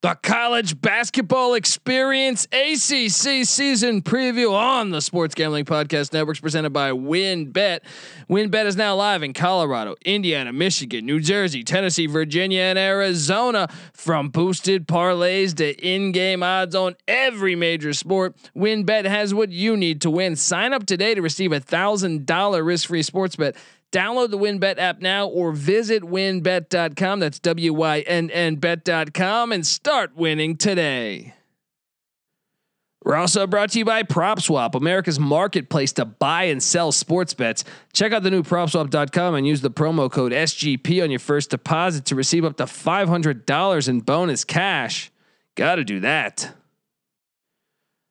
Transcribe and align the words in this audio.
The 0.00 0.14
college 0.22 0.80
basketball 0.80 1.54
experience 1.54 2.44
ACC 2.52 3.44
season 3.44 4.00
preview 4.00 4.52
on 4.52 4.90
the 4.90 5.00
Sports 5.00 5.34
Gambling 5.34 5.64
Podcast 5.64 6.12
Networks 6.12 6.38
presented 6.38 6.70
by 6.70 6.92
WynnBET. 6.92 7.80
WynnBET 8.30 8.66
is 8.66 8.76
now 8.76 8.94
live 8.94 9.24
in 9.24 9.32
Colorado, 9.32 9.96
Indiana, 10.04 10.52
Michigan, 10.52 11.04
New 11.04 11.18
Jersey, 11.18 11.64
Tennessee, 11.64 12.06
Virginia, 12.06 12.60
and 12.60 12.78
Arizona. 12.78 13.66
From 13.92 14.28
boosted 14.28 14.86
parlays 14.86 15.56
to 15.56 15.74
in-game 15.84 16.44
odds 16.44 16.76
on 16.76 16.94
every 17.08 17.56
major 17.56 17.92
sport, 17.92 18.36
WynnBET 18.56 19.04
has 19.04 19.34
what 19.34 19.50
you 19.50 19.76
need 19.76 20.00
to 20.02 20.10
win. 20.10 20.36
Sign 20.36 20.72
up 20.72 20.86
today 20.86 21.16
to 21.16 21.22
receive 21.22 21.50
a 21.50 21.58
thousand 21.58 22.24
dollar 22.24 22.62
risk-free 22.62 23.02
sports 23.02 23.34
bet 23.34 23.56
Download 23.90 24.30
the 24.30 24.38
WynnBET 24.38 24.78
app 24.78 25.00
now 25.00 25.26
or 25.26 25.52
visit 25.52 26.02
wynnbet.com. 26.02 27.20
That's 27.20 27.38
W 27.38 27.72
Y 27.72 28.00
N 28.00 28.30
N 28.30 28.56
bet.com 28.56 29.52
and 29.52 29.66
start 29.66 30.14
winning 30.14 30.56
today. 30.56 31.34
We're 33.04 33.14
also 33.14 33.46
brought 33.46 33.70
to 33.70 33.78
you 33.78 33.86
by 33.86 34.02
PropSwap, 34.02 34.74
America's 34.74 35.18
marketplace 35.18 35.92
to 35.94 36.04
buy 36.04 36.44
and 36.44 36.62
sell 36.62 36.92
sports 36.92 37.32
bets. 37.32 37.64
Check 37.94 38.12
out 38.12 38.22
the 38.22 38.30
new 38.30 38.42
PropSwap.com 38.42 39.34
and 39.34 39.46
use 39.46 39.62
the 39.62 39.70
promo 39.70 40.10
code 40.10 40.32
SGP 40.32 41.02
on 41.02 41.10
your 41.10 41.20
first 41.20 41.48
deposit 41.48 42.04
to 42.06 42.14
receive 42.14 42.44
up 42.44 42.56
to 42.58 42.64
$500 42.64 43.88
in 43.88 44.00
bonus 44.00 44.44
cash. 44.44 45.10
Got 45.54 45.76
to 45.76 45.84
do 45.84 46.00
that. 46.00 46.54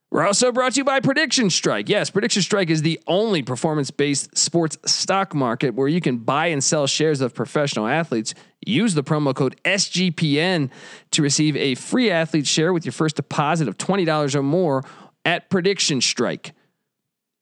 We're 0.09 0.25
also 0.25 0.53
brought 0.53 0.73
to 0.73 0.79
you 0.79 0.83
by 0.85 1.01
Prediction 1.01 1.49
Strike. 1.49 1.89
Yes, 1.89 2.09
Prediction 2.09 2.41
Strike 2.41 2.69
is 2.69 2.81
the 2.81 2.99
only 3.07 3.43
performance 3.43 3.91
based 3.91 4.37
sports 4.37 4.77
stock 4.85 5.35
market 5.35 5.75
where 5.75 5.89
you 5.89 5.99
can 5.99 6.17
buy 6.17 6.47
and 6.47 6.63
sell 6.63 6.87
shares 6.87 7.19
of 7.19 7.33
professional 7.35 7.87
athletes. 7.87 8.33
Use 8.65 8.93
the 8.93 9.03
promo 9.03 9.35
code 9.35 9.59
SGPN 9.65 10.69
to 11.11 11.21
receive 11.21 11.57
a 11.57 11.75
free 11.75 12.09
athlete 12.09 12.47
share 12.47 12.71
with 12.71 12.85
your 12.85 12.93
first 12.93 13.17
deposit 13.17 13.67
of 13.67 13.77
$20 13.77 14.35
or 14.35 14.43
more 14.43 14.83
at 15.25 15.49
Prediction 15.49 15.99
Strike. 15.99 16.53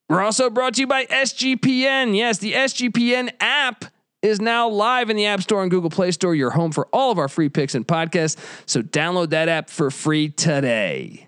We're 0.10 0.24
also 0.24 0.50
brought 0.50 0.74
to 0.76 0.82
you 0.82 0.88
by 0.88 1.06
SGPN. 1.06 2.16
Yes, 2.16 2.40
the 2.40 2.54
SGPN 2.54 3.32
app 3.40 3.86
is 4.24 4.42
now 4.42 4.68
live 4.68 5.12
in 5.12 5.18
the 5.18 5.28
App 5.28 5.44
Store 5.44 5.62
and 5.62 5.70
Google 5.70 5.92
Play 5.92 6.10
Store, 6.12 6.34
your 6.34 6.50
home 6.50 6.72
for 6.72 6.88
all 6.92 7.12
of 7.12 7.20
our 7.20 7.28
free 7.28 7.50
picks 7.50 7.76
and 7.76 7.88
podcasts. 7.88 8.38
So 8.66 8.82
download 8.82 9.30
that 9.30 9.50
app 9.50 9.70
for 9.70 9.92
free 9.92 10.30
today. 10.30 11.28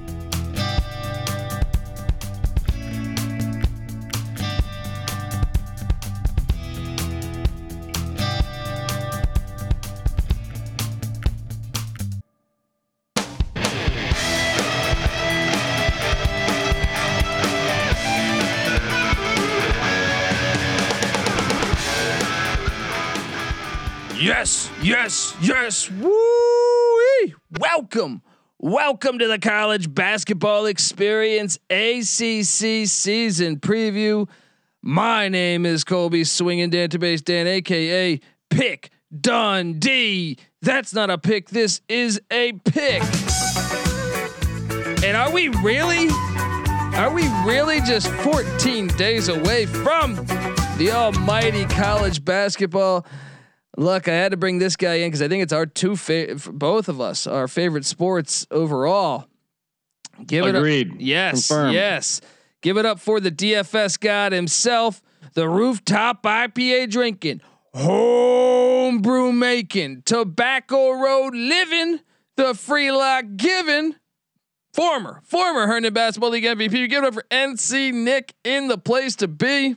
Yes, 24.83 25.35
yes. 25.39 25.91
Woo! 25.91 26.11
Welcome. 27.59 28.23
Welcome 28.57 29.19
to 29.19 29.27
the 29.27 29.37
college 29.37 29.93
basketball 29.93 30.65
experience 30.65 31.59
ACC 31.69 32.87
season 32.87 33.59
preview. 33.59 34.27
My 34.81 35.29
name 35.29 35.67
is 35.67 35.83
Colby 35.83 36.23
Swinging 36.23 36.71
Database 36.71 37.23
Dan, 37.23 37.45
aka 37.45 38.19
Pick 38.49 38.89
Dundee. 39.15 40.39
That's 40.63 40.95
not 40.95 41.11
a 41.11 41.19
pick. 41.19 41.49
This 41.49 41.81
is 41.87 42.19
a 42.31 42.53
pick. 42.53 43.03
And 45.03 45.15
are 45.15 45.31
we 45.31 45.49
really? 45.49 46.07
Are 46.95 47.13
we 47.13 47.27
really 47.45 47.81
just 47.81 48.07
14 48.07 48.87
days 48.87 49.29
away 49.29 49.67
from 49.67 50.15
the 50.77 50.91
almighty 50.91 51.65
college 51.65 52.25
basketball? 52.25 53.05
Look, 53.81 54.07
I 54.07 54.13
had 54.13 54.29
to 54.29 54.37
bring 54.37 54.59
this 54.59 54.75
guy 54.75 54.95
in 54.95 55.07
because 55.07 55.23
I 55.23 55.27
think 55.27 55.41
it's 55.41 55.51
our 55.51 55.65
two 55.65 55.95
favorite, 55.95 56.53
both 56.53 56.87
of 56.87 57.01
us, 57.01 57.25
our 57.25 57.47
favorite 57.47 57.83
sports 57.83 58.45
overall. 58.51 59.25
Give 60.23 60.45
Agreed. 60.45 60.87
it 60.87 60.91
up. 60.91 60.97
Yes. 60.99 61.47
Confirmed. 61.47 61.73
Yes. 61.73 62.21
Give 62.61 62.77
it 62.77 62.85
up 62.85 62.99
for 62.99 63.19
the 63.19 63.31
DFS 63.31 63.99
god 63.99 64.33
himself, 64.33 65.01
the 65.33 65.49
rooftop 65.49 66.21
IPA 66.21 66.91
drinking, 66.91 67.41
homebrew 67.73 69.31
making, 69.31 70.03
tobacco 70.05 70.91
road 70.91 71.33
living, 71.33 72.01
the 72.37 72.53
free 72.53 72.91
lock 72.91 73.25
giving. 73.35 73.95
Former, 74.75 75.21
former 75.23 75.65
Herndon 75.65 75.93
Basketball 75.93 76.29
League 76.29 76.43
MVP. 76.43 76.87
Give 76.87 77.03
it 77.03 77.07
up 77.07 77.15
for 77.15 77.25
NC 77.31 77.93
Nick 77.93 78.35
in 78.43 78.67
the 78.67 78.77
place 78.77 79.15
to 79.17 79.27
be. 79.27 79.75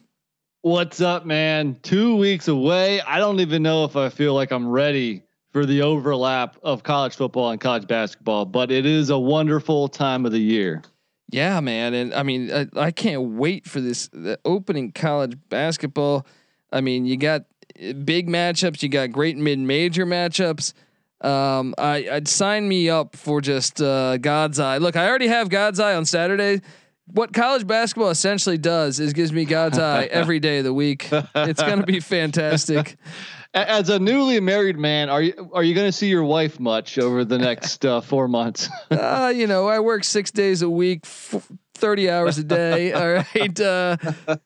What's 0.65 1.03
up, 1.03 1.27
man? 1.27 1.77
Two 1.83 2.17
weeks 2.17 2.49
away. 2.49 3.03
I 3.03 3.19
don't 3.19 3.41
even 3.41 3.63
know 3.63 3.85
if 3.85 3.97
I 3.97 4.09
feel 4.09 4.33
like 4.33 4.51
I'm 4.51 4.67
ready 4.67 5.23
for 5.53 5.67
the 5.67 5.83
overlap 5.83 6.57
of 6.63 6.83
college 6.83 7.17
football 7.17 7.51
and 7.51 7.61
college 7.61 7.87
basketball, 7.87 8.47
but 8.47 8.71
it 8.71 8.87
is 8.87 9.11
a 9.11 9.19
wonderful 9.19 9.89
time 9.89 10.25
of 10.25 10.33
the 10.33 10.39
year. 10.39 10.83
Yeah, 11.31 11.61
man, 11.61 11.93
and 11.93 12.15
I 12.15 12.23
mean, 12.23 12.51
I, 12.51 12.67
I 12.77 12.91
can't 12.93 13.33
wait 13.33 13.67
for 13.67 13.83
this 13.83 14.09
the 14.09 14.39
opening 14.47 14.93
college 14.93 15.37
basketball. 15.51 16.27
I 16.73 16.81
mean, 16.81 17.05
you 17.05 17.19
got 17.19 17.43
uh, 17.79 17.93
big 17.93 18.31
matchups, 18.31 18.83
you 18.83 18.89
got 18.89 19.13
great 19.13 19.37
mid-major 19.37 20.07
matchups. 20.07 20.73
Um, 21.21 21.75
I, 21.77 22.09
I'd 22.11 22.27
sign 22.27 22.67
me 22.67 22.89
up 22.89 23.17
for 23.17 23.43
just 23.43 23.83
uh, 23.83 24.17
God's 24.17 24.59
eye. 24.59 24.79
Look, 24.79 24.97
I 24.97 25.07
already 25.07 25.29
have 25.29 25.51
God's 25.51 25.79
eye 25.79 25.95
on 25.95 26.07
Saturday 26.07 26.63
what 27.07 27.33
college 27.33 27.67
basketball 27.67 28.11
essentially 28.11 28.59
does 28.59 29.01
is 29.01 29.13
gives 29.13 29.33
me 29.33 29.45
God's 29.45 29.79
eye 29.79 30.05
every 30.11 30.41
day 30.41 30.59
of 30.59 30.65
the 30.65 30.75
week. 30.75 31.09
It's 31.35 31.63
going 31.63 31.81
to 31.81 31.87
be 31.87 32.01
fantastic. 32.01 32.97
As 33.55 33.89
a 33.89 34.01
newly 34.01 34.41
married 34.41 34.77
man, 34.77 35.09
are 35.09 35.23
you 35.23 35.51
are 35.53 35.63
you 35.63 35.77
going 35.77 35.87
to 35.87 35.93
see 35.93 36.09
your 36.09 36.25
wife 36.25 36.59
much 36.59 36.99
over 36.99 37.25
the 37.25 37.39
next 37.39 37.87
uh, 37.87 38.01
four 38.01 38.27
months? 38.27 38.69
uh, 38.91 39.33
you 39.35 39.47
know, 39.47 39.69
I 39.69 39.79
work 39.79 40.03
six 40.03 40.33
days 40.33 40.63
a 40.63 40.69
week, 40.69 41.03
f- 41.05 41.49
thirty 41.75 42.11
hours 42.11 42.37
a 42.39 42.43
day. 42.43 42.93
all 42.93 43.13
right, 43.13 43.61
uh, 43.61 43.97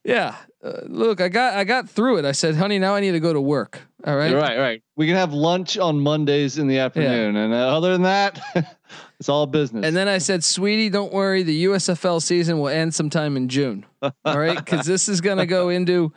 yeah. 0.05 0.37
Uh, 0.63 0.81
look, 0.89 1.23
I 1.23 1.29
got 1.29 1.55
I 1.55 1.65
got 1.65 1.89
through 1.89 2.19
it. 2.19 2.27
I 2.27 2.33
said, 2.33 2.55
"Honey, 2.57 2.79
now 2.79 2.95
I 2.95 3.01
need 3.01 3.13
to 3.13 3.21
go 3.21 3.33
to 3.33 3.41
work." 3.41 3.81
All 4.05 4.15
right, 4.15 4.35
right, 4.35 4.59
right. 4.59 4.83
We 4.95 5.07
can 5.07 5.17
have 5.17 5.33
lunch 5.33 5.79
on 5.79 5.99
Mondays 6.01 6.59
in 6.59 6.67
the 6.67 6.81
afternoon, 6.81 7.35
yeah. 7.35 7.45
and 7.45 7.55
uh, 7.55 7.77
other 7.77 7.93
than 7.93 8.03
that. 8.03 8.77
It's 9.21 9.29
all 9.29 9.47
business. 9.47 9.85
And 9.85 9.97
then 9.97 10.07
I 10.07 10.19
said, 10.19 10.45
"Sweetie, 10.45 10.91
don't 10.91 11.13
worry. 11.13 11.43
The 11.43 11.65
USFL 11.65 12.23
season 12.23 12.61
will 12.61 12.69
end 12.69 12.95
sometime 12.95 13.37
in 13.37 13.49
June. 13.49 13.85
All 14.03 14.13
right, 14.25 14.57
because 14.57 14.87
this 14.87 15.09
is 15.09 15.21
going 15.21 15.39
to 15.39 15.47
go 15.47 15.71
into 15.71 16.13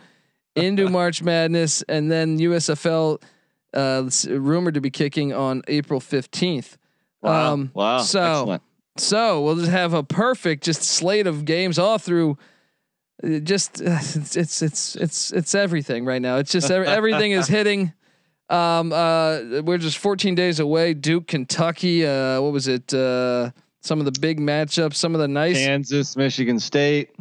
into 0.56 0.88
March 0.90 1.24
Madness, 1.24 1.82
and 1.84 2.12
then 2.12 2.38
USFL 2.38 3.22
uh, 3.74 4.10
rumored 4.28 4.76
to 4.76 4.82
be 4.82 4.92
kicking 4.92 5.34
on 5.34 5.64
April 5.68 6.00
fifteenth. 6.00 6.78
Wow! 7.24 7.54
Um, 7.54 7.72
wow! 7.74 8.00
So 8.00 8.22
Excellent. 8.22 8.64
so 8.98 9.42
we'll 9.42 9.56
just 9.56 9.72
have 9.72 9.94
a 9.94 10.04
perfect 10.04 10.64
just 10.64 10.84
slate 10.84 11.26
of 11.26 11.46
games 11.46 11.80
all 11.80 11.98
through. 11.98 12.38
Uh, 13.24 13.40
just 13.40 13.82
uh, 13.82 13.98
it's 14.00 14.36
it's 14.36 14.62
it's 14.62 14.96
it's 14.96 15.32
it's 15.32 15.56
everything 15.56 16.06
right 16.06 16.22
now. 16.22 16.38
It's 16.38 16.52
just 16.52 16.70
everything 16.70 17.32
is 17.32 17.48
hitting. 17.48 17.94
Um, 18.52 18.92
uh, 18.92 19.62
we're 19.64 19.78
just 19.78 19.98
14 19.98 20.36
days 20.36 20.60
away. 20.60 20.94
Duke, 20.94 21.28
Kentucky. 21.28 22.06
Uh, 22.06 22.42
what 22.42 22.52
was 22.52 22.68
it? 22.68 22.94
Uh, 22.94 23.52
some 23.80 24.00
of 24.00 24.06
the 24.06 24.20
big 24.20 24.40
matchups. 24.40 24.96
Some 24.96 25.16
of 25.16 25.22
the 25.22 25.28
nice 25.28 25.58
Kansas, 25.58 26.18
Michigan 26.18 26.60
State. 26.60 27.16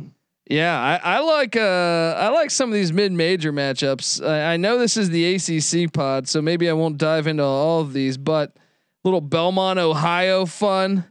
Yeah, 0.50 0.76
I, 0.76 1.16
I 1.18 1.20
like 1.20 1.54
uh, 1.54 2.16
I 2.18 2.30
like 2.30 2.50
some 2.50 2.70
of 2.70 2.74
these 2.74 2.92
mid-major 2.92 3.52
matchups. 3.52 4.26
I, 4.26 4.54
I, 4.54 4.56
know 4.56 4.78
this 4.78 4.96
is 4.96 5.08
the 5.08 5.36
ACC 5.36 5.92
pod, 5.92 6.26
so 6.26 6.42
maybe 6.42 6.68
I 6.68 6.72
won't 6.72 6.98
dive 6.98 7.28
into 7.28 7.44
all 7.44 7.80
of 7.80 7.92
these, 7.92 8.18
but 8.18 8.56
little 9.04 9.20
Belmont, 9.20 9.78
Ohio 9.78 10.46
fun. 10.46 11.04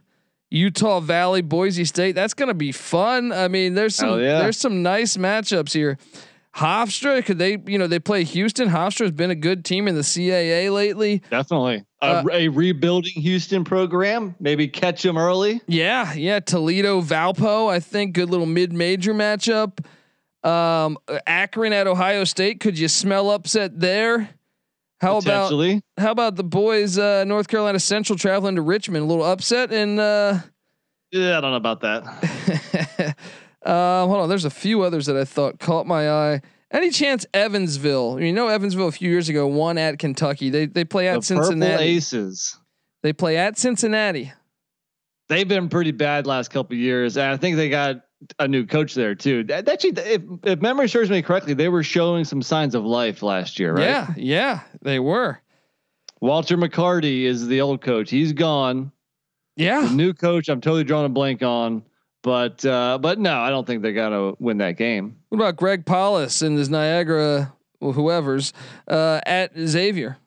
Utah 0.50 1.00
Valley, 1.00 1.40
Boise 1.42 1.86
State. 1.86 2.14
That's 2.14 2.34
gonna 2.34 2.54
be 2.54 2.72
fun. 2.72 3.32
I 3.32 3.48
mean, 3.48 3.74
there's 3.74 3.94
some 3.94 4.20
yeah. 4.20 4.40
there's 4.40 4.58
some 4.58 4.82
nice 4.82 5.16
matchups 5.16 5.72
here. 5.72 5.96
Hofstra, 6.56 7.24
could 7.24 7.38
they, 7.38 7.58
you 7.66 7.78
know, 7.78 7.86
they 7.86 8.00
play 8.00 8.24
Houston. 8.24 8.68
Hofstra 8.68 9.02
has 9.02 9.12
been 9.12 9.30
a 9.30 9.36
good 9.36 9.64
team 9.64 9.86
in 9.86 9.94
the 9.94 10.00
CAA 10.00 10.72
lately. 10.72 11.22
Definitely. 11.30 11.84
Uh, 12.02 12.24
a, 12.30 12.34
a, 12.34 12.48
rebuilding 12.48 13.12
Houston 13.22 13.62
program. 13.62 14.34
Maybe 14.40 14.66
catch 14.66 15.02
them 15.02 15.16
early. 15.16 15.60
Yeah. 15.66 16.12
Yeah. 16.14 16.40
Toledo, 16.40 17.00
Valpo, 17.02 17.70
I 17.70 17.78
think 17.78 18.14
good 18.14 18.30
little 18.30 18.46
mid 18.46 18.72
major 18.72 19.14
matchup. 19.14 19.84
Um, 20.42 20.98
Akron 21.26 21.72
at 21.72 21.86
Ohio 21.86 22.24
State. 22.24 22.60
Could 22.60 22.78
you 22.78 22.88
smell 22.88 23.30
upset 23.30 23.78
there? 23.78 24.30
How 25.00 25.16
about 25.16 25.50
how 25.96 26.10
about 26.10 26.36
the 26.36 26.44
boys, 26.44 26.98
uh, 26.98 27.24
North 27.24 27.48
Carolina 27.48 27.80
Central 27.80 28.18
traveling 28.18 28.56
to 28.56 28.62
Richmond? 28.62 29.04
A 29.04 29.08
little 29.08 29.24
upset 29.24 29.72
and, 29.72 29.98
uh, 29.98 30.40
yeah, 31.10 31.38
I 31.38 31.40
don't 31.40 31.50
know 31.50 31.56
about 31.56 31.80
that. 31.80 33.16
Uh, 33.64 34.06
hold 34.06 34.20
on, 34.20 34.28
there's 34.28 34.44
a 34.44 34.50
few 34.50 34.82
others 34.82 35.06
that 35.06 35.16
I 35.16 35.24
thought 35.24 35.58
caught 35.58 35.86
my 35.86 36.10
eye. 36.10 36.42
Any 36.70 36.90
chance 36.90 37.26
Evansville? 37.34 38.20
You 38.20 38.32
know 38.32 38.48
Evansville 38.48 38.88
a 38.88 38.92
few 38.92 39.10
years 39.10 39.28
ago 39.28 39.46
won 39.46 39.76
at 39.76 39.98
Kentucky. 39.98 40.50
They 40.50 40.66
they 40.66 40.84
play 40.84 41.08
at 41.08 41.16
the 41.16 41.22
Cincinnati. 41.22 41.72
Purple 41.72 41.84
Aces. 41.84 42.58
They 43.02 43.12
play 43.12 43.36
at 43.36 43.58
Cincinnati. 43.58 44.32
They've 45.28 45.48
been 45.48 45.68
pretty 45.68 45.92
bad 45.92 46.26
last 46.26 46.50
couple 46.50 46.76
years, 46.76 47.16
and 47.16 47.26
I 47.26 47.36
think 47.36 47.56
they 47.56 47.68
got 47.68 48.02
a 48.38 48.46
new 48.46 48.66
coach 48.66 48.94
there 48.94 49.14
too. 49.14 49.46
Actually, 49.50 49.92
if, 49.96 50.22
if 50.42 50.60
memory 50.60 50.88
serves 50.88 51.10
me 51.10 51.22
correctly, 51.22 51.54
they 51.54 51.68
were 51.68 51.82
showing 51.82 52.24
some 52.24 52.42
signs 52.42 52.74
of 52.74 52.84
life 52.84 53.22
last 53.22 53.58
year, 53.58 53.74
right? 53.74 53.84
Yeah, 53.84 54.14
yeah, 54.16 54.60
they 54.82 54.98
were. 54.98 55.40
Walter 56.20 56.56
McCarty 56.56 57.22
is 57.22 57.46
the 57.46 57.62
old 57.62 57.80
coach. 57.80 58.10
He's 58.10 58.32
gone. 58.32 58.92
Yeah. 59.56 59.82
The 59.82 59.94
new 59.94 60.12
coach, 60.12 60.48
I'm 60.48 60.60
totally 60.60 60.84
drawing 60.84 61.06
a 61.06 61.10
blank 61.10 61.42
on, 61.42 61.82
but 62.22 62.64
uh, 62.64 62.98
but 62.98 63.18
no, 63.18 63.38
I 63.40 63.50
don't 63.50 63.66
think 63.66 63.82
they're 63.82 63.92
gonna 63.92 64.32
win 64.38 64.58
that 64.58 64.76
game. 64.76 65.16
What 65.28 65.38
about 65.38 65.56
Greg 65.56 65.86
Paulus 65.86 66.42
and 66.42 66.56
his 66.58 66.68
Niagara, 66.68 67.52
whoever's 67.80 68.52
uh, 68.88 69.20
at 69.26 69.52
Xavier? 69.58 70.18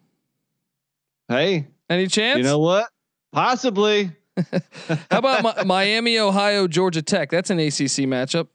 Hey, 1.27 1.67
Any 1.89 2.07
chance? 2.07 2.37
you 2.37 2.43
know 2.43 2.59
what? 2.59 2.89
Possibly. 3.31 4.11
How 5.11 5.19
about 5.19 5.57
Mi- 5.57 5.63
Miami, 5.63 6.19
Ohio, 6.19 6.67
Georgia 6.67 7.01
Tech? 7.01 7.29
That's 7.29 7.49
an 7.49 7.59
ACC 7.59 8.05
matchup. 8.09 8.47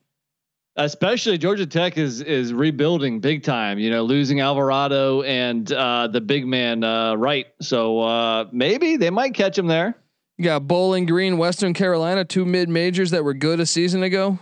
Especially 0.77 1.39
Georgia 1.39 1.67
Tech 1.67 1.99
is 1.99 2.21
is 2.21 2.53
rebuilding 2.53 3.19
big 3.21 3.43
time. 3.43 3.79
You 3.81 3.91
know, 3.91 4.03
losing 4.05 4.41
Alvarado 4.41 5.23
and 5.23 5.71
uh, 5.73 6.07
the 6.09 6.21
big 6.21 6.47
man 6.47 6.85
uh, 6.85 7.15
Wright. 7.17 7.47
So 7.61 8.01
uh, 8.01 8.47
maybe 8.53 8.97
they 8.97 9.11
might 9.11 9.35
catch 9.35 9.59
him 9.59 9.67
there. 9.67 9.97
You 10.39 10.45
got 10.45 10.69
Bowling 10.69 11.05
Green, 11.07 11.37
Western 11.37 11.75
Carolina, 11.75 12.25
two 12.25 12.45
mid 12.45 12.69
majors 12.69 13.11
that 13.11 13.25
were 13.25 13.35
good 13.35 13.59
a 13.59 13.67
season 13.67 14.05
ago. 14.05 14.39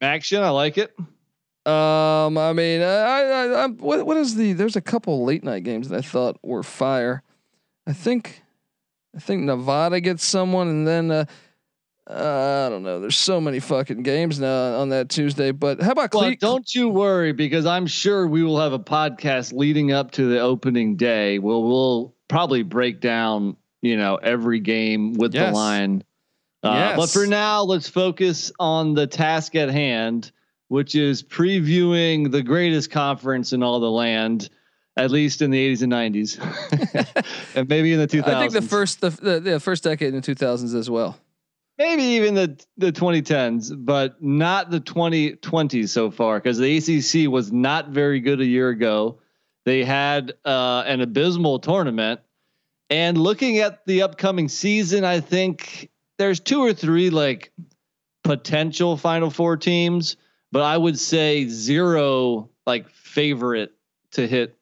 Action, 0.00 0.40
I 0.40 0.50
like 0.50 0.78
it. 0.78 0.94
Um, 1.66 2.38
I 2.38 2.52
mean, 2.52 2.80
I, 2.80 2.84
I, 2.84 3.64
I'm, 3.64 3.76
what, 3.78 4.06
what 4.06 4.16
is 4.18 4.36
the? 4.36 4.52
There's 4.52 4.76
a 4.76 4.80
couple 4.80 5.24
late 5.24 5.42
night 5.42 5.64
games 5.64 5.88
that 5.88 5.98
I 5.98 6.00
thought 6.00 6.38
were 6.44 6.62
fire. 6.62 7.24
I 7.88 7.92
think, 7.92 8.44
I 9.16 9.18
think 9.18 9.42
Nevada 9.42 10.00
gets 10.00 10.24
someone, 10.24 10.68
and 10.68 10.86
then 10.86 11.10
uh, 11.10 11.24
uh, 12.08 12.66
I 12.66 12.68
don't 12.68 12.84
know. 12.84 13.00
There's 13.00 13.18
so 13.18 13.40
many 13.40 13.58
fucking 13.58 14.04
games 14.04 14.38
now 14.38 14.78
on 14.78 14.90
that 14.90 15.08
Tuesday. 15.08 15.50
But 15.50 15.82
how 15.82 15.90
about 15.90 16.14
Well, 16.14 16.34
don't 16.38 16.72
you 16.72 16.88
worry 16.88 17.32
because 17.32 17.66
I'm 17.66 17.88
sure 17.88 18.28
we 18.28 18.44
will 18.44 18.60
have 18.60 18.72
a 18.72 18.78
podcast 18.78 19.52
leading 19.52 19.90
up 19.90 20.12
to 20.12 20.26
the 20.26 20.38
opening 20.38 20.94
day. 20.94 21.40
We'll 21.40 21.64
we'll 21.64 22.14
probably 22.28 22.62
break 22.62 23.00
down 23.00 23.56
you 23.86 23.96
know 23.96 24.16
every 24.16 24.60
game 24.60 25.14
with 25.14 25.34
Yes. 25.34 25.50
the 25.50 25.54
line. 25.54 26.04
Uh, 26.62 26.72
Yes. 26.74 26.96
But 26.96 27.10
for 27.10 27.26
now, 27.26 27.62
let's 27.62 27.88
focus 27.88 28.50
on 28.58 28.94
the 28.94 29.06
task 29.06 29.54
at 29.54 29.70
hand, 29.70 30.32
which 30.68 30.94
is 30.94 31.22
previewing 31.22 32.30
the 32.32 32.42
greatest 32.42 32.90
conference 32.90 33.52
in 33.52 33.62
all 33.62 33.78
the 33.80 33.90
land, 33.90 34.48
at 34.96 35.10
least 35.10 35.42
in 35.42 35.50
the 35.50 35.74
80s 35.74 35.82
and 35.82 35.92
90s, 35.92 37.36
and 37.54 37.68
maybe 37.68 37.92
in 37.92 37.98
the 38.00 38.06
2000s. 38.08 38.24
I 38.34 38.40
think 38.40 38.52
the 38.52 38.62
first 38.62 39.00
the, 39.00 39.10
the, 39.10 39.40
the 39.40 39.60
first 39.60 39.84
decade 39.84 40.14
in 40.14 40.20
the 40.20 40.34
2000s 40.34 40.74
as 40.74 40.90
well. 40.90 41.16
maybe 41.78 42.02
even 42.02 42.34
the 42.34 42.58
the 42.78 42.90
2010s, 42.90 43.72
but 43.84 44.20
not 44.22 44.70
the 44.70 44.80
2020s 44.80 45.88
so 45.90 46.10
far 46.10 46.38
because 46.40 46.58
the 46.58 46.76
ACC 46.78 47.30
was 47.30 47.52
not 47.52 47.90
very 47.90 48.20
good 48.20 48.40
a 48.40 48.46
year 48.46 48.70
ago. 48.70 49.18
They 49.66 49.84
had 49.84 50.32
uh, 50.44 50.84
an 50.86 51.00
abysmal 51.00 51.58
tournament, 51.58 52.20
and 52.90 53.18
looking 53.18 53.58
at 53.58 53.84
the 53.86 54.02
upcoming 54.02 54.48
season, 54.48 55.04
I 55.04 55.20
think 55.20 55.90
there's 56.18 56.40
two 56.40 56.60
or 56.62 56.72
three 56.72 57.10
like 57.10 57.52
potential 58.24 58.96
Final 58.96 59.30
Four 59.30 59.56
teams, 59.56 60.16
but 60.52 60.62
I 60.62 60.76
would 60.76 60.98
say 60.98 61.46
zero 61.48 62.48
like 62.66 62.88
favorite 62.90 63.72
to 64.12 64.26
hit 64.26 64.56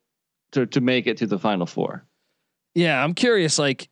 to 0.52 0.66
to 0.66 0.80
make 0.80 1.06
it 1.06 1.18
to 1.18 1.26
the 1.26 1.38
Final 1.38 1.66
Four. 1.66 2.04
Yeah, 2.74 3.02
I'm 3.02 3.14
curious. 3.14 3.58
Like, 3.58 3.88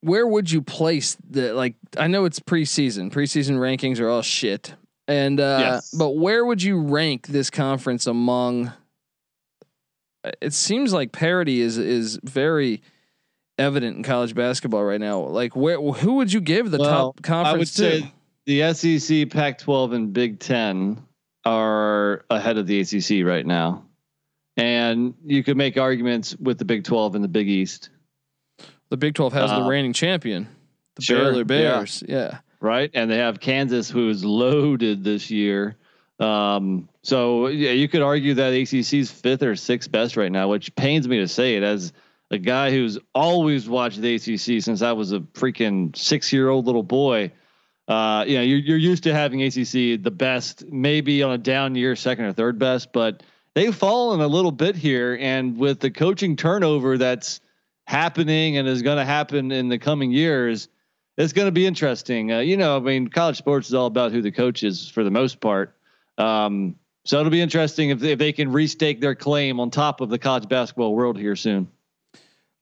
where 0.00 0.26
would 0.26 0.50
you 0.50 0.62
place 0.62 1.16
the? 1.30 1.52
Like, 1.54 1.76
I 1.96 2.08
know 2.08 2.24
it's 2.24 2.40
preseason. 2.40 3.10
Preseason 3.12 3.56
rankings 3.58 4.00
are 4.00 4.08
all 4.08 4.22
shit. 4.22 4.74
And 5.06 5.38
uh, 5.38 5.58
Yes. 5.60 5.90
but 5.92 6.16
where 6.16 6.44
would 6.44 6.62
you 6.62 6.80
rank 6.80 7.26
this 7.26 7.50
conference 7.50 8.06
among? 8.06 8.72
It 10.40 10.54
seems 10.54 10.92
like 10.94 11.12
parity 11.12 11.60
is 11.60 11.76
is 11.76 12.18
very 12.24 12.82
evident 13.58 13.96
in 13.96 14.02
college 14.02 14.34
basketball 14.34 14.84
right 14.84 15.00
now. 15.00 15.20
Like, 15.20 15.54
where 15.56 15.80
who 15.80 16.14
would 16.14 16.32
you 16.32 16.40
give 16.40 16.70
the 16.70 16.78
Well, 16.78 17.12
top 17.12 17.22
conference 17.22 17.78
I 17.80 17.84
would 17.84 18.00
to? 18.00 18.02
say 18.02 18.12
the 18.46 18.98
SEC, 18.98 19.30
Pac-12, 19.30 19.94
and 19.94 20.12
Big 20.12 20.38
Ten 20.38 21.02
are 21.44 22.24
ahead 22.30 22.58
of 22.58 22.66
the 22.66 22.80
ACC 22.80 23.26
right 23.26 23.44
now, 23.46 23.84
and 24.56 25.14
you 25.24 25.42
could 25.44 25.56
make 25.56 25.76
arguments 25.76 26.36
with 26.36 26.58
the 26.58 26.64
Big 26.64 26.84
12 26.84 27.14
and 27.14 27.24
the 27.24 27.28
Big 27.28 27.48
East, 27.48 27.90
the 28.90 28.96
Big 28.96 29.14
Twelve 29.14 29.32
has 29.32 29.50
the 29.50 29.56
uh, 29.56 29.68
reigning 29.68 29.92
champion, 29.92 30.46
the 30.96 31.02
sure, 31.02 31.18
Baylor 31.18 31.38
yeah. 31.38 31.42
Bears. 31.44 32.02
Yeah. 32.06 32.38
right? 32.60 32.90
And 32.94 33.10
they 33.10 33.18
have 33.18 33.40
Kansas, 33.40 33.90
who 33.90 34.08
is 34.08 34.24
loaded 34.24 35.02
this 35.02 35.30
year. 35.30 35.76
Um, 36.20 36.88
so 37.02 37.48
yeah, 37.48 37.72
you 37.72 37.88
could 37.88 38.02
argue 38.02 38.34
that 38.34 38.52
ACC's 38.52 39.10
fifth 39.10 39.42
or 39.42 39.56
sixth 39.56 39.90
best 39.90 40.16
right 40.16 40.30
now, 40.30 40.48
which 40.48 40.74
pains 40.76 41.08
me 41.08 41.18
to 41.18 41.28
say 41.28 41.56
it 41.56 41.62
as 41.64 41.92
a 42.30 42.38
guy 42.38 42.70
who's 42.70 42.98
always 43.14 43.68
watched 43.68 44.00
the 44.00 44.14
ACC 44.14 44.62
since 44.62 44.82
I 44.82 44.92
was 44.92 45.12
a 45.12 45.20
freaking 45.20 45.96
six-year-old 45.96 46.66
little 46.66 46.82
boy. 46.82 47.32
Uh, 47.86 48.24
you 48.26 48.36
know, 48.36 48.42
you're, 48.42 48.58
you're 48.58 48.78
used 48.78 49.02
to 49.04 49.12
having 49.12 49.42
ACC 49.42 50.02
the 50.02 50.12
best, 50.12 50.64
maybe 50.66 51.22
on 51.22 51.32
a 51.32 51.38
down 51.38 51.74
year, 51.74 51.94
second 51.96 52.24
or 52.24 52.32
third 52.32 52.58
best, 52.58 52.92
but 52.92 53.22
they've 53.54 53.74
fallen 53.74 54.20
a 54.20 54.26
little 54.26 54.52
bit 54.52 54.74
here. 54.74 55.18
And 55.20 55.58
with 55.58 55.80
the 55.80 55.90
coaching 55.90 56.36
turnover 56.36 56.96
that's 56.96 57.40
happening 57.86 58.56
and 58.56 58.66
is 58.66 58.82
going 58.82 58.96
to 58.96 59.04
happen 59.04 59.52
in 59.52 59.68
the 59.68 59.78
coming 59.78 60.10
years, 60.10 60.68
it's 61.16 61.32
going 61.32 61.46
to 61.46 61.52
be 61.52 61.66
interesting. 61.66 62.32
Uh, 62.32 62.38
you 62.38 62.56
know, 62.56 62.76
I 62.76 62.80
mean, 62.80 63.08
college 63.08 63.36
sports 63.36 63.68
is 63.68 63.74
all 63.74 63.86
about 63.86 64.12
who 64.12 64.22
the 64.22 64.32
coach 64.32 64.62
is 64.62 64.88
for 64.88 65.04
the 65.04 65.10
most 65.10 65.40
part. 65.40 65.76
Um, 66.18 66.76
so 67.04 67.20
it'll 67.20 67.30
be 67.30 67.42
interesting 67.42 67.90
if, 67.90 68.02
if 68.02 68.18
they 68.18 68.32
can 68.32 68.50
restake 68.50 69.00
their 69.00 69.14
claim 69.14 69.60
on 69.60 69.70
top 69.70 70.00
of 70.00 70.08
the 70.08 70.18
college 70.18 70.48
basketball 70.48 70.94
world 70.94 71.18
here 71.18 71.36
soon. 71.36 71.68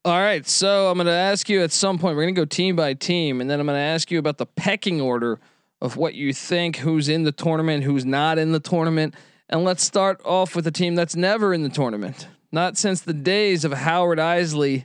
All 0.05 0.19
right, 0.19 0.45
so 0.45 0.91
I'm 0.91 0.97
going 0.97 1.07
to 1.07 1.13
ask 1.13 1.47
you 1.47 1.63
at 1.63 1.71
some 1.71 1.97
point. 1.97 2.17
We're 2.17 2.23
going 2.23 2.35
to 2.35 2.41
go 2.41 2.43
team 2.43 2.75
by 2.75 2.93
team, 2.93 3.39
and 3.39 3.49
then 3.49 3.61
I'm 3.61 3.65
going 3.65 3.77
to 3.77 3.81
ask 3.81 4.11
you 4.11 4.19
about 4.19 4.37
the 4.37 4.45
pecking 4.45 4.99
order 4.99 5.39
of 5.79 5.95
what 5.95 6.13
you 6.13 6.33
think, 6.33 6.75
who's 6.75 7.07
in 7.07 7.23
the 7.23 7.31
tournament, 7.31 7.85
who's 7.85 8.03
not 8.03 8.37
in 8.37 8.51
the 8.51 8.59
tournament, 8.59 9.15
and 9.47 9.63
let's 9.63 9.81
start 9.81 10.19
off 10.25 10.57
with 10.57 10.67
a 10.67 10.71
team 10.71 10.95
that's 10.95 11.15
never 11.15 11.53
in 11.53 11.63
the 11.63 11.69
tournament, 11.69 12.27
not 12.51 12.77
since 12.77 12.99
the 12.99 13.13
days 13.13 13.63
of 13.63 13.71
Howard 13.71 14.19
Eisley 14.19 14.83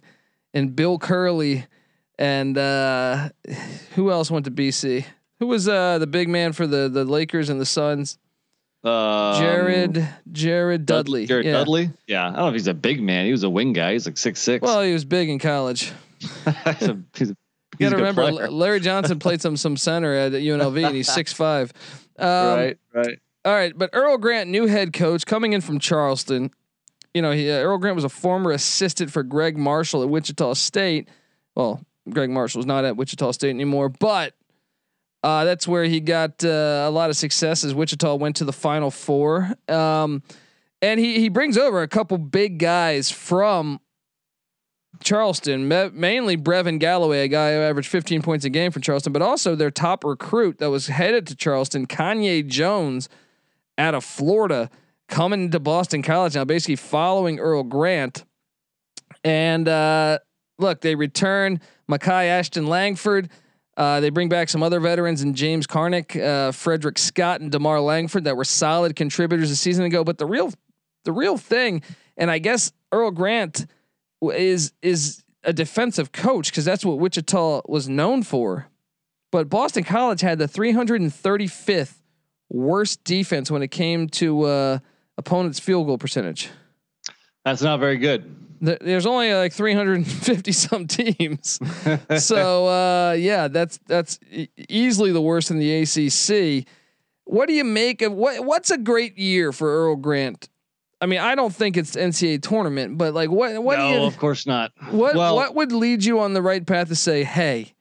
and 0.55 0.77
Bill 0.77 1.01
Curley, 1.01 1.67
and 2.17 2.57
uh, 2.57 3.31
who 3.97 4.13
else 4.13 4.31
went 4.31 4.45
to 4.45 4.53
BC? 4.53 5.05
Who 5.41 5.49
was 5.49 5.67
uh, 5.67 5.99
the 5.99 6.07
big 6.07 6.29
man 6.29 6.53
for 6.53 6.69
the 6.69 6.89
the 6.89 7.05
Lakers 7.05 7.49
and 7.49 7.61
the 7.61 7.67
Suns? 7.67 8.19
Um, 8.85 9.41
Jared 9.41 10.09
Jared 10.31 10.87
Dudley. 10.87 11.27
Jared 11.27 11.47
yeah. 11.47 11.53
Dudley. 11.53 11.91
Yeah, 12.07 12.29
I 12.29 12.31
don't 12.31 12.37
know 12.37 12.49
if 12.49 12.55
he's 12.55 12.69
a 12.69 12.75
big 12.75 13.03
man. 13.03 13.27
He 13.27 13.33
was 13.33 13.43
a 13.43 13.51
wing 13.51 13.73
guy. 13.73 13.95
He's 13.95 14.07
like 14.07 14.17
six 14.17 14.41
six. 14.41 14.63
Well, 14.63 14.83
he 14.83 14.93
was 14.93 15.05
big 15.05 15.29
in 15.29 15.39
college. 15.39 15.93
he's 16.21 16.89
a, 16.89 16.99
he's 17.17 17.31
a, 17.31 17.37
You 17.79 17.87
got 17.87 17.91
to 17.91 17.97
remember, 17.97 18.31
player. 18.31 18.51
Larry 18.51 18.81
Johnson 18.81 19.19
played 19.21 19.41
some 19.41 19.57
some 19.57 19.77
center 19.77 20.15
at 20.15 20.33
UNLV, 20.33 20.87
and 20.87 20.95
he's 20.95 21.13
six 21.13 21.33
five. 21.33 21.73
Um, 22.19 22.27
right, 22.27 22.79
right. 22.93 23.19
All 23.45 23.53
right, 23.53 23.73
but 23.79 23.91
Earl 23.93 24.19
Grant, 24.19 24.51
new 24.51 24.67
head 24.67 24.93
coach, 24.93 25.25
coming 25.25 25.53
in 25.53 25.61
from 25.61 25.79
Charleston. 25.79 26.51
You 27.15 27.23
know, 27.23 27.31
he, 27.31 27.49
uh, 27.49 27.59
Earl 27.59 27.79
Grant 27.79 27.95
was 27.95 28.03
a 28.03 28.09
former 28.09 28.51
assistant 28.51 29.13
for 29.13 29.23
Gregg 29.23 29.57
Marshall 29.57 30.03
at 30.03 30.09
Wichita 30.09 30.55
State. 30.55 31.09
Well, 31.55 31.81
Gregg 32.11 32.31
Marshall's 32.31 32.67
not 32.67 32.85
at 32.85 32.97
Wichita 32.97 33.31
State 33.31 33.51
anymore, 33.51 33.89
but 33.89 34.35
uh, 35.23 35.45
that's 35.45 35.67
where 35.67 35.85
he 35.85 36.01
got 36.01 36.45
uh, 36.45 36.85
a 36.87 36.91
lot 36.91 37.11
of 37.11 37.17
successes. 37.17 37.75
Wichita 37.75 38.15
went 38.15 38.37
to 38.37 38.45
the 38.45 38.53
Final 38.53 38.91
Four, 38.91 39.53
um, 39.69 40.23
and 40.81 41.01
he 41.01 41.19
he 41.21 41.29
brings 41.29 41.59
over 41.59 41.83
a 41.83 41.89
couple 41.89 42.19
big 42.19 42.59
guys 42.59 43.11
from 43.11 43.81
Charleston, 45.03 45.69
ma- 45.69 45.91
mainly 45.93 46.37
Brevin 46.37 46.79
Galloway, 46.79 47.21
a 47.21 47.29
guy 47.29 47.55
who 47.55 47.61
averaged 47.61 47.89
15 47.89 48.23
points 48.23 48.45
a 48.45 48.51
game 48.51 48.71
for 48.71 48.81
Charleston, 48.81 49.13
but 49.13 49.23
also 49.23 49.55
their 49.55 49.71
top 49.71 50.05
recruit 50.05 50.59
that 50.59 50.71
was 50.71 50.89
headed 50.89 51.27
to 51.29 51.35
Charleston, 51.37 51.87
Kanye 51.87 52.47
Jones, 52.47 53.09
out 53.77 53.95
of 53.95 54.05
Florida, 54.05 54.71
coming 55.09 55.51
to 55.51 55.61
Boston 55.61 56.03
College 56.03 56.35
now, 56.35 56.45
basically 56.45 56.77
following 56.77 57.39
Earl 57.39 57.63
Grant. 57.63 58.25
And 59.25 59.69
uh, 59.69 60.19
look, 60.59 60.81
they 60.81 60.95
return 60.95 61.61
Makai 61.91 62.27
Ashton 62.27 62.67
Langford. 62.67 63.31
Uh, 63.79 64.01
they 64.01 64.11
bring 64.11 64.29
back 64.29 64.49
some 64.49 64.61
other 64.61 64.81
veterans 64.81 65.23
and 65.23 65.37
James 65.37 65.65
Karnik, 65.65 66.21
uh, 66.21 66.51
Frederick 66.51 66.99
Scott, 66.99 67.41
and 67.41 67.53
DeMarr 67.53 67.83
Langford 67.83 68.25
that 68.25 68.37
were 68.37 68.45
solid 68.45 68.97
contributors 68.97 69.53
a 69.53 69.57
season 69.57 69.85
ago. 69.85 70.03
But 70.03 70.19
the 70.19 70.27
real, 70.27 70.53
the 71.05 71.13
real 71.13 71.39
thing, 71.39 71.83
and 72.17 72.29
I 72.29 72.41
guess 72.41 72.73
Earl 72.91 73.13
Grant 73.13 73.67
is 74.21 74.73
is 74.83 75.23
a 75.45 75.53
defensive 75.53 76.11
coach 76.11 76.51
because 76.51 76.65
that's 76.65 76.85
what 76.85 76.99
Wichita 76.99 77.63
was 77.69 77.89
known 77.89 78.25
for. 78.25 78.67
But 79.31 79.49
Boston 79.49 79.85
College 79.85 80.23
had 80.23 80.41
the 80.41 80.49
335th 80.49 81.95
worst 82.49 83.05
defense 83.05 83.49
when 83.49 83.63
it 83.63 83.69
came 83.69 84.09
to 84.09 84.43
uh, 84.43 84.79
opponents' 85.17 85.61
field 85.61 85.87
goal 85.87 85.99
percentage. 85.99 86.51
That's 87.45 87.63
not 87.63 87.79
very 87.79 87.99
good. 87.99 88.48
There's 88.61 89.07
only 89.07 89.33
like 89.35 89.53
350 89.53 90.53
some 90.53 90.87
teams, 90.89 91.59
so 92.19 92.67
uh, 92.67 93.13
yeah, 93.13 93.49
that's 93.49 93.79
that's 93.87 94.19
easily 94.69 95.13
the 95.13 95.21
worst 95.21 95.51
in 95.51 95.59
the 95.59 95.83
ACC. 95.83 96.67
What 97.25 97.47
do 97.47 97.55
you 97.55 97.65
make 97.65 98.03
of 98.03 98.13
what? 98.13 98.45
What's 98.45 98.71
a 98.71 98.79
great 98.79 99.19
year 99.19 99.53
for 99.53 99.69
Earl 99.69 99.97
Grant? 99.97 100.49
I 101.01 101.07
mean, 101.07 101.21
I 101.21 101.35
don't 101.35 101.55
think 101.55 101.77
it's 101.77 101.95
NCAA 101.95 102.43
tournament, 102.43 102.99
but 102.99 103.15
like, 103.15 103.31
what? 103.31 103.63
What? 103.63 103.79
No, 103.79 103.93
do 103.93 103.99
you, 104.01 104.05
of 104.05 104.19
course 104.19 104.47
not. 104.47 104.73
What? 104.91 105.15
Well, 105.15 105.37
what 105.37 105.55
would 105.55 105.73
lead 105.73 106.05
you 106.05 106.21
on 106.21 106.33
the 106.33 106.43
right 106.43 106.65
path 106.67 106.89
to 106.89 106.97
say, 106.97 107.25
"Hey, 107.25 107.75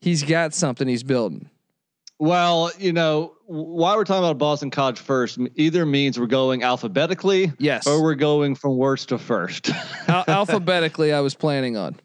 he's 0.00 0.22
got 0.24 0.54
something 0.54 0.88
he's 0.88 1.04
building"? 1.04 1.48
Well, 2.18 2.72
you 2.78 2.92
know, 2.92 3.34
why 3.48 3.96
we're 3.96 4.04
talking 4.04 4.24
about 4.24 4.36
Boston 4.36 4.70
College 4.70 4.98
first 4.98 5.38
either 5.54 5.86
means 5.86 6.20
we're 6.20 6.26
going 6.26 6.62
alphabetically, 6.62 7.52
yes, 7.58 7.86
or 7.86 8.02
we're 8.02 8.14
going 8.14 8.54
from 8.54 8.76
worst 8.76 9.08
to 9.08 9.18
first. 9.18 9.70
Al- 10.06 10.24
alphabetically, 10.28 11.14
I 11.14 11.20
was 11.20 11.34
planning 11.34 11.76
on. 11.76 11.96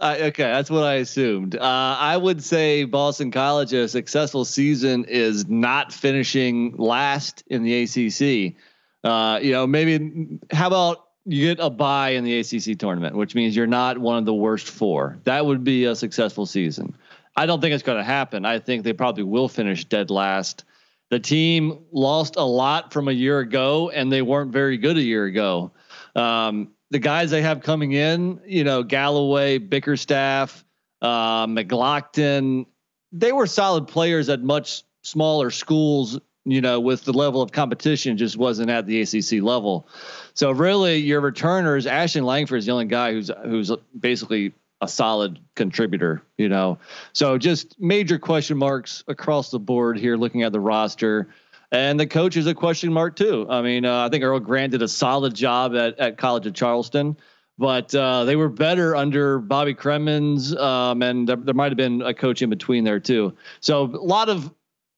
Uh, 0.00 0.16
okay, 0.18 0.42
that's 0.44 0.70
what 0.70 0.82
I 0.82 0.94
assumed. 0.94 1.56
Uh, 1.56 1.60
I 1.62 2.16
would 2.16 2.42
say 2.42 2.84
Boston 2.84 3.30
College 3.30 3.72
a 3.72 3.88
successful 3.88 4.44
season 4.44 5.04
is 5.04 5.48
not 5.48 5.92
finishing 5.92 6.76
last 6.76 7.44
in 7.46 7.62
the 7.62 7.82
ACC. 7.82 8.56
Uh, 9.04 9.38
you 9.40 9.52
know, 9.52 9.66
maybe 9.66 10.40
how 10.52 10.66
about 10.66 11.04
you 11.24 11.54
get 11.54 11.64
a 11.64 11.70
bye 11.70 12.10
in 12.10 12.24
the 12.24 12.40
ACC 12.40 12.76
tournament, 12.76 13.14
which 13.14 13.36
means 13.36 13.54
you're 13.54 13.66
not 13.68 13.98
one 13.98 14.18
of 14.18 14.24
the 14.24 14.34
worst 14.34 14.68
four. 14.68 15.20
That 15.24 15.46
would 15.46 15.62
be 15.62 15.84
a 15.84 15.94
successful 15.94 16.46
season. 16.46 16.96
I 17.36 17.46
don't 17.46 17.60
think 17.60 17.74
it's 17.74 17.84
going 17.84 17.98
to 17.98 18.04
happen. 18.04 18.44
I 18.44 18.58
think 18.58 18.82
they 18.82 18.92
probably 18.92 19.22
will 19.22 19.48
finish 19.48 19.84
dead 19.84 20.10
last. 20.10 20.64
The 21.10 21.18
team 21.18 21.84
lost 21.90 22.36
a 22.36 22.44
lot 22.44 22.92
from 22.92 23.08
a 23.08 23.12
year 23.12 23.38
ago, 23.40 23.90
and 23.90 24.12
they 24.12 24.22
weren't 24.22 24.52
very 24.52 24.76
good 24.76 24.96
a 24.98 25.02
year 25.02 25.24
ago. 25.24 25.72
Um, 26.14 26.72
the 26.90 26.98
guys 26.98 27.30
they 27.30 27.42
have 27.42 27.60
coming 27.62 27.92
in, 27.92 28.40
you 28.46 28.64
know, 28.64 28.82
Galloway, 28.82 29.58
Bickerstaff, 29.58 30.64
uh, 31.00 31.46
McGlockton, 31.46 32.66
they 33.12 33.32
were 33.32 33.46
solid 33.46 33.88
players 33.88 34.28
at 34.28 34.42
much 34.42 34.82
smaller 35.02 35.50
schools. 35.50 36.18
You 36.44 36.62
know, 36.62 36.80
with 36.80 37.04
the 37.04 37.12
level 37.12 37.42
of 37.42 37.52
competition, 37.52 38.16
just 38.16 38.38
wasn't 38.38 38.70
at 38.70 38.86
the 38.86 39.02
ACC 39.02 39.42
level. 39.42 39.86
So 40.32 40.50
really, 40.50 40.96
your 40.96 41.20
returners, 41.20 41.86
Ashton 41.86 42.24
Langford 42.24 42.60
is 42.60 42.66
the 42.66 42.72
only 42.72 42.86
guy 42.86 43.12
who's 43.12 43.30
who's 43.44 43.70
basically 43.98 44.54
a 44.80 44.88
solid 44.88 45.38
contributor, 45.56 46.22
you 46.36 46.48
know. 46.48 46.78
So 47.12 47.38
just 47.38 47.78
major 47.80 48.18
question 48.18 48.56
marks 48.56 49.02
across 49.08 49.50
the 49.50 49.58
board 49.58 49.98
here 49.98 50.16
looking 50.16 50.42
at 50.42 50.52
the 50.52 50.60
roster. 50.60 51.28
And 51.70 52.00
the 52.00 52.06
coach 52.06 52.36
is 52.36 52.46
a 52.46 52.54
question 52.54 52.92
mark 52.92 53.16
too. 53.16 53.46
I 53.48 53.60
mean, 53.60 53.84
uh, 53.84 54.06
I 54.06 54.08
think 54.08 54.24
Earl 54.24 54.40
Grant 54.40 54.72
did 54.72 54.82
a 54.82 54.88
solid 54.88 55.34
job 55.34 55.74
at, 55.74 55.98
at 55.98 56.16
College 56.16 56.46
of 56.46 56.54
Charleston, 56.54 57.16
but 57.58 57.94
uh, 57.94 58.24
they 58.24 58.36
were 58.36 58.48
better 58.48 58.96
under 58.96 59.38
Bobby 59.38 59.74
Cremins, 59.74 60.56
um, 60.56 61.02
and 61.02 61.28
there, 61.28 61.36
there 61.36 61.54
might 61.54 61.70
have 61.70 61.76
been 61.76 62.00
a 62.00 62.14
coach 62.14 62.40
in 62.40 62.48
between 62.48 62.84
there 62.84 63.00
too. 63.00 63.36
So 63.60 63.84
a 63.84 63.86
lot 63.86 64.30
of 64.30 64.52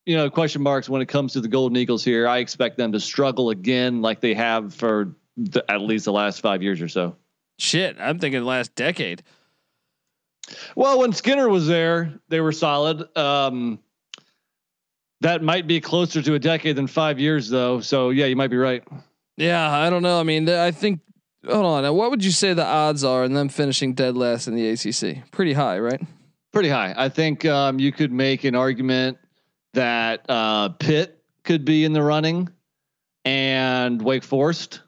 you 0.06 0.16
know 0.16 0.30
question 0.30 0.62
marks 0.62 0.88
when 0.88 1.02
it 1.02 1.06
comes 1.06 1.32
to 1.32 1.40
the 1.40 1.48
Golden 1.48 1.76
Eagles 1.76 2.04
here. 2.04 2.28
I 2.28 2.38
expect 2.38 2.76
them 2.76 2.92
to 2.92 3.00
struggle 3.00 3.50
again, 3.50 4.02
like 4.02 4.20
they 4.20 4.34
have 4.34 4.72
for 4.72 5.16
the, 5.36 5.68
at 5.68 5.80
least 5.80 6.04
the 6.04 6.12
last 6.12 6.40
five 6.40 6.62
years 6.62 6.80
or 6.80 6.88
so. 6.88 7.16
Shit, 7.58 7.96
I'm 7.98 8.18
thinking 8.18 8.44
last 8.44 8.74
decade. 8.74 9.22
Well, 10.76 10.98
when 10.98 11.12
Skinner 11.12 11.48
was 11.48 11.66
there, 11.66 12.14
they 12.28 12.40
were 12.40 12.52
solid. 12.52 13.16
Um, 13.16 13.78
that 15.20 15.42
might 15.42 15.66
be 15.66 15.80
closer 15.80 16.22
to 16.22 16.34
a 16.34 16.38
decade 16.38 16.76
than 16.76 16.86
five 16.86 17.18
years, 17.18 17.48
though. 17.48 17.80
So 17.80 18.10
yeah, 18.10 18.26
you 18.26 18.36
might 18.36 18.50
be 18.50 18.56
right. 18.56 18.82
Yeah, 19.36 19.70
I 19.70 19.90
don't 19.90 20.02
know. 20.02 20.18
I 20.18 20.22
mean, 20.22 20.48
I 20.48 20.70
think. 20.70 21.00
Hold 21.46 21.64
on. 21.64 21.96
What 21.96 22.10
would 22.10 22.22
you 22.22 22.32
say 22.32 22.52
the 22.52 22.64
odds 22.64 23.02
are 23.02 23.24
in 23.24 23.32
them 23.32 23.48
finishing 23.48 23.94
dead 23.94 24.14
last 24.14 24.46
in 24.46 24.54
the 24.54 24.68
ACC? 24.68 25.30
Pretty 25.30 25.54
high, 25.54 25.78
right? 25.78 26.00
Pretty 26.52 26.68
high. 26.68 26.92
I 26.94 27.08
think 27.08 27.46
um, 27.46 27.78
you 27.78 27.92
could 27.92 28.12
make 28.12 28.44
an 28.44 28.54
argument 28.54 29.16
that 29.72 30.26
uh, 30.28 30.70
Pitt 30.70 31.22
could 31.44 31.64
be 31.64 31.84
in 31.84 31.94
the 31.94 32.02
running, 32.02 32.50
and 33.24 34.02
Wake 34.02 34.24
Forest. 34.24 34.80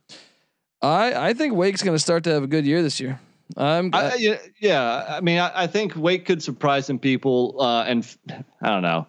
I 0.82 1.28
I 1.28 1.34
think 1.34 1.54
Wake's 1.54 1.82
going 1.82 1.94
to 1.94 2.02
start 2.02 2.24
to 2.24 2.30
have 2.30 2.42
a 2.42 2.48
good 2.48 2.66
year 2.66 2.82
this 2.82 3.00
year. 3.00 3.18
I'm 3.56 3.90
I, 3.92 4.14
yeah, 4.14 4.38
yeah. 4.60 5.04
I 5.08 5.20
mean, 5.20 5.38
I, 5.38 5.62
I, 5.62 5.66
think 5.66 5.94
Wake 5.96 6.24
could 6.24 6.42
surprise 6.42 6.86
some 6.86 6.98
people, 6.98 7.56
uh, 7.60 7.84
and 7.84 8.06
I 8.62 8.70
don't 8.70 8.82
know. 8.82 9.06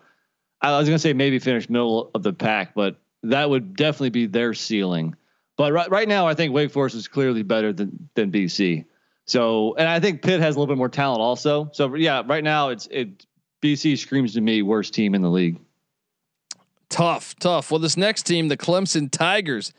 I 0.62 0.78
was 0.78 0.88
gonna 0.88 1.00
say 1.00 1.14
maybe 1.14 1.40
finish 1.40 1.70
middle 1.70 2.12
of 2.14 2.24
the 2.24 2.34
pack, 2.34 2.74
but 2.74 2.98
that 3.24 3.50
would 3.50 3.76
definitely 3.76 4.10
be 4.10 4.26
their 4.26 4.54
ceiling. 4.54 5.16
But 5.58 5.72
right 5.72 5.90
right 5.90 6.08
now, 6.08 6.28
I 6.28 6.34
think 6.34 6.54
Wake 6.54 6.72
Forest 6.72 6.96
is 6.96 7.08
clearly 7.08 7.44
better 7.44 7.74
than 7.74 8.10
than 8.16 8.32
BC. 8.32 8.86
So, 9.26 9.76
and 9.76 9.88
I 9.88 10.00
think 10.00 10.22
Pitt 10.22 10.42
has 10.42 10.56
a 10.56 10.60
little 10.60 10.74
bit 10.74 10.78
more 10.78 10.90
talent 10.90 11.22
also. 11.22 11.70
So 11.74 11.96
yeah, 11.96 12.24
right 12.26 12.44
now 12.44 12.70
it's 12.70 12.88
it 12.92 13.26
BC 13.62 13.98
screams 13.98 14.34
to 14.34 14.42
me 14.42 14.62
worst 14.62 14.94
team 14.94 15.16
in 15.16 15.22
the 15.22 15.30
league. 15.30 15.60
Tough, 16.90 17.36
tough. 17.40 17.72
Well, 17.72 17.80
this 17.80 17.98
next 17.98 18.24
team, 18.24 18.50
the 18.50 18.58
Clemson 18.58 19.10
Tigers, 19.10 19.74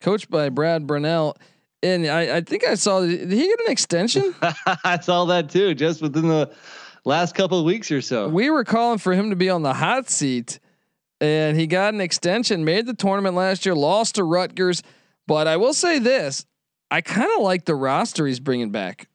coached 0.00 0.30
by 0.30 0.48
Brad 0.48 0.86
Brownell 0.86 1.36
and 1.82 2.06
I, 2.06 2.36
I 2.36 2.40
think 2.40 2.64
I 2.66 2.74
saw. 2.74 3.00
Did 3.00 3.30
he 3.30 3.42
get 3.42 3.60
an 3.60 3.70
extension? 3.72 4.34
I 4.84 4.98
saw 5.00 5.26
that 5.26 5.50
too, 5.50 5.74
just 5.74 6.02
within 6.02 6.28
the 6.28 6.50
last 7.04 7.34
couple 7.34 7.58
of 7.58 7.64
weeks 7.64 7.90
or 7.90 8.00
so. 8.00 8.28
We 8.28 8.50
were 8.50 8.64
calling 8.64 8.98
for 8.98 9.12
him 9.12 9.30
to 9.30 9.36
be 9.36 9.50
on 9.50 9.62
the 9.62 9.74
hot 9.74 10.10
seat, 10.10 10.58
and 11.20 11.58
he 11.58 11.66
got 11.66 11.94
an 11.94 12.00
extension. 12.00 12.64
Made 12.64 12.86
the 12.86 12.94
tournament 12.94 13.34
last 13.34 13.64
year, 13.64 13.74
lost 13.74 14.16
to 14.16 14.24
Rutgers. 14.24 14.82
But 15.26 15.46
I 15.46 15.56
will 15.56 15.74
say 15.74 15.98
this: 15.98 16.46
I 16.90 17.00
kind 17.00 17.30
of 17.36 17.42
like 17.42 17.64
the 17.64 17.74
roster 17.74 18.26
he's 18.26 18.40
bringing 18.40 18.70
back. 18.70 19.08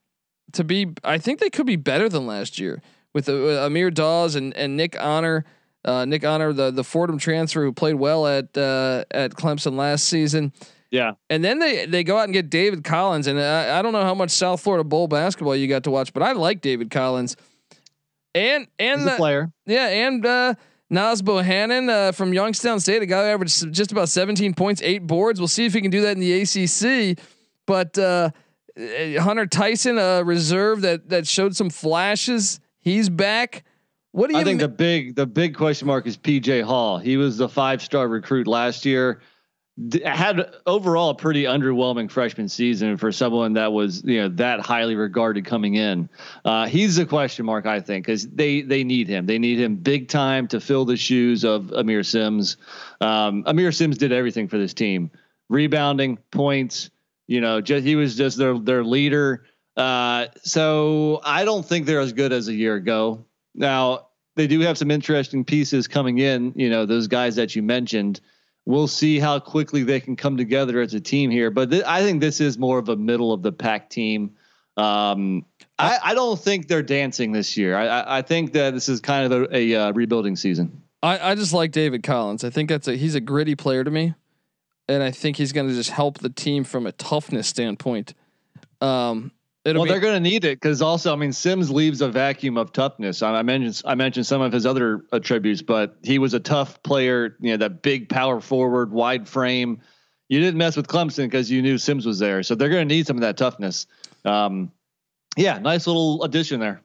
To 0.53 0.63
be, 0.63 0.91
I 1.03 1.17
think 1.17 1.39
they 1.39 1.49
could 1.49 1.65
be 1.65 1.77
better 1.77 2.07
than 2.07 2.27
last 2.27 2.59
year 2.59 2.83
with, 3.13 3.27
uh, 3.27 3.65
Amir 3.65 3.91
Dawes 3.91 4.35
and 4.35 4.55
and 4.55 4.77
Nick 4.77 4.99
Honor. 5.01 5.45
Uh, 5.85 6.05
Nick 6.05 6.23
Honor, 6.23 6.53
the 6.53 6.71
the 6.71 6.83
Fordham 6.83 7.17
transfer 7.17 7.61
who 7.63 7.73
played 7.73 7.95
well 7.95 8.25
at 8.25 8.57
uh, 8.57 9.03
at 9.11 9.31
Clemson 9.31 9.75
last 9.75 10.05
season. 10.05 10.53
Yeah. 10.93 11.13
And 11.27 11.43
then 11.43 11.57
they 11.57 11.87
they 11.87 12.03
go 12.03 12.19
out 12.19 12.25
and 12.25 12.33
get 12.33 12.51
David 12.51 12.83
Collins, 12.83 13.25
and 13.25 13.39
I, 13.39 13.79
I 13.79 13.81
don't 13.81 13.93
know 13.93 14.03
how 14.03 14.13
much 14.13 14.29
South 14.29 14.61
Florida 14.61 14.83
Bowl 14.83 15.07
basketball 15.07 15.55
you 15.55 15.67
got 15.67 15.85
to 15.85 15.91
watch, 15.91 16.13
but 16.13 16.21
I 16.21 16.33
like 16.33 16.61
David 16.61 16.91
Collins. 16.91 17.35
And 18.35 18.67
and 18.77 19.01
He's 19.01 19.09
the 19.09 19.15
player, 19.15 19.51
yeah, 19.65 19.87
and 19.87 20.23
uh, 20.23 20.53
Naz 20.91 21.23
Bohannon 21.23 21.89
uh, 21.89 22.11
from 22.11 22.31
Youngstown 22.31 22.79
State, 22.79 23.01
a 23.01 23.07
guy 23.07 23.23
who 23.23 23.29
averaged 23.29 23.73
just 23.73 23.91
about 23.91 24.07
17 24.07 24.53
points, 24.53 24.83
eight 24.83 25.07
boards. 25.07 25.39
We'll 25.39 25.47
see 25.47 25.65
if 25.65 25.73
he 25.73 25.81
can 25.81 25.89
do 25.89 26.01
that 26.01 26.15
in 26.15 26.19
the 26.19 26.41
ACC. 26.43 27.17
But 27.65 27.97
uh, 27.97 28.29
Hunter 28.77 29.47
Tyson, 29.47 29.97
a 29.97 30.23
reserve 30.23 30.81
that 30.81 31.09
that 31.09 31.25
showed 31.25 31.55
some 31.55 31.71
flashes, 31.71 32.59
he's 32.81 33.09
back. 33.09 33.63
What 34.11 34.29
do 34.29 34.35
you? 34.35 34.41
I 34.41 34.43
think 34.43 34.61
ma- 34.61 34.67
the 34.67 34.73
big 34.73 35.15
the 35.15 35.25
big 35.25 35.55
question 35.55 35.87
mark 35.87 36.05
is 36.05 36.17
PJ 36.17 36.61
Hall. 36.61 36.99
He 36.99 37.17
was 37.17 37.39
the 37.39 37.49
five 37.49 37.81
star 37.81 38.07
recruit 38.07 38.45
last 38.45 38.85
year 38.85 39.21
had 40.05 40.53
overall 40.67 41.09
a 41.09 41.15
pretty 41.15 41.43
underwhelming 41.43 42.09
freshman 42.09 42.47
season 42.47 42.97
for 42.97 43.11
someone 43.11 43.53
that 43.53 43.73
was 43.73 44.03
you 44.03 44.21
know 44.21 44.29
that 44.29 44.59
highly 44.59 44.95
regarded 44.95 45.45
coming 45.45 45.73
in. 45.75 46.09
Uh, 46.45 46.67
he's 46.67 46.99
a 46.99 47.05
question 47.05 47.45
mark, 47.45 47.65
I 47.65 47.79
think, 47.79 48.05
because 48.05 48.27
they 48.27 48.61
they 48.61 48.83
need 48.83 49.07
him. 49.07 49.25
They 49.25 49.39
need 49.39 49.59
him 49.59 49.75
big 49.75 50.09
time 50.09 50.47
to 50.49 50.59
fill 50.59 50.85
the 50.85 50.97
shoes 50.97 51.43
of 51.43 51.65
Aamir 51.65 52.05
Simms. 52.05 52.57
Um, 53.01 53.43
Aamir 53.45 53.73
Simms 53.73 53.97
did 53.97 54.11
everything 54.11 54.47
for 54.47 54.59
this 54.59 54.75
team: 54.75 55.09
rebounding, 55.49 56.17
points. 56.29 56.91
You 57.25 57.41
know, 57.41 57.59
just 57.59 57.83
he 57.83 57.95
was 57.95 58.15
just 58.15 58.37
their 58.37 58.57
their 58.59 58.83
leader. 58.83 59.45
Uh, 59.75 60.27
so 60.43 61.19
I 61.23 61.45
don't 61.45 61.65
think 61.65 61.87
they're 61.87 61.99
as 61.99 62.13
good 62.13 62.31
as 62.31 62.47
a 62.47 62.53
year 62.53 62.75
ago. 62.75 63.25
Now 63.55 64.09
they 64.35 64.45
do 64.45 64.59
have 64.59 64.77
some 64.77 64.91
interesting 64.91 65.43
pieces 65.43 65.87
coming 65.87 66.19
in. 66.19 66.53
You 66.55 66.69
know, 66.69 66.85
those 66.85 67.07
guys 67.07 67.37
that 67.37 67.55
you 67.55 67.63
mentioned 67.63 68.21
we'll 68.65 68.87
see 68.87 69.19
how 69.19 69.39
quickly 69.39 69.83
they 69.83 69.99
can 69.99 70.15
come 70.15 70.37
together 70.37 70.79
as 70.79 70.93
a 70.93 70.99
team 70.99 71.29
here. 71.29 71.49
But 71.51 71.71
th- 71.71 71.83
I 71.85 72.01
think 72.01 72.21
this 72.21 72.39
is 72.39 72.57
more 72.57 72.77
of 72.77 72.89
a 72.89 72.95
middle 72.95 73.33
of 73.33 73.41
the 73.41 73.51
pack 73.51 73.89
team. 73.89 74.35
Um, 74.77 75.45
I, 75.77 75.99
I, 76.01 76.13
don't 76.15 76.39
think 76.39 76.67
they're 76.67 76.81
dancing 76.81 77.31
this 77.31 77.55
year. 77.57 77.77
I, 77.77 78.17
I 78.17 78.21
think 78.23 78.53
that 78.53 78.73
this 78.73 78.89
is 78.89 79.01
kind 79.01 79.31
of 79.31 79.43
a, 79.43 79.55
a 79.55 79.75
uh, 79.75 79.91
rebuilding 79.91 80.35
season. 80.35 80.81
I, 81.03 81.31
I 81.31 81.35
just 81.35 81.53
like 81.53 81.71
David 81.71 82.01
Collins. 82.01 82.43
I 82.43 82.49
think 82.49 82.69
that's 82.69 82.87
a 82.87 82.95
he's 82.95 83.13
a 83.13 83.19
gritty 83.19 83.55
player 83.55 83.83
to 83.83 83.91
me, 83.91 84.15
and 84.87 85.03
I 85.03 85.11
think 85.11 85.37
he's 85.37 85.51
going 85.51 85.67
to 85.67 85.75
just 85.75 85.91
help 85.91 86.19
the 86.19 86.29
team 86.29 86.63
from 86.63 86.87
a 86.87 86.91
toughness 86.91 87.47
standpoint. 87.47 88.15
Um, 88.81 89.31
It'll 89.65 89.81
well, 89.81 89.85
be, 89.85 89.91
they're 89.91 90.01
going 90.01 90.21
to 90.21 90.29
need 90.29 90.43
it 90.43 90.59
because 90.59 90.81
also, 90.81 91.13
I 91.13 91.15
mean, 91.15 91.31
Simms 91.31 91.71
leaves 91.71 92.01
a 92.01 92.09
vacuum 92.09 92.57
of 92.57 92.73
toughness. 92.73 93.21
I, 93.21 93.35
I, 93.35 93.43
mentioned 93.43 93.81
I 93.85 93.95
mentioned 93.95 94.25
some 94.25 94.41
of 94.41 94.51
his 94.51 94.65
other 94.65 95.05
attributes, 95.13 95.61
but 95.61 95.97
he 96.03 96.19
was 96.19 96.33
a 96.33 96.39
tough 96.39 96.83
player. 96.83 97.37
You 97.39 97.51
know, 97.51 97.57
that 97.57 97.81
big 97.81 98.09
power 98.09 98.41
forward, 98.41 98.91
wide 98.91 99.27
frame. 99.27 99.79
You 100.27 100.39
didn't 100.39 100.57
mess 100.57 100.75
with 100.75 100.87
Clemson 100.87 101.25
because 101.25 101.49
you 101.49 101.61
knew 101.61 101.77
Simms 101.77 102.05
was 102.05 102.19
there, 102.19 102.43
so 102.43 102.55
they're 102.55 102.69
going 102.69 102.87
to 102.87 102.93
need 102.93 103.07
some 103.07 103.17
of 103.17 103.21
that 103.21 103.37
toughness. 103.37 103.87
Um, 104.25 104.71
yeah, 105.37 105.59
nice 105.59 105.87
little 105.87 106.23
addition 106.23 106.59
there. 106.59 106.81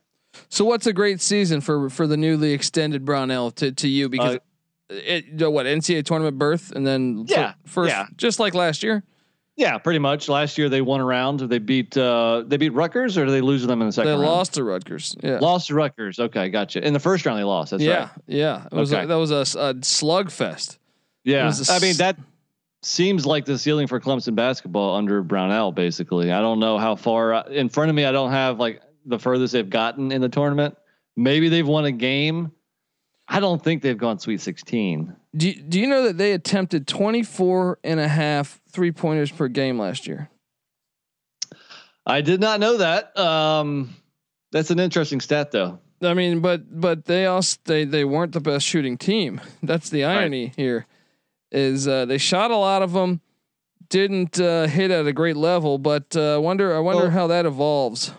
So, 0.48 0.64
what's 0.64 0.86
a 0.86 0.92
great 0.92 1.20
season 1.20 1.60
for 1.60 1.90
for 1.90 2.06
the 2.06 2.16
newly 2.16 2.52
extended 2.52 3.04
Brownell 3.04 3.50
to 3.52 3.72
to 3.72 3.88
you? 3.88 4.08
Because 4.08 4.36
uh, 4.36 4.38
it, 4.90 5.50
what 5.50 5.66
NCAA 5.66 6.04
tournament 6.04 6.38
berth, 6.38 6.70
and 6.70 6.86
then 6.86 7.26
fir- 7.26 7.34
Yeah, 7.34 7.54
first, 7.64 7.90
yeah. 7.90 8.06
just 8.16 8.38
like 8.38 8.54
last 8.54 8.82
year. 8.82 9.02
Yeah, 9.58 9.76
pretty 9.76 9.98
much. 9.98 10.28
Last 10.28 10.56
year 10.56 10.68
they 10.68 10.80
won 10.80 11.00
a 11.00 11.04
round. 11.04 11.40
They 11.40 11.58
beat 11.58 11.96
uh 11.96 12.44
they 12.46 12.56
beat 12.56 12.72
Rutgers 12.74 13.18
or 13.18 13.24
did 13.26 13.32
they 13.32 13.40
lose 13.40 13.66
them 13.66 13.82
in 13.82 13.88
the 13.88 13.92
second 13.92 14.06
They 14.12 14.12
round? 14.16 14.24
lost 14.26 14.54
to 14.54 14.62
Rutgers. 14.62 15.16
Yeah, 15.20 15.40
Lost 15.40 15.66
to 15.66 15.74
Rutgers. 15.74 16.20
Okay, 16.20 16.48
gotcha. 16.48 16.86
In 16.86 16.92
the 16.92 17.00
first 17.00 17.26
round 17.26 17.40
they 17.40 17.44
lost. 17.44 17.72
That's 17.72 17.82
yeah, 17.82 17.98
right. 18.02 18.10
yeah. 18.28 18.66
It 18.70 18.72
was 18.74 18.92
Okay. 18.92 19.02
a, 19.02 19.06
that 19.08 19.14
was 19.16 19.32
a, 19.32 19.40
a 19.58 19.74
slugfest. 19.74 20.78
Yeah. 21.24 21.48
a 21.52 21.72
I 21.72 21.80
mean 21.80 21.96
that 21.96 22.16
seems 22.82 23.26
like 23.26 23.46
the 23.46 23.58
ceiling 23.58 23.88
for 23.88 23.98
Clemson 23.98 24.36
basketball 24.36 24.94
under 24.94 25.22
Brownell 25.24 25.72
basically. 25.72 26.30
I 26.30 26.40
don't 26.40 26.60
know 26.60 26.78
how 26.78 26.94
far 26.94 27.34
uh, 27.34 27.42
in 27.48 27.68
front 27.68 27.90
of 27.90 27.96
me 27.96 28.04
I 28.04 28.12
don't 28.12 28.30
have 28.30 28.60
like 28.60 28.80
the 29.06 29.18
furthest 29.18 29.52
they've 29.54 29.68
gotten 29.68 30.12
in 30.12 30.20
the 30.20 30.28
tournament. 30.28 30.76
Maybe 31.16 31.48
they've 31.48 31.66
won 31.66 31.84
a 31.84 31.90
game. 31.92 32.52
I 33.26 33.40
don't 33.40 33.62
think 33.62 33.82
they've 33.82 33.98
gone 33.98 34.20
Sweet 34.20 34.40
16. 34.40 35.16
Do 35.38 35.48
you, 35.48 35.54
do 35.62 35.80
you 35.80 35.86
know 35.86 36.02
that 36.02 36.18
they 36.18 36.32
attempted 36.32 36.86
24 36.88 37.78
and 37.84 38.00
a 38.00 38.08
half 38.08 38.60
three 38.70 38.90
pointers 38.92 39.30
per 39.30 39.48
game 39.48 39.78
last 39.78 40.06
year? 40.06 40.28
I 42.04 42.22
did 42.22 42.40
not 42.40 42.60
know 42.60 42.78
that. 42.78 43.16
Um 43.18 43.94
that's 44.50 44.70
an 44.70 44.80
interesting 44.80 45.20
stat 45.20 45.52
though. 45.52 45.78
I 46.02 46.14
mean, 46.14 46.40
but 46.40 46.80
but 46.80 47.04
they 47.04 47.26
also 47.26 47.58
they 47.64 47.84
they 47.84 48.04
weren't 48.04 48.32
the 48.32 48.40
best 48.40 48.66
shooting 48.66 48.98
team. 48.98 49.40
That's 49.62 49.90
the 49.90 50.04
irony 50.04 50.52
here. 50.56 50.86
Is 51.50 51.88
uh, 51.88 52.04
they 52.04 52.18
shot 52.18 52.50
a 52.50 52.56
lot 52.56 52.82
of 52.82 52.92
them, 52.92 53.20
didn't 53.88 54.38
uh, 54.38 54.66
hit 54.66 54.90
at 54.90 55.06
a 55.06 55.12
great 55.14 55.36
level, 55.36 55.78
but 55.78 56.14
uh, 56.14 56.34
I 56.34 56.38
wonder 56.38 56.76
I 56.76 56.80
wonder 56.80 57.04
Well- 57.04 57.10
how 57.10 57.26
that 57.28 57.46
evolves. 57.46 58.12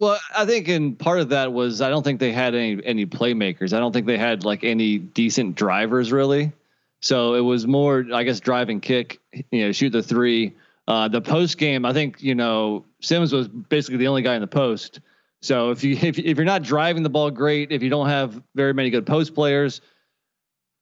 Well, 0.00 0.16
I 0.36 0.46
think 0.46 0.68
in 0.68 0.94
part 0.94 1.18
of 1.18 1.30
that 1.30 1.52
was 1.52 1.80
I 1.80 1.90
don't 1.90 2.04
think 2.04 2.20
they 2.20 2.32
had 2.32 2.54
any 2.54 2.80
any 2.84 3.04
playmakers. 3.04 3.72
I 3.72 3.80
don't 3.80 3.92
think 3.92 4.06
they 4.06 4.18
had 4.18 4.44
like 4.44 4.62
any 4.62 4.98
decent 4.98 5.56
drivers 5.56 6.12
really. 6.12 6.52
So 7.00 7.34
it 7.34 7.40
was 7.40 7.66
more, 7.66 8.04
I 8.12 8.24
guess, 8.24 8.40
drive 8.40 8.68
and 8.68 8.82
kick. 8.82 9.20
You 9.50 9.66
know, 9.66 9.72
shoot 9.72 9.90
the 9.90 10.02
three. 10.02 10.54
Uh, 10.86 11.06
the 11.06 11.20
post 11.20 11.58
game, 11.58 11.84
I 11.84 11.92
think 11.92 12.22
you 12.22 12.34
know 12.34 12.86
Simms 13.00 13.32
was 13.32 13.46
basically 13.46 13.98
the 13.98 14.08
only 14.08 14.22
guy 14.22 14.34
in 14.34 14.40
the 14.40 14.46
post. 14.46 15.00
So 15.42 15.70
if 15.70 15.84
you 15.84 15.96
if, 16.02 16.18
if 16.18 16.36
you're 16.36 16.44
not 16.44 16.62
driving 16.62 17.02
the 17.02 17.10
ball 17.10 17.30
great, 17.30 17.72
if 17.72 17.82
you 17.82 17.90
don't 17.90 18.08
have 18.08 18.42
very 18.54 18.74
many 18.74 18.90
good 18.90 19.06
post 19.06 19.34
players, 19.34 19.80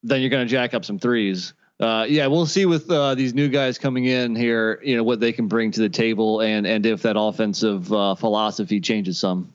then 0.03 0.21
you're 0.21 0.31
going 0.31 0.47
to 0.47 0.51
jack 0.51 0.75
up 0.75 0.85
some 0.85 0.99
threes. 0.99 1.55
Uh, 1.79 2.07
yeah, 2.09 2.27
we'll 2.27 2.47
see 2.47 2.65
with 2.65 2.91
uh, 2.91 3.15
these 3.15 3.35
new 3.35 3.49
guys 3.49 3.77
coming 3.77 4.07
in 4.07 4.35
here, 4.35 4.81
you 4.83 4.97
know, 4.97 5.03
what 5.05 5.21
they 5.21 5.31
can 5.31 5.47
bring 5.47 5.71
to 5.73 5.81
the 5.81 5.91
table 5.91 6.41
and 6.41 6.67
and 6.67 6.87
if 6.87 7.03
that 7.03 7.19
offensive 7.19 7.93
uh, 7.93 8.15
philosophy 8.15 8.81
changes 8.81 9.19
some. 9.19 9.53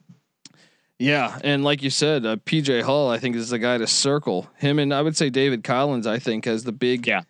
Yeah, 1.01 1.39
and 1.43 1.63
like 1.63 1.81
you 1.81 1.89
said, 1.89 2.25
uh, 2.25 2.35
PJ 2.35 2.83
Hall 2.83 3.09
I 3.09 3.17
think 3.17 3.35
is 3.35 3.49
the 3.49 3.57
guy 3.57 3.77
to 3.79 3.87
circle 3.87 4.49
him, 4.57 4.77
and 4.77 4.93
I 4.93 5.01
would 5.01 5.17
say 5.17 5.29
David 5.31 5.63
Collins 5.63 6.05
I 6.05 6.19
think 6.19 6.45
as 6.45 6.63
the 6.63 6.71
big 6.71 7.07
Yeah. 7.07 7.21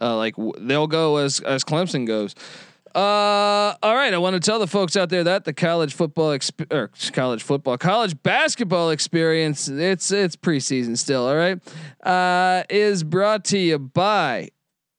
Uh, 0.00 0.16
like 0.16 0.34
w- 0.34 0.54
they'll 0.58 0.86
go 0.88 1.18
as 1.18 1.40
as 1.40 1.62
Clemson 1.62 2.06
goes. 2.06 2.34
Uh, 2.92 3.74
all 3.84 3.94
right. 3.94 4.12
I 4.12 4.18
want 4.18 4.34
to 4.34 4.40
tell 4.40 4.58
the 4.58 4.66
folks 4.66 4.96
out 4.96 5.10
there 5.10 5.22
that 5.22 5.44
the 5.44 5.52
college 5.52 5.94
football 5.94 6.30
exp- 6.30 6.72
or 6.72 6.90
college 7.12 7.40
football, 7.40 7.78
college 7.78 8.20
basketball 8.20 8.90
experience. 8.90 9.68
It's 9.68 10.10
it's 10.10 10.34
preseason 10.34 10.98
still. 10.98 11.28
All 11.28 11.36
right. 11.36 11.60
Uh, 12.04 12.64
is 12.68 13.04
brought 13.04 13.44
to 13.46 13.58
you 13.58 13.78
by 13.78 14.48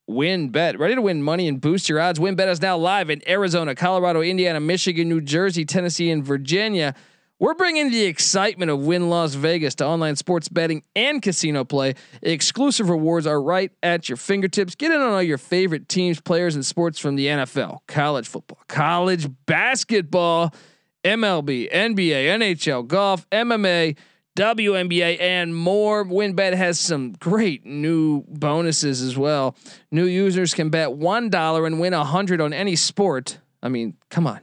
WynnBET. 0.08 0.78
Ready 0.78 0.94
to 0.94 1.02
win 1.02 1.22
money 1.22 1.48
and 1.48 1.60
boost 1.60 1.88
your 1.90 2.00
odds? 2.00 2.18
WynnBET 2.18 2.48
is 2.48 2.62
now 2.62 2.78
live 2.78 3.10
in 3.10 3.20
Arizona, 3.28 3.74
Colorado, 3.74 4.22
Indiana, 4.22 4.58
Michigan, 4.60 5.08
New 5.10 5.20
Jersey, 5.20 5.66
Tennessee, 5.66 6.10
and 6.10 6.24
Virginia. 6.24 6.94
We're 7.42 7.54
bringing 7.54 7.90
the 7.90 8.04
excitement 8.04 8.70
of 8.70 8.86
Wynn 8.86 9.10
Las 9.10 9.34
Vegas 9.34 9.74
to 9.74 9.84
online 9.84 10.14
sports 10.14 10.48
betting 10.48 10.84
and 10.94 11.20
casino 11.20 11.64
play. 11.64 11.94
Exclusive 12.22 12.88
rewards 12.88 13.26
are 13.26 13.42
right 13.42 13.72
at 13.82 14.08
your 14.08 14.14
fingertips. 14.14 14.76
Get 14.76 14.92
in 14.92 15.00
on 15.00 15.10
all 15.14 15.22
your 15.24 15.38
favorite 15.38 15.88
teams, 15.88 16.20
players, 16.20 16.54
and 16.54 16.64
sports 16.64 17.00
from 17.00 17.16
the 17.16 17.26
NFL, 17.26 17.78
college 17.88 18.28
football, 18.28 18.60
college 18.68 19.26
basketball, 19.46 20.54
MLB, 21.02 21.68
NBA, 21.72 22.26
NHL, 22.26 22.86
golf, 22.86 23.28
MMA, 23.30 23.96
WNBA, 24.36 25.20
and 25.20 25.52
more. 25.52 26.04
WynnBET 26.04 26.54
has 26.54 26.78
some 26.78 27.10
great 27.14 27.66
new 27.66 28.22
bonuses 28.28 29.02
as 29.02 29.18
well. 29.18 29.56
New 29.90 30.06
users 30.06 30.54
can 30.54 30.70
bet 30.70 30.90
$1 30.90 31.66
and 31.66 31.80
win 31.80 31.92
100 31.92 32.40
on 32.40 32.52
any 32.52 32.76
sport. 32.76 33.38
I 33.60 33.68
mean, 33.68 33.96
come 34.10 34.28
on. 34.28 34.42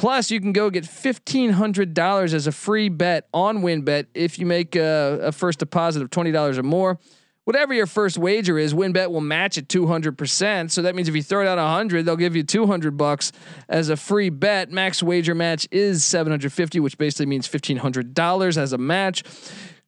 Plus, 0.00 0.30
you 0.30 0.40
can 0.40 0.54
go 0.54 0.70
get 0.70 0.86
fifteen 0.86 1.50
hundred 1.50 1.92
dollars 1.92 2.32
as 2.32 2.46
a 2.46 2.52
free 2.52 2.88
bet 2.88 3.28
on 3.34 3.58
WynnBET 3.58 4.06
if 4.14 4.38
you 4.38 4.46
make 4.46 4.74
a, 4.74 5.18
a 5.24 5.30
first 5.30 5.58
deposit 5.58 6.00
of 6.00 6.08
twenty 6.08 6.32
dollars 6.32 6.56
or 6.56 6.62
more. 6.62 6.98
Whatever 7.44 7.74
your 7.74 7.86
first 7.86 8.16
wager 8.16 8.58
is, 8.58 8.72
WynnBET 8.72 9.10
will 9.10 9.20
match 9.20 9.58
it 9.58 9.68
two 9.68 9.86
hundred 9.86 10.16
percent. 10.16 10.72
So 10.72 10.80
that 10.80 10.94
means 10.94 11.06
if 11.10 11.14
you 11.14 11.22
throw 11.22 11.44
down 11.44 11.58
a 11.58 11.68
hundred, 11.68 12.06
they'll 12.06 12.16
give 12.16 12.34
you 12.34 12.42
two 12.42 12.66
hundred 12.66 12.96
bucks 12.96 13.30
as 13.68 13.90
a 13.90 13.96
free 13.96 14.30
bet. 14.30 14.70
Max 14.70 15.02
wager 15.02 15.34
match 15.34 15.68
is 15.70 16.02
seven 16.02 16.32
hundred 16.32 16.54
fifty, 16.54 16.80
which 16.80 16.96
basically 16.96 17.26
means 17.26 17.46
fifteen 17.46 17.76
hundred 17.76 18.14
dollars 18.14 18.56
as 18.56 18.72
a 18.72 18.78
match. 18.78 19.22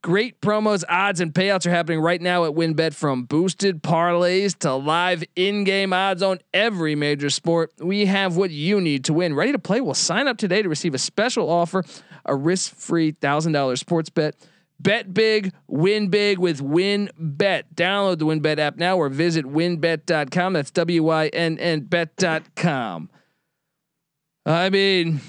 Great 0.02 0.40
promos, 0.40 0.82
odds, 0.88 1.20
and 1.20 1.32
payouts 1.32 1.64
are 1.64 1.70
happening 1.70 2.00
right 2.00 2.20
now 2.20 2.44
at 2.44 2.54
WynnBET 2.54 2.92
from 2.92 3.22
boosted 3.22 3.84
parlays 3.84 4.58
to 4.58 4.74
live 4.74 5.22
in-game 5.36 5.92
odds 5.92 6.24
on 6.24 6.40
every 6.52 6.96
major 6.96 7.30
sport. 7.30 7.70
We 7.78 8.06
have 8.06 8.36
what 8.36 8.50
you 8.50 8.80
need 8.80 9.04
to 9.04 9.12
win. 9.12 9.32
Ready 9.32 9.52
to 9.52 9.60
play? 9.60 9.80
Well, 9.80 9.94
sign 9.94 10.26
up 10.26 10.38
today 10.38 10.60
to 10.60 10.68
receive 10.68 10.94
a 10.94 10.98
special 10.98 11.48
offer, 11.48 11.84
a 12.24 12.34
risk-free 12.34 13.12
$1,000 13.12 13.78
sports 13.78 14.10
bet. 14.10 14.34
Bet 14.80 15.14
big, 15.14 15.52
win 15.68 16.08
big 16.08 16.40
with 16.40 16.60
WynnBET. 16.60 17.62
Download 17.76 18.18
the 18.18 18.26
WynnBET 18.26 18.58
app 18.58 18.78
now 18.78 18.96
or 18.96 19.08
visit 19.08 19.44
wynnbet.com. 19.44 20.52
That's 20.54 20.72
W 20.72 21.04
Y 21.04 21.28
N 21.28 21.60
N 21.60 21.82
bet.com. 21.82 23.08
I 24.44 24.70
mean, 24.70 25.20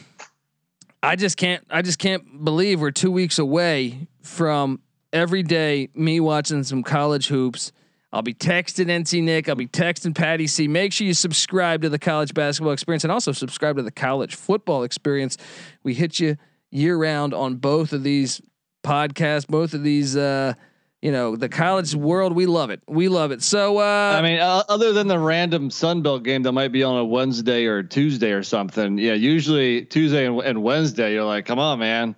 I 1.03 1.15
just 1.15 1.37
can't 1.37 1.63
I 1.69 1.83
just 1.83 1.99
can't 1.99 2.43
believe 2.43 2.81
we're 2.81 2.89
2 2.89 3.11
weeks 3.11 3.37
away 3.37 4.07
from 4.23 4.79
every 5.11 5.43
day 5.43 5.89
me 5.93 6.19
watching 6.19 6.63
some 6.63 6.81
college 6.81 7.27
hoops. 7.27 7.71
I'll 8.11 8.21
be 8.21 8.33
texting 8.33 8.87
NC 8.87 9.23
Nick, 9.23 9.49
I'll 9.49 9.55
be 9.55 9.67
texting 9.67 10.15
Patty 10.15 10.47
C. 10.47 10.67
Make 10.67 10.93
sure 10.93 11.07
you 11.07 11.13
subscribe 11.13 11.81
to 11.81 11.89
the 11.89 11.99
college 11.99 12.33
basketball 12.33 12.73
experience 12.73 13.03
and 13.03 13.11
also 13.11 13.31
subscribe 13.31 13.77
to 13.77 13.83
the 13.83 13.91
college 13.91 14.35
football 14.35 14.83
experience. 14.83 15.37
We 15.83 15.93
hit 15.93 16.19
you 16.19 16.37
year 16.69 16.97
round 16.97 17.33
on 17.33 17.55
both 17.55 17.91
of 17.91 18.03
these 18.03 18.41
podcasts, 18.83 19.47
both 19.47 19.73
of 19.73 19.83
these 19.83 20.15
uh 20.15 20.53
you 21.01 21.11
know, 21.11 21.35
the 21.35 21.49
college 21.49 21.93
world, 21.93 22.33
we 22.33 22.45
love 22.45 22.69
it. 22.69 22.81
We 22.87 23.09
love 23.09 23.31
it. 23.31 23.41
So 23.41 23.79
uh 23.79 24.15
I 24.17 24.21
mean, 24.21 24.39
uh, 24.39 24.63
other 24.69 24.93
than 24.93 25.07
the 25.07 25.19
random 25.19 25.69
Sunbelt 25.69 26.23
game 26.23 26.43
that 26.43 26.51
might 26.51 26.71
be 26.71 26.83
on 26.83 26.97
a 26.97 27.03
Wednesday 27.03 27.65
or 27.65 27.83
Tuesday 27.83 28.31
or 28.31 28.43
something, 28.43 28.97
yeah, 28.97 29.13
usually 29.13 29.85
Tuesday 29.85 30.25
and, 30.25 30.39
and 30.41 30.63
Wednesday, 30.63 31.13
you're 31.13 31.25
like, 31.25 31.45
come 31.45 31.59
on, 31.59 31.79
man. 31.79 32.15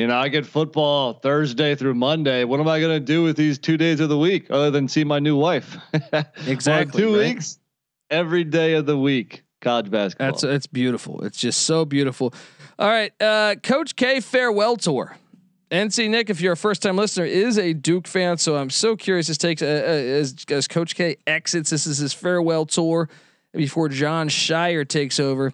You 0.00 0.06
know, 0.06 0.16
I 0.16 0.28
get 0.28 0.46
football 0.46 1.12
Thursday 1.12 1.74
through 1.74 1.92
Monday. 1.92 2.44
What 2.44 2.58
am 2.58 2.66
I 2.66 2.80
going 2.80 2.98
to 2.98 3.04
do 3.04 3.22
with 3.22 3.36
these 3.36 3.58
two 3.58 3.76
days 3.76 4.00
of 4.00 4.08
the 4.08 4.16
week 4.16 4.46
other 4.50 4.70
than 4.70 4.88
see 4.88 5.04
my 5.04 5.18
new 5.18 5.36
wife? 5.36 5.76
Exactly, 6.46 7.02
two 7.02 7.18
right? 7.18 7.34
weeks, 7.34 7.58
every 8.08 8.44
day 8.44 8.72
of 8.72 8.86
the 8.86 8.96
week, 8.96 9.42
college 9.60 9.90
basketball. 9.90 10.28
That's 10.28 10.42
it's 10.42 10.66
beautiful. 10.66 11.22
It's 11.22 11.36
just 11.36 11.64
so 11.64 11.84
beautiful. 11.84 12.32
All 12.78 12.88
right, 12.88 13.12
uh, 13.20 13.56
Coach 13.62 13.94
K 13.94 14.20
farewell 14.20 14.76
tour. 14.76 15.18
NC 15.70 16.08
Nick, 16.08 16.30
if 16.30 16.40
you're 16.40 16.54
a 16.54 16.56
first 16.56 16.80
time 16.80 16.96
listener, 16.96 17.26
is 17.26 17.58
a 17.58 17.74
Duke 17.74 18.06
fan, 18.06 18.38
so 18.38 18.56
I'm 18.56 18.70
so 18.70 18.96
curious 18.96 19.28
as 19.28 19.36
takes 19.36 19.60
uh, 19.60 19.66
uh, 19.66 19.68
as, 19.68 20.34
as 20.48 20.66
Coach 20.66 20.94
K 20.94 21.16
exits. 21.26 21.68
This 21.68 21.86
is 21.86 21.98
his 21.98 22.14
farewell 22.14 22.64
tour 22.64 23.10
before 23.52 23.90
Jon 23.90 24.30
Scheyer 24.30 24.88
takes 24.88 25.20
over 25.20 25.52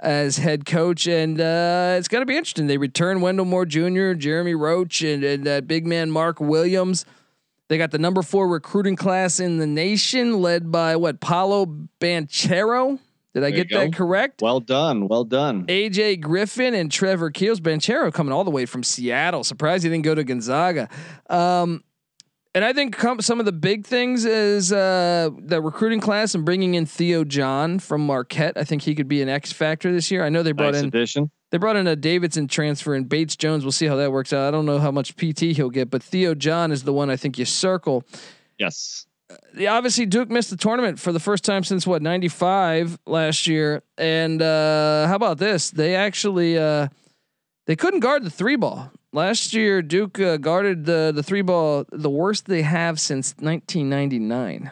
as 0.00 0.36
head 0.38 0.64
coach, 0.66 1.06
and 1.08 1.40
uh, 1.40 1.96
it's 1.98 2.08
going 2.08 2.22
to 2.22 2.26
be 2.26 2.36
interesting. 2.36 2.66
They 2.66 2.78
return 2.78 3.20
Wendell 3.20 3.46
Moore 3.46 3.66
Jr., 3.66 4.12
Jeremy 4.12 4.54
Roach, 4.54 5.02
and 5.02 5.24
and 5.24 5.46
uh, 5.48 5.60
big 5.62 5.86
man 5.86 6.10
Mark 6.10 6.40
Williams. 6.40 7.04
They 7.68 7.76
got 7.78 7.90
the 7.90 7.98
number 7.98 8.22
four 8.22 8.48
recruiting 8.48 8.96
class 8.96 9.40
in 9.40 9.58
the 9.58 9.66
nation, 9.66 10.40
led 10.40 10.72
by 10.72 10.96
what 10.96 11.20
Paolo 11.20 11.66
Banchero. 12.00 12.98
Did 13.34 13.44
I 13.44 13.50
There 13.50 13.64
get 13.64 13.70
that 13.76 13.92
correct? 13.94 14.40
well 14.40 14.58
done. 14.60 15.06
Well 15.06 15.24
done. 15.24 15.66
AJ 15.66 16.20
Griffin 16.20 16.74
and 16.74 16.90
Trevor 16.90 17.30
Keels. 17.30 17.60
Banchero 17.60 18.12
coming 18.12 18.32
all 18.32 18.42
the 18.44 18.50
way 18.50 18.64
from 18.64 18.82
Seattle. 18.82 19.44
Surprised 19.44 19.84
he 19.84 19.90
didn't 19.90 20.04
go 20.04 20.14
to 20.14 20.24
Gonzaga. 20.24 20.88
Um, 21.28 21.84
and 22.58 22.64
I 22.64 22.72
think 22.72 22.96
com- 22.96 23.20
some 23.20 23.38
of 23.38 23.46
the 23.46 23.52
big 23.52 23.86
things 23.86 24.24
is 24.24 24.72
uh, 24.72 25.30
the 25.38 25.62
recruiting 25.62 26.00
class 26.00 26.34
and 26.34 26.44
bringing 26.44 26.74
in 26.74 26.86
Theo 26.86 27.22
John 27.22 27.78
from 27.78 28.04
Marquette. 28.04 28.54
I 28.56 28.64
think 28.64 28.82
he 28.82 28.96
could 28.96 29.06
be 29.06 29.22
an 29.22 29.28
X 29.28 29.52
factor 29.52 29.92
this 29.92 30.10
year. 30.10 30.24
I 30.24 30.28
know 30.28 30.42
they 30.42 30.50
brought 30.50 30.72
Nice 30.72 30.82
in 30.82 30.88
addition. 30.88 31.30
they 31.52 31.58
brought 31.58 31.76
in 31.76 31.86
a 31.86 31.94
Davidson 31.94 32.48
transfer 32.48 32.94
and 32.94 33.08
Bates 33.08 33.36
Jones. 33.36 33.62
We'll 33.62 33.70
see 33.70 33.86
how 33.86 33.94
that 33.94 34.10
works 34.10 34.32
out. 34.32 34.48
I 34.48 34.50
don't 34.50 34.66
know 34.66 34.80
how 34.80 34.90
much 34.90 35.14
PT 35.16 35.38
he'll 35.54 35.70
get, 35.70 35.88
but 35.88 36.02
Theo 36.02 36.34
John 36.34 36.72
is 36.72 36.82
the 36.82 36.92
one 36.92 37.10
I 37.10 37.16
think 37.16 37.38
you 37.38 37.44
circle. 37.44 38.02
Yes. 38.58 39.06
Yeah, 39.54 39.74
obviously 39.74 40.06
Duke 40.06 40.28
missed 40.28 40.50
the 40.50 40.56
tournament 40.56 40.98
for 40.98 41.12
the 41.12 41.20
first 41.20 41.44
time 41.44 41.62
since 41.62 41.86
what 41.86 42.02
95 42.02 42.98
last 43.06 43.46
year. 43.46 43.84
And 43.96 44.42
uh 44.42 45.06
how 45.06 45.14
about 45.14 45.38
this? 45.38 45.70
They 45.70 45.94
actually 45.94 46.58
uh 46.58 46.88
they 47.66 47.76
couldn't 47.76 48.00
guard 48.00 48.24
the 48.24 48.30
three 48.30 48.56
ball. 48.56 48.90
Last 49.12 49.54
year 49.54 49.82
Duke 49.82 50.18
uh, 50.20 50.36
guarded 50.36 50.84
the 50.84 51.12
the 51.14 51.22
three 51.22 51.42
ball 51.42 51.84
the 51.90 52.10
worst 52.10 52.46
they 52.46 52.62
have 52.62 53.00
since 53.00 53.34
1999. 53.38 54.70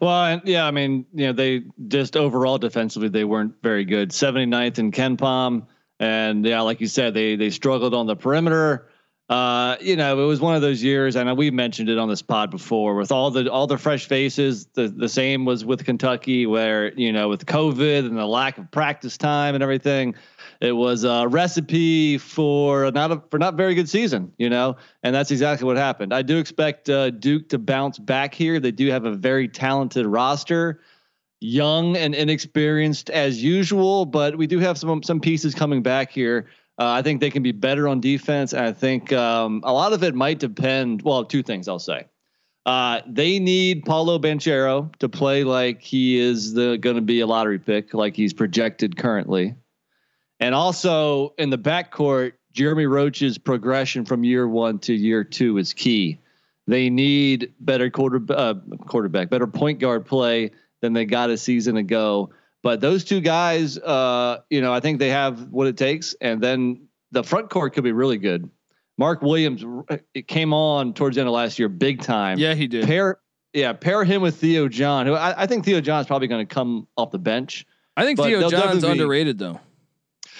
Well, 0.00 0.40
yeah, 0.44 0.66
I 0.66 0.70
mean, 0.70 1.06
you 1.12 1.26
know, 1.26 1.32
they 1.32 1.64
just 1.88 2.16
overall 2.16 2.58
defensively 2.58 3.08
they 3.08 3.24
weren't 3.24 3.54
very 3.62 3.84
good. 3.84 4.10
79th 4.10 4.78
in 4.78 4.90
KenPom, 4.90 5.66
and 6.00 6.44
yeah, 6.44 6.62
like 6.62 6.80
you 6.80 6.86
said, 6.86 7.14
they 7.14 7.36
they 7.36 7.50
struggled 7.50 7.94
on 7.94 8.06
the 8.06 8.16
perimeter. 8.16 8.88
Uh, 9.28 9.76
you 9.80 9.96
know, 9.96 10.22
it 10.22 10.26
was 10.26 10.40
one 10.40 10.54
of 10.54 10.60
those 10.60 10.82
years, 10.82 11.16
and 11.16 11.38
we 11.38 11.50
mentioned 11.50 11.88
it 11.88 11.96
on 11.96 12.08
this 12.08 12.20
pod 12.20 12.50
before, 12.50 12.94
with 12.96 13.12
all 13.12 13.30
the 13.30 13.50
all 13.50 13.66
the 13.66 13.78
fresh 13.78 14.06
faces. 14.06 14.66
The 14.74 14.88
the 14.88 15.08
same 15.08 15.44
was 15.44 15.64
with 15.64 15.84
Kentucky, 15.84 16.46
where 16.46 16.92
you 16.94 17.12
know, 17.12 17.28
with 17.28 17.46
COVID 17.46 18.06
and 18.06 18.16
the 18.16 18.26
lack 18.26 18.58
of 18.58 18.70
practice 18.70 19.16
time 19.16 19.54
and 19.54 19.62
everything, 19.62 20.14
it 20.62 20.72
was 20.72 21.04
a 21.04 21.26
recipe 21.28 22.16
for 22.16 22.90
not 22.92 23.12
a 23.12 23.22
for 23.30 23.38
not 23.38 23.54
very 23.54 23.74
good 23.74 23.88
season. 23.88 24.32
You 24.38 24.48
know, 24.48 24.76
and 25.02 25.14
that's 25.14 25.30
exactly 25.30 25.66
what 25.66 25.76
happened. 25.76 26.14
I 26.14 26.22
do 26.22 26.38
expect 26.38 26.88
uh, 26.88 27.10
Duke 27.10 27.50
to 27.50 27.58
bounce 27.58 27.98
back 27.98 28.34
here. 28.34 28.60
They 28.60 28.72
do 28.72 28.90
have 28.90 29.04
a 29.04 29.12
very 29.12 29.48
talented 29.48 30.06
roster 30.06 30.80
young 31.40 31.96
and 31.96 32.14
inexperienced 32.14 33.10
as 33.10 33.42
usual, 33.42 34.06
but 34.06 34.38
we 34.38 34.46
do 34.46 34.58
have 34.60 34.78
some 34.78 35.02
some 35.02 35.20
pieces 35.20 35.54
coming 35.54 35.82
back 35.82 36.10
here 36.10 36.48
uh, 36.78 36.90
I 36.90 37.02
think 37.02 37.20
they 37.20 37.30
can 37.30 37.42
be 37.42 37.52
better 37.52 37.86
on 37.86 38.00
defense. 38.00 38.52
And 38.52 38.64
I 38.64 38.72
think 38.72 39.12
um, 39.12 39.60
a 39.64 39.72
lot 39.72 39.92
of 39.92 40.02
it 40.02 40.14
might 40.14 40.38
depend. 40.38 41.02
Well, 41.02 41.24
two 41.24 41.42
things 41.42 41.68
I'll 41.68 41.78
say. 41.78 42.06
Uh, 42.64 43.00
they 43.06 43.38
need 43.38 43.84
Paolo 43.84 44.18
Banchero 44.18 44.94
to 44.98 45.08
play 45.08 45.44
like 45.44 45.82
he 45.82 46.18
is 46.18 46.52
going 46.52 46.80
to 46.80 47.00
be 47.00 47.20
a 47.20 47.26
lottery 47.26 47.58
pick, 47.58 47.92
like 47.92 48.16
he's 48.16 48.32
projected 48.32 48.96
currently. 48.96 49.54
And 50.42 50.56
also 50.56 51.34
in 51.38 51.50
the 51.50 51.58
backcourt, 51.58 52.32
Jeremy 52.52 52.86
Roach's 52.86 53.38
progression 53.38 54.04
from 54.04 54.24
year 54.24 54.48
one 54.48 54.80
to 54.80 54.92
year 54.92 55.22
two 55.22 55.56
is 55.56 55.72
key. 55.72 56.18
They 56.66 56.90
need 56.90 57.52
better 57.60 57.88
quarter 57.90 58.20
uh, 58.28 58.54
quarterback, 58.88 59.30
better 59.30 59.46
point 59.46 59.78
guard 59.78 60.04
play 60.04 60.50
than 60.80 60.94
they 60.94 61.04
got 61.04 61.30
a 61.30 61.38
season 61.38 61.76
ago. 61.76 62.30
But 62.64 62.80
those 62.80 63.04
two 63.04 63.20
guys, 63.20 63.78
uh, 63.78 64.38
you 64.50 64.60
know, 64.60 64.72
I 64.72 64.80
think 64.80 64.98
they 64.98 65.10
have 65.10 65.48
what 65.50 65.68
it 65.68 65.76
takes, 65.76 66.14
and 66.20 66.42
then 66.42 66.88
the 67.12 67.22
front 67.22 67.48
court 67.48 67.74
could 67.74 67.84
be 67.84 67.92
really 67.92 68.18
good. 68.18 68.50
Mark 68.98 69.22
Williams, 69.22 69.64
it 70.12 70.26
came 70.26 70.52
on 70.52 70.92
towards 70.92 71.14
the 71.14 71.20
end 71.20 71.28
of 71.28 71.34
last 71.34 71.60
year, 71.60 71.68
big 71.68 72.02
time. 72.02 72.38
Yeah, 72.38 72.54
he 72.54 72.66
did. 72.66 72.86
Pair, 72.86 73.20
yeah, 73.52 73.72
pair 73.74 74.02
him 74.02 74.22
with 74.22 74.36
Theo 74.36 74.66
John, 74.68 75.06
who 75.06 75.14
I, 75.14 75.42
I 75.42 75.46
think 75.46 75.64
Theo 75.64 75.80
John 75.80 76.00
is 76.00 76.06
probably 76.08 76.26
going 76.26 76.44
to 76.44 76.52
come 76.52 76.88
off 76.96 77.12
the 77.12 77.18
bench. 77.18 77.64
I 77.96 78.04
think 78.04 78.18
Theo 78.20 78.48
John's 78.50 78.82
underrated 78.82 79.38
though. 79.38 79.60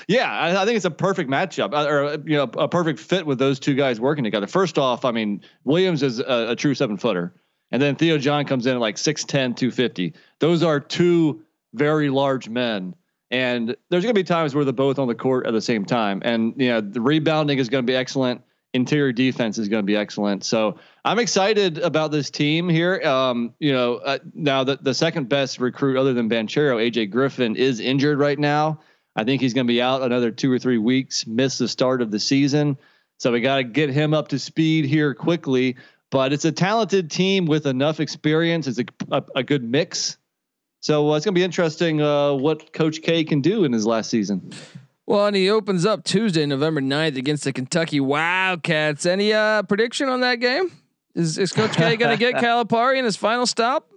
Yeah, 0.09 0.31
I, 0.31 0.63
I, 0.63 0.65
think 0.65 0.77
it's 0.77 0.85
a 0.85 0.91
perfect 0.91 1.31
matchup, 1.31 1.73
uh, 1.73 1.89
or 1.89 2.13
you 2.27 2.37
know, 2.37 2.45
a 2.45 2.69
perfect 2.69 2.99
fit 2.99 3.27
with 3.27 3.39
those 3.39 3.61
two 3.61 3.75
guys 3.75 4.01
working 4.01 4.25
together. 4.25 4.47
First 4.47 4.79
off, 4.79 5.05
I 5.05 5.11
mean, 5.11 5.43
Williams 5.65 6.03
is 6.03 6.19
a, 6.19 6.51
a 6.51 6.57
true 6.57 6.75
seven 6.75 6.97
footer, 6.97 7.35
and 7.71 7.81
then 7.81 7.97
Theo 7.97 8.19
John 8.19 8.45
comes 8.45 8.67
in 8.67 8.75
at 8.75 8.81
like 8.81 8.97
6'10", 8.97 9.29
250. 9.29 10.15
Those 10.39 10.63
are 10.63 10.81
two 10.81 11.43
very 11.75 12.11
large 12.11 12.49
men. 12.49 12.95
And 13.31 13.75
there's 13.89 14.05
going 14.05 14.15
to 14.15 14.19
be 14.19 14.25
times 14.25 14.55
where 14.55 14.65
they're 14.65 14.75
both 14.75 14.99
on 14.99 15.09
the 15.09 15.15
court 15.15 15.47
at 15.47 15.55
the 15.55 15.61
same 15.63 15.87
time. 15.87 16.21
And, 16.23 16.55
you 16.59 16.69
know, 16.69 16.83
the 16.83 17.01
rebounding 17.01 17.59
is 17.59 17.71
going 17.71 17.85
to 17.85 17.91
be 17.91 17.97
excellent. 17.97 18.43
Interior 18.75 19.13
defense 19.13 19.57
is 19.57 19.69
going 19.69 19.83
to 19.83 19.87
be 19.87 19.97
excellent. 19.97 20.45
So 20.45 20.79
I'm 21.05 21.19
excited 21.19 21.79
about 21.79 22.11
this 22.11 22.31
team 22.31 22.69
here. 22.69 23.01
Um, 23.03 23.55
you 23.59 23.73
know, 23.73 23.97
uh, 23.97 24.19
now 24.35 24.65
the, 24.65 24.77
the 24.81 24.93
second 24.93 25.31
best 25.31 25.59
recruit 25.61 25.97
other 25.97 26.13
than 26.13 26.29
Banchero, 26.29 26.77
AJ 26.77 27.11
Griffin, 27.11 27.57
is 27.57 27.81
injured 27.81 28.19
right 28.19 28.39
now. 28.39 28.81
I 29.15 29.25
think 29.25 29.43
he's 29.43 29.55
going 29.55 29.67
to 29.67 29.73
be 29.73 29.83
out 29.83 30.03
another 30.03 30.31
two 30.31 30.51
or 30.51 30.59
three 30.59 30.79
weeks, 30.79 31.27
miss 31.27 31.59
the 31.59 31.69
start 31.69 32.03
of 32.03 32.11
the 32.11 32.21
season. 32.21 32.79
So 33.19 33.33
we 33.33 33.41
got 33.41 33.57
to 33.57 33.65
get 33.65 33.91
him 33.91 34.15
up 34.15 34.29
to 34.29 34.39
speed 34.39 34.87
here 34.87 35.15
quickly. 35.15 35.77
But 36.11 36.33
it's 36.33 36.45
a 36.45 36.53
talented 36.53 37.11
team 37.11 37.47
with 37.47 37.67
enough 37.67 38.01
experience. 38.01 38.67
It's 38.67 38.79
a, 38.79 38.85
a, 39.11 39.25
a 39.37 39.43
good 39.43 39.65
mix 39.65 40.19
so 40.83 41.13
uh, 41.13 41.17
it's 41.17 41.25
going 41.25 41.35
to 41.35 41.39
be 41.39 41.45
interesting 41.45 42.03
uh, 42.03 42.33
what 42.33 42.73
Coach 42.73 43.03
K 43.03 43.23
can 43.23 43.41
do 43.41 43.63
in 43.65 43.73
his 43.73 43.87
last 43.87 44.11
season. 44.11 44.53
Well, 45.07 45.27
and 45.27 45.37
he 45.37 45.49
opens 45.49 45.87
up 45.87 46.03
Tuesday, 46.03 46.45
November 46.45 46.81
9th 46.81 47.17
against 47.17 47.45
the 47.45 47.53
Kentucky 47.53 48.01
Wildcats. 48.01 49.07
Any 49.07 49.33
uh, 49.33 49.63
prediction 49.63 50.09
on 50.09 50.21
that 50.21 50.41
game? 50.41 50.73
Is, 51.15 51.39
is 51.39 51.53
Coach 51.53 51.77
K 51.77 51.97
going 51.97 52.11
to 52.11 52.19
get 52.19 52.35
Calipari 52.43 52.99
in 52.99 53.05
his 53.05 53.17
final 53.17 53.47
stop? 53.47 53.89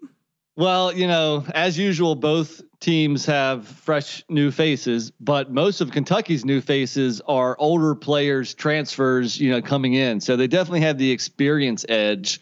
Well, 0.57 0.93
you 0.93 1.07
know, 1.07 1.43
as 1.55 1.77
usual, 1.77 2.15
both 2.15 2.61
teams 2.85 3.25
have 3.25 3.67
fresh 3.67 4.23
new 4.29 4.51
faces, 4.51 5.11
but 5.19 5.51
most 5.51 5.81
of 5.81 5.89
Kentucky's 5.89 6.45
new 6.45 6.61
faces 6.61 7.19
are 7.27 7.55
older 7.57 7.95
players, 7.95 8.53
transfers, 8.53 9.39
you 9.39 9.49
know, 9.49 9.59
coming 9.59 9.95
in. 9.95 10.21
So 10.21 10.35
they 10.35 10.45
definitely 10.45 10.81
have 10.81 10.99
the 10.99 11.09
experience 11.09 11.83
edge. 11.89 12.39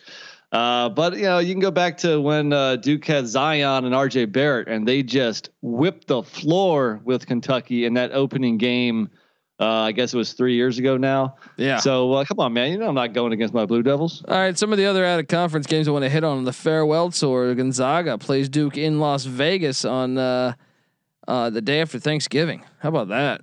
Uh, 0.52 0.90
but 0.90 1.16
you 1.16 1.24
know, 1.24 1.40
you 1.40 1.54
can 1.54 1.62
go 1.62 1.72
back 1.72 1.98
to 2.00 2.20
when 2.20 2.52
uh, 2.52 2.76
Duke 2.76 3.06
had 3.06 3.26
Zion 3.26 3.86
and 3.86 3.96
RJ 3.96 4.34
Barrett, 4.34 4.68
and 4.68 4.86
they 4.86 5.02
just 5.02 5.50
whipped 5.62 6.08
the 6.08 6.22
floor 6.22 7.00
with 7.06 7.26
Kentucky 7.26 7.86
in 7.86 7.94
that 7.94 8.12
opening 8.12 8.58
game. 8.58 9.10
Uh, 9.63 9.84
I 9.84 9.93
guess 9.93 10.13
it 10.13 10.17
was 10.17 10.34
three 10.34 10.56
years 10.56 10.78
ago 10.78 10.97
now. 10.97 11.38
Yeah. 11.56 11.78
So 11.78 12.12
uh, 12.12 12.26
come 12.26 12.39
on, 12.41 12.52
man. 12.52 12.71
You 12.73 12.78
know 12.78 12.89
I'm 12.89 12.95
not 12.95 13.13
going 13.13 13.32
against 13.32 13.54
my 13.54 13.65
Blue 13.65 13.82
Devils. 13.82 14.21
All 14.28 14.36
right. 14.36 14.58
Some 14.58 14.73
of 14.73 14.78
the 14.78 14.86
other 14.86 15.06
out 15.06 15.21
of 15.21 15.28
conference 15.28 15.67
games 15.67 15.88
I 15.88 15.91
want 15.91 16.04
to 16.04 16.10
hit 16.10 16.26
on 16.26 16.43
the 16.43 16.52
farewell 16.52 17.12
tour. 17.12 17.56
Gonzaga 17.56 18.17
plays 18.17 18.49
Duke 18.49 18.78
in 18.78 18.99
Las 18.99 19.23
Vegas 19.23 19.86
on 19.86 20.17
uh, 20.17 20.54
uh, 21.30 21.49
the 21.49 21.62
day 21.62 21.80
after 21.80 21.97
Thanksgiving. 21.97 22.65
How 22.80 22.89
about 22.89 23.08
that? 23.08 23.41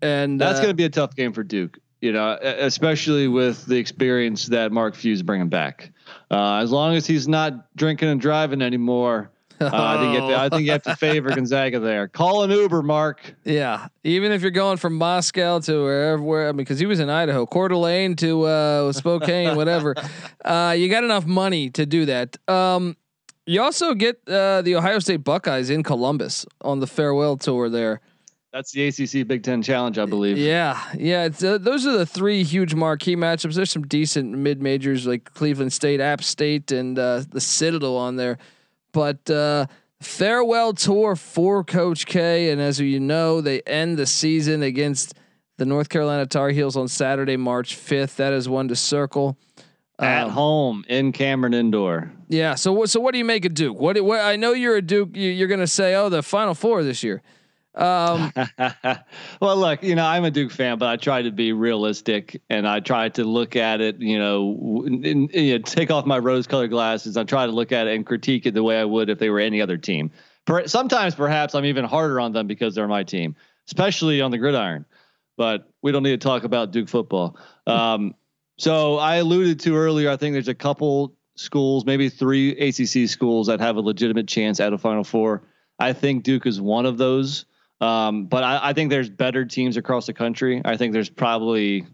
And 0.00 0.40
that's 0.40 0.60
going 0.60 0.70
to 0.70 0.74
be 0.74 0.84
a 0.84 0.90
tough 0.90 1.14
game 1.14 1.34
for 1.34 1.42
Duke. 1.42 1.78
You 2.00 2.12
know, 2.12 2.38
especially 2.42 3.28
with 3.28 3.66
the 3.66 3.76
experience 3.76 4.46
that 4.46 4.72
Mark 4.72 4.94
Few 4.94 5.12
is 5.12 5.22
bringing 5.22 5.48
back. 5.48 5.90
Uh, 6.30 6.56
as 6.56 6.70
long 6.70 6.94
as 6.94 7.06
he's 7.06 7.28
not 7.28 7.74
drinking 7.76 8.08
and 8.08 8.20
driving 8.20 8.60
anymore, 8.60 9.30
uh, 9.64 9.70
I 9.72 9.98
think 9.98 10.18
have 10.18 10.28
to, 10.28 10.36
I 10.36 10.48
think 10.48 10.62
you 10.66 10.72
have 10.72 10.82
to 10.82 10.96
favor 10.96 11.30
Gonzaga 11.30 11.80
there. 11.80 12.08
Call 12.08 12.42
an 12.42 12.50
Uber, 12.50 12.82
Mark. 12.82 13.34
Yeah, 13.44 13.88
even 14.02 14.32
if 14.32 14.42
you're 14.42 14.50
going 14.50 14.76
from 14.76 14.94
Moscow 14.94 15.60
to 15.60 15.82
wherever, 15.82 16.22
where, 16.22 16.48
I 16.48 16.52
mean, 16.52 16.58
because 16.58 16.78
he 16.78 16.86
was 16.86 17.00
in 17.00 17.10
Idaho, 17.10 17.46
Coeur 17.46 17.68
d'Alene 17.68 18.16
to 18.16 18.42
uh, 18.44 18.92
Spokane, 18.92 19.56
whatever. 19.56 19.94
Uh, 20.44 20.74
you 20.76 20.88
got 20.88 21.04
enough 21.04 21.26
money 21.26 21.70
to 21.70 21.86
do 21.86 22.06
that. 22.06 22.36
Um, 22.48 22.96
you 23.46 23.62
also 23.62 23.94
get 23.94 24.20
uh, 24.26 24.62
the 24.62 24.76
Ohio 24.76 24.98
State 24.98 25.24
Buckeyes 25.24 25.70
in 25.70 25.82
Columbus 25.82 26.46
on 26.62 26.80
the 26.80 26.86
farewell 26.86 27.36
tour 27.36 27.68
there. 27.68 28.00
That's 28.54 28.70
the 28.70 28.86
ACC 28.86 29.26
Big 29.26 29.42
Ten 29.42 29.62
Challenge, 29.62 29.98
I 29.98 30.06
believe. 30.06 30.38
Yeah, 30.38 30.80
yeah. 30.96 31.28
Uh, 31.42 31.58
those 31.58 31.84
are 31.88 31.98
the 31.98 32.06
three 32.06 32.44
huge 32.44 32.72
marquee 32.72 33.16
matchups. 33.16 33.54
There's 33.54 33.72
some 33.72 33.82
decent 33.82 34.30
mid 34.30 34.62
majors 34.62 35.08
like 35.08 35.34
Cleveland 35.34 35.72
State, 35.72 36.00
App 36.00 36.22
State, 36.22 36.70
and 36.70 36.96
uh, 36.96 37.24
the 37.28 37.40
Citadel 37.40 37.96
on 37.96 38.14
there. 38.14 38.38
But 38.94 39.28
uh, 39.28 39.66
farewell 40.00 40.72
tour 40.72 41.16
for 41.16 41.64
Coach 41.64 42.06
K, 42.06 42.50
and 42.50 42.60
as 42.60 42.80
you 42.80 43.00
know, 43.00 43.40
they 43.40 43.60
end 43.62 43.98
the 43.98 44.06
season 44.06 44.62
against 44.62 45.14
the 45.56 45.66
North 45.66 45.88
Carolina 45.88 46.26
Tar 46.26 46.50
Heels 46.50 46.76
on 46.76 46.86
Saturday, 46.86 47.36
March 47.36 47.76
5th. 47.76 48.16
That 48.16 48.32
is 48.32 48.48
one 48.48 48.68
to 48.68 48.76
circle. 48.76 49.36
At 49.98 50.24
um, 50.24 50.30
home 50.30 50.84
in 50.88 51.10
Cameron 51.12 51.54
Indoor. 51.54 52.12
Yeah. 52.28 52.54
So 52.54 52.72
what? 52.72 52.88
So 52.88 53.00
what 53.00 53.12
do 53.12 53.18
you 53.18 53.24
make 53.24 53.44
of 53.44 53.54
Duke? 53.54 53.78
What? 53.78 54.00
what 54.02 54.20
I 54.20 54.36
know 54.36 54.52
you're 54.52 54.76
a 54.76 54.82
Duke. 54.82 55.16
You, 55.16 55.44
are 55.44 55.48
going 55.48 55.60
to 55.60 55.66
say, 55.66 55.94
oh, 55.94 56.08
the 56.08 56.22
Final 56.22 56.54
Four 56.54 56.82
this 56.84 57.02
year. 57.02 57.20
Um, 57.74 58.32
well, 59.40 59.56
look, 59.56 59.82
you 59.82 59.94
know, 59.94 60.06
I'm 60.06 60.24
a 60.24 60.30
Duke 60.30 60.52
fan, 60.52 60.78
but 60.78 60.88
I 60.88 60.96
try 60.96 61.22
to 61.22 61.30
be 61.30 61.52
realistic 61.52 62.40
and 62.48 62.68
I 62.68 62.80
try 62.80 63.08
to 63.10 63.24
look 63.24 63.56
at 63.56 63.80
it, 63.80 63.98
you 63.98 64.18
know, 64.18 64.84
you 64.86 65.58
know 65.58 65.58
take 65.58 65.90
off 65.90 66.06
my 66.06 66.18
rose 66.18 66.46
colored 66.46 66.70
glasses. 66.70 67.16
I 67.16 67.24
try 67.24 67.46
to 67.46 67.52
look 67.52 67.72
at 67.72 67.86
it 67.86 67.94
and 67.94 68.06
critique 68.06 68.46
it 68.46 68.54
the 68.54 68.62
way 68.62 68.78
I 68.78 68.84
would 68.84 69.10
if 69.10 69.18
they 69.18 69.30
were 69.30 69.40
any 69.40 69.60
other 69.60 69.76
team. 69.76 70.12
Sometimes, 70.66 71.14
perhaps, 71.14 71.54
I'm 71.54 71.64
even 71.64 71.84
harder 71.84 72.20
on 72.20 72.32
them 72.32 72.46
because 72.46 72.74
they're 72.74 72.88
my 72.88 73.02
team, 73.02 73.34
especially 73.66 74.20
on 74.20 74.30
the 74.30 74.38
gridiron. 74.38 74.84
But 75.36 75.68
we 75.82 75.90
don't 75.90 76.02
need 76.02 76.20
to 76.20 76.24
talk 76.24 76.44
about 76.44 76.70
Duke 76.70 76.88
football. 76.88 77.36
Um, 77.66 78.14
so 78.58 78.98
I 78.98 79.16
alluded 79.16 79.60
to 79.60 79.74
earlier, 79.74 80.10
I 80.10 80.16
think 80.16 80.34
there's 80.34 80.48
a 80.48 80.54
couple 80.54 81.16
schools, 81.34 81.84
maybe 81.84 82.08
three 82.08 82.50
ACC 82.52 83.08
schools 83.08 83.48
that 83.48 83.60
have 83.60 83.76
a 83.76 83.80
legitimate 83.80 84.28
chance 84.28 84.60
at 84.60 84.72
a 84.72 84.78
Final 84.78 85.02
Four. 85.02 85.42
I 85.78 85.92
think 85.92 86.22
Duke 86.22 86.46
is 86.46 86.60
one 86.60 86.86
of 86.86 86.98
those. 86.98 87.46
Um, 87.84 88.24
but 88.24 88.42
I, 88.42 88.70
I, 88.70 88.72
think 88.72 88.88
there's 88.88 89.10
better 89.10 89.44
teams 89.44 89.76
across 89.76 90.06
the 90.06 90.14
country. 90.14 90.62
I 90.64 90.78
think 90.78 90.94
there's 90.94 91.10
probably 91.10 91.86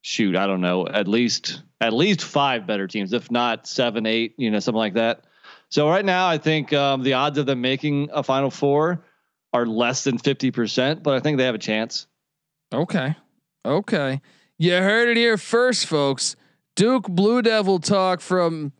shoot, 0.00 0.36
I 0.36 0.46
don't 0.46 0.62
know, 0.62 0.86
at 0.88 1.06
least 1.06 1.62
at 1.82 1.92
least 1.92 2.22
five 2.24 2.66
better 2.66 2.86
teams, 2.86 3.12
if 3.12 3.30
not 3.30 3.66
seven, 3.66 4.06
eight, 4.06 4.34
you 4.38 4.50
know, 4.50 4.58
something 4.58 4.78
like 4.78 4.94
that. 4.94 5.24
So 5.68 5.86
right 5.88 6.04
now, 6.04 6.28
I 6.28 6.38
think 6.38 6.72
um, 6.72 7.02
the 7.02 7.12
odds 7.12 7.36
of 7.36 7.44
them 7.44 7.60
making 7.60 8.08
a 8.12 8.22
Final 8.22 8.50
Four 8.50 9.04
are 9.52 9.66
less 9.66 10.04
than 10.04 10.16
fifty 10.16 10.50
percent, 10.50 11.02
but 11.02 11.12
I 11.14 11.20
think 11.20 11.36
they 11.36 11.44
have 11.44 11.54
a 11.54 11.58
chance. 11.58 12.06
Okay, 12.72 13.14
okay, 13.66 14.22
you 14.56 14.72
heard 14.72 15.08
it 15.08 15.18
here 15.18 15.36
first, 15.36 15.86
folks. 15.86 16.36
Duke 16.74 17.06
Blue 17.06 17.42
Devil 17.42 17.80
talk 17.80 18.22
from 18.22 18.72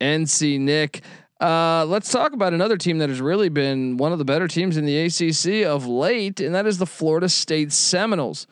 NC 0.00 0.60
Nick. 0.60 1.02
Uh, 1.44 1.84
let's 1.84 2.10
talk 2.10 2.32
about 2.32 2.54
another 2.54 2.78
team 2.78 2.96
that 2.98 3.10
has 3.10 3.20
really 3.20 3.50
been 3.50 3.98
one 3.98 4.12
of 4.12 4.18
the 4.18 4.24
better 4.24 4.48
teams 4.48 4.78
in 4.78 4.86
the 4.86 4.98
ACC 4.98 5.66
of 5.66 5.86
late, 5.86 6.40
and 6.40 6.54
that 6.54 6.66
is 6.66 6.78
the 6.78 6.86
Florida 6.86 7.28
State 7.28 7.70
Seminoles. 7.70 8.46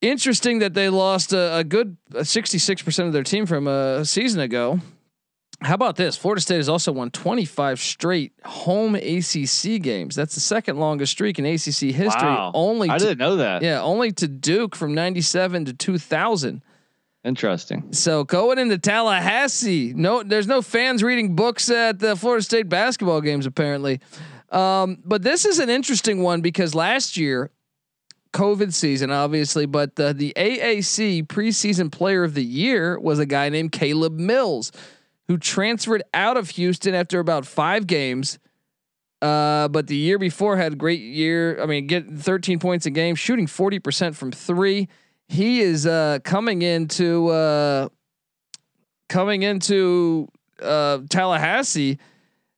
Interesting 0.00 0.60
that 0.60 0.74
they 0.74 0.88
lost 0.88 1.32
a, 1.32 1.56
a 1.56 1.64
good 1.64 1.96
sixty 2.22 2.58
six 2.58 2.80
percent 2.80 3.08
of 3.08 3.12
their 3.12 3.24
team 3.24 3.44
from 3.44 3.66
a 3.66 4.04
season 4.04 4.40
ago. 4.40 4.78
How 5.62 5.74
about 5.74 5.96
this? 5.96 6.16
Florida 6.16 6.40
State 6.42 6.58
has 6.58 6.68
also 6.68 6.92
won 6.92 7.10
25 7.10 7.80
straight 7.80 8.32
home 8.44 8.94
ACC 8.96 9.80
games. 9.80 10.14
That's 10.14 10.34
the 10.34 10.40
second 10.40 10.78
longest 10.78 11.12
streak 11.12 11.38
in 11.38 11.46
ACC 11.46 11.94
history. 11.94 12.28
Wow. 12.28 12.52
Only 12.54 12.90
I 12.90 12.98
to, 12.98 13.04
didn't 13.04 13.18
know 13.18 13.36
that. 13.36 13.62
yeah, 13.62 13.80
only 13.80 14.12
to 14.12 14.28
Duke 14.28 14.76
from 14.76 14.94
97 14.94 15.64
to 15.66 15.72
2000. 15.72 16.62
Interesting. 17.24 17.92
So 17.92 18.24
going 18.24 18.58
into 18.58 18.76
Tallahassee, 18.76 19.94
no, 19.94 20.22
there's 20.22 20.46
no 20.46 20.60
fans 20.60 21.02
reading 21.02 21.34
books 21.34 21.70
at 21.70 21.98
the 21.98 22.16
Florida 22.16 22.42
State 22.42 22.68
basketball 22.68 23.22
games 23.22 23.46
apparently. 23.46 24.00
Um, 24.50 24.98
but 25.04 25.22
this 25.22 25.46
is 25.46 25.58
an 25.58 25.70
interesting 25.70 26.22
one 26.22 26.42
because 26.42 26.74
last 26.74 27.16
year, 27.16 27.50
COVID 28.34 28.74
season, 28.74 29.10
obviously, 29.10 29.64
but 29.64 29.96
the, 29.96 30.12
the 30.12 30.34
AAC 30.36 31.26
preseason 31.26 31.90
player 31.90 32.24
of 32.24 32.34
the 32.34 32.44
year 32.44 32.98
was 32.98 33.18
a 33.18 33.26
guy 33.26 33.48
named 33.48 33.72
Caleb 33.72 34.18
Mills, 34.18 34.70
who 35.28 35.38
transferred 35.38 36.02
out 36.12 36.36
of 36.36 36.50
Houston 36.50 36.94
after 36.94 37.20
about 37.20 37.46
five 37.46 37.86
games. 37.86 38.38
Uh, 39.22 39.68
but 39.68 39.86
the 39.86 39.96
year 39.96 40.18
before 40.18 40.56
had 40.56 40.74
a 40.74 40.76
great 40.76 41.00
year. 41.00 41.62
I 41.62 41.66
mean, 41.66 41.86
get 41.86 42.10
13 42.10 42.58
points 42.58 42.84
a 42.84 42.90
game, 42.90 43.14
shooting 43.14 43.46
40% 43.46 44.14
from 44.14 44.30
three. 44.30 44.88
He 45.28 45.60
is 45.60 45.86
uh, 45.86 46.18
coming 46.22 46.62
into 46.62 47.28
uh, 47.28 47.88
coming 49.08 49.42
into 49.42 50.28
uh, 50.60 51.00
Tallahassee. 51.08 51.98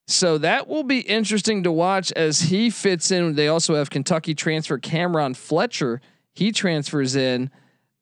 So 0.09 0.38
that 0.38 0.68
will 0.68 0.85
be 0.85 1.00
interesting 1.00 1.64
to 1.64 1.72
watch 1.72 2.12
as 2.12 2.42
he 2.42 2.70
fits 2.70 3.11
in. 3.11 3.35
They 3.35 3.48
also 3.48 3.74
have 3.74 3.90
Kentucky 3.90 4.35
transfer 4.35 4.79
Cameron 4.79 5.35
Fletcher. 5.35 6.00
He 6.33 6.52
transfers 6.52 7.16
in. 7.16 7.50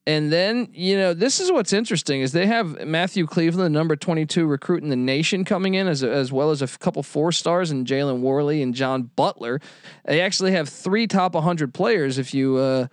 And 0.06 0.30
then, 0.30 0.68
you 0.72 0.96
know, 0.98 1.14
this 1.14 1.40
is 1.40 1.50
what's 1.50 1.72
interesting 1.72 2.20
is 2.20 2.32
they 2.32 2.46
have 2.46 2.86
Matthew 2.86 3.26
Cleveland, 3.26 3.74
number 3.74 3.96
22 3.96 4.44
recruit 4.46 4.82
in 4.82 4.90
the 4.90 4.96
nation 4.96 5.46
coming 5.46 5.74
in 5.74 5.88
as, 5.88 6.02
as 6.02 6.30
well 6.30 6.50
as 6.50 6.60
a 6.60 6.66
couple 6.66 7.02
four 7.02 7.32
stars 7.32 7.70
and 7.70 7.86
Jalen 7.86 8.18
Warley 8.18 8.60
and 8.60 8.74
John 8.74 9.10
Butler. 9.16 9.60
They 10.04 10.20
actually 10.20 10.52
have 10.52 10.68
three 10.68 11.06
top 11.06 11.34
100 11.34 11.72
players. 11.72 12.18
If 12.18 12.34
you, 12.34 12.56
uh, 12.56 12.88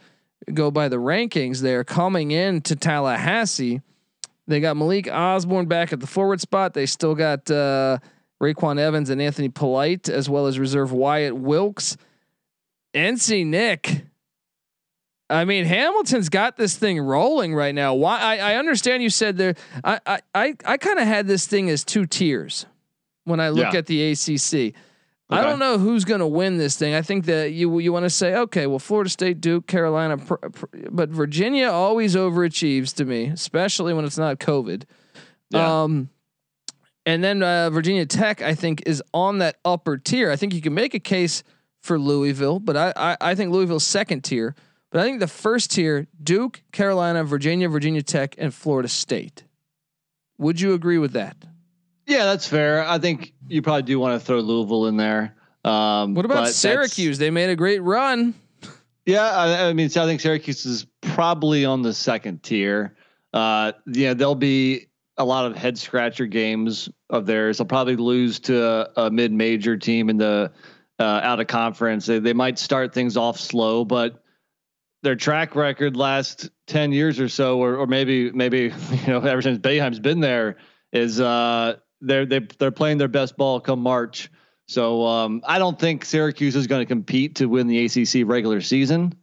go 0.53 0.71
by 0.71 0.89
the 0.89 0.97
rankings, 0.97 1.61
they're 1.61 1.83
coming 1.83 2.31
in 2.31 2.61
to 2.61 2.75
Tallahassee. 2.75 3.81
They 4.47 4.59
got 4.59 4.75
Malik 4.77 5.07
Osborne 5.11 5.67
back 5.67 5.93
at 5.93 5.99
the 5.99 6.07
forward 6.07 6.41
spot. 6.41 6.73
They 6.73 6.85
still 6.85 7.15
got, 7.15 7.49
uh, 7.49 7.99
RayQuan 8.41 8.79
Evans 8.79 9.09
and 9.11 9.21
Anthony 9.21 9.49
Polite, 9.49 10.09
as 10.09 10.27
well 10.29 10.47
as 10.47 10.57
reserve 10.57 10.91
Wyatt 10.91 11.35
Wilkes. 11.37 11.95
NC 12.93 13.45
Nick. 13.45 14.05
I 15.29 15.45
mean, 15.45 15.63
Hamilton's 15.65 16.27
got 16.27 16.57
this 16.57 16.75
thing 16.75 16.99
rolling 16.99 17.53
right 17.55 17.73
now. 17.73 17.93
Why? 17.93 18.19
I, 18.19 18.53
I 18.53 18.55
understand 18.55 19.01
you 19.01 19.09
said 19.09 19.37
there. 19.37 19.55
I 19.83 19.99
I 20.05 20.19
I, 20.35 20.55
I 20.65 20.77
kind 20.77 20.99
of 20.99 21.07
had 21.07 21.25
this 21.27 21.47
thing 21.47 21.69
as 21.69 21.85
two 21.85 22.05
tiers 22.05 22.65
when 23.23 23.39
I 23.39 23.47
look 23.49 23.71
Yeah. 23.71 23.79
at 23.79 23.85
the 23.85 24.11
ACC. 24.11 24.73
I 25.31 25.43
don't 25.43 25.59
know 25.59 25.77
who's 25.77 26.03
going 26.03 26.19
to 26.19 26.27
win 26.27 26.57
this 26.57 26.75
thing. 26.75 26.93
I 26.93 27.01
think 27.01 27.25
that 27.25 27.51
you 27.53 27.79
you 27.79 27.93
want 27.93 28.03
to 28.03 28.09
say, 28.09 28.35
okay, 28.35 28.67
well, 28.67 28.79
Florida 28.79 29.09
State, 29.09 29.39
Duke, 29.39 29.65
Carolina, 29.67 30.17
pr- 30.17 30.35
pr- 30.35 30.65
but 30.89 31.09
Virginia 31.09 31.69
always 31.69 32.15
overachieves 32.15 32.93
to 32.95 33.05
me, 33.05 33.27
especially 33.27 33.93
when 33.93 34.05
it's 34.05 34.17
not 34.17 34.39
COVID. 34.39 34.83
Yeah. 35.49 35.83
Um, 35.83 36.09
and 37.05 37.23
then 37.23 37.41
uh, 37.41 37.69
Virginia 37.69 38.05
Tech, 38.05 38.41
I 38.41 38.53
think, 38.53 38.83
is 38.85 39.01
on 39.13 39.39
that 39.39 39.57
upper 39.65 39.97
tier. 39.97 40.29
I 40.31 40.35
think 40.35 40.53
you 40.53 40.61
can 40.61 40.73
make 40.73 40.93
a 40.93 40.99
case 40.99 41.43
for 41.81 41.97
Louisville, 41.97 42.59
but 42.59 42.77
I, 42.77 42.93
I, 42.95 43.17
I 43.21 43.35
think 43.35 43.51
Louisville's 43.51 43.85
second 43.85 44.23
tier. 44.23 44.55
But 44.91 45.01
I 45.01 45.03
think 45.03 45.19
the 45.19 45.27
first 45.27 45.71
tier: 45.71 46.07
Duke, 46.21 46.61
Carolina, 46.71 47.23
Virginia, 47.23 47.69
Virginia 47.69 48.03
Tech, 48.03 48.35
and 48.37 48.53
Florida 48.53 48.89
State. 48.89 49.45
Would 50.37 50.59
you 50.59 50.73
agree 50.73 50.97
with 50.97 51.13
that? 51.13 51.37
Yeah, 52.05 52.25
that's 52.25 52.47
fair. 52.47 52.83
I 52.83 52.97
think 52.97 53.33
you 53.47 53.61
probably 53.61 53.83
do 53.83 53.99
want 53.99 54.19
to 54.19 54.25
throw 54.25 54.39
Louisville 54.39 54.87
in 54.87 54.97
there. 54.97 55.35
Um, 55.63 56.15
What 56.15 56.25
about 56.25 56.49
Syracuse? 56.49 57.17
They 57.17 57.29
made 57.29 57.49
a 57.49 57.55
great 57.55 57.81
run. 57.81 58.33
Yeah, 59.05 59.23
I, 59.23 59.69
I 59.69 59.73
mean, 59.73 59.89
so 59.89 60.03
I 60.03 60.05
think 60.05 60.21
Syracuse 60.21 60.65
is 60.65 60.85
probably 61.01 61.65
on 61.65 61.81
the 61.81 61.93
second 61.93 62.43
tier. 62.43 62.95
Uh, 63.33 63.71
yeah, 63.87 64.13
there'll 64.13 64.35
be 64.35 64.87
a 65.17 65.25
lot 65.25 65.45
of 65.45 65.55
head 65.55 65.77
scratcher 65.77 66.25
games 66.25 66.89
of 67.09 67.25
theirs. 67.25 67.57
They'll 67.57 67.67
probably 67.67 67.95
lose 67.95 68.39
to 68.41 68.63
a, 68.63 69.05
a 69.05 69.11
mid 69.11 69.31
major 69.31 69.77
team 69.77 70.09
in 70.09 70.17
the 70.17 70.51
uh, 70.99 71.03
out 71.03 71.39
of 71.39 71.47
conference. 71.47 72.05
They, 72.05 72.19
they 72.19 72.33
might 72.33 72.59
start 72.59 72.93
things 72.93 73.17
off 73.17 73.39
slow, 73.39 73.85
but 73.85 74.23
their 75.03 75.15
track 75.15 75.55
record 75.55 75.97
last 75.97 76.49
ten 76.67 76.91
years 76.91 77.19
or 77.19 77.27
so, 77.29 77.57
or, 77.59 77.75
or 77.77 77.87
maybe 77.87 78.31
maybe 78.31 78.73
you 78.91 79.07
know 79.07 79.19
ever 79.21 79.41
since 79.41 79.57
Boeheim's 79.57 79.99
been 79.99 80.19
there, 80.19 80.57
is 80.91 81.19
uh, 81.19 81.77
they're 82.01 82.25
they, 82.25 82.39
they're 82.59 82.71
playing 82.71 82.97
their 82.97 83.07
best 83.07 83.37
ball 83.37 83.59
come 83.59 83.79
March. 83.81 84.29
So 84.67 85.05
um, 85.05 85.41
I 85.45 85.59
don't 85.59 85.77
think 85.79 86.05
Syracuse 86.05 86.55
is 86.55 86.67
going 86.67 86.81
to 86.81 86.85
compete 86.85 87.35
to 87.35 87.47
win 87.47 87.67
the 87.67 87.85
ACC 87.85 88.27
regular 88.27 88.61
season. 88.61 89.13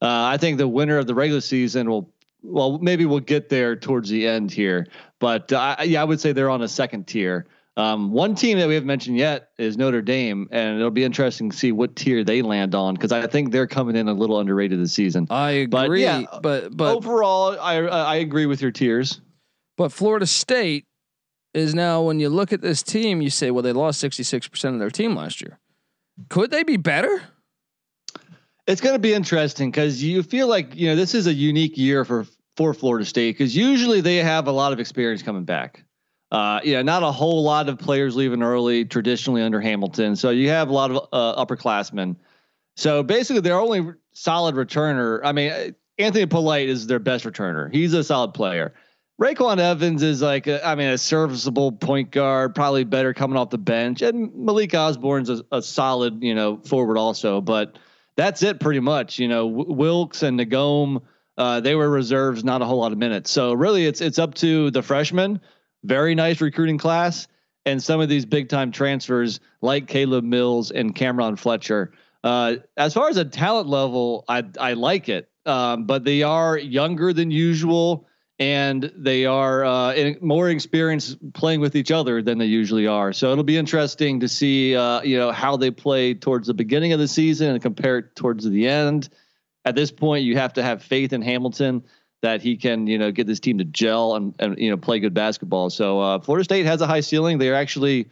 Uh, 0.00 0.06
I 0.32 0.36
think 0.38 0.58
the 0.58 0.68
winner 0.68 0.96
of 0.98 1.06
the 1.06 1.14
regular 1.14 1.40
season 1.40 1.90
will, 1.90 2.14
well, 2.42 2.78
maybe 2.78 3.04
we'll 3.04 3.20
get 3.20 3.48
there 3.48 3.76
towards 3.76 4.08
the 4.08 4.26
end 4.26 4.50
here. 4.50 4.86
But 5.18 5.52
uh, 5.52 5.76
I- 5.78 5.82
yeah, 5.84 6.00
I 6.00 6.04
would 6.04 6.20
say 6.20 6.32
they're 6.32 6.48
on 6.50 6.62
a 6.62 6.68
second 6.68 7.06
tier. 7.06 7.46
Um, 7.76 8.10
one 8.10 8.34
team 8.34 8.58
that 8.58 8.66
we 8.66 8.74
haven't 8.74 8.88
mentioned 8.88 9.18
yet 9.18 9.50
is 9.56 9.76
Notre 9.76 10.02
Dame, 10.02 10.48
and 10.50 10.78
it'll 10.78 10.90
be 10.90 11.04
interesting 11.04 11.50
to 11.50 11.56
see 11.56 11.70
what 11.70 11.94
tier 11.94 12.24
they 12.24 12.42
land 12.42 12.74
on 12.74 12.94
because 12.94 13.12
I 13.12 13.28
think 13.28 13.52
they're 13.52 13.68
coming 13.68 13.94
in 13.94 14.08
a 14.08 14.12
little 14.12 14.40
underrated 14.40 14.80
this 14.80 14.92
season. 14.92 15.28
I 15.30 15.50
agree, 15.50 15.68
But, 15.68 15.90
yeah, 15.92 16.22
but 16.42 16.76
but 16.76 16.96
Overall, 16.96 17.56
I 17.60 17.76
I 17.76 18.16
agree 18.16 18.46
with 18.46 18.60
your 18.62 18.72
tiers. 18.72 19.20
But 19.76 19.92
Florida 19.92 20.26
State 20.26 20.86
is 21.54 21.74
now, 21.74 22.02
when 22.02 22.20
you 22.20 22.28
look 22.28 22.52
at 22.52 22.60
this 22.60 22.82
team, 22.82 23.22
you 23.22 23.30
say, 23.30 23.50
well, 23.50 23.62
they 23.62 23.72
lost 23.72 24.02
66% 24.02 24.74
of 24.74 24.78
their 24.78 24.90
team 24.90 25.14
last 25.14 25.40
year. 25.40 25.58
Could 26.28 26.50
they 26.50 26.62
be 26.62 26.76
better? 26.76 27.22
It's 28.66 28.80
going 28.80 28.94
to 28.94 29.00
be 29.00 29.14
interesting 29.14 29.70
because 29.70 30.02
you 30.02 30.22
feel 30.22 30.46
like 30.46 30.74
you 30.74 30.88
know 30.88 30.96
this 30.96 31.14
is 31.14 31.26
a 31.26 31.32
unique 31.32 31.78
year 31.78 32.04
for 32.04 32.26
for 32.56 32.74
Florida 32.74 33.04
State 33.04 33.38
because 33.38 33.56
usually 33.56 34.02
they 34.02 34.16
have 34.16 34.46
a 34.46 34.52
lot 34.52 34.74
of 34.74 34.80
experience 34.80 35.22
coming 35.22 35.44
back. 35.44 35.84
Uh, 36.30 36.60
yeah, 36.62 36.82
not 36.82 37.02
a 37.02 37.10
whole 37.10 37.42
lot 37.42 37.70
of 37.70 37.78
players 37.78 38.14
leaving 38.14 38.42
early 38.42 38.84
traditionally 38.84 39.40
under 39.40 39.60
Hamilton, 39.60 40.16
so 40.16 40.28
you 40.28 40.50
have 40.50 40.68
a 40.68 40.72
lot 40.72 40.90
of 40.90 41.08
uh, 41.12 41.42
upperclassmen. 41.42 42.16
So 42.76 43.02
basically, 43.02 43.40
their 43.40 43.58
only 43.58 43.94
solid 44.12 44.54
returner. 44.54 45.20
I 45.24 45.32
mean, 45.32 45.74
Anthony 45.96 46.26
Polite 46.26 46.68
is 46.68 46.86
their 46.86 46.98
best 46.98 47.24
returner. 47.24 47.72
He's 47.72 47.94
a 47.94 48.04
solid 48.04 48.34
player. 48.34 48.74
RayQuan 49.20 49.58
Evans 49.58 50.02
is 50.04 50.22
like, 50.22 50.46
a, 50.46 50.64
I 50.64 50.76
mean, 50.76 50.90
a 50.90 50.98
serviceable 50.98 51.72
point 51.72 52.12
guard, 52.12 52.54
probably 52.54 52.84
better 52.84 53.12
coming 53.12 53.36
off 53.36 53.50
the 53.50 53.58
bench, 53.58 54.00
and 54.00 54.32
Malik 54.34 54.74
Osborne's 54.74 55.28
a, 55.28 55.42
a 55.50 55.60
solid, 55.60 56.22
you 56.22 56.34
know, 56.34 56.58
forward 56.58 56.96
also. 56.96 57.40
But 57.40 57.78
that's 58.16 58.42
it 58.42 58.60
pretty 58.60 58.80
much. 58.80 59.18
You 59.18 59.26
know, 59.26 59.46
Wilkes 59.46 60.22
and 60.22 60.38
Nagome, 60.38 61.02
uh, 61.36 61.60
they 61.60 61.74
were 61.74 61.90
reserves, 61.90 62.44
not 62.44 62.62
a 62.62 62.64
whole 62.64 62.78
lot 62.78 62.92
of 62.92 62.98
minutes. 62.98 63.30
So 63.30 63.54
really, 63.54 63.86
it's 63.86 64.00
it's 64.00 64.18
up 64.18 64.34
to 64.34 64.70
the 64.70 64.82
freshmen. 64.82 65.40
Very 65.84 66.14
nice 66.14 66.40
recruiting 66.40 66.78
class, 66.78 67.26
and 67.64 67.82
some 67.82 68.00
of 68.00 68.08
these 68.08 68.24
big 68.24 68.48
time 68.48 68.70
transfers 68.70 69.40
like 69.62 69.88
Caleb 69.88 70.24
Mills 70.24 70.70
and 70.70 70.94
Cameron 70.94 71.36
Fletcher. 71.36 71.92
Uh, 72.22 72.56
as 72.76 72.94
far 72.94 73.08
as 73.08 73.16
a 73.16 73.24
talent 73.24 73.68
level, 73.68 74.24
I 74.28 74.44
I 74.60 74.74
like 74.74 75.08
it, 75.08 75.28
um, 75.46 75.86
but 75.86 76.04
they 76.04 76.22
are 76.22 76.56
younger 76.56 77.12
than 77.12 77.32
usual. 77.32 78.07
And 78.40 78.92
they 78.94 79.26
are 79.26 79.64
uh, 79.64 80.12
more 80.20 80.48
experienced 80.48 81.18
playing 81.32 81.60
with 81.60 81.74
each 81.74 81.90
other 81.90 82.22
than 82.22 82.38
they 82.38 82.46
usually 82.46 82.86
are. 82.86 83.12
So 83.12 83.32
it'll 83.32 83.42
be 83.42 83.56
interesting 83.56 84.20
to 84.20 84.28
see, 84.28 84.76
uh, 84.76 85.02
you 85.02 85.18
know, 85.18 85.32
how 85.32 85.56
they 85.56 85.72
play 85.72 86.14
towards 86.14 86.46
the 86.46 86.54
beginning 86.54 86.92
of 86.92 87.00
the 87.00 87.08
season 87.08 87.50
and 87.50 87.60
compare 87.60 87.98
it 87.98 88.14
towards 88.14 88.48
the 88.48 88.68
end. 88.68 89.08
At 89.64 89.74
this 89.74 89.90
point, 89.90 90.24
you 90.24 90.36
have 90.36 90.52
to 90.52 90.62
have 90.62 90.84
faith 90.84 91.12
in 91.12 91.20
Hamilton 91.20 91.82
that 92.22 92.40
he 92.40 92.56
can, 92.56 92.86
you 92.86 92.98
know, 92.98 93.10
get 93.10 93.26
this 93.26 93.40
team 93.40 93.58
to 93.58 93.64
gel 93.64 94.14
and, 94.14 94.34
and 94.38 94.58
you 94.58 94.70
know 94.70 94.76
play 94.76 95.00
good 95.00 95.14
basketball. 95.14 95.70
So 95.70 96.00
uh, 96.00 96.18
Florida 96.20 96.44
State 96.44 96.66
has 96.66 96.80
a 96.80 96.86
high 96.86 97.00
ceiling. 97.00 97.38
They 97.38 97.48
are 97.48 97.54
actually 97.54 98.08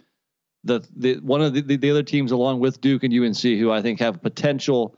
the 0.64 0.86
the 0.96 1.14
one 1.20 1.40
of 1.40 1.54
the, 1.54 1.76
the 1.76 1.90
other 1.90 2.02
teams 2.02 2.32
along 2.32 2.60
with 2.60 2.80
Duke 2.80 3.04
and 3.04 3.14
UNC 3.14 3.38
who 3.38 3.70
I 3.70 3.82
think 3.82 4.00
have 4.00 4.22
potential 4.22 4.96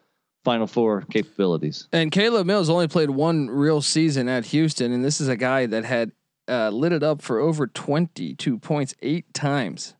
Final 0.49 0.67
Four 0.67 1.03
capabilities. 1.03 1.89
And 1.93 2.11
Caleb 2.11 2.47
Mills 2.47 2.71
only 2.71 2.89
played 2.89 3.11
one 3.11 3.51
real 3.51 3.83
season 3.83 4.31
at 4.31 4.47
Houston, 4.47 4.93
and 4.93 5.05
this 5.05 5.21
is 5.21 5.29
a 5.29 5.37
guy 5.37 5.67
that 5.67 5.85
had 5.85 6.11
uh, 6.49 6.71
lit 6.71 6.93
it 6.93 7.03
up 7.03 7.21
for 7.21 7.39
over 7.39 7.67
22 7.67 8.59
points 8.59 8.95
eight 9.03 9.35
times. 9.35 9.95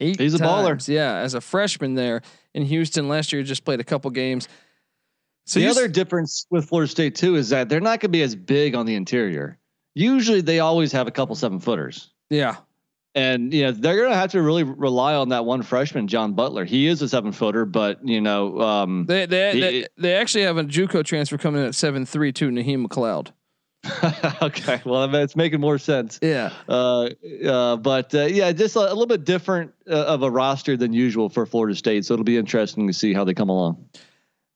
Eight 0.00 0.18
He's 0.18 0.34
a 0.34 0.38
baller. 0.38 0.88
Yeah, 0.88 1.18
as 1.18 1.34
a 1.34 1.40
freshman 1.40 1.94
there 1.94 2.22
in 2.54 2.64
Houston 2.64 3.06
last 3.08 3.32
year, 3.32 3.44
just 3.44 3.64
played 3.64 3.78
a 3.78 3.84
couple 3.84 4.10
games. 4.10 4.48
So 5.46 5.60
the 5.60 5.68
other 5.68 5.84
s- 5.84 5.92
difference 5.92 6.44
with 6.50 6.68
Florida 6.68 6.90
State 6.90 7.14
too 7.14 7.36
is 7.36 7.50
that 7.50 7.68
they're 7.68 7.78
not 7.80 8.00
going 8.00 8.08
to 8.10 8.18
be 8.18 8.22
as 8.22 8.34
big 8.34 8.74
on 8.74 8.86
the 8.86 8.96
interior. 8.96 9.58
Usually, 9.94 10.40
they 10.40 10.58
always 10.58 10.90
have 10.90 11.06
a 11.06 11.12
couple 11.12 11.36
seven 11.36 11.60
footers. 11.60 12.10
yeah, 12.30 12.56
and 13.14 13.52
you 13.54 13.62
know 13.64 13.72
they're 13.72 13.96
going 13.96 14.10
to 14.10 14.16
have 14.16 14.32
to 14.32 14.42
really 14.42 14.62
rely 14.62 15.14
on 15.14 15.28
that 15.30 15.44
one 15.44 15.62
freshman, 15.62 16.08
John 16.08 16.32
Butler. 16.32 16.64
He 16.64 16.86
is 16.86 17.02
a 17.02 17.08
seven 17.08 17.32
footer, 17.32 17.64
but 17.64 18.06
you 18.06 18.20
know 18.20 18.60
um, 18.60 19.06
they 19.06 19.26
they, 19.26 19.52
he, 19.52 19.60
they 19.60 19.86
they 19.96 20.14
actually 20.14 20.44
have 20.44 20.58
a 20.58 20.64
JUCO 20.64 21.04
transfer 21.04 21.38
coming 21.38 21.62
in 21.62 21.68
at 21.68 21.74
seven 21.74 22.06
three 22.06 22.32
two, 22.32 22.50
Naheem 22.50 22.86
McLeod. 22.86 23.30
okay, 24.42 24.80
well, 24.84 25.02
I 25.02 25.06
mean, 25.06 25.22
it's 25.22 25.36
making 25.36 25.60
more 25.60 25.78
sense. 25.78 26.18
Yeah. 26.22 26.52
Uh, 26.66 27.10
uh, 27.46 27.76
but 27.76 28.14
uh, 28.14 28.24
yeah, 28.24 28.50
just 28.52 28.76
a, 28.76 28.80
a, 28.80 28.88
little 28.88 29.06
bit 29.06 29.24
different 29.24 29.74
uh, 29.88 30.04
of 30.06 30.22
a 30.22 30.30
roster 30.30 30.74
than 30.74 30.94
usual 30.94 31.28
for 31.28 31.44
Florida 31.44 31.76
State. 31.76 32.06
So 32.06 32.14
it'll 32.14 32.24
be 32.24 32.38
interesting 32.38 32.86
to 32.86 32.94
see 32.94 33.12
how 33.12 33.24
they 33.24 33.34
come 33.34 33.50
along. 33.50 33.84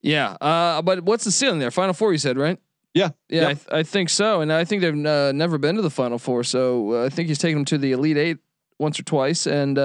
Yeah. 0.01 0.31
Uh, 0.41 0.81
but 0.81 1.03
what's 1.03 1.25
the 1.25 1.31
ceiling 1.31 1.59
there? 1.59 1.71
Final 1.71 1.93
four, 1.93 2.13
you 2.13 2.19
said, 2.19 2.39
right? 2.39 2.59
Yeah. 2.95 3.11
Yeah, 3.29 3.41
yep. 3.41 3.49
I, 3.49 3.55
th- 3.55 3.67
I, 3.71 3.83
think 3.83 4.09
so. 4.09 4.41
And 4.41 4.51
I 4.51 4.65
think 4.65 4.81
they've 4.81 5.07
uh, 5.07 5.33
never 5.33 5.59
been 5.59 5.77
to 5.77 5.83
the 5.83 5.91
Final 5.91 6.19
Four. 6.19 6.43
So 6.43 7.05
I 7.05 7.11
think 7.11 7.29
he's 7.29 7.39
taken 7.39 7.59
them 7.59 7.65
to 7.67 7.79
the 7.79 7.93
Elite 7.93 8.17
Eight 8.17 8.39
once 8.79 8.99
or 8.99 9.03
twice. 9.03 9.47
And 9.47 9.77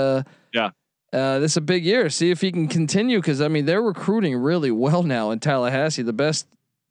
yeah. 0.53 0.71
this 1.11 1.51
is 1.51 1.57
a 1.57 1.61
big 1.61 1.85
year. 1.85 2.09
See 2.09 2.31
if 2.31 2.41
he 2.41 2.51
can 2.51 2.67
continue 2.67 3.19
because 3.19 3.41
I 3.41 3.47
mean 3.47 3.65
they're 3.65 3.81
recruiting 3.81 4.35
really 4.35 4.71
well 4.71 5.03
now 5.03 5.31
in 5.31 5.39
Tallahassee. 5.39 6.01
The 6.01 6.13
best 6.13 6.47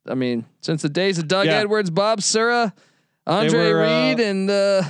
I 0.08 0.14
mean, 0.14 0.44
since 0.60 0.82
the 0.82 0.88
days 0.88 1.18
of 1.18 1.28
Doug 1.28 1.46
yeah. 1.46 1.54
Edwards, 1.54 1.90
Bob 1.90 2.22
Sura, 2.22 2.72
Andre 3.26 3.72
were, 3.72 3.80
Reed, 3.80 4.20
uh, 4.20 4.24
and 4.24 4.50
uh, 4.50 4.82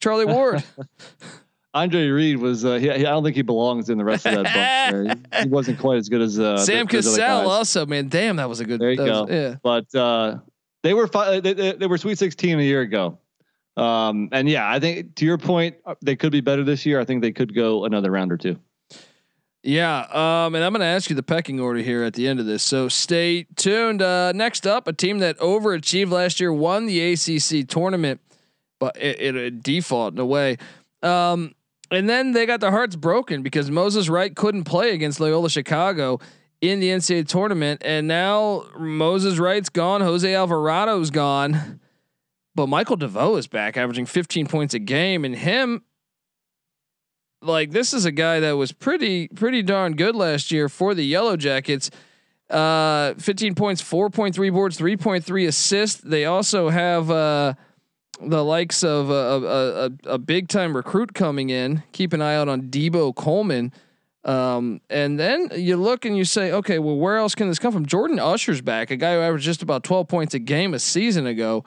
Charlie 0.00 0.26
Ward. 0.26 0.62
Andre 1.74 2.08
Reed 2.08 2.38
was. 2.38 2.64
Uh, 2.64 2.74
he, 2.74 2.90
I 2.90 2.98
don't 2.98 3.22
think 3.22 3.36
he 3.36 3.42
belongs 3.42 3.90
in 3.90 3.98
the 3.98 4.04
rest 4.04 4.26
of 4.26 4.42
that 4.42 4.92
bunch. 4.92 5.18
he, 5.34 5.42
he, 5.42 5.48
wasn't 5.48 5.78
quite 5.78 5.98
as 5.98 6.08
good 6.08 6.20
as 6.20 6.38
uh, 6.38 6.56
Sam 6.58 6.86
Cassell. 6.86 7.50
Also, 7.50 7.86
man, 7.86 8.08
damn, 8.08 8.36
that 8.36 8.48
was 8.48 8.60
a 8.60 8.64
good. 8.64 8.80
There 8.80 8.90
you 8.90 8.96
go. 8.96 9.24
Was, 9.24 9.30
yeah, 9.30 9.54
but 9.62 9.94
uh, 9.94 10.38
they 10.82 10.94
were 10.94 11.06
fi- 11.06 11.40
they, 11.40 11.52
they, 11.52 11.72
they, 11.72 11.86
were 11.86 11.98
Sweet 11.98 12.18
Sixteen 12.18 12.58
a 12.58 12.62
year 12.62 12.80
ago. 12.80 13.18
Um, 13.78 14.28
and 14.32 14.48
yeah, 14.48 14.68
I 14.68 14.80
think 14.80 15.14
to 15.16 15.24
your 15.24 15.38
point, 15.38 15.76
uh, 15.86 15.94
they 16.02 16.16
could 16.16 16.32
be 16.32 16.40
better 16.40 16.64
this 16.64 16.84
year. 16.84 17.00
I 17.00 17.04
think 17.04 17.22
they 17.22 17.32
could 17.32 17.54
go 17.54 17.84
another 17.84 18.10
round 18.10 18.32
or 18.32 18.36
two. 18.36 18.58
Yeah, 19.62 20.00
um, 20.00 20.54
and 20.54 20.64
I'm 20.64 20.72
going 20.72 20.80
to 20.80 20.86
ask 20.86 21.10
you 21.10 21.16
the 21.16 21.22
pecking 21.22 21.60
order 21.60 21.80
here 21.80 22.02
at 22.02 22.14
the 22.14 22.26
end 22.26 22.40
of 22.40 22.46
this. 22.46 22.62
So 22.62 22.88
stay 22.88 23.46
tuned. 23.56 24.02
Uh, 24.02 24.32
next 24.32 24.66
up, 24.66 24.88
a 24.88 24.92
team 24.92 25.18
that 25.18 25.38
overachieved 25.38 26.10
last 26.10 26.40
year 26.40 26.52
won 26.52 26.86
the 26.86 27.12
ACC 27.12 27.68
tournament, 27.68 28.20
but 28.80 28.96
it, 28.96 29.20
it, 29.20 29.36
it 29.36 29.62
default 29.62 30.14
in 30.14 30.20
a 30.20 30.26
way. 30.26 30.58
Um, 31.02 31.54
and 31.90 32.08
then 32.08 32.32
they 32.32 32.46
got 32.46 32.60
their 32.60 32.70
hearts 32.70 32.96
broken 32.96 33.42
because 33.42 33.70
Moses 33.70 34.08
Wright 34.08 34.34
couldn't 34.34 34.64
play 34.64 34.92
against 34.92 35.20
Loyola 35.20 35.50
Chicago 35.50 36.18
in 36.60 36.80
the 36.80 36.88
NCAA 36.88 37.26
tournament, 37.28 37.82
and 37.84 38.08
now 38.08 38.64
Moses 38.76 39.38
Wright's 39.38 39.68
gone, 39.68 40.00
Jose 40.00 40.28
Alvarado's 40.28 41.10
gone, 41.10 41.78
but 42.58 42.66
Michael 42.66 42.96
DeVoe 42.96 43.36
is 43.36 43.46
back, 43.46 43.76
averaging 43.76 44.04
15 44.04 44.48
points 44.48 44.74
a 44.74 44.80
game, 44.80 45.24
and 45.24 45.36
him 45.36 45.84
like 47.40 47.70
this 47.70 47.94
is 47.94 48.04
a 48.04 48.10
guy 48.10 48.40
that 48.40 48.56
was 48.56 48.72
pretty 48.72 49.28
pretty 49.28 49.62
darn 49.62 49.94
good 49.94 50.16
last 50.16 50.50
year 50.50 50.68
for 50.68 50.92
the 50.92 51.04
Yellow 51.04 51.36
Jackets. 51.36 51.88
Uh, 52.50 53.14
15 53.14 53.54
points, 53.54 53.80
4.3 53.80 54.52
boards, 54.52 54.76
3.3 54.76 55.46
assists. 55.46 56.00
They 56.00 56.24
also 56.24 56.68
have 56.68 57.12
uh, 57.12 57.54
the 58.20 58.44
likes 58.44 58.82
of 58.82 59.08
a, 59.08 59.12
a, 59.12 59.84
a, 59.84 60.14
a 60.14 60.18
big 60.18 60.48
time 60.48 60.74
recruit 60.74 61.14
coming 61.14 61.50
in. 61.50 61.84
Keep 61.92 62.12
an 62.12 62.20
eye 62.20 62.34
out 62.34 62.48
on 62.48 62.62
Deebo 62.62 63.14
Coleman. 63.14 63.72
Um, 64.24 64.80
and 64.90 65.16
then 65.16 65.50
you 65.54 65.76
look 65.76 66.04
and 66.04 66.16
you 66.16 66.24
say, 66.24 66.50
okay, 66.50 66.80
well, 66.80 66.96
where 66.96 67.18
else 67.18 67.36
can 67.36 67.46
this 67.46 67.60
come 67.60 67.72
from? 67.72 67.86
Jordan 67.86 68.18
Usher's 68.18 68.62
back, 68.62 68.90
a 68.90 68.96
guy 68.96 69.14
who 69.14 69.20
averaged 69.20 69.44
just 69.44 69.62
about 69.62 69.84
12 69.84 70.08
points 70.08 70.34
a 70.34 70.40
game 70.40 70.74
a 70.74 70.80
season 70.80 71.24
ago. 71.24 71.64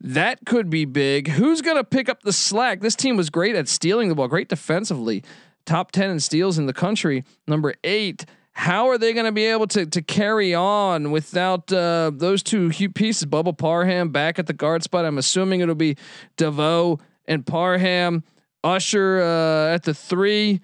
That 0.00 0.46
could 0.46 0.70
be 0.70 0.86
big. 0.86 1.28
Who's 1.28 1.60
going 1.60 1.76
to 1.76 1.84
pick 1.84 2.08
up 2.08 2.22
the 2.22 2.32
slack? 2.32 2.80
This 2.80 2.96
team 2.96 3.16
was 3.16 3.28
great 3.28 3.54
at 3.54 3.68
stealing 3.68 4.08
the 4.08 4.14
ball, 4.14 4.28
great 4.28 4.48
defensively, 4.48 5.22
top 5.66 5.92
10 5.92 6.10
in 6.10 6.20
steals 6.20 6.58
in 6.58 6.66
the 6.66 6.72
country. 6.72 7.24
Number 7.46 7.74
eight. 7.84 8.24
How 8.52 8.88
are 8.88 8.98
they 8.98 9.12
going 9.12 9.26
to 9.26 9.32
be 9.32 9.44
able 9.44 9.68
to 9.68 9.86
to 9.86 10.02
carry 10.02 10.54
on 10.54 11.12
without 11.12 11.72
uh, 11.72 12.10
those 12.12 12.42
two 12.42 12.68
pieces? 12.70 13.24
Bubba 13.24 13.56
Parham 13.56 14.10
back 14.10 14.38
at 14.38 14.48
the 14.48 14.52
guard 14.52 14.82
spot. 14.82 15.04
I'm 15.04 15.18
assuming 15.18 15.60
it'll 15.60 15.76
be 15.76 15.96
DeVoe 16.36 16.98
and 17.26 17.46
Parham. 17.46 18.24
Usher 18.62 19.22
uh, 19.22 19.74
at 19.74 19.84
the 19.84 19.94
three. 19.94 20.60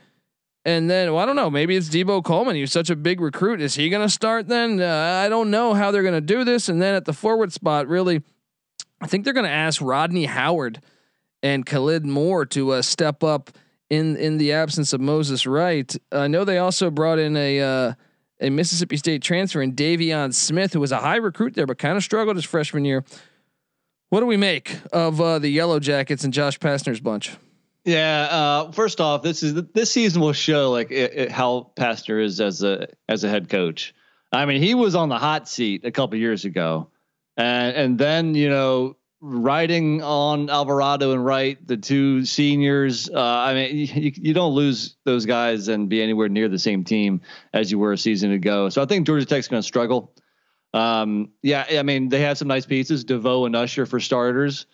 And 0.65 0.91
then, 0.91 1.13
well, 1.13 1.23
I 1.23 1.27
don't 1.27 1.37
know. 1.37 1.49
Maybe 1.49 1.77
it's 1.77 1.89
Deebo 1.89 2.25
Coleman. 2.25 2.57
He's 2.57 2.73
such 2.73 2.91
a 2.91 2.97
big 2.97 3.21
recruit. 3.21 3.61
Is 3.61 3.77
he 3.77 3.89
going 3.89 4.05
to 4.05 4.13
start 4.13 4.49
then? 4.49 4.81
Uh, 4.81 5.23
I 5.25 5.29
don't 5.29 5.51
know 5.51 5.75
how 5.75 5.93
they're 5.93 6.03
going 6.03 6.15
to 6.15 6.21
do 6.21 6.43
this. 6.45 6.69
And 6.69 6.83
then 6.83 6.97
at 6.97 7.05
the 7.05 7.13
forward 7.13 7.53
spot, 7.53 7.87
really, 7.87 8.23
I 9.01 9.07
think 9.07 9.25
they're 9.25 9.35
going 9.35 9.45
to 9.45 9.51
ask 9.51 9.81
Rodney 9.83 10.25
Howard 10.25 10.81
and 11.43 11.67
Khalid 11.67 12.07
Moore 12.07 12.47
to 12.47 12.73
uh, 12.73 12.83
step 12.83 13.23
up 13.23 13.51
in 13.91 14.17
in 14.17 14.39
the 14.39 14.53
absence 14.53 14.93
of 14.93 15.01
Moses 15.01 15.47
Wright. 15.47 15.95
I 16.11 16.29
know 16.29 16.45
they 16.45 16.59
also 16.59 16.91
brought 16.91 17.19
in 17.19 17.37
a 17.37 17.61
uh, 17.61 17.93
a 18.41 18.51
Mississippi 18.51 18.97
State 18.97 19.23
transfer 19.23 19.63
in 19.63 19.75
Deivon 19.75 20.35
Smith, 20.35 20.73
who 20.73 20.81
was 20.81 20.93
a 20.93 20.99
high 20.99 21.17
recruit 21.17 21.55
there, 21.55 21.67
but 21.67 21.79
kind 21.79 21.97
of 21.97 22.03
struggled 22.03 22.37
his 22.37 22.45
freshman 22.45 22.85
year. 22.85 23.05
What 24.09 24.21
do 24.21 24.27
we 24.27 24.37
make 24.37 24.79
of 24.93 25.21
uh, 25.21 25.39
the 25.39 25.49
Yellow 25.49 25.81
Jackets 25.81 26.25
and 26.25 26.33
Josh 26.33 26.59
Pastner's 26.59 27.01
bunch? 27.01 27.37
Yeah, 27.85 28.23
uh, 28.31 28.73
first 28.73 29.01
off, 29.01 29.23
this 29.23 29.43
is 29.43 29.55
this 29.75 29.93
season 29.93 30.21
will 30.21 30.33
show 30.33 30.71
like 30.73 30.91
it, 30.91 31.13
it, 31.15 31.33
how 31.33 31.71
Pastner 31.77 32.23
is 32.23 32.41
as 32.41 32.63
a 32.63 32.89
as 33.09 33.25
a 33.25 33.29
head 33.29 33.49
coach. 33.49 33.95
I 34.33 34.45
mean, 34.47 34.61
he 34.61 34.75
was 34.75 34.97
on 34.97 35.09
the 35.09 35.19
hot 35.19 35.49
seat 35.49 35.85
a 35.85 35.93
couple 35.93 36.19
years 36.19 36.45
ago 36.45 36.89
and 37.37 37.77
and 37.77 37.99
then 37.99 38.35
you 38.35 38.49
know 38.49 38.97
riding 39.21 40.03
on 40.03 40.51
Alvarado 40.51 41.13
and 41.13 41.25
Wright, 41.25 41.65
the 41.67 41.77
two 41.77 42.25
seniors. 42.25 43.09
Uh, 43.09 43.21
I 43.21 43.55
mean, 43.55 43.77
you, 43.95 44.13
you 44.15 44.35
don't 44.35 44.55
lose 44.55 44.97
those 45.05 45.27
guys 45.27 45.69
and 45.69 45.89
be 45.89 46.03
anywhere 46.03 46.29
near 46.29 46.49
the 46.49 46.59
same 46.59 46.85
team 46.85 47.21
as 47.53 47.71
you 47.71 47.79
were 47.79 47.93
a 47.93 47.99
season 47.99 48.33
ago. 48.33 48.69
So 48.69 48.83
I 48.83 48.87
think 48.87 49.07
Georgia 49.07 49.27
Tech's 49.27 49.49
going 49.49 49.63
to 49.63 49.67
struggle. 49.67 50.13
Um, 50.75 51.31
yeah, 51.43 51.65
I 51.71 51.83
mean, 51.83 52.09
they 52.09 52.21
have 52.21 52.37
some 52.37 52.49
nice 52.49 52.67
pieces, 52.67 53.05
DeVoe 53.05 53.47
and 53.47 53.57
Usher 53.57 53.87
for 53.87 53.99
starters. 53.99 54.67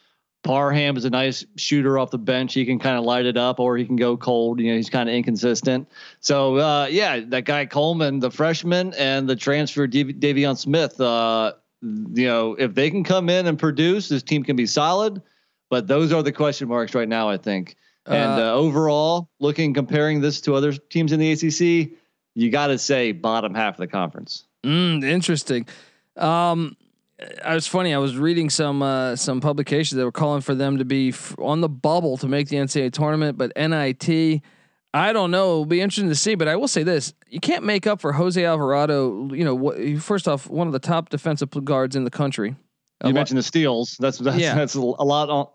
Parham 0.42 0.96
is 0.96 1.04
a 1.04 1.10
nice 1.10 1.46
shooter 1.56 1.98
off 2.00 2.10
the 2.10 2.18
bench. 2.18 2.52
He 2.52 2.66
can 2.66 2.80
kind 2.80 2.98
of 2.98 3.04
light 3.04 3.26
it 3.26 3.36
up, 3.36 3.60
or 3.60 3.76
he 3.76 3.84
can 3.84 3.94
go 3.94 4.16
cold. 4.16 4.58
You 4.58 4.72
know, 4.72 4.76
he's 4.76 4.90
kind 4.90 5.08
of 5.08 5.14
inconsistent. 5.14 5.88
So, 6.18 6.56
uh, 6.56 6.88
yeah, 6.90 7.20
that 7.28 7.44
guy 7.44 7.64
Coleman, 7.66 8.18
the 8.18 8.30
freshman, 8.30 8.92
and 8.94 9.28
the 9.28 9.36
transfer 9.36 9.86
Deivon 9.86 10.58
Smith. 10.58 11.00
Uh, 11.00 11.52
you 11.82 12.26
know, 12.26 12.54
if 12.54 12.74
they 12.74 12.90
can 12.90 13.04
come 13.04 13.28
in 13.28 13.46
and 13.46 13.58
produce, 13.58 14.08
this 14.08 14.22
team 14.22 14.44
can 14.44 14.56
be 14.56 14.66
solid. 14.66 15.20
But 15.68 15.86
those 15.86 16.12
are 16.12 16.22
the 16.22 16.32
question 16.32 16.68
marks 16.68 16.94
right 16.94 17.08
now, 17.08 17.28
I 17.28 17.38
think. 17.38 17.76
And 18.06 18.40
uh, 18.40 18.52
uh, 18.52 18.54
overall, 18.54 19.30
looking 19.40 19.72
comparing 19.72 20.20
this 20.20 20.40
to 20.42 20.54
other 20.54 20.72
teams 20.72 21.12
in 21.12 21.20
the 21.20 21.32
ACC, 21.32 21.96
you 22.34 22.50
got 22.50 22.66
to 22.68 22.78
say 22.78 23.12
bottom 23.12 23.54
half 23.54 23.74
of 23.74 23.78
the 23.78 23.86
conference. 23.86 24.44
Mm, 24.64 25.04
interesting. 25.04 25.66
Um, 26.16 26.76
I 27.44 27.54
was 27.54 27.66
funny. 27.66 27.94
I 27.94 27.98
was 27.98 28.16
reading 28.16 28.50
some 28.50 28.82
uh, 28.82 29.16
some 29.16 29.40
publications 29.40 29.96
that 29.96 30.04
were 30.04 30.12
calling 30.12 30.40
for 30.40 30.54
them 30.54 30.78
to 30.78 30.84
be 30.84 31.10
f- 31.10 31.36
on 31.38 31.60
the 31.60 31.68
bubble 31.68 32.16
to 32.18 32.28
make 32.28 32.48
the 32.48 32.56
NCAA 32.56 32.92
tournament, 32.92 33.38
but 33.38 33.52
NIT 33.56 34.42
I 34.94 35.12
don't 35.12 35.30
know. 35.30 35.52
It'll 35.52 35.66
be 35.66 35.80
interesting 35.80 36.10
to 36.10 36.14
see, 36.14 36.34
but 36.34 36.48
I 36.48 36.56
will 36.56 36.68
say 36.68 36.82
this: 36.82 37.14
you 37.28 37.40
can't 37.40 37.64
make 37.64 37.86
up 37.86 38.00
for 38.00 38.12
Jose 38.12 38.44
Alvarado. 38.44 39.32
You 39.32 39.44
know, 39.44 39.98
first 39.98 40.28
off, 40.28 40.50
one 40.50 40.66
of 40.66 40.72
the 40.72 40.78
top 40.78 41.08
defensive 41.08 41.48
guards 41.64 41.96
in 41.96 42.04
the 42.04 42.10
country. 42.10 42.56
You 43.04 43.10
a 43.10 43.12
mentioned 43.12 43.38
the 43.38 43.42
steals. 43.42 43.96
That's 43.98 44.18
that's 44.18 44.36
yeah. 44.36 44.54
that's 44.54 44.74
a 44.74 44.80
lot 44.80 45.30
on. 45.30 45.46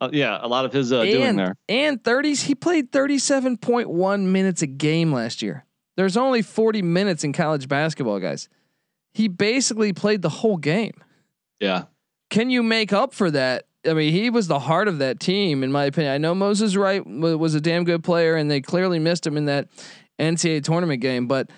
Uh, 0.00 0.08
yeah, 0.12 0.38
a 0.40 0.46
lot 0.46 0.64
of 0.64 0.72
his 0.72 0.92
uh, 0.92 1.00
and, 1.00 1.10
doing 1.10 1.36
there. 1.36 1.56
And 1.68 2.04
thirties, 2.04 2.42
he 2.42 2.54
played 2.54 2.92
thirty-seven 2.92 3.56
point 3.56 3.90
one 3.90 4.30
minutes 4.30 4.62
a 4.62 4.68
game 4.68 5.12
last 5.12 5.42
year. 5.42 5.64
There's 5.96 6.16
only 6.16 6.42
forty 6.42 6.80
minutes 6.82 7.24
in 7.24 7.32
college 7.32 7.66
basketball, 7.66 8.20
guys. 8.20 8.48
He 9.14 9.26
basically 9.28 9.92
played 9.92 10.22
the 10.22 10.28
whole 10.28 10.56
game. 10.56 10.94
Yeah. 11.58 11.84
Can 12.30 12.50
you 12.50 12.62
make 12.62 12.92
up 12.92 13.14
for 13.14 13.30
that 13.32 13.66
I 13.86 13.92
mean, 13.92 14.12
he 14.12 14.30
was 14.30 14.48
the 14.48 14.58
heart 14.58 14.88
of 14.88 14.98
that 14.98 15.20
team, 15.20 15.62
in 15.62 15.70
my 15.70 15.84
opinion. 15.84 16.12
I 16.12 16.18
know 16.18 16.34
Moses 16.34 16.76
Wright 16.76 17.04
was 17.06 17.54
a 17.54 17.60
damn 17.60 17.84
good 17.84 18.02
player, 18.02 18.36
and 18.36 18.50
they 18.50 18.60
clearly 18.60 18.98
missed 18.98 19.26
him 19.26 19.36
in 19.36 19.46
that 19.46 19.68
NCAA 20.18 20.62
tournament 20.64 21.00
game. 21.00 21.26
But 21.26 21.50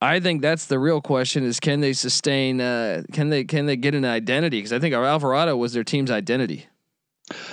I 0.00 0.20
think 0.20 0.42
that's 0.42 0.66
the 0.66 0.78
real 0.78 1.00
question: 1.00 1.44
is 1.44 1.60
can 1.60 1.80
they 1.80 1.92
sustain? 1.92 2.60
Uh, 2.60 3.02
can 3.12 3.28
they 3.30 3.44
can 3.44 3.66
they 3.66 3.76
get 3.76 3.94
an 3.94 4.04
identity? 4.04 4.58
Because 4.58 4.72
I 4.72 4.78
think 4.78 4.94
Alvarado 4.94 5.56
was 5.56 5.72
their 5.72 5.84
team's 5.84 6.10
identity. 6.10 6.66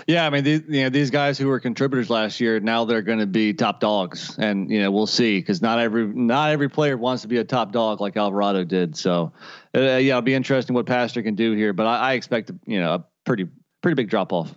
Yeah, 0.07 0.25
I 0.25 0.29
mean, 0.29 0.43
these, 0.43 0.61
you 0.67 0.83
know, 0.83 0.89
these 0.89 1.11
guys 1.11 1.37
who 1.37 1.47
were 1.47 1.59
contributors 1.59 2.09
last 2.09 2.39
year, 2.39 2.59
now 2.59 2.85
they're 2.85 3.01
going 3.01 3.19
to 3.19 3.27
be 3.27 3.53
top 3.53 3.79
dogs, 3.79 4.35
and 4.37 4.69
you 4.69 4.81
know, 4.81 4.91
we'll 4.91 5.07
see 5.07 5.39
because 5.39 5.61
not 5.61 5.79
every 5.79 6.07
not 6.07 6.51
every 6.51 6.69
player 6.69 6.97
wants 6.97 7.21
to 7.21 7.27
be 7.27 7.37
a 7.37 7.43
top 7.43 7.71
dog 7.71 8.01
like 8.01 8.17
Alvarado 8.17 8.63
did. 8.63 8.97
So, 8.97 9.31
uh, 9.75 9.79
yeah, 9.79 9.97
it'll 9.97 10.21
be 10.21 10.33
interesting 10.33 10.73
what 10.73 10.85
Pastner 10.85 11.23
can 11.23 11.35
do 11.35 11.53
here, 11.53 11.73
but 11.73 11.85
I, 11.85 11.97
I 11.97 12.13
expect 12.13 12.51
you 12.65 12.79
know 12.79 12.95
a 12.95 13.05
pretty 13.25 13.45
pretty 13.81 13.95
big 13.95 14.09
drop 14.09 14.33
off. 14.33 14.53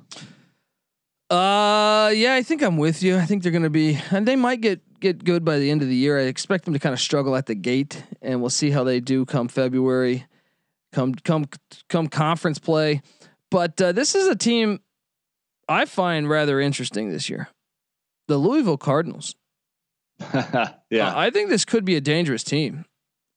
Uh, 1.30 2.10
yeah, 2.14 2.34
I 2.34 2.42
think 2.42 2.62
I'm 2.62 2.76
with 2.76 3.02
you. 3.02 3.16
I 3.16 3.24
think 3.24 3.42
they're 3.42 3.52
going 3.52 3.62
to 3.62 3.70
be, 3.70 3.98
and 4.10 4.28
they 4.28 4.36
might 4.36 4.60
get 4.60 4.80
get 5.00 5.24
good 5.24 5.44
by 5.44 5.58
the 5.58 5.70
end 5.70 5.82
of 5.82 5.88
the 5.88 5.94
year. 5.96 6.18
I 6.18 6.24
expect 6.24 6.64
them 6.64 6.74
to 6.74 6.80
kind 6.80 6.92
of 6.92 7.00
struggle 7.00 7.34
at 7.36 7.46
the 7.46 7.54
gate, 7.54 8.04
and 8.20 8.40
we'll 8.40 8.50
see 8.50 8.70
how 8.70 8.84
they 8.84 9.00
do 9.00 9.24
come 9.24 9.48
February, 9.48 10.26
come 10.92 11.14
come 11.14 11.46
come 11.88 12.08
conference 12.08 12.58
play. 12.58 13.00
But 13.50 13.80
uh, 13.80 13.92
this 13.92 14.14
is 14.14 14.28
a 14.28 14.36
team 14.36 14.80
I 15.68 15.86
find 15.86 16.28
rather 16.28 16.60
interesting 16.60 17.10
this 17.10 17.30
year. 17.30 17.48
the 18.28 18.36
Louisville 18.36 18.78
Cardinals. 18.78 19.34
yeah, 20.34 21.08
uh, 21.08 21.12
I 21.18 21.30
think 21.30 21.48
this 21.48 21.64
could 21.64 21.84
be 21.84 21.96
a 21.96 22.00
dangerous 22.00 22.44
team. 22.44 22.84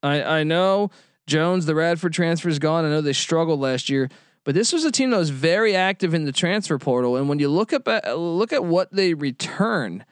I 0.04 0.22
I 0.40 0.44
know 0.44 0.92
Jones, 1.28 1.66
the 1.66 1.76
Radford 1.76 2.14
transfer 2.14 2.50
is 2.50 2.60
gone. 2.60 2.84
I 2.84 2.90
know 2.90 3.02
they 3.02 3.14
struggled 3.14 3.62
last 3.62 3.90
year, 3.90 4.10
but 4.46 4.54
this 4.54 4.72
was 4.72 4.86
a 4.86 4.92
team 4.92 5.10
that 5.10 5.18
was 5.18 5.32
very 5.32 5.76
active 5.76 6.14
in 6.14 6.24
the 6.24 6.32
transfer 6.32 6.78
portal. 6.78 7.18
And 7.18 7.28
when 7.28 7.40
you 7.40 7.50
look 7.50 7.74
at 7.74 7.86
look 8.18 8.54
at 8.54 8.64
what 8.64 8.94
they 8.94 9.14
return, 9.14 10.06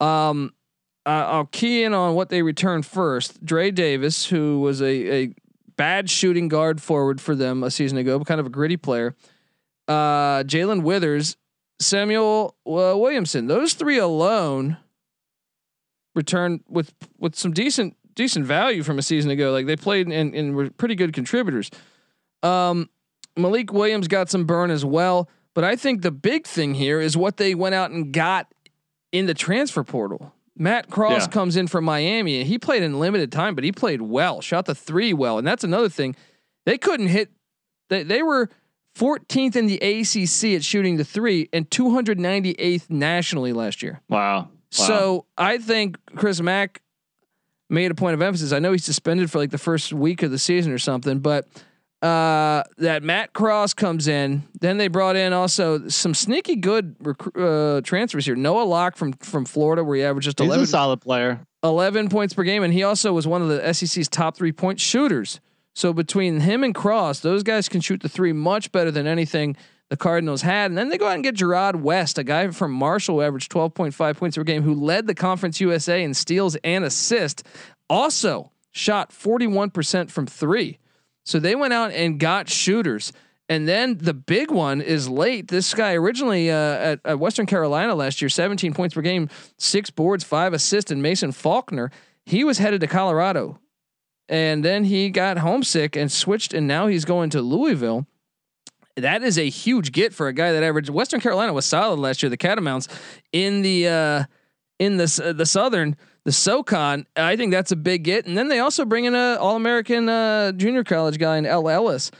um, 0.00 0.54
I'll 1.04 1.46
key 1.46 1.84
in 1.84 1.94
on 1.94 2.14
what 2.14 2.30
they 2.30 2.42
returned 2.42 2.86
first. 2.86 3.44
Dre 3.44 3.70
Davis, 3.70 4.26
who 4.26 4.60
was 4.60 4.80
a, 4.80 5.14
a 5.14 5.34
bad 5.76 6.10
shooting 6.10 6.48
guard 6.48 6.82
forward 6.82 7.20
for 7.20 7.34
them 7.34 7.62
a 7.62 7.70
season 7.70 7.98
ago, 7.98 8.18
kind 8.20 8.40
of 8.40 8.46
a 8.46 8.50
gritty 8.50 8.78
player. 8.78 9.14
Uh, 9.86 10.42
Jalen 10.44 10.82
Withers, 10.82 11.36
Samuel 11.78 12.56
uh, 12.66 12.96
Williamson. 12.96 13.46
Those 13.46 13.74
three 13.74 13.98
alone 13.98 14.78
returned 16.14 16.62
with 16.68 16.94
with 17.18 17.36
some 17.36 17.52
decent 17.52 17.96
decent 18.14 18.46
value 18.46 18.82
from 18.82 18.98
a 18.98 19.02
season 19.02 19.30
ago. 19.30 19.52
Like 19.52 19.66
they 19.66 19.76
played 19.76 20.08
and, 20.08 20.34
and 20.34 20.56
were 20.56 20.70
pretty 20.70 20.94
good 20.94 21.12
contributors. 21.12 21.70
Um, 22.42 22.88
Malik 23.38 23.72
Williams 23.72 24.08
got 24.08 24.28
some 24.28 24.44
burn 24.44 24.70
as 24.70 24.84
well, 24.84 25.28
but 25.54 25.64
I 25.64 25.76
think 25.76 26.02
the 26.02 26.10
big 26.10 26.46
thing 26.46 26.74
here 26.74 27.00
is 27.00 27.16
what 27.16 27.36
they 27.36 27.54
went 27.54 27.74
out 27.74 27.90
and 27.90 28.12
got 28.12 28.52
in 29.12 29.26
the 29.26 29.34
transfer 29.34 29.84
portal. 29.84 30.34
Matt 30.56 30.90
Cross 30.90 31.26
yeah. 31.26 31.28
comes 31.28 31.56
in 31.56 31.68
from 31.68 31.84
Miami 31.84 32.40
and 32.40 32.48
he 32.48 32.58
played 32.58 32.82
in 32.82 32.98
limited 32.98 33.30
time, 33.30 33.54
but 33.54 33.64
he 33.64 33.70
played 33.70 34.02
well, 34.02 34.40
shot 34.40 34.66
the 34.66 34.74
three 34.74 35.12
well. 35.12 35.38
And 35.38 35.46
that's 35.46 35.64
another 35.64 35.88
thing. 35.88 36.16
They 36.66 36.78
couldn't 36.78 37.06
hit, 37.06 37.30
they, 37.88 38.02
they 38.02 38.22
were 38.22 38.50
14th 38.96 39.54
in 39.54 39.66
the 39.66 39.76
ACC 39.76 40.56
at 40.56 40.64
shooting 40.64 40.96
the 40.96 41.04
three 41.04 41.48
and 41.52 41.70
298th 41.70 42.90
nationally 42.90 43.52
last 43.52 43.82
year. 43.82 44.00
Wow. 44.08 44.18
wow. 44.40 44.48
So 44.70 45.26
I 45.38 45.58
think 45.58 45.96
Chris 46.16 46.40
Mack 46.40 46.82
made 47.70 47.90
a 47.92 47.94
point 47.94 48.14
of 48.14 48.22
emphasis. 48.22 48.52
I 48.52 48.58
know 48.58 48.72
he's 48.72 48.84
suspended 48.84 49.30
for 49.30 49.38
like 49.38 49.50
the 49.50 49.58
first 49.58 49.92
week 49.92 50.22
of 50.22 50.32
the 50.32 50.38
season 50.38 50.72
or 50.72 50.78
something, 50.78 51.20
but 51.20 51.46
uh, 52.02 52.62
that 52.78 53.02
Matt 53.02 53.32
Cross 53.32 53.74
comes 53.74 54.06
in. 54.06 54.44
Then 54.60 54.78
they 54.78 54.88
brought 54.88 55.16
in 55.16 55.32
also 55.32 55.88
some 55.88 56.14
sneaky 56.14 56.56
good 56.56 56.94
rec- 57.00 57.36
uh, 57.36 57.80
transfers 57.80 58.24
here. 58.24 58.36
Noah 58.36 58.62
Locke 58.64 58.96
from 58.96 59.12
from 59.14 59.44
Florida, 59.44 59.82
where 59.82 59.96
he 59.96 60.02
averaged 60.02 60.26
just 60.26 60.40
eleven. 60.40 60.60
He's 60.60 60.68
a 60.68 60.72
solid 60.72 61.00
player. 61.00 61.40
Eleven 61.62 62.08
points 62.08 62.34
per 62.34 62.44
game, 62.44 62.62
and 62.62 62.72
he 62.72 62.84
also 62.84 63.12
was 63.12 63.26
one 63.26 63.42
of 63.42 63.48
the 63.48 63.74
SEC's 63.74 64.08
top 64.08 64.36
three 64.36 64.52
point 64.52 64.78
shooters. 64.78 65.40
So 65.74 65.92
between 65.92 66.40
him 66.40 66.64
and 66.64 66.74
Cross, 66.74 67.20
those 67.20 67.42
guys 67.42 67.68
can 67.68 67.80
shoot 67.80 68.00
the 68.02 68.08
three 68.08 68.32
much 68.32 68.72
better 68.72 68.90
than 68.90 69.06
anything 69.06 69.56
the 69.90 69.96
Cardinals 69.96 70.42
had. 70.42 70.70
And 70.70 70.76
then 70.78 70.88
they 70.88 70.98
go 70.98 71.06
out 71.06 71.14
and 71.14 71.22
get 71.22 71.36
Jarrod 71.36 71.76
West, 71.76 72.18
a 72.18 72.24
guy 72.24 72.48
from 72.50 72.72
Marshall 72.72 73.16
who 73.16 73.22
averaged 73.22 73.50
12.5 73.52 74.16
points 74.16 74.36
per 74.36 74.42
game, 74.44 74.62
who 74.62 74.74
led 74.74 75.06
the 75.06 75.14
Conference 75.14 75.60
USA 75.60 76.02
in 76.02 76.14
steals 76.14 76.56
and 76.64 76.84
assists. 76.84 77.42
Also 77.88 78.50
shot 78.72 79.10
41% 79.10 80.10
from 80.10 80.26
three. 80.26 80.78
So 81.28 81.38
they 81.38 81.54
went 81.54 81.74
out 81.74 81.92
and 81.92 82.18
got 82.18 82.48
shooters. 82.48 83.12
And 83.50 83.68
then 83.68 83.98
the 83.98 84.14
big 84.14 84.50
one 84.50 84.80
is 84.80 85.10
late. 85.10 85.48
This 85.48 85.74
guy 85.74 85.92
originally 85.92 86.50
uh, 86.50 86.54
at, 86.54 87.00
at, 87.04 87.18
Western 87.18 87.44
Carolina 87.44 87.94
last 87.94 88.22
year, 88.22 88.30
17 88.30 88.72
points 88.72 88.94
per 88.94 89.02
game, 89.02 89.28
six 89.58 89.90
boards, 89.90 90.24
five 90.24 90.54
assists, 90.54 90.90
and 90.90 91.02
Mason 91.02 91.32
Faulkner. 91.32 91.90
He 92.24 92.44
was 92.44 92.56
headed 92.56 92.80
to 92.80 92.86
Colorado, 92.86 93.58
and 94.30 94.64
then 94.64 94.84
he 94.84 95.10
got 95.10 95.36
homesick 95.38 95.96
and 95.96 96.10
switched, 96.10 96.54
and 96.54 96.66
now 96.66 96.86
he's 96.86 97.04
going 97.04 97.28
to 97.30 97.42
Louisville. 97.42 98.06
That 98.96 99.22
is 99.22 99.38
a 99.38 99.50
huge 99.50 99.92
get 99.92 100.14
for 100.14 100.28
a 100.28 100.32
guy 100.32 100.52
that 100.52 100.62
averaged. 100.62 100.88
Western 100.88 101.20
Carolina 101.20 101.52
was 101.52 101.66
solid 101.66 101.98
last 101.98 102.22
year. 102.22 102.30
The 102.30 102.38
Catamounts 102.38 102.88
in 103.32 103.60
the 103.60 103.88
uh, 103.88 104.24
in 104.78 104.96
the 104.96 105.22
uh, 105.22 105.32
the 105.34 105.46
Southern 105.46 105.96
the 106.24 106.32
SoCon, 106.32 107.06
I 107.16 107.36
think 107.36 107.52
that's 107.52 107.72
a 107.72 107.76
big 107.76 108.04
get. 108.04 108.26
And 108.26 108.36
then 108.36 108.48
they 108.48 108.58
also 108.58 108.84
bring 108.84 109.04
in 109.04 109.14
a 109.14 109.36
All 109.36 109.56
American 109.56 110.08
uh, 110.08 110.52
junior 110.52 110.84
college 110.84 111.18
guy 111.18 111.36
in 111.36 111.46
El 111.46 111.68
Ellis. 111.68 112.10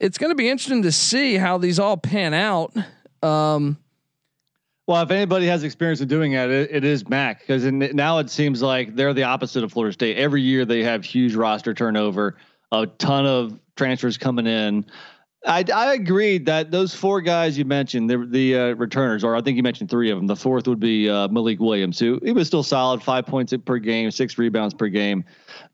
It's 0.00 0.16
going 0.18 0.30
to 0.30 0.36
be 0.36 0.48
interesting 0.48 0.82
to 0.82 0.92
see 0.92 1.36
how 1.36 1.58
these 1.58 1.78
all 1.78 1.96
pan 1.96 2.32
out. 2.32 2.74
Um, 3.22 3.78
well, 4.86 5.02
if 5.02 5.10
anybody 5.10 5.46
has 5.46 5.64
experience 5.64 6.00
in 6.00 6.08
doing 6.08 6.32
that, 6.32 6.48
it, 6.48 6.70
it 6.72 6.84
is 6.84 7.06
Mack 7.08 7.40
because 7.40 7.64
now 7.64 8.18
it 8.18 8.30
seems 8.30 8.62
like 8.62 8.96
they're 8.96 9.12
the 9.12 9.24
opposite 9.24 9.62
of 9.62 9.70
Florida 9.72 9.92
State. 9.92 10.16
Every 10.16 10.40
year 10.40 10.64
they 10.64 10.82
have 10.82 11.04
huge 11.04 11.34
roster 11.34 11.74
turnover, 11.74 12.36
a 12.72 12.86
ton 12.86 13.26
of 13.26 13.58
transfers 13.76 14.16
coming 14.16 14.46
in. 14.46 14.86
I, 15.46 15.64
I 15.72 15.94
agreed 15.94 16.46
that 16.46 16.70
those 16.70 16.94
four 16.94 17.20
guys 17.20 17.56
you 17.56 17.64
mentioned, 17.64 18.10
the, 18.10 18.26
the 18.28 18.56
uh, 18.56 18.66
returners, 18.74 19.22
or 19.22 19.36
I 19.36 19.40
think 19.40 19.56
you 19.56 19.62
mentioned 19.62 19.88
three 19.88 20.10
of 20.10 20.18
them. 20.18 20.26
The 20.26 20.36
fourth 20.36 20.66
would 20.66 20.80
be 20.80 21.08
uh, 21.08 21.28
Malik 21.28 21.60
Williams, 21.60 21.98
who 21.98 22.18
he 22.24 22.32
was 22.32 22.48
still 22.48 22.64
solid, 22.64 23.02
five 23.02 23.24
points 23.24 23.54
per 23.64 23.78
game, 23.78 24.10
six 24.10 24.36
rebounds 24.36 24.74
per 24.74 24.88
game. 24.88 25.24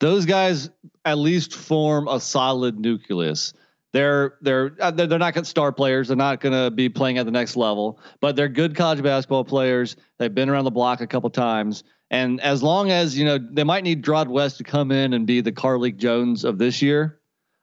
Those 0.01 0.27
guys 0.27 0.71
at 1.05 1.19
least 1.19 1.55
form 1.55 2.09
a 2.09 2.21
solid 2.21 2.79
nucleus. 2.79 3.55
They're 3.93 4.35
they're 4.43 4.77
uh, 4.81 4.91
they're, 4.91 5.19
not 5.19 5.35
to 5.35 5.45
star 5.45 5.73
players. 5.73 6.09
They're 6.09 6.17
not 6.17 6.41
going 6.41 6.53
to 6.53 6.71
be 6.71 6.89
playing 6.89 7.19
at 7.19 7.27
the 7.27 7.33
next 7.33 7.57
level, 7.57 8.01
but 8.21 8.35
they're 8.35 8.49
good 8.49 8.75
college 8.75 9.03
basketball 9.03 9.45
players. 9.45 9.97
They've 10.19 10.35
been 10.35 10.51
around 10.51 10.65
the 10.65 10.73
block 10.73 11.01
a 11.01 11.07
couple 11.07 11.31
times, 11.31 11.85
and 12.11 12.41
as 12.41 12.63
long 12.63 12.91
as 12.91 13.17
you 13.17 13.25
know, 13.25 13.39
they 13.39 13.65
might 13.65 13.85
need 13.85 14.03
Jarrod 14.03 14.27
West 14.27 14.59
to 14.59 14.65
come 14.65 14.91
in 14.91 15.15
and 15.15 15.27
be 15.27 15.41
the 15.41 15.53
Carlik 15.53 15.97
Jones 15.97 16.45
of 16.45 16.59
this 16.59 16.83
year, 16.83 17.21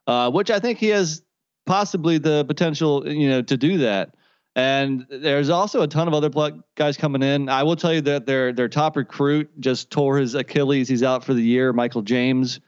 uh, 0.08 0.32
which 0.32 0.50
I 0.50 0.60
think 0.60 0.80
he 0.80 0.88
has 0.88 1.22
possibly 1.66 2.18
the 2.18 2.46
potential, 2.46 3.08
you 3.08 3.30
know, 3.30 3.42
to 3.42 3.58
do 3.58 3.80
that. 3.80 4.16
And 4.56 5.06
there's 5.10 5.50
also 5.50 5.82
a 5.82 5.88
ton 5.88 6.08
of 6.08 6.14
other 6.14 6.30
guys 6.76 6.98
coming 6.98 7.24
in. 7.24 7.48
I 7.48 7.64
will 7.64 7.78
tell 7.78 7.94
you 7.94 8.02
that 8.02 8.26
their 8.26 8.52
their 8.52 8.68
top 8.68 8.98
recruit 8.98 9.50
just 9.60 9.90
tore 9.90 10.18
his 10.18 10.36
Achilles. 10.36 10.90
He's 10.90 11.04
out 11.04 11.24
for 11.24 11.34
the 11.34 11.42
year. 11.42 11.72
Michael 11.72 12.02
James. 12.02 12.60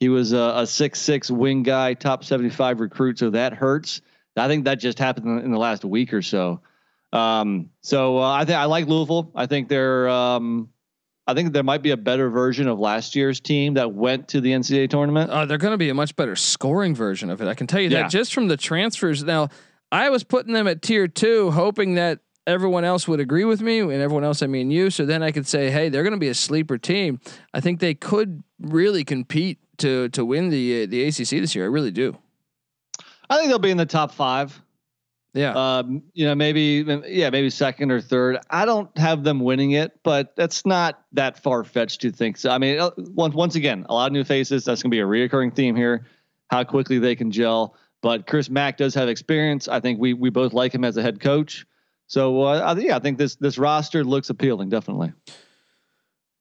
He 0.00 0.08
was 0.08 0.32
a, 0.32 0.52
a 0.56 0.66
six 0.66 1.00
six 1.00 1.30
wing 1.30 1.62
guy, 1.62 1.94
top 1.94 2.24
seventy 2.24 2.50
five 2.50 2.80
recruit. 2.80 3.18
So 3.18 3.30
that 3.30 3.52
hurts. 3.52 4.00
I 4.36 4.48
think 4.48 4.64
that 4.64 4.76
just 4.76 4.98
happened 4.98 5.44
in 5.44 5.50
the 5.50 5.58
last 5.58 5.84
week 5.84 6.12
or 6.12 6.22
so. 6.22 6.60
Um, 7.12 7.70
so 7.82 8.18
uh, 8.18 8.32
I 8.32 8.44
think 8.44 8.58
I 8.58 8.64
like 8.64 8.86
Louisville. 8.86 9.30
I 9.34 9.46
think 9.46 9.68
they're 9.68 10.08
um, 10.08 10.68
I 11.28 11.34
think 11.34 11.52
there 11.52 11.62
might 11.62 11.82
be 11.82 11.90
a 11.90 11.96
better 11.96 12.30
version 12.30 12.68
of 12.68 12.78
last 12.78 13.14
year's 13.14 13.38
team 13.38 13.74
that 13.74 13.92
went 13.92 14.28
to 14.28 14.40
the 14.40 14.50
NCAA 14.52 14.88
tournament. 14.88 15.30
Uh, 15.30 15.44
they're 15.44 15.58
going 15.58 15.72
to 15.72 15.78
be 15.78 15.90
a 15.90 15.94
much 15.94 16.16
better 16.16 16.34
scoring 16.34 16.94
version 16.94 17.28
of 17.28 17.42
it. 17.42 17.48
I 17.48 17.52
can 17.52 17.66
tell 17.66 17.80
you 17.80 17.90
yeah. 17.90 18.02
that 18.02 18.10
just 18.10 18.32
from 18.32 18.48
the 18.48 18.56
transfers. 18.56 19.22
Now, 19.22 19.50
I 19.92 20.08
was 20.08 20.24
putting 20.24 20.54
them 20.54 20.66
at 20.66 20.80
tier 20.80 21.06
two, 21.06 21.50
hoping 21.50 21.96
that 21.96 22.20
everyone 22.46 22.84
else 22.84 23.06
would 23.06 23.20
agree 23.20 23.44
with 23.44 23.60
me, 23.60 23.80
and 23.80 23.92
everyone 23.92 24.24
else, 24.24 24.42
I 24.42 24.46
mean 24.46 24.70
you. 24.70 24.88
So 24.88 25.04
then 25.04 25.22
I 25.22 25.30
could 25.30 25.46
say, 25.46 25.70
hey, 25.70 25.90
they're 25.90 26.02
going 26.02 26.14
to 26.14 26.18
be 26.18 26.28
a 26.28 26.34
sleeper 26.34 26.78
team. 26.78 27.20
I 27.52 27.60
think 27.60 27.80
they 27.80 27.92
could 27.92 28.42
really 28.58 29.04
compete 29.04 29.58
to 29.78 30.08
to 30.08 30.24
win 30.24 30.48
the 30.48 30.84
uh, 30.84 30.86
the 30.86 31.04
ACC 31.04 31.28
this 31.28 31.54
year. 31.54 31.66
I 31.66 31.68
really 31.68 31.90
do. 31.90 32.16
I 33.28 33.36
think 33.36 33.50
they'll 33.50 33.58
be 33.58 33.70
in 33.70 33.76
the 33.76 33.84
top 33.84 34.12
five. 34.12 34.62
Yeah. 35.38 35.52
Um, 35.52 36.02
you 36.14 36.24
know, 36.24 36.34
maybe 36.34 36.84
yeah, 37.06 37.30
maybe 37.30 37.48
second 37.48 37.92
or 37.92 38.00
third. 38.00 38.38
I 38.50 38.64
don't 38.64 38.96
have 38.98 39.22
them 39.22 39.38
winning 39.38 39.70
it, 39.70 39.96
but 40.02 40.34
that's 40.34 40.66
not 40.66 41.04
that 41.12 41.40
far 41.40 41.62
fetched 41.62 42.00
to 42.00 42.10
think. 42.10 42.38
So 42.38 42.50
I 42.50 42.58
mean, 42.58 42.80
uh, 42.80 42.90
once 42.96 43.36
once 43.36 43.54
again, 43.54 43.86
a 43.88 43.94
lot 43.94 44.06
of 44.06 44.12
new 44.12 44.24
faces. 44.24 44.64
That's 44.64 44.82
going 44.82 44.90
to 44.90 44.94
be 44.94 45.00
a 45.00 45.04
reoccurring 45.04 45.54
theme 45.54 45.76
here. 45.76 46.06
How 46.50 46.64
quickly 46.64 46.98
they 46.98 47.14
can 47.14 47.30
gel. 47.30 47.76
But 48.02 48.26
Chris 48.26 48.50
Mack 48.50 48.78
does 48.78 48.94
have 48.94 49.08
experience. 49.08 49.68
I 49.68 49.78
think 49.78 50.00
we 50.00 50.12
we 50.12 50.28
both 50.30 50.54
like 50.54 50.74
him 50.74 50.84
as 50.84 50.96
a 50.96 51.02
head 51.02 51.20
coach. 51.20 51.64
So 52.08 52.42
uh, 52.42 52.74
yeah, 52.76 52.96
I 52.96 52.98
think 52.98 53.16
this 53.16 53.36
this 53.36 53.58
roster 53.58 54.02
looks 54.02 54.30
appealing, 54.30 54.70
definitely. 54.70 55.12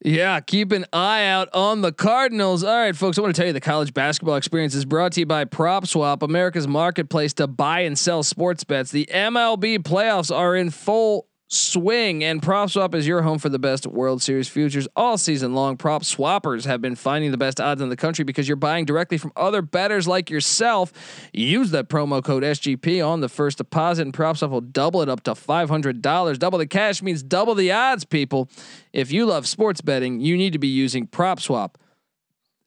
Yeah, 0.03 0.39
keep 0.41 0.71
an 0.71 0.85
eye 0.93 1.25
out 1.25 1.49
on 1.53 1.81
the 1.81 1.91
Cardinals. 1.91 2.63
All 2.63 2.77
right, 2.77 2.95
folks, 2.95 3.17
I 3.17 3.21
want 3.21 3.35
to 3.35 3.39
tell 3.39 3.47
you 3.47 3.53
the 3.53 3.59
college 3.59 3.93
basketball 3.93 4.35
experience 4.35 4.75
is 4.75 4.85
brought 4.85 5.13
to 5.13 5.21
you 5.21 5.25
by 5.25 5.45
PropSwap, 5.45 6.21
America's 6.21 6.67
marketplace 6.67 7.33
to 7.35 7.47
buy 7.47 7.81
and 7.81 7.97
sell 7.97 8.21
sports 8.21 8.63
bets. 8.63 8.91
The 8.91 9.07
MLB 9.11 9.79
playoffs 9.79 10.33
are 10.33 10.55
in 10.55 10.69
full 10.69 11.26
swing, 11.49 12.23
and 12.23 12.41
PropSwap 12.41 12.93
is 12.93 13.07
your 13.07 13.21
home 13.21 13.39
for 13.39 13.47
the 13.47 13.59
best 13.59 13.87
World 13.87 14.21
Series 14.21 14.49
futures 14.49 14.87
all 14.95 15.17
season 15.17 15.55
long. 15.55 15.77
Prop 15.77 16.03
swappers 16.03 16.65
have 16.65 16.81
been 16.81 16.95
finding 16.95 17.31
the 17.31 17.37
best 17.37 17.61
odds 17.61 17.81
in 17.81 17.89
the 17.89 17.95
country 17.95 18.25
because 18.25 18.47
you're 18.47 18.57
buying 18.57 18.83
directly 18.83 19.17
from 19.17 19.31
other 19.35 19.61
bettors 19.61 20.07
like 20.07 20.29
yourself. 20.29 20.91
Use 21.33 21.71
that 21.71 21.87
promo 21.87 22.23
code 22.23 22.43
SGP 22.43 23.05
on 23.05 23.21
the 23.21 23.29
first 23.29 23.59
deposit, 23.59 24.03
and 24.03 24.13
PropSwap 24.13 24.49
will 24.49 24.61
double 24.61 25.01
it 25.01 25.09
up 25.09 25.23
to 25.23 25.31
$500. 25.31 26.39
Double 26.39 26.59
the 26.59 26.67
cash 26.67 27.01
means 27.01 27.23
double 27.23 27.55
the 27.55 27.71
odds, 27.71 28.03
people. 28.03 28.49
If 28.91 29.11
you 29.11 29.25
love 29.25 29.47
sports 29.47 29.79
betting, 29.79 30.19
you 30.19 30.35
need 30.35 30.53
to 30.53 30.59
be 30.59 30.67
using 30.67 31.07
PropSwap. 31.07 31.75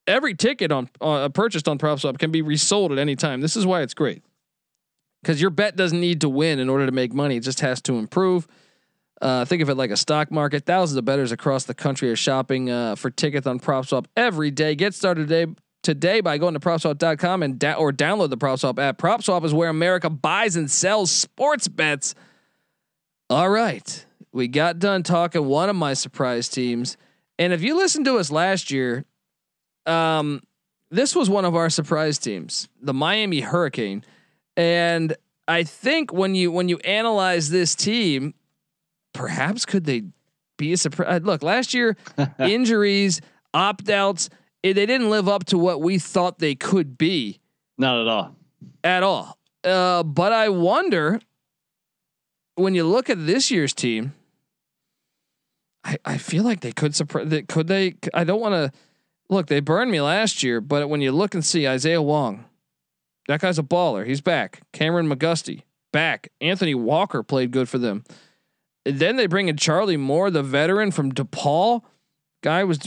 Every 0.07 0.35
ticket 0.35 0.72
on 0.72 0.89
uh, 1.01 1.28
purchased 1.28 1.68
on 1.68 1.78
PropSwap 1.78 2.18
can 2.18 2.31
be 2.31 2.41
resold 2.41 2.93
at 2.93 2.99
any 2.99 3.14
time. 3.14 3.43
This 3.43 3.57
is 3.57 3.66
why 3.66 3.83
it's 3.83 3.95
great. 3.95 4.24
Because 5.20 5.41
your 5.41 5.51
bet 5.51 5.76
doesn't 5.76 6.01
need 6.01 6.22
to 6.22 6.31
win 6.31 6.59
in 6.59 6.70
order 6.70 6.87
to 6.87 6.93
make 6.93 7.12
money; 7.12 7.37
it 7.37 7.41
just 7.41 7.61
has 7.61 7.83
to 7.83 7.99
improve. 7.99 8.49
Uh, 9.21 9.45
think 9.45 9.61
of 9.61 9.68
it 9.68 9.75
like 9.77 9.91
a 9.91 9.97
stock 9.97 10.31
market. 10.31 10.64
Thousands 10.64 10.97
of 10.97 11.05
bettors 11.05 11.31
across 11.31 11.64
the 11.64 11.75
country 11.75 12.11
are 12.11 12.16
shopping 12.16 12.71
uh, 12.71 12.95
for 12.97 13.11
tickets 13.11 13.47
on 13.47 13.61
PropSwap 13.61 14.07
every 14.16 14.51
day. 14.51 14.75
Get 14.75 14.95
started 14.95 15.29
today 15.29 15.53
today 15.83 16.21
by 16.21 16.39
going 16.39 16.55
to 16.55 16.61
PropSwap.com 16.61 17.43
and 17.43 17.59
da- 17.59 17.75
or 17.75 17.93
download 17.93 18.31
the 18.31 18.37
PropSwap 18.37 18.79
app. 18.79 18.99
PropSwap 18.99 19.45
is 19.45 19.55
where 19.55 19.68
America 19.68 20.11
buys 20.11 20.57
and 20.57 20.71
sells 20.71 21.11
sports 21.11 21.68
bets. 21.68 22.14
All 23.29 23.49
right, 23.49 24.07
we 24.33 24.49
got 24.49 24.79
done 24.79 25.03
talking 25.03 25.45
one 25.45 25.68
of 25.68 25.77
my 25.77 25.95
surprise 25.95 26.49
teams. 26.49 26.97
And 27.39 27.53
if 27.53 27.62
you 27.62 27.77
listened 27.77 28.05
to 28.07 28.18
us 28.18 28.31
last 28.31 28.71
year, 28.71 29.05
um, 29.87 30.43
this 30.91 31.14
was 31.14 31.31
one 31.31 31.45
of 31.45 31.55
our 31.55 31.71
surprise 31.71 32.18
teams, 32.18 32.68
the 32.83 32.93
Miami 32.93 33.41
Hurricane. 33.41 34.05
And 34.57 35.16
I 35.47 35.62
think 35.62 36.12
when 36.12 36.35
you 36.35 36.51
when 36.51 36.68
you 36.68 36.79
analyze 36.79 37.51
this 37.51 37.75
team, 37.75 38.35
perhaps 39.21 39.66
could 39.66 39.85
they 39.85 40.05
be 40.57 40.73
a 40.73 40.77
surprise? 40.79 41.21
Look, 41.23 41.43
last 41.43 41.75
year 41.75 41.97
injuries, 42.39 43.21
opt 43.53 43.91
outs, 43.91 44.31
they 44.62 44.73
didn't 44.73 45.11
live 45.11 45.29
up 45.29 45.45
to 45.47 45.59
what 45.59 45.83
we 45.83 45.99
thought 45.99 46.39
they 46.39 46.55
could 46.55 46.97
be. 46.97 47.39
Not 47.77 48.01
at 48.01 48.09
all. 48.09 48.37
At 48.83 49.03
all. 49.03 49.39
Uh, 49.62 50.03
but 50.03 50.33
I 50.33 50.49
wonder 50.49 51.21
when 52.55 52.75
you 52.75 52.85
look 52.85 53.11
at 53.11 53.27
this 53.27 53.51
year's 53.51 53.75
team, 53.75 54.14
I, 55.85 55.99
I 56.05 56.16
feel 56.16 56.43
like 56.45 56.61
they 56.61 56.73
could 56.73 56.95
surprise. 56.95 57.43
Could 57.49 57.68
they? 57.68 57.97
I 58.14 58.25
don't 58.25 58.41
want 58.41 58.55
to 58.55 58.73
look. 59.29 59.49
They 59.49 59.61
burned 59.61 59.91
me 59.91 60.01
last 60.01 60.43
year, 60.43 60.62
but 60.62 60.89
when 60.89 61.03
you 61.03 61.12
look 61.12 61.35
and 61.35 61.45
see 61.45 61.68
Isaiah 61.68 62.03
Wong, 62.03 62.47
that 63.29 63.41
guy's 63.41 63.59
a 63.59 63.62
baller. 63.62 64.07
He's 64.07 64.21
back. 64.23 64.62
Cameron 64.73 65.09
McGusty 65.09 65.62
back. 65.93 66.31
Anthony 66.41 66.75
Walker 66.75 67.23
played 67.23 67.51
good 67.51 67.68
for 67.68 67.79
them. 67.79 68.05
Then 68.91 69.16
they 69.16 69.26
bring 69.26 69.49
in 69.49 69.57
Charlie 69.57 69.97
Moore, 69.97 70.30
the 70.30 70.43
veteran 70.43 70.91
from 70.91 71.12
DePaul. 71.12 71.82
Guy 72.43 72.64
was 72.64 72.80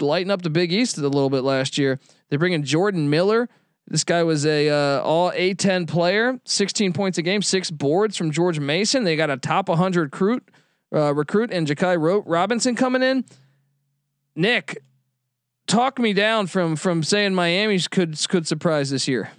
lighting 0.00 0.30
up 0.30 0.42
the 0.42 0.50
Big 0.50 0.72
East 0.72 0.98
a 0.98 1.02
little 1.02 1.30
bit 1.30 1.42
last 1.42 1.78
year. 1.78 2.00
They 2.30 2.36
bring 2.36 2.52
in 2.52 2.64
Jordan 2.64 3.08
Miller. 3.10 3.48
This 3.86 4.04
guy 4.04 4.22
was 4.22 4.44
a 4.44 4.68
uh, 4.68 5.00
all 5.02 5.30
A10 5.32 5.88
player, 5.88 6.38
16 6.44 6.92
points 6.92 7.16
a 7.16 7.22
game, 7.22 7.40
six 7.40 7.70
boards 7.70 8.16
from 8.16 8.30
George 8.30 8.60
Mason. 8.60 9.04
They 9.04 9.16
got 9.16 9.30
a 9.30 9.38
top 9.38 9.68
100 9.68 10.02
recruit, 10.02 10.46
uh, 10.94 11.14
recruit 11.14 11.50
and 11.50 11.66
Jakai 11.66 12.22
Robinson 12.26 12.74
coming 12.74 13.02
in. 13.02 13.24
Nick, 14.36 14.82
talk 15.66 15.98
me 15.98 16.12
down 16.12 16.48
from 16.48 16.76
from 16.76 17.02
saying 17.02 17.34
Miami 17.34 17.78
could 17.80 18.18
could 18.28 18.46
surprise 18.46 18.90
this 18.90 19.08
year. 19.08 19.30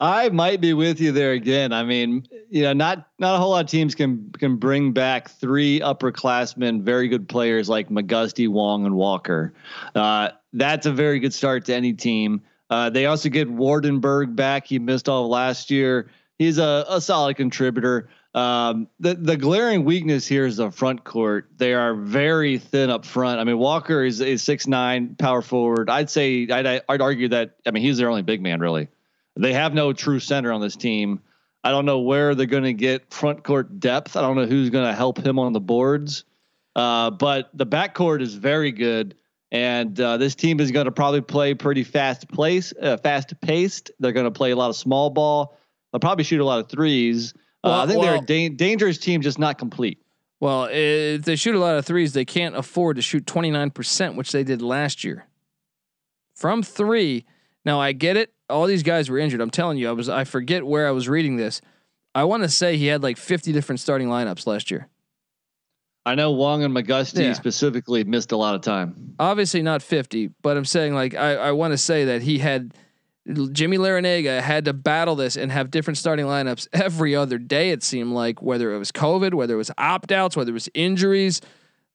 I 0.00 0.28
might 0.28 0.60
be 0.60 0.72
with 0.72 1.00
you 1.00 1.12
there 1.12 1.32
again. 1.32 1.72
I 1.72 1.84
mean, 1.84 2.26
you 2.50 2.62
know, 2.62 2.72
not 2.72 3.08
not 3.18 3.36
a 3.36 3.38
whole 3.38 3.50
lot 3.50 3.64
of 3.64 3.70
teams 3.70 3.94
can 3.94 4.30
can 4.32 4.56
bring 4.56 4.92
back 4.92 5.30
three 5.30 5.80
upperclassmen, 5.80 6.82
very 6.82 7.08
good 7.08 7.28
players 7.28 7.68
like 7.68 7.88
McGusty, 7.88 8.48
Wong, 8.48 8.86
and 8.86 8.96
Walker. 8.96 9.54
Uh, 9.94 10.30
that's 10.52 10.86
a 10.86 10.92
very 10.92 11.20
good 11.20 11.32
start 11.32 11.64
to 11.66 11.74
any 11.74 11.92
team. 11.92 12.42
Uh, 12.70 12.90
they 12.90 13.06
also 13.06 13.28
get 13.28 13.48
Waardenburg 13.48 14.34
back. 14.34 14.66
He 14.66 14.78
missed 14.78 15.08
all 15.08 15.28
last 15.28 15.70
year. 15.70 16.10
He's 16.38 16.58
a, 16.58 16.84
a 16.88 17.00
solid 17.00 17.36
contributor. 17.36 18.08
Um, 18.34 18.88
the 18.98 19.14
the 19.14 19.36
glaring 19.36 19.84
weakness 19.84 20.26
here 20.26 20.44
is 20.44 20.56
the 20.56 20.72
front 20.72 21.04
court. 21.04 21.48
They 21.56 21.72
are 21.72 21.94
very 21.94 22.58
thin 22.58 22.90
up 22.90 23.04
front. 23.04 23.38
I 23.38 23.44
mean, 23.44 23.58
Walker 23.58 24.02
is 24.02 24.20
is 24.20 24.42
six 24.42 24.66
nine 24.66 25.14
power 25.14 25.40
forward. 25.40 25.88
I'd 25.88 26.10
say 26.10 26.48
I'd 26.50 26.82
I'd 26.88 27.00
argue 27.00 27.28
that. 27.28 27.56
I 27.64 27.70
mean, 27.70 27.84
he's 27.84 27.98
their 27.98 28.10
only 28.10 28.22
big 28.22 28.42
man 28.42 28.58
really. 28.58 28.88
They 29.36 29.52
have 29.52 29.74
no 29.74 29.92
true 29.92 30.20
center 30.20 30.52
on 30.52 30.60
this 30.60 30.76
team. 30.76 31.20
I 31.62 31.70
don't 31.70 31.86
know 31.86 32.00
where 32.00 32.34
they're 32.34 32.46
going 32.46 32.64
to 32.64 32.72
get 32.72 33.12
front 33.12 33.42
court 33.42 33.80
depth. 33.80 34.16
I 34.16 34.20
don't 34.20 34.36
know 34.36 34.46
who's 34.46 34.70
going 34.70 34.86
to 34.86 34.94
help 34.94 35.18
him 35.18 35.38
on 35.38 35.52
the 35.52 35.60
boards. 35.60 36.24
Uh, 36.76 37.10
but 37.10 37.50
the 37.54 37.66
backcourt 37.66 38.20
is 38.20 38.34
very 38.34 38.70
good. 38.70 39.14
And 39.50 39.98
uh, 40.00 40.16
this 40.16 40.34
team 40.34 40.60
is 40.60 40.72
going 40.72 40.86
to 40.86 40.92
probably 40.92 41.20
play 41.20 41.54
pretty 41.54 41.84
fast 41.84 42.28
place, 42.28 42.72
uh, 42.80 42.96
fast 42.96 43.40
paced. 43.40 43.92
They're 44.00 44.12
going 44.12 44.24
to 44.24 44.32
play 44.32 44.50
a 44.50 44.56
lot 44.56 44.68
of 44.68 44.76
small 44.76 45.10
ball. 45.10 45.56
They'll 45.92 46.00
probably 46.00 46.24
shoot 46.24 46.40
a 46.40 46.44
lot 46.44 46.58
of 46.58 46.68
threes. 46.68 47.32
Uh, 47.62 47.68
well, 47.68 47.80
I 47.80 47.86
think 47.86 48.00
well, 48.00 48.10
they're 48.10 48.22
a 48.22 48.26
da- 48.26 48.54
dangerous 48.56 48.98
team, 48.98 49.22
just 49.22 49.38
not 49.38 49.58
complete. 49.58 50.02
Well, 50.40 50.68
if 50.70 51.22
they 51.22 51.36
shoot 51.36 51.54
a 51.54 51.58
lot 51.58 51.76
of 51.76 51.86
threes, 51.86 52.12
they 52.12 52.24
can't 52.24 52.56
afford 52.56 52.96
to 52.96 53.02
shoot 53.02 53.24
29%, 53.24 54.16
which 54.16 54.32
they 54.32 54.44
did 54.44 54.60
last 54.60 55.04
year. 55.04 55.24
From 56.34 56.62
three. 56.62 57.24
Now 57.64 57.80
I 57.80 57.92
get 57.92 58.16
it. 58.16 58.33
All 58.48 58.66
these 58.66 58.82
guys 58.82 59.08
were 59.08 59.18
injured. 59.18 59.40
I'm 59.40 59.50
telling 59.50 59.78
you, 59.78 59.88
I 59.88 59.92
was 59.92 60.08
I 60.08 60.24
forget 60.24 60.66
where 60.66 60.86
I 60.86 60.90
was 60.90 61.08
reading 61.08 61.36
this. 61.36 61.60
I 62.14 62.24
want 62.24 62.42
to 62.42 62.48
say 62.48 62.76
he 62.76 62.86
had 62.86 63.02
like 63.02 63.16
50 63.16 63.52
different 63.52 63.80
starting 63.80 64.08
lineups 64.08 64.46
last 64.46 64.70
year. 64.70 64.88
I 66.06 66.14
know 66.14 66.32
Wong 66.32 66.62
and 66.62 66.74
McGusty 66.74 67.24
yeah. 67.24 67.32
specifically 67.32 68.04
missed 68.04 68.32
a 68.32 68.36
lot 68.36 68.54
of 68.54 68.60
time. 68.60 69.14
Obviously 69.18 69.62
not 69.62 69.82
50, 69.82 70.30
but 70.42 70.56
I'm 70.56 70.66
saying 70.66 70.94
like 70.94 71.14
I, 71.14 71.34
I 71.36 71.52
want 71.52 71.72
to 71.72 71.78
say 71.78 72.04
that 72.06 72.22
he 72.22 72.38
had 72.38 72.74
Jimmy 73.26 73.78
Larrañaga 73.78 74.40
had 74.42 74.66
to 74.66 74.74
battle 74.74 75.16
this 75.16 75.36
and 75.36 75.50
have 75.50 75.70
different 75.70 75.96
starting 75.96 76.26
lineups 76.26 76.68
every 76.72 77.16
other 77.16 77.38
day. 77.38 77.70
It 77.70 77.82
seemed 77.82 78.12
like 78.12 78.42
whether 78.42 78.74
it 78.74 78.78
was 78.78 78.92
COVID, 78.92 79.32
whether 79.32 79.54
it 79.54 79.58
was 79.58 79.70
opt 79.78 80.12
outs, 80.12 80.36
whether 80.36 80.50
it 80.50 80.54
was 80.54 80.68
injuries. 80.74 81.40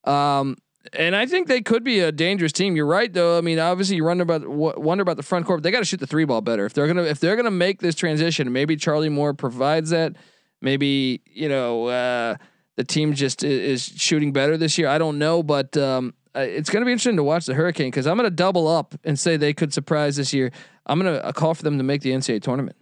Um, 0.04 0.56
and 0.92 1.14
I 1.14 1.26
think 1.26 1.48
they 1.48 1.60
could 1.60 1.84
be 1.84 2.00
a 2.00 2.10
dangerous 2.12 2.52
team. 2.52 2.76
You're 2.76 2.86
right, 2.86 3.12
though. 3.12 3.36
I 3.38 3.40
mean, 3.40 3.58
obviously, 3.58 3.96
you 3.96 4.04
wonder 4.04 4.22
about 4.22 4.46
wonder 4.46 5.02
about 5.02 5.16
the 5.16 5.22
front 5.22 5.46
court. 5.46 5.62
They 5.62 5.70
got 5.70 5.80
to 5.80 5.84
shoot 5.84 6.00
the 6.00 6.06
three 6.06 6.24
ball 6.24 6.40
better 6.40 6.64
if 6.64 6.74
they're 6.74 6.86
gonna 6.86 7.04
if 7.04 7.20
they're 7.20 7.36
gonna 7.36 7.50
make 7.50 7.80
this 7.80 7.94
transition. 7.94 8.52
Maybe 8.52 8.76
Charlie 8.76 9.08
Moore 9.08 9.34
provides 9.34 9.90
that. 9.90 10.16
Maybe 10.60 11.22
you 11.26 11.48
know. 11.48 11.86
Uh, 11.86 12.36
the 12.80 12.84
team 12.84 13.12
just 13.12 13.44
is 13.44 13.84
shooting 13.84 14.32
better 14.32 14.56
this 14.56 14.78
year. 14.78 14.88
I 14.88 14.96
don't 14.96 15.18
know, 15.18 15.42
but 15.42 15.76
um, 15.76 16.14
it's 16.34 16.70
to 16.70 16.86
be 16.86 16.92
interesting 16.92 17.16
to 17.16 17.22
watch 17.22 17.44
the 17.44 17.52
Hurricane 17.52 17.88
because 17.88 18.06
I'm 18.06 18.16
to 18.16 18.30
double 18.30 18.68
up 18.68 18.94
and 19.04 19.18
say 19.18 19.36
they 19.36 19.52
could 19.52 19.74
surprise 19.74 20.16
this 20.16 20.32
year. 20.32 20.50
I'm 20.86 20.98
to 21.02 21.32
call 21.34 21.52
for 21.52 21.62
them 21.62 21.76
to 21.76 21.84
make 21.84 22.00
the 22.00 22.12
NCAA 22.12 22.40
tournament. 22.40 22.76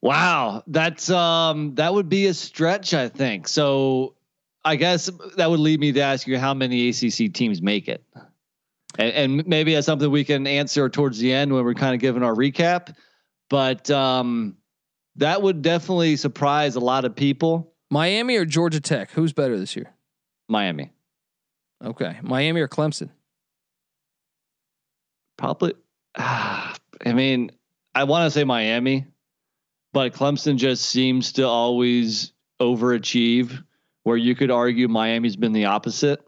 Wow, 0.00 0.62
that's 0.68 1.10
um 1.10 1.74
that 1.74 1.92
would 1.92 2.08
be 2.08 2.26
a 2.26 2.34
stretch, 2.34 2.94
I 2.94 3.08
think. 3.08 3.48
So 3.48 4.14
I 4.64 4.76
guess 4.76 5.10
that 5.36 5.50
would 5.50 5.60
lead 5.60 5.80
me 5.80 5.92
to 5.92 6.00
ask 6.00 6.26
you 6.26 6.38
how 6.38 6.54
many 6.54 6.88
ACC 6.88 7.32
teams 7.32 7.60
make 7.60 7.88
it, 7.88 8.04
and, 8.98 9.12
and 9.12 9.46
maybe 9.46 9.74
that's 9.74 9.86
something 9.86 10.10
we 10.10 10.24
can 10.24 10.46
answer 10.46 10.88
towards 10.88 11.18
the 11.18 11.32
end 11.32 11.52
when 11.52 11.64
we're 11.64 11.74
kind 11.74 11.94
of 11.94 12.00
giving 12.00 12.22
our 12.22 12.34
recap. 12.34 12.94
But 13.50 13.90
um, 13.90 14.56
that 15.16 15.42
would 15.42 15.62
definitely 15.62 16.16
surprise 16.16 16.76
a 16.76 16.80
lot 16.80 17.04
of 17.04 17.14
people. 17.14 17.72
Miami 17.90 18.36
or 18.36 18.44
Georgia 18.44 18.80
Tech? 18.80 19.10
Who's 19.10 19.32
better 19.32 19.58
this 19.58 19.76
year? 19.76 19.92
Miami. 20.48 20.90
Okay, 21.84 22.18
Miami 22.22 22.60
or 22.60 22.68
Clemson? 22.68 23.10
Probably. 25.36 25.74
Uh, 26.14 26.74
I 27.04 27.12
mean, 27.12 27.50
I 27.94 28.04
want 28.04 28.26
to 28.26 28.30
say 28.30 28.44
Miami, 28.44 29.06
but 29.92 30.14
Clemson 30.14 30.56
just 30.56 30.84
seems 30.84 31.32
to 31.32 31.42
always 31.42 32.32
overachieve. 32.60 33.64
Where 34.04 34.16
you 34.16 34.34
could 34.34 34.50
argue 34.50 34.88
Miami's 34.88 35.36
been 35.36 35.52
the 35.52 35.66
opposite. 35.66 36.24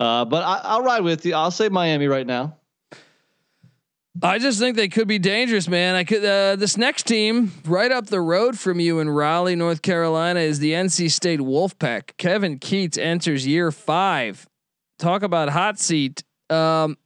Uh, 0.00 0.24
but 0.24 0.42
I, 0.42 0.76
will 0.76 0.84
ride 0.84 1.02
with 1.02 1.24
you. 1.24 1.34
I'll 1.34 1.52
say 1.52 1.68
Miami 1.68 2.08
right 2.08 2.26
now. 2.26 2.56
I 4.20 4.38
just 4.38 4.58
think 4.58 4.76
they 4.76 4.88
could 4.88 5.08
be 5.08 5.18
dangerous, 5.18 5.68
man. 5.68 5.94
I 5.94 6.04
could. 6.04 6.24
Uh, 6.24 6.56
this 6.56 6.76
next 6.76 7.06
team, 7.06 7.52
right 7.64 7.90
up 7.90 8.06
the 8.06 8.20
road 8.20 8.58
from 8.58 8.78
you 8.78 8.98
in 8.98 9.08
Raleigh, 9.08 9.56
North 9.56 9.80
Carolina, 9.80 10.40
is 10.40 10.58
the 10.58 10.72
NC 10.72 11.10
State 11.10 11.40
Wolfpack. 11.40 12.16
Kevin 12.18 12.58
Keatts 12.58 12.98
enters 12.98 13.46
year 13.46 13.72
five. 13.72 14.46
Talk 14.98 15.22
about 15.22 15.48
hot 15.48 15.78
seat. 15.78 16.22
Um, 16.50 16.98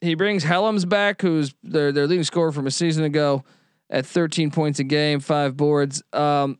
he 0.00 0.14
brings 0.14 0.44
Hellems 0.44 0.88
back, 0.88 1.20
who's 1.20 1.54
their 1.62 1.90
their 1.90 2.06
leading 2.06 2.24
scorer 2.24 2.52
from 2.52 2.66
a 2.66 2.70
season 2.70 3.04
ago, 3.04 3.44
at 3.90 4.06
13 4.06 4.50
points 4.50 4.78
a 4.78 4.84
game, 4.84 5.20
five 5.20 5.56
boards. 5.56 6.02
Um, 6.12 6.58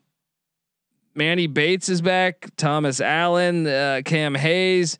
Manny 1.17 1.47
Bates 1.47 1.89
is 1.89 2.01
back. 2.01 2.47
Thomas 2.55 3.01
Allen, 3.01 3.67
uh, 3.67 4.01
Cam 4.05 4.35
Hayes, 4.35 4.97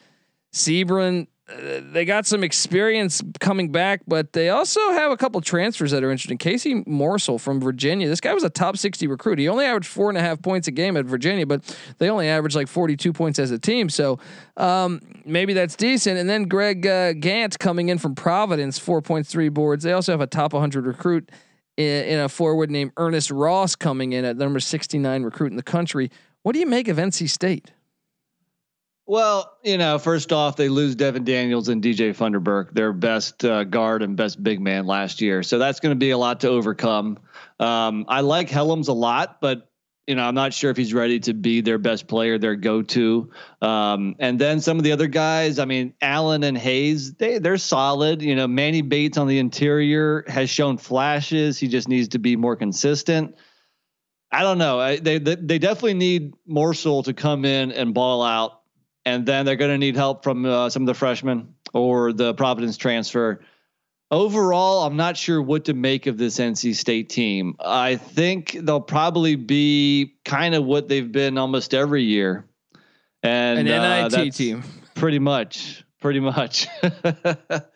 Seabron 0.51 1.27
they 1.47 2.03
got 2.03 2.25
some 2.25 2.43
experience 2.43 3.21
coming 3.39 3.71
back, 3.71 4.01
but 4.05 4.33
they 4.33 4.49
also 4.49 4.79
have 4.91 5.11
a 5.11 5.17
couple 5.17 5.39
transfers 5.39 5.91
that 5.91 6.03
are 6.03 6.11
interesting. 6.11 6.37
Casey 6.37 6.83
Morsell 6.83 7.39
from 7.39 7.61
Virginia. 7.61 8.09
This 8.09 8.19
guy 8.19 8.33
was 8.33 8.43
a 8.43 8.49
top 8.49 8.75
60 8.75 9.07
recruit. 9.07 9.39
He 9.39 9.47
only 9.47 9.63
averaged 9.63 9.87
four 9.87 10.09
and 10.09 10.17
a 10.17 10.21
half 10.21 10.41
points 10.41 10.67
a 10.67 10.71
game 10.71 10.97
at 10.97 11.05
Virginia, 11.05 11.45
but 11.45 11.63
they 11.99 12.09
only 12.09 12.27
averaged 12.27 12.55
like 12.55 12.67
42 12.67 13.13
points 13.13 13.39
as 13.39 13.51
a 13.51 13.59
team. 13.59 13.89
So 13.89 14.19
um, 14.57 14.99
maybe 15.23 15.53
that's 15.53 15.77
decent. 15.77 16.17
And 16.17 16.29
then 16.29 16.43
Greg 16.43 16.85
uh, 16.85 17.13
Gantt 17.13 17.57
coming 17.59 17.87
in 17.89 17.97
from 17.97 18.13
Providence, 18.13 18.77
four 18.77 19.01
points, 19.01 19.31
three 19.31 19.49
boards. 19.49 19.85
They 19.85 19.93
also 19.93 20.11
have 20.11 20.21
a 20.21 20.27
top 20.27 20.51
100 20.51 20.85
recruit 20.85 21.31
in, 21.77 22.05
in 22.05 22.19
a 22.19 22.29
forward 22.29 22.69
named 22.69 22.91
Ernest 22.97 23.31
Ross 23.31 23.75
coming 23.75 24.13
in 24.13 24.25
at 24.25 24.37
number 24.37 24.59
69 24.59 25.23
recruit 25.23 25.51
in 25.51 25.57
the 25.57 25.63
country. 25.63 26.11
What 26.43 26.53
do 26.53 26.59
you 26.59 26.65
make 26.65 26.87
of 26.87 26.97
NC 26.97 27.29
State? 27.29 27.71
Well, 29.05 29.53
you 29.63 29.77
know, 29.77 29.99
first 29.99 30.33
off, 30.33 30.57
they 30.57 30.67
lose 30.67 30.95
Devon 30.95 31.23
Daniels 31.23 31.69
and 31.69 31.81
DJ 31.81 32.13
Funderburk, 32.13 32.73
their 32.73 32.91
best 32.91 33.45
uh, 33.45 33.63
guard 33.63 34.01
and 34.01 34.17
best 34.17 34.43
big 34.43 34.59
man 34.59 34.85
last 34.85 35.21
year. 35.21 35.43
So 35.43 35.57
that's 35.59 35.79
going 35.79 35.91
to 35.91 35.97
be 35.97 36.09
a 36.09 36.17
lot 36.17 36.41
to 36.41 36.49
overcome. 36.49 37.17
Um, 37.57 38.03
I 38.09 38.19
like 38.19 38.49
Hellems 38.49 38.89
a 38.89 38.93
lot, 38.93 39.39
but 39.39 39.69
you 40.07 40.15
know, 40.15 40.23
I'm 40.23 40.35
not 40.35 40.53
sure 40.53 40.71
if 40.71 40.77
he's 40.77 40.93
ready 40.93 41.19
to 41.19 41.33
be 41.33 41.59
their 41.59 41.77
best 41.77 42.07
player, 42.07 42.37
their 42.37 42.55
go-to. 42.55 43.29
Um, 43.61 44.15
and 44.19 44.39
then 44.39 44.61
some 44.61 44.77
of 44.77 44.85
the 44.85 44.93
other 44.93 45.07
guys, 45.07 45.59
I 45.59 45.65
mean, 45.65 45.93
Allen 46.01 46.43
and 46.43 46.57
Hayes, 46.57 47.13
they 47.15 47.39
they're 47.39 47.57
solid. 47.57 48.21
You 48.21 48.35
know, 48.35 48.47
Manny 48.47 48.81
Bates 48.81 49.17
on 49.17 49.27
the 49.27 49.37
interior 49.37 50.23
has 50.27 50.49
shown 50.49 50.77
flashes. 50.77 51.59
He 51.59 51.67
just 51.67 51.89
needs 51.89 52.07
to 52.09 52.19
be 52.19 52.37
more 52.37 52.55
consistent. 52.55 53.35
I 54.31 54.43
don't 54.43 54.57
know. 54.57 54.79
I, 54.79 54.97
they, 54.97 55.19
they 55.19 55.35
they 55.35 55.59
definitely 55.59 55.95
need 55.95 56.33
Morsell 56.49 57.03
to 57.03 57.13
come 57.13 57.43
in 57.43 57.73
and 57.73 57.93
ball 57.93 58.23
out, 58.23 58.61
and 59.05 59.25
then 59.25 59.45
they're 59.45 59.57
going 59.57 59.71
to 59.71 59.77
need 59.77 59.97
help 59.97 60.23
from 60.23 60.45
uh, 60.45 60.69
some 60.69 60.83
of 60.83 60.87
the 60.87 60.93
freshmen 60.93 61.53
or 61.73 62.13
the 62.13 62.33
Providence 62.33 62.77
transfer. 62.77 63.41
Overall, 64.09 64.85
I'm 64.85 64.95
not 64.95 65.17
sure 65.17 65.41
what 65.41 65.65
to 65.65 65.73
make 65.73 66.07
of 66.07 66.17
this 66.17 66.37
NC 66.39 66.75
State 66.75 67.09
team. 67.09 67.55
I 67.59 67.97
think 67.97 68.51
they'll 68.61 68.79
probably 68.79 69.35
be 69.35 70.15
kind 70.23 70.55
of 70.55 70.63
what 70.63 70.87
they've 70.87 71.11
been 71.11 71.37
almost 71.37 71.73
every 71.73 72.03
year, 72.03 72.45
and 73.21 73.59
An 73.59 73.67
uh, 73.67 74.03
NIT 74.03 74.11
that's 74.11 74.37
team. 74.37 74.63
pretty 74.95 75.19
much, 75.19 75.83
pretty 75.99 76.21
much. 76.21 76.67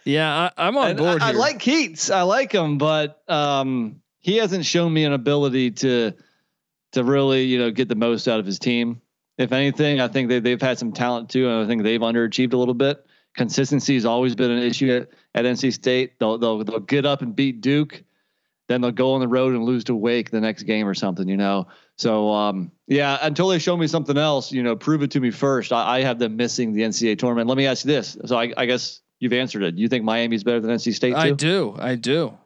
Yeah, 0.05 0.49
I, 0.57 0.67
I'm 0.67 0.77
on 0.77 0.89
And 0.91 0.97
board 0.97 1.21
I, 1.21 1.29
I 1.29 1.31
like 1.33 1.59
Keatts. 1.59 2.09
I 2.13 2.23
like 2.23 2.51
him, 2.51 2.77
but 2.77 3.21
um, 3.29 4.01
he 4.19 4.37
hasn't 4.37 4.65
shown 4.65 4.91
me 4.93 5.03
an 5.03 5.13
ability 5.13 5.71
to 5.71 6.13
to 6.93 7.03
really, 7.03 7.43
you 7.43 7.59
know, 7.59 7.71
get 7.71 7.87
the 7.87 7.95
most 7.95 8.27
out 8.27 8.39
of 8.39 8.45
his 8.45 8.57
team. 8.57 9.01
If 9.37 9.51
anything, 9.51 9.99
I 9.99 10.07
think 10.07 10.29
they 10.29 10.39
they've 10.39 10.61
had 10.61 10.79
some 10.79 10.91
talent 10.93 11.29
too, 11.29 11.47
and 11.49 11.63
I 11.63 11.67
think 11.67 11.83
they've 11.83 11.99
underachieved 12.01 12.53
a 12.53 12.57
little 12.57 12.73
bit. 12.73 13.05
Consistency 13.35 13.93
has 13.95 14.05
always 14.05 14.35
been 14.35 14.51
an 14.51 14.61
issue 14.63 14.91
at, 14.91 15.09
at 15.35 15.45
NC 15.45 15.73
State. 15.73 16.19
They'll 16.19 16.37
they'll 16.37 16.63
they'll 16.63 16.79
get 16.79 17.05
up 17.05 17.21
and 17.21 17.35
beat 17.35 17.61
Duke, 17.61 18.03
then 18.67 18.81
they'll 18.81 18.91
go 18.91 19.13
on 19.13 19.19
the 19.21 19.27
road 19.27 19.53
and 19.53 19.63
lose 19.63 19.83
to 19.85 19.95
Wake 19.95 20.29
the 20.31 20.41
next 20.41 20.63
game 20.63 20.87
or 20.87 20.93
something, 20.93 21.27
you 21.27 21.37
know. 21.37 21.67
So 21.97 22.29
um, 22.31 22.71
yeah, 22.87 23.17
until 23.21 23.47
they 23.47 23.59
show 23.59 23.77
me 23.77 23.87
something 23.87 24.17
else, 24.17 24.51
you 24.51 24.63
know, 24.63 24.75
prove 24.75 25.03
it 25.03 25.11
to 25.11 25.19
me 25.19 25.31
first. 25.31 25.71
I, 25.71 25.97
I 25.97 26.01
have 26.01 26.19
them 26.19 26.35
missing 26.35 26.73
the 26.73 26.81
NCAA 26.81 27.17
tournament. 27.19 27.47
Let 27.47 27.57
me 27.57 27.67
ask 27.67 27.85
you 27.85 27.91
this. 27.91 28.17
So 28.25 28.37
I, 28.37 28.51
I 28.57 28.65
guess 28.65 29.01
you've 29.19 29.33
answered 29.33 29.63
it. 29.63 29.75
You 29.77 29.87
think 29.87 30.03
Miami's 30.03 30.43
better 30.43 30.59
than 30.59 30.71
NC 30.71 30.93
State 30.93 31.11
too? 31.11 31.17
I 31.17 31.31
do. 31.31 31.75
I 31.79 31.95
do. 31.95 32.37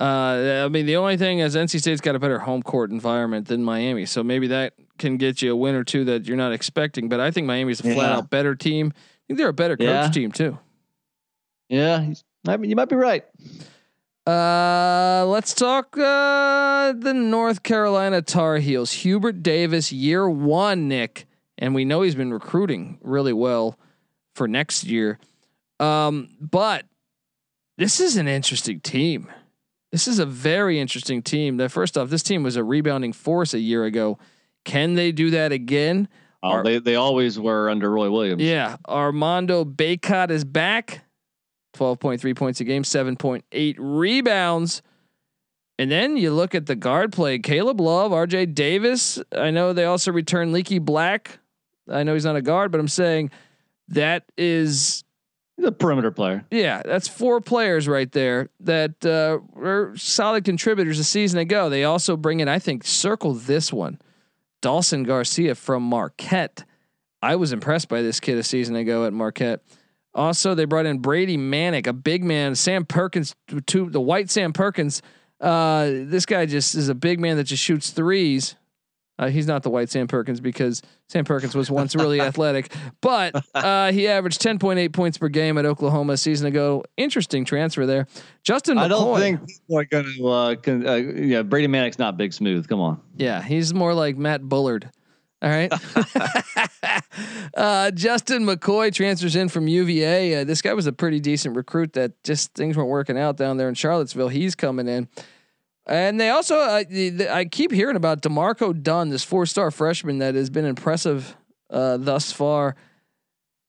Uh, 0.00 0.64
I 0.64 0.68
mean, 0.68 0.86
the 0.86 0.96
only 0.96 1.16
thing 1.16 1.38
is 1.38 1.54
NC 1.54 1.80
State's 1.80 2.00
got 2.00 2.16
a 2.16 2.18
better 2.18 2.40
home 2.40 2.62
court 2.64 2.90
environment 2.90 3.46
than 3.46 3.62
Miami, 3.62 4.06
so 4.06 4.24
maybe 4.24 4.48
that 4.48 4.74
can 4.98 5.16
get 5.16 5.40
you 5.40 5.52
a 5.52 5.56
win 5.56 5.76
or 5.76 5.84
two 5.84 6.04
that 6.06 6.26
you're 6.26 6.36
not 6.36 6.52
expecting. 6.52 7.08
But 7.08 7.20
I 7.20 7.30
think 7.30 7.46
Miami's 7.46 7.78
a 7.80 7.84
flat 7.84 7.96
Yeah. 8.10 8.16
out 8.18 8.28
better 8.28 8.54
team. 8.56 8.92
I 8.96 9.00
think 9.28 9.38
they're 9.38 9.48
a 9.48 9.52
better 9.52 9.76
coach 9.76 9.86
Yeah. 9.86 10.10
team 10.10 10.32
too. 10.32 10.58
Yeah, 11.68 12.00
he's- 12.02 12.24
I 12.46 12.56
mean, 12.58 12.68
you 12.70 12.76
might 12.76 12.88
be 12.90 12.96
right. 12.96 13.24
Uh, 14.26 15.24
let's 15.26 15.52
talk 15.54 15.96
uh, 15.98 16.92
the 16.92 17.12
North 17.14 17.62
Carolina 17.62 18.22
Tar 18.22 18.56
Heels. 18.56 18.92
Hubert 18.92 19.42
Davis, 19.42 19.92
year 19.92 20.28
one, 20.28 20.88
Nick, 20.88 21.26
and 21.58 21.74
we 21.74 21.84
know 21.84 22.02
he's 22.02 22.14
been 22.14 22.32
recruiting 22.32 22.98
really 23.02 23.32
well 23.34 23.78
for 24.34 24.48
next 24.48 24.84
year. 24.84 25.18
Um, 25.78 26.30
but 26.40 26.86
this 27.76 28.00
is 28.00 28.16
an 28.16 28.26
interesting 28.28 28.80
team. 28.80 29.30
This 29.92 30.08
is 30.08 30.18
a 30.18 30.26
very 30.26 30.80
interesting 30.80 31.22
team. 31.22 31.58
That 31.58 31.70
first 31.70 31.96
off, 31.98 32.08
this 32.08 32.22
team 32.22 32.42
was 32.42 32.56
a 32.56 32.64
rebounding 32.64 33.12
force 33.12 33.52
a 33.54 33.60
year 33.60 33.84
ago. 33.84 34.18
Can 34.64 34.94
they 34.94 35.12
do 35.12 35.30
that 35.30 35.52
again? 35.52 36.08
Oh, 36.42 36.48
Are- 36.50 36.64
they 36.64 36.78
they 36.78 36.96
always 36.96 37.38
were 37.38 37.68
under 37.68 37.90
Roy 37.90 38.10
Williams. 38.10 38.42
Yeah, 38.42 38.76
Armando 38.88 39.64
Bacot 39.66 40.30
is 40.30 40.44
back. 40.44 41.03
12.3 41.74 42.36
points 42.36 42.60
a 42.60 42.64
game, 42.64 42.82
7.8 42.82 43.76
rebounds. 43.78 44.82
And 45.78 45.90
then 45.90 46.16
you 46.16 46.32
look 46.32 46.54
at 46.54 46.66
the 46.66 46.76
guard 46.76 47.12
play 47.12 47.38
Caleb 47.38 47.80
Love, 47.80 48.12
RJ 48.12 48.54
Davis. 48.54 49.20
I 49.36 49.50
know 49.50 49.72
they 49.72 49.84
also 49.84 50.12
return 50.12 50.52
Leaky 50.52 50.78
Black. 50.78 51.38
I 51.90 52.04
know 52.04 52.14
he's 52.14 52.24
not 52.24 52.36
a 52.36 52.42
guard, 52.42 52.70
but 52.70 52.80
I'm 52.80 52.88
saying 52.88 53.30
that 53.88 54.24
is, 54.38 55.04
he's 55.56 55.66
a 55.66 55.72
perimeter 55.72 56.10
player. 56.10 56.44
yeah, 56.50 56.82
that's 56.84 57.08
four 57.08 57.40
players 57.40 57.88
right 57.88 58.10
there 58.12 58.50
that 58.60 59.04
uh, 59.04 59.38
were 59.52 59.94
solid 59.96 60.44
contributors 60.44 60.98
a 60.98 61.04
season 61.04 61.40
ago. 61.40 61.68
They 61.68 61.84
also 61.84 62.16
bring 62.16 62.40
in, 62.40 62.48
I 62.48 62.58
think, 62.58 62.84
circle 62.84 63.34
this 63.34 63.72
one 63.72 64.00
Dawson 64.62 65.02
Garcia 65.02 65.54
from 65.54 65.82
Marquette. 65.82 66.64
I 67.20 67.36
was 67.36 67.52
impressed 67.52 67.88
by 67.88 68.02
this 68.02 68.20
kid 68.20 68.38
a 68.38 68.42
season 68.42 68.76
ago 68.76 69.06
at 69.06 69.12
Marquette. 69.12 69.60
Also, 70.14 70.54
they 70.54 70.64
brought 70.64 70.86
in 70.86 70.98
Brady 70.98 71.36
Manek, 71.36 71.86
a 71.86 71.92
big 71.92 72.22
man. 72.22 72.54
Sam 72.54 72.84
Perkins, 72.84 73.34
to 73.66 73.90
the 73.90 74.00
white 74.00 74.30
Sam 74.30 74.52
Perkins. 74.52 75.02
Uh, 75.40 75.86
this 75.86 76.24
guy 76.24 76.46
just 76.46 76.74
is 76.74 76.88
a 76.88 76.94
big 76.94 77.18
man 77.18 77.36
that 77.36 77.44
just 77.44 77.62
shoots 77.62 77.90
threes. 77.90 78.54
Uh, 79.16 79.28
he's 79.28 79.46
not 79.46 79.62
the 79.62 79.70
white 79.70 79.88
Sam 79.90 80.08
Perkins 80.08 80.40
because 80.40 80.82
Sam 81.08 81.24
Perkins 81.24 81.54
was 81.54 81.70
once 81.70 81.94
really 81.94 82.20
athletic, 82.20 82.72
but 83.00 83.34
uh, 83.54 83.92
he 83.92 84.08
averaged 84.08 84.42
10.8 84.42 84.92
points 84.92 85.18
per 85.18 85.28
game 85.28 85.56
at 85.56 85.64
Oklahoma 85.64 86.14
a 86.14 86.16
season 86.16 86.48
ago. 86.48 86.82
Interesting 86.96 87.44
transfer 87.44 87.86
there. 87.86 88.08
Justin 88.42 88.76
McCoy. 88.76 88.82
I 88.82 88.88
don't 88.88 89.18
think 89.18 89.40
people 89.46 89.78
are 89.78 89.84
going 89.84 90.12
to. 90.16 90.26
Uh, 90.28 90.54
con, 90.56 90.86
uh, 90.86 90.94
yeah, 90.94 91.42
Brady 91.42 91.68
Manek's 91.68 91.98
not 91.98 92.16
big 92.16 92.32
smooth. 92.32 92.66
Come 92.66 92.80
on. 92.80 93.00
Yeah, 93.16 93.40
he's 93.40 93.72
more 93.72 93.94
like 93.94 94.16
Matt 94.16 94.42
Bullard. 94.42 94.90
All 95.44 95.50
right. 95.50 95.70
uh, 97.54 97.90
Justin 97.90 98.46
McCoy 98.46 98.92
transfers 98.92 99.36
in 99.36 99.50
from 99.50 99.68
UVA. 99.68 100.40
Uh, 100.40 100.44
this 100.44 100.62
guy 100.62 100.72
was 100.72 100.86
a 100.86 100.92
pretty 100.92 101.20
decent 101.20 101.54
recruit 101.54 101.92
that 101.92 102.22
just 102.24 102.54
things 102.54 102.78
weren't 102.78 102.88
working 102.88 103.18
out 103.18 103.36
down 103.36 103.58
there 103.58 103.68
in 103.68 103.74
Charlottesville. 103.74 104.28
He's 104.28 104.54
coming 104.54 104.88
in. 104.88 105.06
And 105.86 106.18
they 106.18 106.30
also, 106.30 106.56
uh, 106.56 106.84
the, 106.88 107.10
the, 107.10 107.34
I 107.34 107.44
keep 107.44 107.70
hearing 107.70 107.96
about 107.96 108.22
D'Marco 108.22 108.72
Dunn, 108.72 109.10
this 109.10 109.22
four 109.22 109.44
star 109.44 109.70
freshman 109.70 110.18
that 110.20 110.34
has 110.34 110.48
been 110.48 110.64
impressive 110.64 111.36
uh, 111.68 111.98
thus 111.98 112.32
far. 112.32 112.74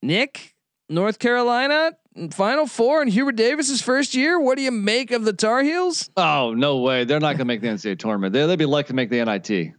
Nick, 0.02 0.56
North 0.88 1.20
Carolina, 1.20 1.92
Final 2.32 2.68
Four, 2.68 3.02
and 3.02 3.12
Hubert 3.12 3.36
Davis's 3.36 3.82
first 3.82 4.16
year. 4.16 4.40
What 4.40 4.56
do 4.56 4.64
you 4.64 4.72
make 4.72 5.12
of 5.12 5.26
the 5.26 5.34
Tar 5.34 5.62
Heels? 5.62 6.10
Oh 6.16 6.54
no 6.56 6.78
way! 6.78 7.04
They're 7.04 7.20
not 7.20 7.38
going 7.38 7.40
to 7.40 7.46
make 7.46 7.60
the 7.60 7.68
NCAA 7.68 8.00
tournament. 8.00 8.32
They, 8.32 8.46
they'd 8.46 8.56
be 8.56 8.66
lucky 8.66 8.88
to 8.90 8.94
make 8.94 9.10
the 9.10 9.26
NIT. 9.26 9.74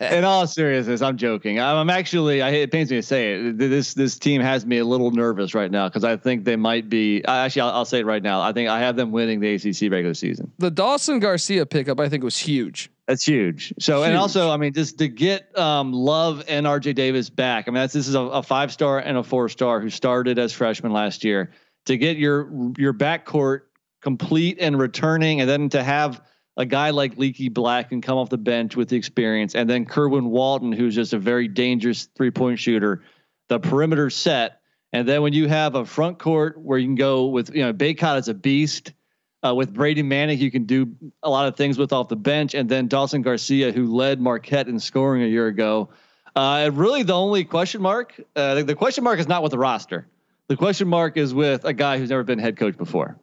In 0.00 0.24
all 0.24 0.46
seriousness, 0.46 1.02
I'm 1.02 1.16
joking. 1.16 1.58
I'm, 1.60 1.76
I'm 1.76 1.90
actually. 1.90 2.42
I, 2.42 2.50
it 2.50 2.70
pains 2.70 2.90
me 2.90 2.96
to 2.96 3.02
say 3.02 3.34
it. 3.34 3.58
This 3.58 3.94
this 3.94 4.18
team 4.18 4.40
has 4.40 4.64
me 4.66 4.78
a 4.78 4.84
little 4.84 5.10
nervous 5.10 5.54
right 5.54 5.70
now 5.70 5.88
because 5.88 6.04
I 6.04 6.16
think 6.16 6.44
they 6.44 6.56
might 6.56 6.88
be. 6.88 7.24
I- 7.26 7.44
Actually, 7.44 7.62
I'll, 7.62 7.70
I'll 7.70 7.84
say 7.84 8.00
it 8.00 8.06
right 8.06 8.22
now. 8.22 8.40
I 8.40 8.52
think 8.52 8.68
I 8.68 8.80
have 8.80 8.96
them 8.96 9.10
winning 9.12 9.40
the 9.40 9.54
ACC 9.54 9.90
regular 9.90 10.14
season. 10.14 10.52
the 10.58 10.70
Dawson 10.70 11.18
Garcia 11.20 11.66
pickup, 11.66 11.98
I 12.00 12.08
think, 12.08 12.22
was 12.24 12.36
huge. 12.36 12.90
That's 13.06 13.24
huge. 13.26 13.72
So, 13.80 14.02
and 14.02 14.16
also, 14.16 14.50
I 14.50 14.58
mean, 14.58 14.74
just 14.74 14.98
to 14.98 15.08
get 15.08 15.56
um, 15.58 15.92
Love 15.94 16.44
and 16.46 16.66
RJ 16.66 16.94
Davis 16.94 17.30
back. 17.30 17.66
I 17.66 17.70
mean, 17.70 17.76
that's 17.80 17.94
this 17.94 18.06
is 18.06 18.14
a, 18.14 18.20
a 18.20 18.42
five 18.42 18.70
star 18.72 18.98
and 18.98 19.16
a 19.16 19.22
four 19.22 19.48
star 19.48 19.80
who 19.80 19.88
started 19.88 20.38
as 20.38 20.52
freshmen 20.52 20.92
last 20.92 21.24
year. 21.24 21.50
To 21.86 21.96
get 21.96 22.18
your 22.18 22.50
your 22.76 22.92
backcourt 22.92 23.60
complete 24.02 24.58
and 24.60 24.78
returning, 24.78 25.40
and 25.40 25.48
then 25.48 25.68
to 25.70 25.82
have 25.82 26.20
a 26.58 26.66
guy 26.66 26.90
like 26.90 27.16
Leaky 27.16 27.48
Black 27.48 27.90
can 27.90 28.00
come 28.00 28.18
off 28.18 28.28
the 28.28 28.36
bench 28.36 28.74
with 28.74 28.88
the 28.88 28.96
experience, 28.96 29.54
and 29.54 29.70
then 29.70 29.86
Kerwin 29.86 30.28
Walton, 30.28 30.72
who's 30.72 30.94
just 30.94 31.12
a 31.12 31.18
very 31.18 31.46
dangerous 31.46 32.08
three 32.16 32.32
point 32.32 32.58
shooter, 32.58 33.04
the 33.46 33.60
perimeter 33.60 34.10
set, 34.10 34.60
and 34.92 35.08
then 35.08 35.22
when 35.22 35.32
you 35.32 35.46
have 35.46 35.76
a 35.76 35.84
front 35.86 36.18
court 36.18 36.60
where 36.60 36.76
you 36.76 36.88
can 36.88 36.96
go 36.96 37.26
with 37.26 37.54
you 37.54 37.62
know 37.62 37.72
Bacot 37.72 38.18
is 38.18 38.28
a 38.28 38.34
beast. 38.34 38.92
Uh, 39.40 39.54
with 39.54 39.72
Brady 39.72 40.02
Manek, 40.02 40.38
you 40.38 40.50
can 40.50 40.64
do 40.64 40.96
a 41.22 41.30
lot 41.30 41.46
of 41.46 41.56
things 41.56 41.78
with 41.78 41.92
off 41.92 42.08
the 42.08 42.16
bench, 42.16 42.54
and 42.54 42.68
then 42.68 42.88
Dawson 42.88 43.22
Garcia, 43.22 43.70
who 43.70 43.94
led 43.94 44.20
Marquette 44.20 44.66
in 44.66 44.80
scoring 44.80 45.22
a 45.22 45.26
year 45.26 45.46
ago. 45.46 45.90
Uh, 46.34 46.72
really, 46.74 47.04
the 47.04 47.14
only 47.14 47.44
question 47.44 47.80
mark, 47.80 48.20
uh, 48.34 48.56
the, 48.56 48.64
the 48.64 48.74
question 48.74 49.04
mark 49.04 49.20
is 49.20 49.28
not 49.28 49.44
with 49.44 49.52
the 49.52 49.58
roster. 49.58 50.08
The 50.48 50.56
question 50.56 50.88
mark 50.88 51.16
is 51.16 51.32
with 51.32 51.64
a 51.64 51.72
guy 51.72 51.98
who's 51.98 52.10
never 52.10 52.24
been 52.24 52.40
head 52.40 52.56
coach 52.56 52.76
before. 52.76 53.20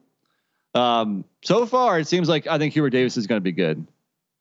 Um, 0.76 1.24
so 1.44 1.66
far, 1.66 2.00
it 2.00 2.08
seems 2.08 2.30
like 2.30 2.46
I 2.48 2.58
think 2.58 2.74
Hubert 2.74 2.92
Davis 2.92 3.18
is 3.18 3.26
going 3.26 3.38
to 3.38 3.44
be 3.44 3.54
good. 3.54 3.88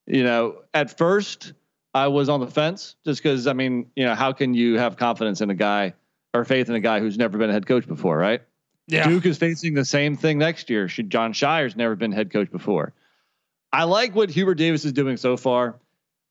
You 0.05 0.23
know, 0.23 0.57
at 0.73 0.95
first, 0.97 1.53
I 1.93 2.07
was 2.07 2.29
on 2.29 2.41
the 2.41 2.47
fence 2.47 2.95
just 3.05 3.23
because, 3.23 3.47
I 3.47 3.53
mean, 3.53 3.89
you 3.95 4.05
know, 4.05 4.13
how 4.13 4.33
can 4.33 4.53
you 4.53 4.77
have 4.77 4.97
confidence 4.97 5.41
in 5.41 5.49
a 5.49 5.55
guy 5.55 5.93
or 6.33 6.43
faith 6.43 6.69
in 6.69 6.75
a 6.75 6.79
guy 6.79 6.99
who's 6.99 7.17
never 7.17 7.37
been 7.37 7.49
a 7.49 7.53
head 7.53 7.65
coach 7.65 7.87
before, 7.87 8.17
right? 8.17 8.41
Yeah. 8.87 9.07
Duke 9.07 9.25
is 9.25 9.37
facing 9.37 9.73
the 9.73 9.85
same 9.85 10.15
thing 10.15 10.37
next 10.37 10.69
year. 10.69 10.87
Should 10.87 11.09
Jon 11.09 11.33
Scheyer's 11.33 11.75
never 11.75 11.95
been 11.95 12.11
head 12.11 12.31
coach 12.31 12.51
before. 12.51 12.93
I 13.71 13.85
like 13.85 14.13
what 14.13 14.29
Hubert 14.29 14.55
Davis 14.55 14.85
is 14.85 14.93
doing 14.93 15.17
so 15.17 15.37
far. 15.37 15.79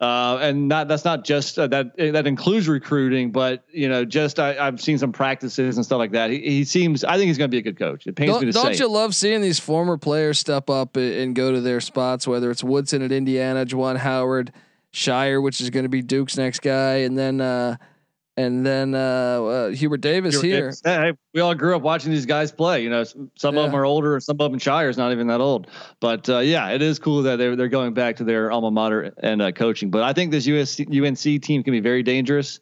Uh, 0.00 0.38
and 0.42 0.68
not 0.68 0.88
that's 0.88 1.04
not 1.04 1.24
just 1.24 1.58
uh, 1.58 1.68
that 1.68 1.96
that 1.96 2.26
includes 2.26 2.68
recruiting, 2.68 3.30
but 3.30 3.64
you 3.72 3.88
know, 3.88 4.04
just 4.04 4.40
I, 4.40 4.58
I've 4.58 4.80
seen 4.80 4.98
some 4.98 5.12
practices 5.12 5.76
and 5.76 5.86
stuff 5.86 5.98
like 5.98 6.10
that. 6.10 6.30
He, 6.30 6.40
he 6.40 6.64
seems 6.64 7.04
I 7.04 7.16
think 7.16 7.28
he's 7.28 7.38
going 7.38 7.48
to 7.48 7.54
be 7.54 7.58
a 7.58 7.62
good 7.62 7.78
coach. 7.78 8.06
It 8.06 8.16
pains 8.16 8.32
Don't, 8.32 8.40
to 8.40 8.52
don't 8.52 8.74
say. 8.74 8.82
you 8.82 8.88
love 8.90 9.14
seeing 9.14 9.40
these 9.40 9.60
former 9.60 9.96
players 9.96 10.40
step 10.40 10.68
up 10.68 10.96
and, 10.96 11.12
and 11.14 11.34
go 11.36 11.52
to 11.52 11.60
their 11.60 11.80
spots? 11.80 12.26
Whether 12.26 12.50
it's 12.50 12.64
Woodson 12.64 13.02
at 13.02 13.12
Indiana, 13.12 13.64
Juwan 13.64 13.96
Howard, 13.96 14.52
Scheyer, 14.92 15.40
which 15.40 15.60
is 15.60 15.70
going 15.70 15.84
to 15.84 15.88
be 15.88 16.02
Duke's 16.02 16.36
next 16.36 16.60
guy, 16.60 16.96
and 16.96 17.16
then 17.16 17.40
uh, 17.40 17.76
and 18.36 18.66
then 18.66 18.94
uh, 18.94 18.98
uh, 18.98 19.68
Hubert 19.70 20.00
Davis 20.00 20.40
Hubert 20.40 20.46
here. 20.46 20.72
Hey, 20.84 21.12
we 21.32 21.40
all 21.40 21.54
grew 21.54 21.76
up 21.76 21.82
watching 21.82 22.10
these 22.10 22.26
guys 22.26 22.50
play. 22.50 22.82
You 22.82 22.90
know, 22.90 23.04
some 23.04 23.56
of 23.56 23.64
them 23.64 23.74
are 23.74 23.84
older, 23.84 24.18
some 24.20 24.36
of 24.40 24.50
them 24.50 24.58
Scheyer's 24.58 24.96
not 24.98 25.12
even 25.12 25.28
that 25.28 25.40
old. 25.40 25.68
But 26.00 26.28
uh, 26.28 26.38
yeah, 26.38 26.70
it 26.70 26.82
is 26.82 26.98
cool 26.98 27.22
that 27.22 27.36
they're 27.36 27.54
they're 27.54 27.68
going 27.68 27.94
back 27.94 28.16
to 28.16 28.24
their 28.24 28.50
alma 28.50 28.70
mater 28.70 29.14
and 29.18 29.40
uh, 29.40 29.52
coaching. 29.52 29.90
But 29.90 30.02
I 30.02 30.12
think 30.12 30.30
this 30.32 30.46
USC, 30.46 30.86
UNC 30.88 31.42
team 31.42 31.62
can 31.62 31.72
be 31.72 31.80
very 31.80 32.02
dangerous, 32.02 32.60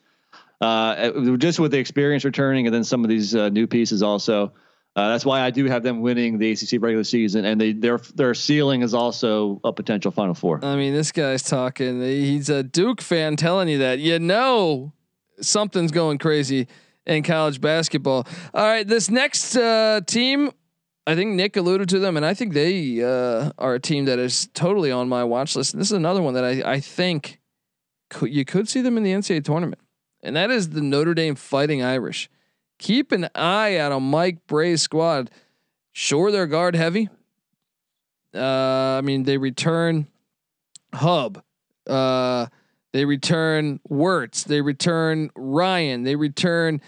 uh, 0.60 1.36
just 1.36 1.58
with 1.58 1.72
the 1.72 1.78
experience 1.78 2.24
returning, 2.24 2.66
and 2.66 2.74
then 2.74 2.84
some 2.84 3.02
of 3.02 3.08
these 3.08 3.34
uh, 3.34 3.48
new 3.48 3.66
pieces 3.66 4.02
also. 4.02 4.52
Uh, 4.94 5.08
that's 5.08 5.24
why 5.24 5.40
I 5.40 5.50
do 5.50 5.64
have 5.64 5.82
them 5.82 6.02
winning 6.02 6.36
the 6.36 6.52
ACC 6.52 6.72
regular 6.82 7.04
season, 7.04 7.46
and 7.46 7.58
they 7.58 7.72
their 7.72 7.96
their 8.14 8.34
ceiling 8.34 8.82
is 8.82 8.92
also 8.92 9.58
a 9.64 9.72
potential 9.72 10.10
Final 10.10 10.34
Four. 10.34 10.62
I 10.62 10.76
mean, 10.76 10.92
this 10.92 11.12
guy's 11.12 11.42
talking. 11.42 12.02
He's 12.02 12.50
a 12.50 12.62
Duke 12.62 13.00
fan 13.00 13.36
telling 13.36 13.68
you 13.68 13.78
that. 13.78 14.00
You 14.00 14.18
know, 14.18 14.92
something's 15.40 15.92
going 15.92 16.18
crazy 16.18 16.68
in 17.06 17.22
college 17.22 17.60
basketball. 17.60 18.26
All 18.54 18.66
right, 18.66 18.86
this 18.86 19.10
next 19.10 19.56
uh, 19.56 20.00
team, 20.06 20.50
I 21.06 21.14
think 21.14 21.32
Nick 21.32 21.56
alluded 21.56 21.88
to 21.90 21.98
them, 21.98 22.16
and 22.16 22.24
I 22.24 22.34
think 22.34 22.52
they 22.52 23.02
uh, 23.02 23.50
are 23.58 23.74
a 23.74 23.80
team 23.80 24.04
that 24.04 24.18
is 24.18 24.48
totally 24.54 24.92
on 24.92 25.08
my 25.08 25.24
watch 25.24 25.56
list. 25.56 25.74
And 25.74 25.80
this 25.80 25.88
is 25.88 25.96
another 25.96 26.22
one 26.22 26.34
that 26.34 26.44
I 26.44 26.72
I 26.72 26.80
think 26.80 27.40
could, 28.10 28.32
you 28.32 28.44
could 28.44 28.68
see 28.68 28.80
them 28.80 28.96
in 28.96 29.02
the 29.02 29.12
NCAA 29.12 29.44
tournament, 29.44 29.80
and 30.22 30.36
that 30.36 30.50
is 30.50 30.70
the 30.70 30.82
Notre 30.82 31.14
Dame 31.14 31.34
Fighting 31.34 31.82
Irish 31.82 32.28
keep 32.82 33.12
an 33.12 33.28
eye 33.34 33.78
out 33.78 33.92
on 33.92 34.02
Mike 34.02 34.46
Brey's 34.46 34.82
squad. 34.82 35.30
Sure, 35.92 36.30
they're 36.30 36.46
guard 36.46 36.74
heavy. 36.74 37.08
Uh, 38.34 38.98
I 38.98 39.00
mean, 39.02 39.22
they 39.22 39.38
return 39.38 40.08
Hubb. 40.92 41.42
Uh, 41.86 42.46
they 42.92 43.04
return 43.04 43.80
Wertz. 43.88 44.44
They 44.44 44.60
return 44.60 45.30
Ryan. 45.34 46.02
They 46.02 46.16
return 46.16 46.80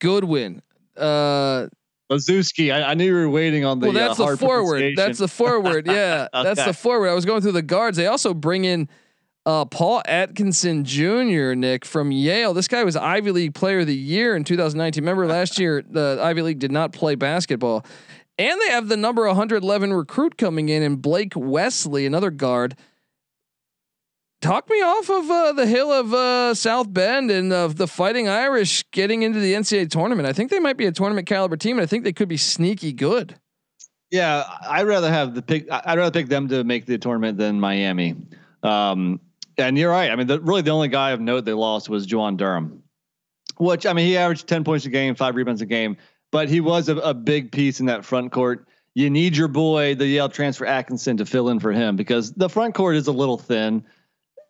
Goodwin. 0.00 0.62
Uh, 0.96 1.68
Laszewski. 2.10 2.72
I, 2.72 2.90
I, 2.90 2.94
knew 2.94 3.04
you 3.06 3.14
were 3.14 3.28
waiting 3.28 3.64
on 3.64 3.80
the. 3.80 3.86
Well, 3.86 3.94
that's 3.94 4.20
uh, 4.20 4.30
the 4.30 4.36
forward. 4.36 4.96
That's 4.96 5.18
the 5.18 5.28
forward. 5.28 5.86
Yeah, 5.96 6.28
okay. 6.32 6.42
that's 6.42 6.64
the 6.64 6.72
forward. 6.72 7.08
I 7.08 7.14
was 7.14 7.24
going 7.24 7.42
through 7.42 7.52
the 7.52 7.62
guards. 7.62 7.96
They 7.96 8.06
also 8.06 8.34
bring 8.34 8.64
in 8.64 8.88
uh, 9.44 9.64
Paul 9.64 10.02
Atkinson 10.06 10.84
Jr. 10.84 11.54
Nick 11.54 11.84
from 11.84 12.10
Yale. 12.12 12.52
This 12.52 12.68
guy 12.68 12.84
was 12.84 12.96
Ivy 12.96 13.30
League 13.32 13.54
Player 13.54 13.80
of 13.80 13.86
the 13.86 13.96
Year 13.96 14.36
in 14.36 14.44
2019. 14.44 15.02
Remember 15.02 15.26
last 15.26 15.58
year 15.58 15.82
the 15.88 16.18
Ivy 16.20 16.42
League 16.42 16.58
did 16.58 16.72
not 16.72 16.92
play 16.92 17.14
basketball, 17.14 17.84
and 18.38 18.60
they 18.60 18.70
have 18.70 18.88
the 18.88 18.96
number 18.96 19.26
111 19.26 19.92
recruit 19.92 20.36
coming 20.36 20.68
in, 20.68 20.82
and 20.82 21.00
Blake 21.00 21.32
Wesley, 21.34 22.06
another 22.06 22.30
guard. 22.30 22.76
Talk 24.46 24.70
me 24.70 24.76
off 24.76 25.10
of 25.10 25.28
uh, 25.28 25.52
the 25.54 25.66
hill 25.66 25.90
of 25.90 26.14
uh, 26.14 26.54
South 26.54 26.94
Bend 26.94 27.32
and 27.32 27.52
of 27.52 27.74
the 27.74 27.88
Fighting 27.88 28.28
Irish 28.28 28.88
getting 28.92 29.22
into 29.24 29.40
the 29.40 29.54
NCAA 29.54 29.90
tournament. 29.90 30.28
I 30.28 30.32
think 30.32 30.52
they 30.52 30.60
might 30.60 30.76
be 30.76 30.86
a 30.86 30.92
tournament 30.92 31.26
caliber 31.26 31.56
team, 31.56 31.78
and 31.78 31.82
I 31.82 31.86
think 31.86 32.04
they 32.04 32.12
could 32.12 32.28
be 32.28 32.36
sneaky 32.36 32.92
good. 32.92 33.34
Yeah, 34.12 34.44
I'd 34.68 34.86
rather 34.86 35.10
have 35.10 35.34
the 35.34 35.42
pick. 35.42 35.66
I'd 35.68 35.98
rather 35.98 36.12
pick 36.12 36.28
them 36.28 36.46
to 36.50 36.62
make 36.62 36.86
the 36.86 36.96
tournament 36.96 37.38
than 37.38 37.58
Miami. 37.58 38.14
Um, 38.62 39.20
and 39.58 39.76
you're 39.76 39.90
right. 39.90 40.12
I 40.12 40.14
mean, 40.14 40.28
the, 40.28 40.40
really 40.40 40.62
the 40.62 40.70
only 40.70 40.86
guy 40.86 41.10
of 41.10 41.20
note 41.20 41.44
they 41.44 41.52
lost 41.52 41.88
was 41.88 42.06
Juwan 42.06 42.36
Durham, 42.36 42.84
which 43.56 43.84
I 43.84 43.94
mean, 43.94 44.06
he 44.06 44.16
averaged 44.16 44.46
10 44.46 44.62
points 44.62 44.86
a 44.86 44.90
game, 44.90 45.16
five 45.16 45.34
rebounds 45.34 45.60
a 45.60 45.66
game, 45.66 45.96
but 46.30 46.48
he 46.48 46.60
was 46.60 46.88
a, 46.88 46.94
a 46.98 47.14
big 47.14 47.50
piece 47.50 47.80
in 47.80 47.86
that 47.86 48.04
front 48.04 48.30
court. 48.30 48.68
You 48.94 49.10
need 49.10 49.36
your 49.36 49.48
boy, 49.48 49.96
the 49.96 50.06
Yale 50.06 50.28
transfer 50.28 50.66
Atkinson, 50.66 51.16
to 51.16 51.26
fill 51.26 51.48
in 51.48 51.58
for 51.58 51.72
him 51.72 51.96
because 51.96 52.32
the 52.34 52.48
front 52.48 52.76
court 52.76 52.94
is 52.94 53.08
a 53.08 53.12
little 53.12 53.38
thin. 53.38 53.84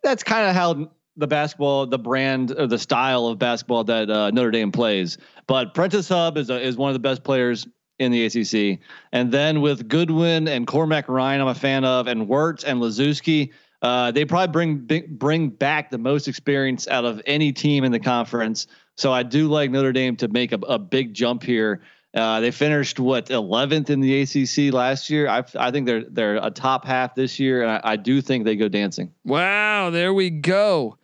That's 0.03 0.23
kind 0.23 0.49
of 0.49 0.55
how 0.55 0.89
the 1.17 1.27
basketball, 1.27 1.87
the 1.87 1.97
brand 1.99 2.51
or 2.57 2.67
the 2.67 2.77
style 2.77 3.27
of 3.27 3.39
basketball 3.39 3.83
that 3.85 4.09
uh, 4.09 4.31
Notre 4.31 4.51
Dame 4.51 4.71
plays. 4.71 5.17
But 5.47 5.73
Prentiss 5.73 6.07
Hubb 6.07 6.37
is 6.37 6.49
a, 6.49 6.61
is 6.61 6.77
one 6.77 6.89
of 6.89 6.93
the 6.93 6.99
best 6.99 7.23
players 7.23 7.67
in 7.99 8.11
the 8.11 8.25
ACC. 8.25 8.79
And 9.11 9.31
then 9.31 9.61
with 9.61 9.87
Goodwin 9.87 10.47
and 10.47 10.67
Cormac 10.67 11.09
Ryan, 11.09 11.41
I'm 11.41 11.47
a 11.47 11.55
fan 11.55 11.83
of, 11.83 12.07
and 12.07 12.27
Wertz 12.27 12.63
and 12.63 12.79
Laszewski, 12.79 13.51
uh, 13.81 14.11
they 14.11 14.25
probably 14.25 14.51
bring 14.51 15.07
bring 15.17 15.49
back 15.49 15.91
the 15.91 15.99
most 15.99 16.27
experience 16.27 16.87
out 16.87 17.05
of 17.05 17.21
any 17.25 17.51
team 17.51 17.83
in 17.83 17.91
the 17.91 17.99
conference. 17.99 18.65
So 18.95 19.11
I 19.11 19.21
do 19.21 19.47
like 19.47 19.69
Notre 19.69 19.91
Dame 19.91 20.15
to 20.17 20.27
make 20.27 20.51
a, 20.51 20.59
a 20.67 20.79
big 20.79 21.13
jump 21.13 21.43
here. 21.43 21.81
Uh, 22.17 22.39
they 22.39 22.49
finished 22.49 22.99
what 22.99 23.27
11th 23.27 23.91
in 23.91 23.99
the 23.99 24.21
ACC 24.21 24.73
last 24.73 25.09
year. 25.09 25.27
I, 25.27 25.43
I 25.55 25.69
think 25.69 25.85
they're 25.85 26.03
they're 26.03 26.37
a 26.37 26.49
top 26.49 26.83
half 26.83 27.13
this 27.13 27.39
year, 27.39 27.61
and 27.61 27.71
I, 27.71 27.81
I 27.83 27.95
do 27.95 28.21
think 28.21 28.43
they 28.43 28.55
go 28.55 28.67
dancing. 28.67 29.13
Wow, 29.23 29.91
there 29.91 30.13
we 30.13 30.31
go. 30.31 30.97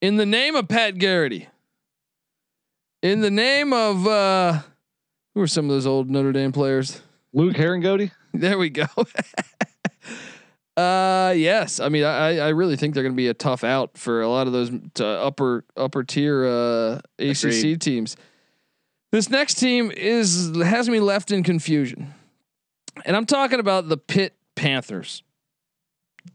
In 0.00 0.16
the 0.16 0.26
name 0.26 0.56
of 0.56 0.66
Pat 0.66 0.98
Garrity, 0.98 1.48
in 3.02 3.20
the 3.20 3.30
name 3.30 3.72
of 3.72 4.06
uh, 4.06 4.60
who 5.34 5.42
are 5.42 5.46
some 5.46 5.66
of 5.66 5.70
those 5.70 5.86
old 5.86 6.10
Notre 6.10 6.32
Dame 6.32 6.50
players? 6.50 7.02
Luke 7.32 7.54
Harangody. 7.54 8.10
There 8.34 8.58
we 8.58 8.70
go. 8.70 8.86
Uh, 10.76 11.34
yes. 11.36 11.80
I 11.80 11.88
mean, 11.88 12.04
I 12.04 12.38
I 12.38 12.48
really 12.50 12.76
think 12.76 12.94
they're 12.94 13.02
going 13.02 13.12
to 13.12 13.16
be 13.16 13.26
a 13.26 13.34
tough 13.34 13.64
out 13.64 13.98
for 13.98 14.22
a 14.22 14.28
lot 14.28 14.46
of 14.46 14.52
those 14.52 14.70
upper 15.00 15.64
upper 15.76 16.04
tier 16.04 16.46
uh, 16.46 17.00
ACC 17.18 17.44
Agreed. 17.44 17.80
teams. 17.80 18.16
This 19.10 19.30
next 19.30 19.54
team 19.54 19.90
is 19.90 20.54
has 20.56 20.88
me 20.88 21.00
left 21.00 21.30
in 21.30 21.42
confusion, 21.42 22.14
and 23.04 23.16
I'm 23.16 23.26
talking 23.26 23.60
about 23.60 23.88
the 23.88 23.96
Pitt 23.96 24.34
Panthers. 24.54 25.22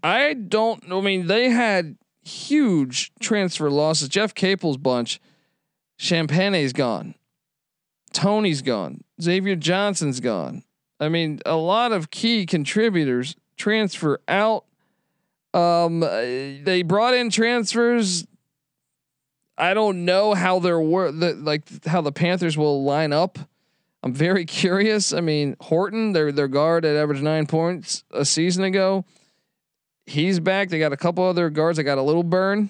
I 0.01 0.33
don't. 0.33 0.91
I 0.91 1.01
mean, 1.01 1.27
they 1.27 1.49
had 1.49 1.97
huge 2.23 3.11
transfer 3.19 3.69
losses. 3.69 4.09
Jeff 4.09 4.33
Capel's 4.33 4.77
bunch. 4.77 5.19
Champagnie's 5.99 6.73
gone. 6.73 7.15
Toney's 8.11 8.61
gone. 8.61 9.03
Xavier 9.21 9.55
Johnson's 9.55 10.19
gone. 10.19 10.63
I 10.99 11.09
mean, 11.09 11.39
a 11.45 11.55
lot 11.55 11.91
of 11.91 12.11
key 12.11 12.45
contributors 12.45 13.35
transfer 13.57 14.19
out. 14.27 14.65
Um, 15.53 15.99
they 15.99 16.83
brought 16.83 17.13
in 17.13 17.29
transfers. 17.29 18.25
I 19.57 19.73
don't 19.73 20.05
know 20.05 20.33
how 20.33 20.59
their 20.59 20.79
work, 20.79 21.13
the, 21.17 21.33
like 21.33 21.85
how 21.85 22.01
the 22.01 22.11
Panthers 22.11 22.57
will 22.57 22.83
line 22.83 23.13
up. 23.13 23.37
I'm 24.01 24.13
very 24.13 24.45
curious. 24.61 25.13
I 25.13 25.21
mean, 25.21 25.55
Horton, 25.61 26.13
their 26.13 26.31
their 26.31 26.47
guard 26.47 26.85
at 26.85 26.95
average 26.95 27.21
nine 27.21 27.45
points 27.45 28.03
a 28.11 28.25
season 28.25 28.63
ago. 28.63 29.05
He's 30.05 30.39
back. 30.39 30.69
They 30.69 30.79
got 30.79 30.91
a 30.91 30.97
couple 30.97 31.23
other 31.23 31.49
guards. 31.49 31.79
I 31.79 31.83
got 31.83 31.97
a 31.97 32.01
little 32.01 32.23
burn. 32.23 32.69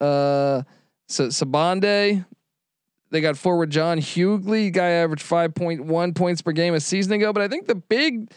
Uh, 0.00 0.62
so 1.08 1.28
Sibande. 1.28 2.24
They 3.10 3.20
got 3.20 3.36
forward 3.36 3.70
John 3.70 3.98
Hugley. 3.98 4.70
Guy 4.70 4.88
averaged 4.90 5.22
five 5.22 5.54
point 5.54 5.84
one 5.84 6.14
points 6.14 6.42
per 6.42 6.52
game 6.52 6.74
a 6.74 6.80
season 6.80 7.12
ago. 7.14 7.32
But 7.32 7.42
I 7.42 7.48
think 7.48 7.66
the 7.66 7.74
big 7.74 8.30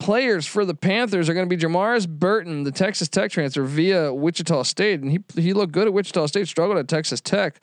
players 0.00 0.46
for 0.46 0.64
the 0.64 0.74
Panthers 0.74 1.28
are 1.28 1.34
going 1.34 1.48
to 1.48 1.56
be 1.56 1.62
Jamarius 1.62 2.08
Burton, 2.08 2.64
the 2.64 2.72
Texas 2.72 3.08
Tech 3.08 3.30
transfer 3.30 3.62
via 3.62 4.12
Wichita 4.12 4.64
State, 4.64 5.00
and 5.00 5.12
he 5.12 5.20
he 5.40 5.52
looked 5.52 5.72
good 5.72 5.86
at 5.86 5.92
Wichita 5.92 6.26
State, 6.26 6.48
struggled 6.48 6.78
at 6.78 6.88
Texas 6.88 7.20
Tech, 7.20 7.60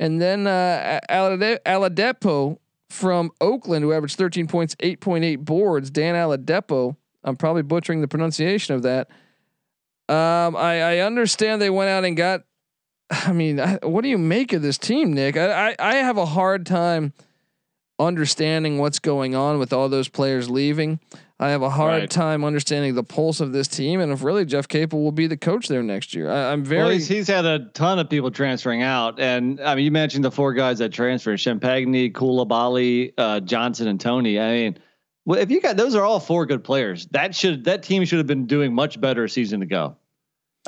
and 0.00 0.20
then 0.20 0.48
uh, 0.48 0.98
Oladapo 1.08 2.58
from 2.90 3.30
Oakland, 3.40 3.84
who 3.84 3.92
averaged 3.92 4.16
13 4.16 4.48
points, 4.48 4.74
8.8 4.76 5.44
boards. 5.44 5.90
Dan 5.90 6.14
Aladepo, 6.14 6.96
I'm 7.22 7.36
probably 7.36 7.62
butchering 7.62 8.00
the 8.00 8.08
pronunciation 8.08 8.74
of 8.74 8.82
that. 8.82 9.08
Um, 10.08 10.56
I, 10.56 10.80
I 10.80 10.98
understand 10.98 11.60
they 11.60 11.70
went 11.70 11.90
out 11.90 12.04
and 12.04 12.16
got. 12.16 12.42
I 13.10 13.32
mean, 13.32 13.60
I, 13.60 13.78
what 13.82 14.02
do 14.02 14.08
you 14.08 14.18
make 14.18 14.52
of 14.52 14.62
this 14.62 14.78
team, 14.78 15.12
Nick? 15.12 15.36
I, 15.36 15.70
I, 15.70 15.76
I 15.78 15.94
have 15.96 16.16
a 16.16 16.26
hard 16.26 16.66
time 16.66 17.12
understanding 17.98 18.78
what's 18.78 18.98
going 18.98 19.34
on 19.34 19.58
with 19.58 19.72
all 19.72 19.88
those 19.88 20.08
players 20.08 20.48
leaving. 20.48 21.00
I 21.40 21.50
have 21.50 21.62
a 21.62 21.70
hard 21.70 22.00
right. 22.00 22.10
time 22.10 22.44
understanding 22.44 22.94
the 22.96 23.04
pulse 23.04 23.38
of 23.40 23.52
this 23.52 23.68
team, 23.68 24.00
and 24.00 24.10
if 24.10 24.24
really 24.24 24.44
Jeff 24.44 24.66
Capel 24.66 25.00
will 25.00 25.12
be 25.12 25.28
the 25.28 25.36
coach 25.36 25.68
there 25.68 25.84
next 25.84 26.12
year. 26.12 26.28
I, 26.28 26.52
am 26.52 26.64
very. 26.64 26.82
Well, 26.82 26.90
he's, 26.90 27.06
he's, 27.06 27.28
had 27.28 27.44
a 27.44 27.60
ton 27.74 28.00
of 28.00 28.10
people 28.10 28.32
transferring 28.32 28.82
out, 28.82 29.20
and 29.20 29.60
I 29.60 29.76
mean, 29.76 29.84
you 29.84 29.92
mentioned 29.92 30.24
the 30.24 30.32
four 30.32 30.52
guys 30.52 30.78
that 30.78 30.92
transferred: 30.92 31.38
Champagnie, 31.38 32.12
Coulibaly, 32.12 33.12
uh, 33.16 33.38
Johnson, 33.38 33.86
and 33.86 34.00
Toney. 34.00 34.40
I 34.40 34.50
mean, 34.50 34.78
well, 35.26 35.38
if 35.38 35.50
you 35.52 35.60
got 35.60 35.76
those 35.76 35.94
are 35.94 36.04
all 36.04 36.18
four 36.18 36.44
good 36.44 36.64
players. 36.64 37.06
That 37.12 37.36
should 37.36 37.64
that 37.64 37.84
team 37.84 38.04
should 38.04 38.18
have 38.18 38.26
been 38.26 38.46
doing 38.46 38.74
much 38.74 39.00
better 39.00 39.24
a 39.24 39.28
season 39.28 39.62
ago. 39.62 39.96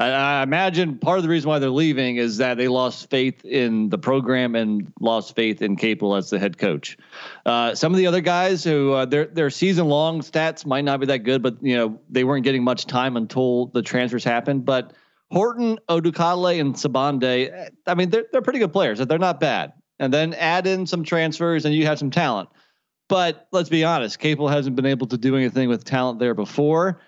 I, 0.01 0.43
imagine 0.43 0.97
part 0.99 1.19
of 1.19 1.23
the 1.23 1.29
reason 1.29 1.51
why 1.51 1.59
they're 1.59 1.69
leaving 1.69 2.17
is 2.17 2.39
that 2.39 2.57
they 2.57 2.69
lost 2.69 3.11
faith 3.11 3.45
in 3.45 3.91
the 3.91 3.99
program 3.99 4.55
and 4.55 4.91
lost 4.99 5.37
faith 5.37 5.61
in 5.61 5.77
Capel 5.77 6.17
as 6.17 6.31
the 6.31 6.39
head 6.39 6.57
coach. 6.57 6.97
Uh, 7.45 7.75
some 7.75 7.93
of 7.93 7.99
the 7.99 8.07
other 8.07 8.23
guys 8.23 8.65
who 8.65 8.95
uh, 8.95 9.05
their 9.05 9.27
their 9.27 9.51
season 9.51 9.89
long 9.89 10.21
stats 10.21 10.65
might 10.65 10.85
not 10.85 11.01
be 11.01 11.07
that 11.07 11.19
good, 11.19 11.43
but 11.43 11.63
you 11.63 11.77
know 11.77 12.01
they 12.09 12.25
weren't 12.25 12.45
getting 12.45 12.65
much 12.65 12.87
time 12.87 13.17
until 13.17 13.67
the 13.67 13.83
transfers 13.83 14.25
happened. 14.25 14.65
But 14.65 14.95
Horton, 15.31 15.79
Odukale, 15.89 16.59
and 16.59 16.75
Sibande, 16.75 17.71
I 17.87 17.95
mean 17.95 18.09
they're 18.09 18.25
they're 18.33 18.43
pretty 18.43 18.59
good 18.59 18.73
players. 18.73 18.99
They're 18.99 19.19
not 19.19 19.39
bad. 19.39 19.75
And 19.99 20.15
then 20.15 20.33
add 20.33 20.67
in 20.67 20.87
some 20.87 21.05
transfers, 21.05 21.67
and 21.67 21.75
you 21.75 21.85
have 21.85 21.99
some 21.99 22.11
talent. 22.11 22.49
But 23.11 23.49
let's 23.53 23.69
be 23.69 23.85
honest, 23.85 24.19
Capel 24.19 24.49
hasn't 24.49 24.77
been 24.77 24.87
able 24.87 25.09
to 25.09 25.19
do 25.19 25.37
anything 25.37 25.69
with 25.69 25.85
talent 25.85 26.21
there 26.21 26.33
before. 26.33 27.01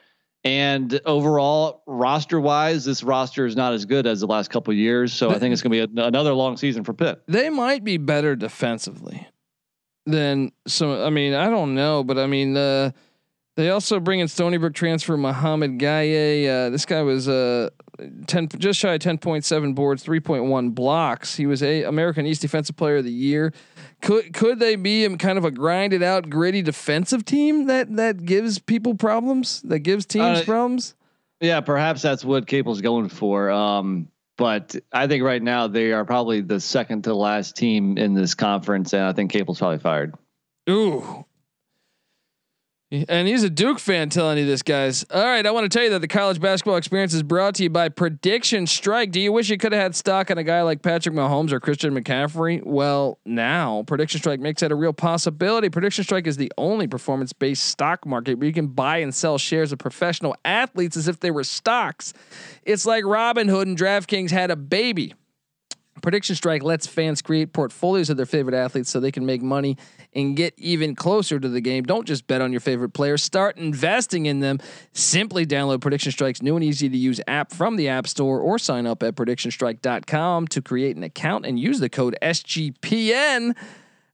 And 0.45 1.01
overall, 1.05 1.83
roster 1.87 2.41
wise, 2.41 2.85
this 2.85 3.05
roster 3.05 3.47
is 3.47 3.55
not 3.55 3.75
as 3.75 3.85
good 3.85 4.07
as 4.07 4.21
the 4.21 4.27
last 4.27 4.51
couple 4.51 4.75
years. 4.75 5.13
So 5.13 5.31
I 5.31 5.39
think 5.39 5.53
it's 5.53 5.63
going 5.63 5.79
to 5.79 5.87
be 5.87 6.01
a, 6.01 6.05
another 6.05 6.33
long 6.33 6.57
season 6.57 6.83
for 6.83 6.93
Pitt. 6.93 7.23
They 7.29 7.49
might 7.49 7.85
be 7.85 7.97
better 7.97 8.35
defensively 8.35 9.29
than 10.05 10.51
some. 10.67 10.91
I 10.91 11.11
mean, 11.11 11.35
I 11.35 11.49
don't 11.49 11.77
know, 11.77 12.03
but 12.03 12.19
I 12.19 12.27
mean, 12.27 12.57
uh, 12.57 12.91
they 13.57 13.71
also 13.71 14.01
bring 14.01 14.19
in 14.19 14.27
Stony 14.27 14.57
Brook 14.57 14.75
transfer 14.75 15.17
Muhammad 15.17 15.79
Gueye. 15.79 16.49
Uh, 16.49 16.71
this 16.71 16.87
guy 16.87 17.03
was 17.03 17.29
uh, 17.29 17.71
ten 18.27 18.49
just 18.49 18.79
shy 18.81 18.95
of 18.95 19.01
ten 19.01 19.19
point 19.19 19.45
seven 19.45 19.75
boards, 19.75 20.03
three 20.03 20.21
point 20.21 20.45
one 20.45 20.71
blocks. 20.71 21.37
He 21.37 21.47
was 21.47 21.63
a 21.63 21.85
American 21.85 22.27
East 22.27 22.43
Defensive 22.43 22.77
Player 22.77 22.97
of 22.97 23.05
the 23.05 23.13
Year. 23.13 23.53
Could 24.01 24.33
could 24.33 24.59
they 24.59 24.77
be 24.77 25.09
kind 25.17 25.39
of 25.39 25.45
a 25.45 25.51
grinded 25.51 26.03
out, 26.03 26.29
gritty 26.31 26.63
defensive 26.63 27.25
team 27.25 27.67
that 27.67 27.95
that 27.97 28.25
gives 28.25 28.59
people 28.59 28.95
problems? 28.95 29.63
That 29.63 29.81
gives 29.81 30.07
teams 30.07 30.41
uh, 30.41 30.45
problems? 30.45 30.95
Yeah, 31.41 31.61
perhaps 31.61 32.03
that's 32.03 32.25
what 32.25 32.47
Capel's 32.47 32.81
going 32.81 33.09
for. 33.09 33.51
Um, 33.51 34.09
but 34.37 34.77
I 34.93 35.07
think 35.07 35.25
right 35.25 35.43
now 35.43 35.67
they 35.67 35.93
are 35.93 36.05
probably 36.05 36.41
the 36.41 36.61
second 36.61 37.05
to 37.05 37.15
last 37.15 37.57
team 37.57 37.99
in 37.99 38.15
this 38.15 38.35
conference, 38.35 38.93
and 38.93 39.03
I 39.03 39.13
think 39.13 39.31
Capel's 39.31 39.59
probably 39.59 39.79
fired. 39.79 40.15
Ooh, 40.71 41.25
and 43.09 43.27
he's 43.27 43.43
a 43.43 43.49
Duke 43.49 43.79
fan 43.79 44.11
telling 44.11 44.37
you 44.37 44.45
this, 44.45 44.63
guys. 44.63 45.07
All 45.11 45.25
right, 45.25 45.47
I 45.47 45.51
want 45.51 45.65
to 45.65 45.75
tell 45.75 45.83
you 45.83 45.91
that 45.91 46.01
the 46.01 46.09
college 46.09 46.39
basketball 46.39 46.77
experience 46.77 47.15
is 47.15 47.23
brought 47.23 47.55
to 47.55 47.63
you 47.63 47.71
by 47.71 47.89
Prediction 47.89 48.67
Strike. 48.67 49.13
Do 49.13 49.21
you 49.21 49.33
wish 49.33 49.49
you 49.49 49.57
could 49.57 49.73
have 49.73 49.81
had 49.81 49.97
stock 49.97 50.31
on 50.31 50.37
a 50.37 50.45
guy 50.45 50.61
like 50.61 50.83
Patrick 50.83 51.15
Mahomes 51.15 51.53
or 51.53 51.61
Christian 51.61 51.95
McCaffrey? 51.95 52.63
Well, 52.63 53.19
now 53.25 53.83
Prediction 53.87 54.21
Strike 54.21 54.41
makes 54.41 54.61
that 54.61 54.71
a 54.71 54.75
real 54.75 54.93
possibility. 54.93 55.71
Prediction 55.71 56.05
Strike 56.05 56.27
is 56.27 56.37
the 56.37 56.53
only 56.59 56.87
performance 56.87 57.33
based 57.33 57.65
stock 57.65 58.05
market 58.05 58.35
where 58.35 58.47
you 58.47 58.53
can 58.53 58.67
buy 58.67 58.99
and 58.99 59.15
sell 59.15 59.39
shares 59.39 59.73
of 59.73 59.79
professional 59.79 60.37
athletes 60.45 60.97
as 60.97 61.09
if 61.09 61.19
they 61.19 61.31
were 61.31 61.45
stocks. 61.45 62.13
It's 62.63 62.85
like 62.85 63.05
Robinhood 63.05 63.63
and 63.63 63.79
DraftKings 63.79 64.31
had 64.31 64.51
a 64.51 64.57
baby. 64.57 65.15
Prediction 66.03 66.35
Strike 66.35 66.63
lets 66.63 66.87
fans 66.87 67.23
create 67.23 67.53
portfolios 67.53 68.11
of 68.11 68.17
their 68.17 68.27
favorite 68.27 68.57
athletes 68.57 68.91
so 68.91 68.99
they 68.99 69.13
can 69.13 69.25
make 69.25 69.41
money 69.41 69.77
and 70.15 70.37
get 70.37 70.55
even 70.59 70.95
closer 70.95 71.41
to 71.41 71.49
the 71.49 71.61
game. 71.61 71.85
Don't 71.85 72.07
just 72.07 72.27
bet 72.27 72.41
on 72.41 72.53
your 72.53 72.61
favorite 72.61 72.91
players, 72.91 73.23
start 73.23 73.57
investing 73.57 74.27
in 74.27 74.41
them. 74.41 74.59
Simply 74.93 75.47
download 75.47 75.81
Prediction 75.81 76.13
Strike's 76.13 76.43
new 76.43 76.57
and 76.57 76.65
easy 76.65 76.89
to 76.89 76.97
use 76.97 77.21
app 77.27 77.53
from 77.53 77.77
the 77.77 77.89
App 77.89 78.07
Store 78.07 78.41
or 78.41 78.59
sign 78.59 78.87
up 78.87 79.03
at 79.03 79.15
predictionstrike.com 79.15 80.49
to 80.49 80.63
create 80.63 80.97
an 80.97 81.03
account 81.03 81.47
and 81.47 81.59
use 81.59 81.81
the 81.81 81.89
code 81.89 82.17
SGPN. 82.23 83.57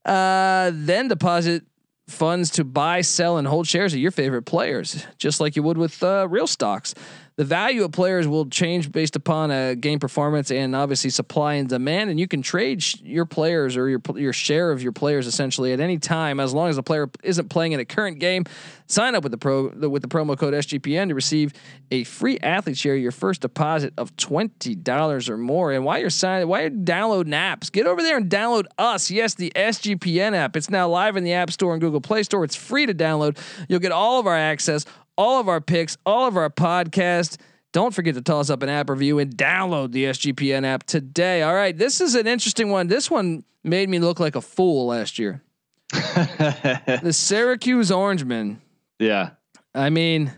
Uh, 0.05 0.71
then 0.73 1.09
deposit 1.09 1.65
funds 2.07 2.51
to 2.51 2.65
buy, 2.65 3.03
sell, 3.03 3.37
and 3.37 3.47
hold 3.47 3.67
shares 3.67 3.93
of 3.93 4.01
your 4.01 4.11
favorite 4.11 4.43
players, 4.43 5.07
just 5.19 5.41
like 5.41 5.57
you 5.57 5.63
would 5.63 5.77
with 5.77 6.03
uh, 6.03 6.27
real 6.29 6.47
stocks. 6.47 6.95
The 7.39 7.45
value 7.45 7.85
of 7.85 7.93
players 7.93 8.27
will 8.27 8.47
change 8.47 8.91
based 8.91 9.15
upon 9.15 9.53
a 9.53 9.77
game 9.77 10.01
performance 10.01 10.51
and 10.51 10.75
obviously 10.75 11.11
supply 11.11 11.55
and 11.55 11.69
demand. 11.69 12.11
And 12.11 12.19
you 12.19 12.27
can 12.27 12.43
trade 12.43 12.83
sh- 12.83 12.97
your 13.01 13.27
players 13.27 13.77
or 13.77 13.89
your 13.89 14.01
your 14.17 14.33
share 14.33 14.73
of 14.73 14.83
your 14.83 14.91
players 14.91 15.29
essentially 15.29 15.73
at 15.73 15.79
any 15.79 15.99
time 15.99 16.41
as 16.41 16.53
long 16.53 16.69
as 16.69 16.75
the 16.75 16.83
player 16.83 17.09
isn't 17.23 17.49
playing 17.49 17.71
in 17.71 17.79
a 17.79 17.85
current 17.85 18.19
game. 18.19 18.45
Sign 18.89 19.15
up 19.15 19.23
with 19.23 19.31
the 19.31 19.39
pro 19.39 19.69
the, 19.69 19.89
with 19.89 20.03
the 20.03 20.09
promo 20.09 20.37
code 20.37 20.53
SGPN 20.53 21.11
to 21.11 21.15
receive 21.15 21.53
a 21.93 22.03
free 22.03 22.41
athlete 22.41 22.77
share. 22.77 22.97
Your 22.97 23.13
first 23.13 23.43
deposit 23.43 23.95
of 23.97 24.17
twenty 24.17 24.75
dollars 24.75 25.29
or 25.29 25.37
more. 25.37 25.71
And 25.71 25.85
while 25.85 26.01
you're 26.01 26.11
signing, 26.11 26.49
while 26.49 26.63
you're 26.63 26.71
downloading 26.71 27.35
apps, 27.35 27.71
get 27.71 27.87
over 27.87 28.03
there 28.03 28.17
and 28.17 28.29
download 28.29 28.65
us. 28.79 29.13
Yes, 29.13 29.35
the 29.35 29.53
SGPN 29.55 30.35
app. 30.35 30.57
It's 30.57 30.71
now 30.71 30.89
live 30.89 31.17
in 31.17 31.23
the 31.23 31.35
App 31.35 31.53
Store 31.53 31.73
and 31.73 31.81
Google 31.81 32.01
Play 32.01 32.25
Store. 32.25 32.43
It's 32.43 32.57
free 32.57 32.87
to 32.87 32.95
download. 32.95 33.39
You'll 33.69 33.79
get 33.79 33.93
all 33.93 34.19
of 34.19 34.27
our 34.27 34.37
access 34.37 34.85
all 35.19 35.41
of 35.41 35.49
our 35.49 35.61
picks, 35.61 35.99
all 36.07 36.27
of 36.27 36.37
our 36.39 36.49
podcasts. 36.49 37.37
Don't 37.73 37.93
forget 37.93 38.15
to 38.15 38.23
toss 38.23 38.49
up 38.49 38.63
an 38.63 38.71
app 38.71 38.89
review 38.89 39.19
and 39.19 39.37
download 39.37 39.93
the 39.93 40.05
SGPN 40.05 40.65
app 40.65 40.85
today. 40.85 41.43
All 41.43 41.55
right, 41.55 41.77
this 41.77 42.01
is 42.01 42.15
an 42.15 42.27
interesting 42.27 42.71
one. 42.71 42.87
This 42.87 43.11
one 43.11 43.45
made 43.63 43.91
me 43.91 43.99
look 43.99 44.21
like 44.21 44.37
a 44.37 44.41
fool 44.41 44.87
last 44.87 45.19
year. 45.19 45.43
the 45.93 47.11
Syracuse 47.13 47.91
Orangemen. 47.91 48.63
Yeah. 48.99 49.31
I 49.75 49.91
mean, 49.91 50.33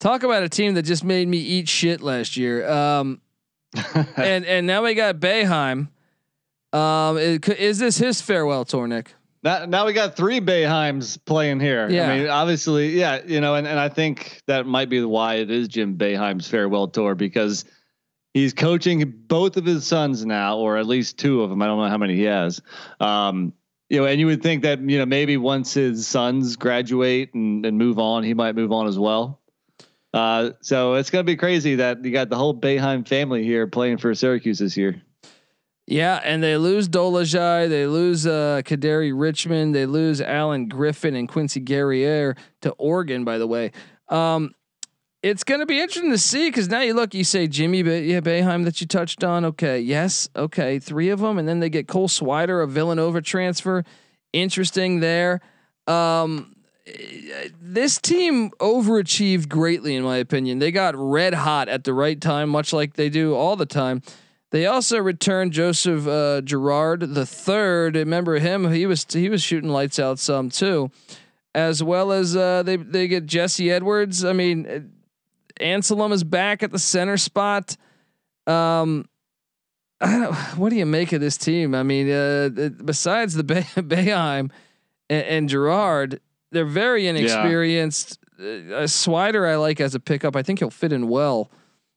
talk 0.00 0.22
about 0.24 0.42
a 0.42 0.48
team 0.48 0.74
that 0.74 0.82
just 0.82 1.04
made 1.04 1.28
me 1.28 1.38
eat 1.38 1.68
shit 1.68 2.00
last 2.00 2.36
year. 2.36 2.68
Um, 2.68 3.20
and 4.16 4.44
and 4.46 4.66
now 4.66 4.82
we 4.82 4.94
got 4.94 5.16
Boeheim. 5.16 5.88
Um, 6.72 7.18
is, 7.18 7.40
is 7.48 7.78
this 7.78 7.98
his 7.98 8.20
farewell 8.20 8.64
tour, 8.64 8.86
Nick? 8.86 9.14
Now, 9.46 9.64
now 9.64 9.86
we 9.86 9.92
got 9.92 10.16
three 10.16 10.40
Boeheims 10.40 11.24
playing 11.24 11.60
here. 11.60 11.88
Yeah. 11.88 12.10
I 12.10 12.18
mean, 12.18 12.28
obviously, 12.28 12.98
yeah, 12.98 13.20
you 13.24 13.40
know, 13.40 13.54
and, 13.54 13.64
and 13.64 13.78
I 13.78 13.88
think 13.88 14.42
that 14.48 14.66
might 14.66 14.88
be 14.88 15.00
why 15.04 15.36
it 15.36 15.52
is 15.52 15.68
Jim 15.68 15.96
Boeheim's 15.96 16.48
farewell 16.48 16.88
tour 16.88 17.14
because 17.14 17.64
he's 18.34 18.52
coaching 18.52 19.08
both 19.28 19.56
of 19.56 19.64
his 19.64 19.86
sons 19.86 20.26
now, 20.26 20.58
or 20.58 20.78
at 20.78 20.86
least 20.86 21.20
two 21.20 21.42
of 21.42 21.50
them. 21.50 21.62
I 21.62 21.66
don't 21.66 21.78
know 21.78 21.88
how 21.88 21.96
many 21.96 22.16
he 22.16 22.24
has. 22.24 22.60
Um, 22.98 23.52
you 23.88 24.00
know, 24.00 24.06
and 24.06 24.18
you 24.18 24.26
would 24.26 24.42
think 24.42 24.64
that 24.64 24.80
you 24.80 24.98
know 24.98 25.06
maybe 25.06 25.36
once 25.36 25.74
his 25.74 26.08
sons 26.08 26.56
graduate 26.56 27.32
and, 27.32 27.64
and 27.64 27.78
move 27.78 28.00
on, 28.00 28.24
he 28.24 28.34
might 28.34 28.56
move 28.56 28.72
on 28.72 28.88
as 28.88 28.98
well. 28.98 29.40
Uh, 30.12 30.50
so 30.60 30.94
it's 30.94 31.10
gonna 31.10 31.22
be 31.22 31.36
crazy 31.36 31.76
that 31.76 32.04
you 32.04 32.10
got 32.10 32.30
the 32.30 32.36
whole 32.36 32.52
Boeheim 32.52 33.06
family 33.06 33.44
here 33.44 33.68
playing 33.68 33.98
for 33.98 34.12
Syracuse 34.12 34.58
this 34.58 34.76
year. 34.76 35.00
Yeah, 35.86 36.20
and 36.24 36.42
they 36.42 36.56
lose 36.56 36.88
Dolezaj, 36.88 37.68
they 37.68 37.86
lose 37.86 38.26
uh, 38.26 38.62
Kadary 38.64 39.12
Richmond, 39.14 39.72
they 39.72 39.86
lose 39.86 40.20
Alan 40.20 40.66
Griffin 40.68 41.14
and 41.14 41.28
Quincy 41.28 41.60
Guerriere 41.60 42.36
to 42.62 42.70
Oregon. 42.72 43.24
By 43.24 43.38
the 43.38 43.46
way, 43.46 43.70
um, 44.08 44.52
it's 45.22 45.44
going 45.44 45.60
to 45.60 45.66
be 45.66 45.80
interesting 45.80 46.10
to 46.10 46.18
see 46.18 46.48
because 46.48 46.68
now 46.68 46.80
you 46.80 46.92
look, 46.92 47.14
you 47.14 47.22
say 47.22 47.46
Jimmy, 47.46 47.84
but 47.84 48.02
yeah, 48.02 48.20
Boeheim 48.20 48.64
that 48.64 48.80
you 48.80 48.88
touched 48.88 49.22
on. 49.22 49.44
Okay, 49.44 49.78
yes, 49.78 50.28
okay, 50.34 50.80
three 50.80 51.08
of 51.10 51.20
them, 51.20 51.38
and 51.38 51.46
then 51.46 51.60
they 51.60 51.70
get 51.70 51.86
Cole 51.86 52.08
Swider, 52.08 52.64
a 52.64 52.66
Villanova 52.66 53.22
transfer. 53.22 53.84
Interesting 54.32 54.98
there. 54.98 55.40
Um, 55.86 56.56
this 57.60 57.98
team 57.98 58.50
overachieved 58.60 59.48
greatly, 59.48 59.94
in 59.94 60.02
my 60.02 60.16
opinion. 60.16 60.58
They 60.58 60.72
got 60.72 60.94
red 60.96 61.34
hot 61.34 61.68
at 61.68 61.84
the 61.84 61.92
right 61.92 62.20
time, 62.20 62.48
much 62.48 62.72
like 62.72 62.94
they 62.94 63.08
do 63.08 63.34
all 63.34 63.54
the 63.54 63.66
time. 63.66 64.02
They 64.50 64.66
also 64.66 64.98
returned 64.98 65.52
Joseph 65.52 66.06
uh, 66.06 66.40
Girard 66.40 67.00
the 67.00 67.26
third. 67.26 67.96
Remember 67.96 68.38
him? 68.38 68.70
He 68.72 68.86
was 68.86 69.04
he 69.08 69.28
was 69.28 69.42
shooting 69.42 69.70
lights 69.70 69.98
out 69.98 70.18
some 70.18 70.50
too, 70.50 70.90
as 71.54 71.82
well 71.82 72.12
as 72.12 72.36
uh, 72.36 72.62
they 72.62 72.76
they 72.76 73.08
get 73.08 73.26
Jesse 73.26 73.70
Edwards. 73.70 74.24
I 74.24 74.32
mean, 74.32 74.66
uh, 74.66 74.80
Anselem 75.62 76.12
is 76.12 76.22
back 76.24 76.62
at 76.62 76.70
the 76.70 76.78
center 76.78 77.16
spot. 77.16 77.76
Um, 78.46 79.08
what 80.56 80.70
do 80.70 80.76
you 80.76 80.86
make 80.86 81.12
of 81.12 81.20
this 81.20 81.36
team? 81.36 81.74
I 81.74 81.82
mean, 81.82 82.10
uh, 82.10 82.50
besides 82.84 83.34
the 83.34 83.42
Bay- 83.44 83.62
Boeheim 83.76 84.50
and, 85.08 85.24
and 85.24 85.48
Girard, 85.48 86.20
they're 86.52 86.64
very 86.66 87.06
inexperienced. 87.06 88.18
Yeah. 88.38 88.44
Uh, 88.44 88.82
Swider 88.86 89.50
I 89.50 89.56
like 89.56 89.80
as 89.80 89.94
a 89.94 90.00
pickup. 90.00 90.36
I 90.36 90.42
think 90.42 90.58
he'll 90.58 90.70
fit 90.70 90.92
in 90.92 91.08
well. 91.08 91.50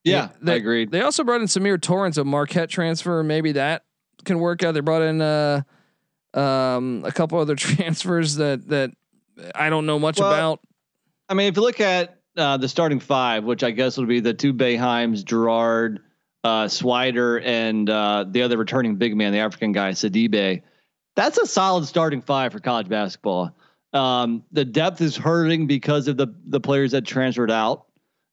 Yeah, 0.03 0.29
they, 0.41 0.53
I 0.53 0.55
agreed. 0.55 0.91
They 0.91 1.01
also 1.01 1.23
brought 1.23 1.41
in 1.41 1.47
Symir 1.47 1.79
Torrence, 1.81 2.17
a 2.17 2.23
Marquette 2.23 2.69
transfer. 2.69 3.21
Maybe 3.23 3.53
that 3.53 3.83
can 4.23 4.39
work 4.39 4.63
out. 4.63 4.73
They 4.73 4.79
brought 4.79 5.01
in 5.01 5.21
uh, 5.21 5.61
um, 6.33 7.03
a 7.05 7.11
couple 7.11 7.39
other 7.39 7.55
transfers 7.57 8.35
that 8.35 8.67
that 8.69 8.91
I 9.55 9.69
don't 9.69 9.85
know 9.85 9.99
much 9.99 10.19
well, 10.19 10.31
about. 10.31 10.59
I 11.27 11.33
mean, 11.33 11.47
if 11.47 11.55
you 11.55 11.61
look 11.61 11.79
at 11.79 12.19
uh, 12.37 12.57
the 12.57 12.67
starting 12.67 12.99
five, 12.99 13.43
which 13.43 13.63
I 13.63 13.71
guess 13.71 13.97
would 13.97 14.07
be 14.07 14.19
the 14.19 14.33
two 14.33 14.53
Boeheims, 14.53 15.23
Girard, 15.23 16.01
uh, 16.43 16.65
Swider, 16.65 17.43
and 17.43 17.89
uh, 17.89 18.25
the 18.27 18.41
other 18.41 18.57
returning 18.57 18.95
big 18.95 19.15
man, 19.15 19.33
the 19.33 19.39
African 19.39 19.71
guy, 19.71 19.91
Sidibe. 19.91 20.61
That's 21.15 21.37
a 21.37 21.45
solid 21.45 21.85
starting 21.85 22.21
five 22.21 22.53
for 22.53 22.59
college 22.59 22.87
basketball. 22.87 23.55
Um, 23.91 24.43
the 24.51 24.63
depth 24.63 25.01
is 25.01 25.17
hurting 25.17 25.67
because 25.67 26.07
of 26.07 26.17
the 26.17 26.27
the 26.45 26.59
players 26.59 26.91
that 26.91 27.05
transferred 27.05 27.51
out. 27.51 27.85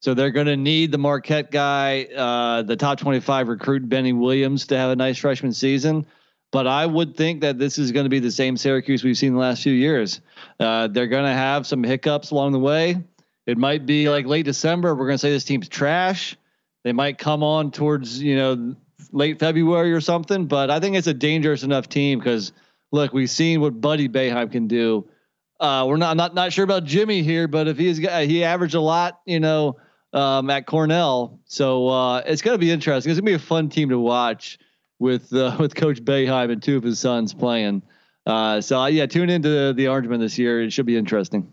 So 0.06 0.14
they're 0.14 0.30
going 0.30 0.46
to 0.46 0.56
need 0.56 0.92
the 0.92 0.98
Marquette 0.98 1.50
guy, 1.50 2.04
uh, 2.04 2.62
the 2.62 2.76
top 2.76 3.00
25 3.00 3.48
recruit, 3.48 3.88
Benny 3.88 4.12
Williams, 4.12 4.68
to 4.68 4.78
have 4.78 4.90
a 4.90 4.94
nice 4.94 5.18
freshman 5.18 5.52
season. 5.52 6.06
But 6.52 6.68
I 6.68 6.86
would 6.86 7.16
think 7.16 7.40
that 7.40 7.58
this 7.58 7.76
is 7.76 7.90
going 7.90 8.04
to 8.04 8.08
be 8.08 8.20
the 8.20 8.30
same 8.30 8.56
Syracuse 8.56 9.02
we've 9.02 9.18
seen 9.18 9.32
the 9.32 9.40
last 9.40 9.64
few 9.64 9.72
years. 9.72 10.20
Uh, 10.60 10.86
they're 10.86 11.08
going 11.08 11.24
to 11.24 11.32
have 11.32 11.66
some 11.66 11.82
hiccups 11.82 12.30
along 12.30 12.52
the 12.52 12.60
way. 12.60 13.02
It 13.46 13.58
might 13.58 13.84
be 13.84 14.08
like 14.08 14.26
late 14.26 14.44
December. 14.44 14.94
We're 14.94 15.06
going 15.06 15.16
to 15.16 15.18
say 15.18 15.32
this 15.32 15.42
team's 15.42 15.68
trash. 15.68 16.36
They 16.84 16.92
might 16.92 17.18
come 17.18 17.42
on 17.42 17.72
towards 17.72 18.22
you 18.22 18.36
know 18.36 18.76
late 19.10 19.40
February 19.40 19.92
or 19.92 20.00
something. 20.00 20.46
But 20.46 20.70
I 20.70 20.78
think 20.78 20.94
it's 20.94 21.08
a 21.08 21.14
dangerous 21.14 21.64
enough 21.64 21.88
team 21.88 22.20
because 22.20 22.52
look, 22.92 23.12
we've 23.12 23.28
seen 23.28 23.60
what 23.60 23.80
Buddy 23.80 24.08
Boeheim 24.08 24.52
can 24.52 24.68
do. 24.68 25.08
Uh, 25.58 25.84
we're 25.88 25.96
not 25.96 26.16
not 26.16 26.32
not 26.32 26.52
sure 26.52 26.62
about 26.62 26.84
Jimmy 26.84 27.24
here, 27.24 27.48
but 27.48 27.66
if 27.66 27.76
he's 27.76 27.96
he 27.96 28.44
averaged 28.44 28.76
a 28.76 28.80
lot, 28.80 29.20
you 29.26 29.40
know, 29.40 29.76
um, 30.16 30.48
at 30.50 30.66
Cornell. 30.66 31.38
So 31.44 31.88
uh, 31.88 32.22
it's 32.26 32.42
going 32.42 32.54
to 32.54 32.58
be 32.58 32.70
interesting. 32.70 33.10
It's 33.10 33.20
going 33.20 33.26
to 33.26 33.30
be 33.30 33.34
a 33.34 33.46
fun 33.46 33.68
team 33.68 33.90
to 33.90 33.98
watch 33.98 34.58
with 34.98 35.32
uh, 35.32 35.56
with 35.60 35.74
Coach 35.74 36.02
Boeheim 36.02 36.50
and 36.50 36.62
two 36.62 36.76
of 36.76 36.82
his 36.82 36.98
sons 36.98 37.34
playing. 37.34 37.82
Uh, 38.24 38.60
so 38.60 38.80
uh, 38.80 38.86
yeah, 38.86 39.06
tune 39.06 39.30
into 39.30 39.48
the, 39.48 39.74
the 39.76 39.86
Orangemen 39.86 40.18
this 40.18 40.38
year. 40.38 40.62
It 40.62 40.72
should 40.72 40.86
be 40.86 40.96
interesting. 40.96 41.52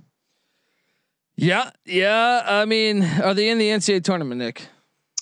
Yeah, 1.36 1.72
yeah. 1.86 2.43
I 2.45 2.66
mean, 2.66 3.03
are 3.03 3.34
they 3.34 3.49
in 3.49 3.57
the 3.57 3.70
NCAA 3.70 4.03
tournament, 4.03 4.39
Nick? 4.39 4.68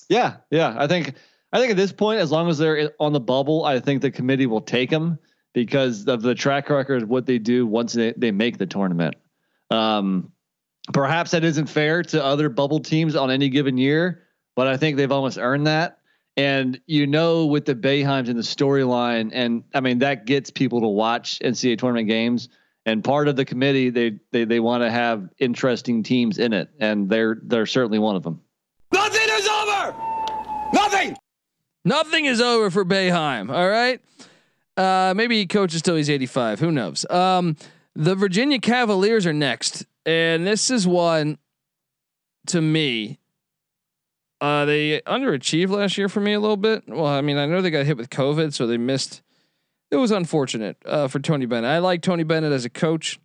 Yeah, 0.07 0.37
yeah. 0.49 0.75
I 0.77 0.87
think 0.87 1.15
I 1.51 1.59
think 1.59 1.71
at 1.71 1.77
this 1.77 1.91
point, 1.91 2.19
as 2.19 2.31
long 2.31 2.49
as 2.49 2.57
they're 2.57 2.91
on 2.99 3.11
the 3.11 3.19
bubble, 3.19 3.65
I 3.65 3.79
think 3.79 4.01
the 4.01 4.11
committee 4.11 4.45
will 4.45 4.61
take 4.61 4.89
them 4.89 5.19
because 5.53 6.07
of 6.07 6.21
the 6.21 6.35
track 6.35 6.69
record 6.69 7.03
of 7.03 7.09
what 7.09 7.25
they 7.25 7.37
do 7.37 7.65
once 7.65 7.93
they, 7.93 8.13
they 8.15 8.31
make 8.31 8.57
the 8.57 8.65
tournament. 8.65 9.15
Um, 9.69 10.31
Perhaps 10.93 11.31
that 11.31 11.43
isn't 11.43 11.67
fair 11.67 12.03
to 12.03 12.23
other 12.23 12.49
bubble 12.49 12.79
teams 12.79 13.15
on 13.15 13.31
any 13.31 13.49
given 13.49 13.77
year, 13.77 14.23
but 14.55 14.67
I 14.67 14.77
think 14.77 14.97
they've 14.97 15.11
almost 15.11 15.37
earned 15.37 15.67
that. 15.67 15.99
And 16.37 16.79
you 16.85 17.07
know, 17.07 17.45
with 17.45 17.65
the 17.65 17.75
Boeheims 17.75 18.29
and 18.29 18.37
the 18.37 18.43
storyline, 18.43 19.31
and 19.33 19.63
I 19.73 19.81
mean 19.81 19.99
that 19.99 20.25
gets 20.25 20.49
people 20.49 20.81
to 20.81 20.87
watch 20.87 21.39
NCAA 21.39 21.77
tournament 21.77 22.07
games. 22.07 22.49
And 22.85 23.03
part 23.03 23.27
of 23.27 23.35
the 23.35 23.45
committee, 23.45 23.89
they 23.89 24.19
they 24.31 24.45
they 24.45 24.59
want 24.59 24.81
to 24.81 24.89
have 24.89 25.29
interesting 25.37 26.03
teams 26.03 26.39
in 26.39 26.53
it, 26.53 26.69
and 26.79 27.09
they're 27.09 27.37
they're 27.43 27.65
certainly 27.65 27.99
one 27.99 28.15
of 28.15 28.23
them. 28.23 28.41
Nothing 28.93 29.27
is 29.29 29.47
over. 29.47 29.95
Nothing. 30.73 31.15
Nothing 31.83 32.25
is 32.25 32.41
over 32.41 32.71
for 32.71 32.85
Boeheim. 32.85 33.51
All 33.53 33.69
right. 33.69 34.01
Uh, 34.77 35.13
maybe 35.15 35.37
he 35.37 35.45
coaches 35.45 35.81
till 35.81 35.95
he's 35.95 36.09
85. 36.09 36.59
Who 36.59 36.71
knows? 36.71 37.05
Um, 37.09 37.55
the 37.95 38.15
Virginia 38.15 38.59
Cavaliers 38.59 39.25
are 39.25 39.33
next, 39.33 39.85
and 40.05 40.45
this 40.45 40.69
is 40.69 40.87
one 40.87 41.37
to 42.47 42.61
me. 42.61 43.19
Uh, 44.39 44.65
they 44.65 45.01
underachieved 45.01 45.69
last 45.69 45.97
year 45.97 46.09
for 46.09 46.19
me 46.19 46.33
a 46.33 46.39
little 46.39 46.57
bit. 46.57 46.83
Well, 46.87 47.05
I 47.05 47.21
mean, 47.21 47.37
I 47.37 47.45
know 47.45 47.61
they 47.61 47.69
got 47.69 47.85
hit 47.85 47.97
with 47.97 48.09
COVID, 48.09 48.53
so 48.53 48.65
they 48.65 48.77
missed. 48.77 49.21
It 49.91 49.97
was 49.97 50.09
unfortunate 50.09 50.77
uh, 50.85 51.07
for 51.07 51.19
Tony 51.19 51.45
Bennett. 51.45 51.69
I 51.69 51.77
like 51.77 52.01
Tony 52.01 52.23
Bennett 52.23 52.51
as 52.51 52.65
a 52.65 52.69
coach. 52.69 53.19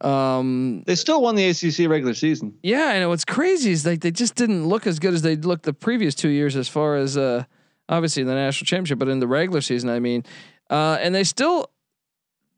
Um, 0.00 0.82
they 0.86 0.94
still 0.94 1.20
won 1.20 1.36
the 1.36 1.48
ACC 1.48 1.88
regular 1.90 2.14
season. 2.14 2.58
Yeah, 2.62 2.92
and 2.92 3.08
what's 3.08 3.24
crazy 3.24 3.70
is 3.70 3.84
like 3.84 4.00
they 4.00 4.10
just 4.10 4.34
didn't 4.34 4.66
look 4.66 4.86
as 4.86 4.98
good 4.98 5.14
as 5.14 5.22
they 5.22 5.36
looked 5.36 5.64
the 5.64 5.72
previous 5.72 6.14
two 6.14 6.28
years, 6.28 6.56
as 6.56 6.68
far 6.68 6.96
as 6.96 7.16
uh, 7.16 7.44
obviously 7.88 8.22
in 8.22 8.28
the 8.28 8.34
national 8.34 8.66
championship, 8.66 8.98
but 8.98 9.08
in 9.08 9.20
the 9.20 9.26
regular 9.26 9.60
season, 9.60 9.90
I 9.90 10.00
mean, 10.00 10.24
uh, 10.70 10.98
and 11.00 11.14
they 11.14 11.24
still 11.24 11.70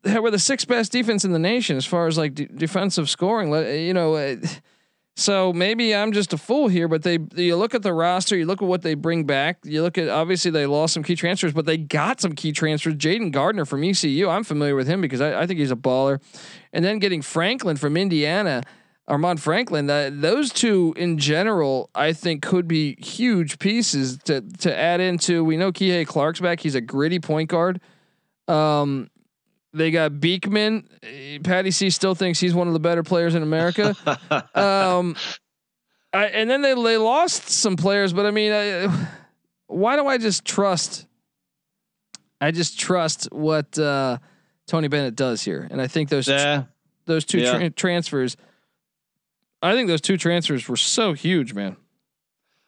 were 0.03 0.31
the 0.31 0.39
sixth 0.39 0.67
best 0.67 0.91
defense 0.91 1.25
in 1.25 1.31
the 1.31 1.39
nation 1.39 1.77
as 1.77 1.85
far 1.85 2.07
as 2.07 2.17
like 2.17 2.35
d- 2.35 2.47
defensive 2.53 3.09
scoring. 3.09 3.51
You 3.51 3.93
know, 3.93 4.15
uh, 4.15 4.37
so 5.19 5.51
maybe 5.51 5.93
I'm 5.93 6.13
just 6.13 6.31
a 6.31 6.37
fool 6.37 6.69
here, 6.69 6.87
but 6.87 7.03
they 7.03 7.19
you 7.35 7.57
look 7.57 7.75
at 7.75 7.83
the 7.83 7.93
roster, 7.93 8.37
you 8.37 8.45
look 8.45 8.61
at 8.61 8.67
what 8.67 8.81
they 8.81 8.93
bring 8.93 9.25
back. 9.25 9.57
You 9.63 9.81
look 9.81 9.97
at 9.97 10.07
obviously 10.07 10.51
they 10.51 10.65
lost 10.65 10.93
some 10.93 11.03
key 11.03 11.15
transfers, 11.15 11.51
but 11.51 11.65
they 11.65 11.77
got 11.77 12.21
some 12.21 12.33
key 12.33 12.53
transfers. 12.53 12.95
Jayden 12.95 13.31
Gardner 13.31 13.65
from 13.65 13.83
ECU, 13.83 14.29
I'm 14.29 14.45
familiar 14.45 14.75
with 14.75 14.87
him 14.87 15.01
because 15.01 15.19
I, 15.19 15.41
I 15.41 15.45
think 15.45 15.59
he's 15.59 15.71
a 15.71 15.75
baller, 15.75 16.21
and 16.71 16.85
then 16.85 16.99
getting 16.99 17.21
Franklin 17.21 17.75
from 17.75 17.97
Indiana. 17.97 18.63
Armaan 19.09 19.39
Franklin, 19.39 19.87
that 19.87 20.21
those 20.21 20.53
two 20.53 20.93
in 20.95 21.17
general, 21.17 21.89
I 21.95 22.13
think 22.13 22.43
could 22.43 22.67
be 22.67 22.95
huge 23.03 23.57
pieces 23.57 24.19
to 24.25 24.41
to 24.59 24.77
add 24.77 25.01
into. 25.01 25.43
We 25.43 25.57
know 25.57 25.71
Kihei 25.71 26.05
Clark's 26.05 26.39
back; 26.39 26.59
he's 26.59 26.75
a 26.75 26.81
gritty 26.81 27.19
point 27.19 27.49
guard. 27.49 27.81
Um, 28.47 29.09
they 29.73 29.91
got 29.91 30.19
Beekman. 30.19 30.87
Patty 31.43 31.71
C 31.71 31.89
still 31.89 32.15
thinks 32.15 32.39
he's 32.39 32.53
one 32.53 32.67
of 32.67 32.73
the 32.73 32.79
better 32.79 33.03
players 33.03 33.35
in 33.35 33.43
America. 33.43 33.95
um, 34.55 35.15
I, 36.11 36.25
and 36.25 36.49
then 36.49 36.61
they 36.61 36.73
they 36.73 36.97
lost 36.97 37.49
some 37.49 37.75
players, 37.75 38.13
but 38.13 38.25
I 38.25 38.31
mean, 38.31 38.51
I, 38.51 39.07
why 39.67 39.95
do 39.95 40.07
I 40.07 40.17
just 40.17 40.43
trust? 40.43 41.05
I 42.41 42.51
just 42.51 42.79
trust 42.79 43.27
what 43.31 43.77
uh, 43.77 44.17
Tony 44.65 44.87
Bennett 44.87 45.15
does 45.15 45.43
here, 45.43 45.67
and 45.69 45.81
I 45.81 45.87
think 45.87 46.09
those 46.09 46.27
yeah. 46.27 46.63
those 47.05 47.25
two 47.25 47.39
yeah. 47.39 47.57
tra- 47.57 47.69
transfers. 47.69 48.37
I 49.61 49.73
think 49.73 49.87
those 49.87 50.01
two 50.01 50.17
transfers 50.17 50.67
were 50.67 50.77
so 50.77 51.13
huge, 51.13 51.53
man. 51.53 51.75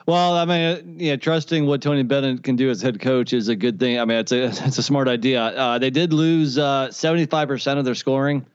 Well, 0.07 0.33
I 0.33 0.45
mean, 0.45 0.95
yeah, 0.99 1.15
trusting 1.15 1.65
what 1.65 1.81
Tony 1.81 2.03
Bennett 2.03 2.43
can 2.43 2.55
do 2.55 2.69
as 2.69 2.81
head 2.81 2.99
coach 2.99 3.33
is 3.33 3.47
a 3.49 3.55
good 3.55 3.79
thing. 3.79 3.99
I 3.99 4.05
mean, 4.05 4.17
it's 4.17 4.31
a 4.31 4.45
it's 4.65 4.77
a 4.77 4.83
smart 4.83 5.07
idea. 5.07 5.41
Uh, 5.41 5.79
they 5.79 5.89
did 5.89 6.13
lose 6.13 6.55
seventy 6.55 7.25
five 7.25 7.47
percent 7.47 7.79
of 7.79 7.85
their 7.85 7.95
scoring, 7.95 8.45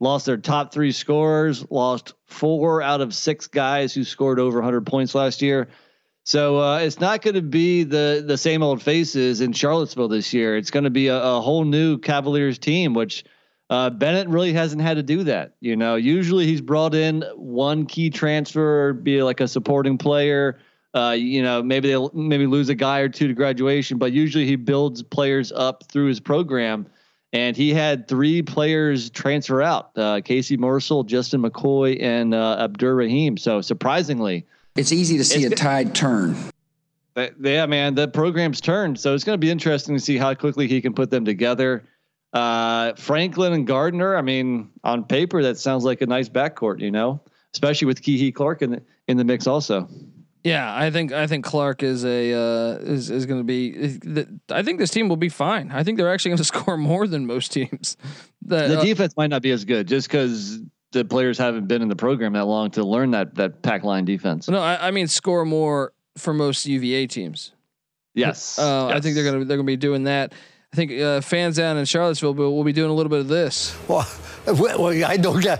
lost 0.00 0.26
their 0.26 0.36
top 0.36 0.72
three 0.72 0.92
scorers, 0.92 1.64
lost 1.70 2.14
four 2.24 2.82
out 2.82 3.00
of 3.00 3.14
six 3.14 3.46
guys 3.46 3.94
who 3.94 4.04
scored 4.04 4.40
over 4.40 4.62
hundred 4.62 4.86
points 4.86 5.14
last 5.14 5.42
year. 5.42 5.68
So 6.24 6.60
uh, 6.60 6.78
it's 6.78 6.98
not 6.98 7.22
going 7.22 7.34
to 7.34 7.42
be 7.42 7.84
the 7.84 8.24
the 8.26 8.36
same 8.36 8.62
old 8.62 8.82
faces 8.82 9.40
in 9.40 9.52
Charlottesville 9.52 10.08
this 10.08 10.32
year. 10.34 10.56
It's 10.56 10.72
going 10.72 10.84
to 10.84 10.90
be 10.90 11.06
a, 11.06 11.16
a, 11.16 11.40
whole 11.40 11.64
new 11.64 11.98
Cavaliers 11.98 12.58
team, 12.58 12.94
which 12.94 13.24
uh, 13.70 13.90
Bennett 13.90 14.28
really 14.28 14.52
hasn't 14.52 14.82
had 14.82 14.94
to 14.94 15.04
do 15.04 15.22
that. 15.24 15.54
You 15.60 15.76
know, 15.76 15.94
usually 15.94 16.46
he's 16.46 16.60
brought 16.60 16.96
in 16.96 17.22
one 17.36 17.86
key 17.86 18.10
transfer, 18.10 18.92
be 18.92 19.22
like 19.22 19.40
a 19.40 19.46
supporting 19.46 19.98
player 19.98 20.58
uh, 20.96 21.12
you 21.12 21.42
know, 21.42 21.62
maybe 21.62 21.88
they'll 21.88 22.10
maybe 22.14 22.46
lose 22.46 22.70
a 22.70 22.74
guy 22.74 23.00
or 23.00 23.08
two 23.08 23.28
to 23.28 23.34
graduation, 23.34 23.98
but 23.98 24.12
usually 24.12 24.46
he 24.46 24.56
builds 24.56 25.02
players 25.02 25.52
up 25.52 25.84
through 25.88 26.06
his 26.06 26.20
program. 26.20 26.86
And 27.32 27.54
he 27.54 27.74
had 27.74 28.08
three 28.08 28.40
players 28.40 29.10
transfer 29.10 29.60
out: 29.60 29.90
uh, 29.96 30.22
Casey 30.24 30.56
Morsell, 30.56 31.04
Justin 31.04 31.42
McCoy, 31.42 32.00
and 32.00 32.32
uh, 32.32 32.56
Abdur 32.60 32.94
Rahim. 32.94 33.36
So 33.36 33.60
surprisingly, 33.60 34.46
it's 34.74 34.90
easy 34.90 35.18
to 35.18 35.24
see 35.24 35.44
a 35.44 35.50
tide 35.50 35.94
turn. 35.94 36.34
yeah, 37.14 37.66
man, 37.66 37.94
the 37.94 38.08
program's 38.08 38.62
turned. 38.62 38.98
So 38.98 39.14
it's 39.14 39.24
going 39.24 39.34
to 39.34 39.44
be 39.44 39.50
interesting 39.50 39.94
to 39.96 40.00
see 40.00 40.16
how 40.16 40.32
quickly 40.32 40.66
he 40.66 40.80
can 40.80 40.94
put 40.94 41.10
them 41.10 41.26
together. 41.26 41.84
Uh, 42.32 42.94
Franklin 42.94 43.52
and 43.52 43.66
Gardner. 43.66 44.16
I 44.16 44.22
mean, 44.22 44.70
on 44.82 45.04
paper, 45.04 45.42
that 45.42 45.58
sounds 45.58 45.84
like 45.84 46.00
a 46.00 46.06
nice 46.06 46.30
backcourt. 46.30 46.80
You 46.80 46.90
know, 46.90 47.20
especially 47.52 47.86
with 47.86 48.00
Kihei 48.00 48.34
Clark 48.34 48.62
in 48.62 48.70
the, 48.70 48.82
in 49.08 49.18
the 49.18 49.24
mix 49.24 49.46
also. 49.46 49.90
Yeah, 50.46 50.72
I 50.72 50.92
think 50.92 51.12
I 51.12 51.26
think 51.26 51.44
Clark 51.44 51.82
is 51.82 52.04
a 52.04 52.32
uh, 52.32 52.76
is 52.76 53.10
is 53.10 53.26
going 53.26 53.40
to 53.40 53.44
be. 53.44 53.98
I 54.48 54.62
think 54.62 54.78
this 54.78 54.90
team 54.90 55.08
will 55.08 55.16
be 55.16 55.28
fine. 55.28 55.72
I 55.72 55.82
think 55.82 55.98
they're 55.98 56.12
actually 56.12 56.30
going 56.30 56.38
to 56.44 56.44
score 56.44 56.76
more 56.76 57.08
than 57.08 57.26
most 57.26 57.52
teams. 57.52 57.96
The, 58.48 58.68
the 58.68 58.78
uh, 58.78 58.84
defense 58.84 59.16
might 59.16 59.30
not 59.30 59.42
be 59.42 59.50
as 59.50 59.64
good 59.64 59.88
just 59.88 60.06
because 60.06 60.60
the 60.92 61.04
players 61.04 61.36
haven't 61.36 61.66
been 61.66 61.82
in 61.82 61.88
the 61.88 61.96
program 61.96 62.34
that 62.34 62.44
long 62.44 62.70
to 62.72 62.84
learn 62.84 63.10
that 63.10 63.34
that 63.34 63.60
pack 63.62 63.82
line 63.82 64.04
defense. 64.04 64.48
No, 64.48 64.60
I, 64.60 64.86
I 64.86 64.90
mean 64.92 65.08
score 65.08 65.44
more 65.44 65.92
for 66.16 66.32
most 66.32 66.64
UVA 66.64 67.08
teams. 67.08 67.50
Yes. 68.14 68.56
Uh, 68.56 68.86
yes. 68.88 68.96
I 68.96 69.00
think 69.00 69.16
they're 69.16 69.24
gonna 69.24 69.44
they're 69.44 69.56
gonna 69.56 69.66
be 69.66 69.76
doing 69.76 70.04
that. 70.04 70.32
I 70.72 70.76
think 70.76 70.92
uh, 70.92 71.22
fans 71.22 71.56
down 71.56 71.76
in 71.76 71.86
Charlottesville 71.86 72.34
will, 72.34 72.54
will 72.54 72.62
be 72.62 72.72
doing 72.72 72.90
a 72.90 72.94
little 72.94 73.10
bit 73.10 73.18
of 73.18 73.26
this. 73.26 73.76
Well, 73.88 74.08
well 74.46 75.04
I 75.04 75.16
don't 75.16 75.42
get. 75.42 75.58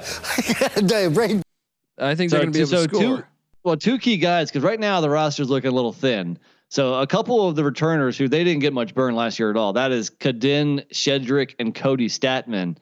I 1.99 2.15
think 2.15 2.31
so, 2.31 2.37
they're 2.37 2.45
going 2.45 2.53
to 2.53 2.59
be 2.59 2.61
able 2.61 2.69
so 2.69 2.87
to 2.87 2.95
score. 2.95 3.17
Two, 3.19 3.25
well, 3.67 3.77
two 3.77 3.99
key 3.99 4.17
guys 4.17 4.49
because 4.49 4.63
right 4.63 4.79
now 4.79 5.01
the 5.01 5.11
roster's 5.11 5.51
looking 5.51 5.73
a 5.73 5.75
little 5.75 5.93
thin. 5.93 6.39
So 6.69 6.95
a 6.95 7.07
couple 7.07 7.49
of 7.49 7.57
the 7.57 7.65
returners 7.65 8.17
who 8.17 8.29
they 8.29 8.45
didn't 8.45 8.61
get 8.61 8.73
much 8.73 8.95
burn 8.95 9.17
last 9.17 9.41
year 9.41 9.51
at 9.51 9.57
all. 9.57 9.73
That 9.73 9.91
is 9.91 10.09
Kadin 10.09 10.89
Shedrick 10.93 11.57
and 11.59 11.75
Kody 11.75 12.07
Stattmann. 12.07 12.77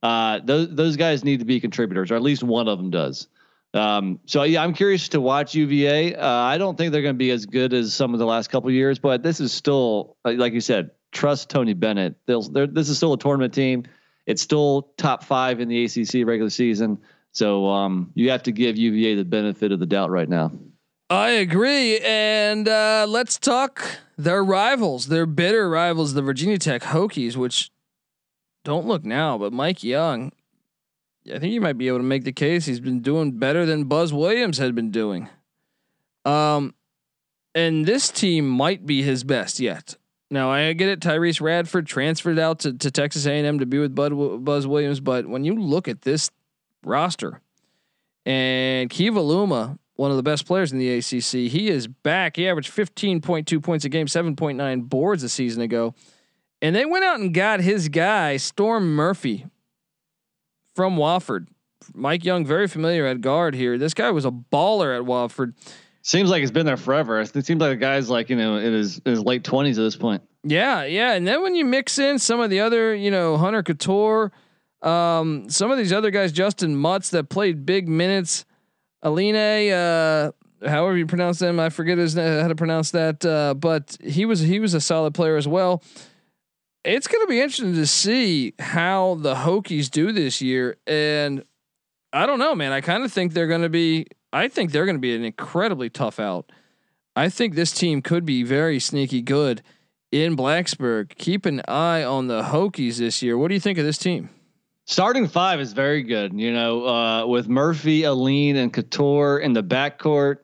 Uh, 0.00 0.38
those 0.44 0.72
those 0.72 0.96
guys 0.96 1.24
need 1.24 1.40
to 1.40 1.44
be 1.44 1.58
contributors, 1.58 2.12
or 2.12 2.14
at 2.14 2.22
least 2.22 2.44
one 2.44 2.68
of 2.68 2.78
them 2.78 2.90
does. 2.90 3.26
Um, 3.74 4.20
so 4.26 4.44
yeah, 4.44 4.62
I'm 4.62 4.74
curious 4.74 5.08
to 5.08 5.20
watch 5.20 5.56
UVA. 5.56 6.14
Uh, 6.14 6.24
I 6.24 6.56
don't 6.56 6.78
think 6.78 6.92
they're 6.92 7.02
going 7.02 7.16
to 7.16 7.18
be 7.18 7.32
as 7.32 7.44
good 7.44 7.74
as 7.74 7.92
some 7.92 8.14
of 8.14 8.20
the 8.20 8.26
last 8.26 8.48
couple 8.48 8.70
years, 8.70 9.00
but 9.00 9.24
this 9.24 9.40
is 9.40 9.52
still, 9.52 10.16
like 10.24 10.52
you 10.52 10.60
said, 10.60 10.92
trust 11.10 11.50
Tony 11.50 11.74
Bennett. 11.74 12.14
They'll, 12.26 12.42
this 12.42 12.88
is 12.88 12.96
still 12.96 13.12
a 13.12 13.18
tournament 13.18 13.52
team. 13.52 13.86
It's 14.24 14.40
still 14.40 14.92
top 14.98 15.24
five 15.24 15.58
in 15.58 15.68
the 15.68 15.84
ACC 15.84 16.24
regular 16.26 16.50
season. 16.50 17.00
So 17.32 17.66
um, 17.68 18.10
you 18.14 18.30
have 18.30 18.42
to 18.44 18.52
give 18.52 18.76
UVA 18.76 19.16
the 19.16 19.24
benefit 19.24 19.72
of 19.72 19.80
the 19.80 19.86
doubt 19.86 20.10
right 20.10 20.28
now. 20.28 20.52
I 21.10 21.30
agree, 21.30 21.98
and 22.00 22.68
uh, 22.68 23.06
let's 23.08 23.38
talk 23.38 23.82
their 24.18 24.44
rivals, 24.44 25.06
their 25.06 25.24
bitter 25.24 25.70
rivals, 25.70 26.12
the 26.12 26.20
Virginia 26.20 26.58
Tech 26.58 26.82
Hokies, 26.82 27.34
which 27.34 27.70
don't 28.62 28.86
look 28.86 29.04
now, 29.04 29.38
but 29.38 29.52
Mike 29.52 29.82
Young, 29.82 30.32
I 31.32 31.38
think 31.38 31.54
you 31.54 31.62
might 31.62 31.78
be 31.78 31.88
able 31.88 31.98
to 31.98 32.04
make 32.04 32.24
the 32.24 32.32
case 32.32 32.66
he's 32.66 32.80
been 32.80 33.00
doing 33.00 33.38
better 33.38 33.64
than 33.64 33.84
Buzz 33.84 34.12
Williams 34.12 34.58
had 34.58 34.74
been 34.74 34.90
doing. 34.90 35.28
Um, 36.26 36.74
and 37.54 37.86
this 37.86 38.10
team 38.10 38.46
might 38.46 38.84
be 38.84 39.02
his 39.02 39.24
best 39.24 39.60
yet. 39.60 39.96
Now 40.30 40.50
I 40.50 40.74
get 40.74 40.88
it. 40.88 41.00
Tyrece 41.00 41.40
Radford 41.40 41.86
transferred 41.86 42.38
out 42.38 42.58
to, 42.60 42.72
to 42.74 42.90
Texas 42.90 43.24
A&M 43.24 43.58
to 43.60 43.66
be 43.66 43.78
with 43.78 43.94
Bud, 43.94 44.44
Buzz 44.44 44.66
Williams, 44.66 45.00
but 45.00 45.26
when 45.26 45.44
you 45.44 45.54
look 45.54 45.88
at 45.88 46.02
this 46.02 46.30
roster. 46.84 47.40
And 48.26 48.90
Keve 48.90 49.12
Aluma, 49.12 49.78
one 49.94 50.10
of 50.10 50.16
the 50.16 50.22
best 50.22 50.46
players 50.46 50.72
in 50.72 50.78
the 50.78 50.98
ACC, 50.98 51.50
he 51.50 51.68
is 51.68 51.86
back. 51.86 52.36
He 52.36 52.48
averaged 52.48 52.70
15.2 52.70 53.62
points 53.62 53.84
a 53.84 53.88
game, 53.88 54.06
7.9 54.06 54.88
boards 54.88 55.22
a 55.22 55.28
season 55.28 55.62
ago. 55.62 55.94
And 56.60 56.74
they 56.74 56.84
went 56.84 57.04
out 57.04 57.20
and 57.20 57.32
got 57.32 57.60
his 57.60 57.88
guy, 57.88 58.36
Storm 58.36 58.94
Murphy 58.94 59.46
from 60.74 60.96
Wofford. 60.96 61.46
Mike 61.94 62.24
Young, 62.24 62.44
very 62.44 62.68
familiar 62.68 63.06
at 63.06 63.20
guard 63.20 63.54
here. 63.54 63.78
This 63.78 63.94
guy 63.94 64.10
was 64.10 64.24
a 64.24 64.30
baller 64.30 64.96
at 64.96 65.06
Wofford. 65.06 65.54
Seems 66.02 66.30
like 66.30 66.42
it's 66.42 66.52
been 66.52 66.66
there 66.66 66.76
forever. 66.76 67.20
It 67.20 67.44
seems 67.44 67.60
like 67.60 67.70
the 67.70 67.76
guy's 67.76 68.10
like, 68.10 68.30
you 68.30 68.36
know, 68.36 68.56
in 68.56 68.72
his, 68.72 68.98
in 68.98 69.12
his 69.12 69.22
late 69.22 69.42
20s 69.42 69.70
at 69.70 69.76
this 69.76 69.96
point. 69.96 70.22
Yeah, 70.44 70.84
yeah. 70.84 71.12
And 71.12 71.26
then 71.26 71.42
when 71.42 71.54
you 71.54 71.64
mix 71.64 71.98
in 71.98 72.18
some 72.18 72.40
of 72.40 72.50
the 72.50 72.60
other, 72.60 72.94
you 72.94 73.10
know, 73.10 73.36
Hunter 73.36 73.62
Cattoor, 73.62 74.30
um, 74.82 75.48
some 75.48 75.70
of 75.70 75.78
these 75.78 75.92
other 75.92 76.10
guys, 76.10 76.32
Justyn 76.32 76.74
Mutts, 76.74 77.10
that 77.10 77.28
played 77.28 77.66
big 77.66 77.88
minutes. 77.88 78.44
Alleyne, 79.02 79.72
uh, 79.72 80.30
however 80.66 80.96
you 80.96 81.06
pronounce 81.06 81.38
them, 81.38 81.58
I 81.60 81.68
forget 81.68 81.98
his 81.98 82.14
how 82.14 82.48
to 82.48 82.54
pronounce 82.54 82.90
that. 82.92 83.24
Uh, 83.24 83.54
but 83.54 83.96
he 84.02 84.24
was 84.24 84.40
he 84.40 84.60
was 84.60 84.74
a 84.74 84.80
solid 84.80 85.14
player 85.14 85.36
as 85.36 85.48
well. 85.48 85.82
It's 86.84 87.08
going 87.08 87.24
to 87.24 87.28
be 87.28 87.40
interesting 87.40 87.74
to 87.74 87.86
see 87.86 88.54
how 88.58 89.16
the 89.20 89.34
Hokies 89.34 89.90
do 89.90 90.12
this 90.12 90.40
year, 90.40 90.76
and 90.86 91.42
I 92.12 92.24
don't 92.24 92.38
know, 92.38 92.54
man. 92.54 92.72
I 92.72 92.80
kind 92.80 93.04
of 93.04 93.12
think 93.12 93.32
they're 93.32 93.48
going 93.48 93.62
to 93.62 93.68
be. 93.68 94.06
I 94.32 94.48
think 94.48 94.72
they're 94.72 94.84
going 94.84 94.96
to 94.96 95.00
be 95.00 95.14
an 95.14 95.24
incredibly 95.24 95.90
tough 95.90 96.20
out. 96.20 96.50
I 97.16 97.28
think 97.28 97.54
this 97.54 97.72
team 97.72 98.00
could 98.00 98.24
be 98.24 98.42
very 98.44 98.78
sneaky 98.78 99.22
good 99.22 99.62
in 100.12 100.36
Blacksburg. 100.36 101.16
Keep 101.16 101.46
an 101.46 101.62
eye 101.66 102.04
on 102.04 102.28
the 102.28 102.42
Hokies 102.42 102.98
this 102.98 103.22
year. 103.22 103.36
What 103.36 103.48
do 103.48 103.54
you 103.54 103.60
think 103.60 103.78
of 103.78 103.84
this 103.84 103.98
team? 103.98 104.30
Starting 104.88 105.28
five 105.28 105.60
is 105.60 105.74
very 105.74 106.02
good. 106.02 106.32
You 106.32 106.50
know, 106.50 106.86
uh, 106.86 107.26
with 107.26 107.46
Murphy, 107.46 108.06
Alleyne, 108.06 108.56
and 108.56 108.72
Cattoor 108.72 109.38
in 109.38 109.52
the 109.52 109.62
backcourt. 109.62 110.38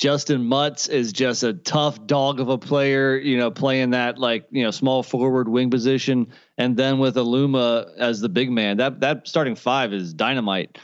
Justyn 0.00 0.42
Mutts 0.42 0.88
is 0.88 1.12
just 1.12 1.44
a 1.44 1.52
tough 1.52 2.04
dog 2.04 2.40
of 2.40 2.48
a 2.48 2.58
player, 2.58 3.16
you 3.16 3.38
know, 3.38 3.52
playing 3.52 3.90
that 3.90 4.18
like, 4.18 4.48
you 4.50 4.64
know, 4.64 4.72
small 4.72 5.04
forward 5.04 5.48
wing 5.48 5.70
position. 5.70 6.26
And 6.58 6.76
then 6.76 6.98
with 6.98 7.14
Aluma 7.14 7.96
as 7.96 8.20
the 8.20 8.28
big 8.28 8.50
man, 8.50 8.78
that, 8.78 8.98
that 9.02 9.28
starting 9.28 9.54
five 9.54 9.92
is 9.92 10.12
dynamite. 10.12 10.76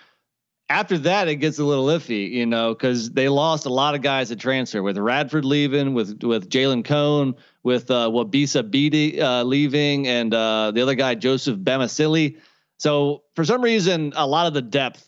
After 0.69 0.97
that, 0.99 1.27
it 1.27 1.37
gets 1.37 1.59
a 1.59 1.65
little 1.65 1.87
iffy, 1.87 2.31
you 2.31 2.47
know, 2.47 2.73
because 2.73 3.11
they 3.11 3.29
lost 3.29 3.67
a 3.67 3.73
lot 3.73 3.97
of 3.97 4.03
guys 4.03 4.31
at 4.31 4.39
transfer 4.39 4.85
with 4.85 4.97
Radford 4.97 5.45
leaving, 5.45 5.95
with 5.95 6.23
with 6.23 6.49
Jalen 6.49 6.85
Cone, 6.85 7.35
with 7.65 7.91
uh, 7.91 8.09
Wabissa 8.09 8.71
Bede 8.71 9.19
uh, 9.19 9.43
leaving, 9.43 10.07
and 10.07 10.33
uh, 10.33 10.71
the 10.71 10.81
other 10.81 10.95
guy 10.95 11.17
Joseph 11.17 11.59
Bamisile. 11.59 12.37
So 12.81 13.25
for 13.37 13.45
some 13.45 13.61
reason, 13.61 14.15
a 14.17 14.27
lot 14.27 14.47
of 14.47 14.55
the 14.55 14.63
depth 14.63 15.07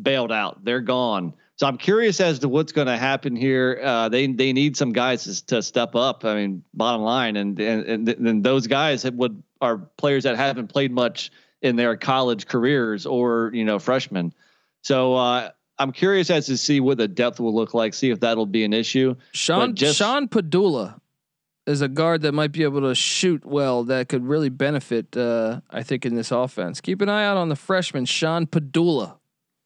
bailed 0.00 0.30
out. 0.30 0.64
They're 0.64 0.80
gone. 0.80 1.34
So 1.56 1.66
I'm 1.66 1.76
curious 1.76 2.20
as 2.20 2.38
to 2.38 2.48
what's 2.48 2.70
going 2.70 2.86
to 2.86 2.96
happen 2.96 3.34
here. 3.34 3.80
Uh, 3.82 4.08
they 4.08 4.28
they 4.28 4.52
need 4.52 4.76
some 4.76 4.92
guys 4.92 5.24
to, 5.24 5.46
to, 5.46 5.60
step 5.60 5.96
up. 5.96 6.24
I 6.24 6.36
mean, 6.36 6.62
bottom 6.74 7.02
line, 7.02 7.34
and 7.34 7.58
and 7.58 8.08
and 8.08 8.44
those 8.44 8.68
guys 8.68 9.04
would 9.10 9.42
are 9.60 9.78
players 9.78 10.22
that 10.22 10.36
haven't 10.36 10.68
played 10.68 10.92
much 10.92 11.32
in 11.60 11.74
their 11.74 11.96
college 11.96 12.46
careers 12.46 13.04
or 13.04 13.50
you 13.52 13.64
know 13.64 13.80
freshmen. 13.80 14.32
So 14.82 15.16
uh, 15.16 15.50
I'm 15.76 15.90
curious 15.90 16.30
as 16.30 16.46
to 16.46 16.56
see 16.56 16.78
what 16.78 16.98
the 16.98 17.08
depth 17.08 17.40
will 17.40 17.54
look 17.54 17.74
like. 17.74 17.94
See 17.94 18.10
if 18.10 18.20
that'll 18.20 18.46
be 18.46 18.62
an 18.62 18.72
issue. 18.72 19.16
Sean 19.32 19.74
just, 19.74 19.98
Sean 19.98 20.28
Pedulla 20.28 21.00
is 21.68 21.82
a 21.82 21.88
guard 21.88 22.22
that 22.22 22.32
might 22.32 22.52
be 22.52 22.62
able 22.62 22.80
to 22.80 22.94
shoot 22.94 23.44
well. 23.44 23.84
That 23.84 24.08
could 24.08 24.26
really 24.26 24.48
benefit. 24.48 25.16
Uh, 25.16 25.60
I 25.70 25.82
think 25.82 26.06
in 26.06 26.14
this 26.14 26.30
offense. 26.30 26.80
Keep 26.80 27.02
an 27.02 27.08
eye 27.08 27.24
out 27.24 27.36
on 27.36 27.48
the 27.48 27.56
freshman 27.56 28.06
Sean 28.06 28.46
Pedulla. 28.46 29.16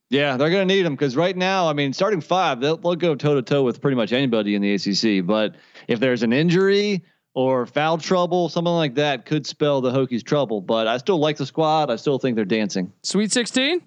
Yeah, 0.09 0.37
they're 0.37 0.49
going 0.49 0.67
to 0.67 0.73
need 0.73 0.85
him 0.85 0.93
because 0.93 1.15
right 1.15 1.35
now, 1.35 1.67
I 1.67 1.73
mean, 1.73 1.93
starting 1.93 2.21
five, 2.21 2.59
they'll, 2.59 2.77
they'll 2.77 2.95
go 2.95 3.15
toe 3.15 3.35
to 3.35 3.41
toe 3.41 3.63
with 3.63 3.81
pretty 3.81 3.95
much 3.95 4.13
anybody 4.13 4.53
in 4.53 4.61
the 4.61 4.73
ACC. 4.75 5.25
But 5.25 5.55
if 5.87 5.99
there's 5.99 6.21
an 6.21 6.33
injury 6.33 7.03
or 7.33 7.65
foul 7.65 7.97
trouble, 7.97 8.49
something 8.49 8.73
like 8.73 8.95
that 8.95 9.25
could 9.25 9.47
spell 9.47 9.81
the 9.81 9.91
Hokies 9.91 10.23
trouble. 10.23 10.61
But 10.61 10.87
I 10.87 10.97
still 10.97 11.17
like 11.17 11.37
the 11.37 11.47
squad. 11.47 11.89
I 11.89 11.95
still 11.95 12.19
think 12.19 12.35
they're 12.35 12.45
dancing. 12.45 12.91
Sweet 13.01 13.31
16? 13.31 13.81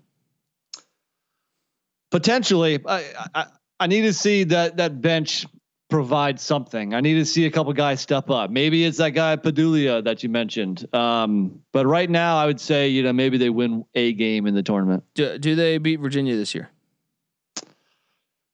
Potentially. 2.11 2.81
I, 2.85 3.05
I, 3.35 3.47
I 3.79 3.87
need 3.87 4.03
to 4.03 4.13
see 4.13 4.45
that 4.45 4.79
that 4.79 5.01
bench 5.01 5.47
provide 5.89 6.41
something. 6.41 6.95
I 6.95 7.01
need 7.01 7.15
to 7.15 7.25
see 7.25 7.47
a 7.47 7.51
couple 7.51 7.73
guys 7.73 8.01
step 8.01 8.31
up. 8.31 8.51
Maybe 8.51 8.85
it's 8.85 8.99
that 8.99 9.11
guy 9.11 9.37
Pedulla 9.37 10.05
that 10.05 10.23
you 10.23 10.29
mentioned. 10.29 10.87
Um, 10.95 11.63
but 11.73 11.87
right 11.87 12.11
now, 12.11 12.37
I 12.37 12.47
would 12.47 12.61
say 12.61 12.89
you 12.89 13.03
know 13.03 13.13
maybe 13.13 13.39
they 13.39 13.51
win 13.51 13.85
a 13.95 14.13
game 14.13 14.47
in 14.47 14.55
the 14.55 14.63
tournament. 14.63 15.05
Do, 15.15 15.39
do 15.39 15.55
they 15.55 15.79
beat 15.79 16.01
Virginia 16.01 16.37
this 16.37 16.55
year? 16.55 16.71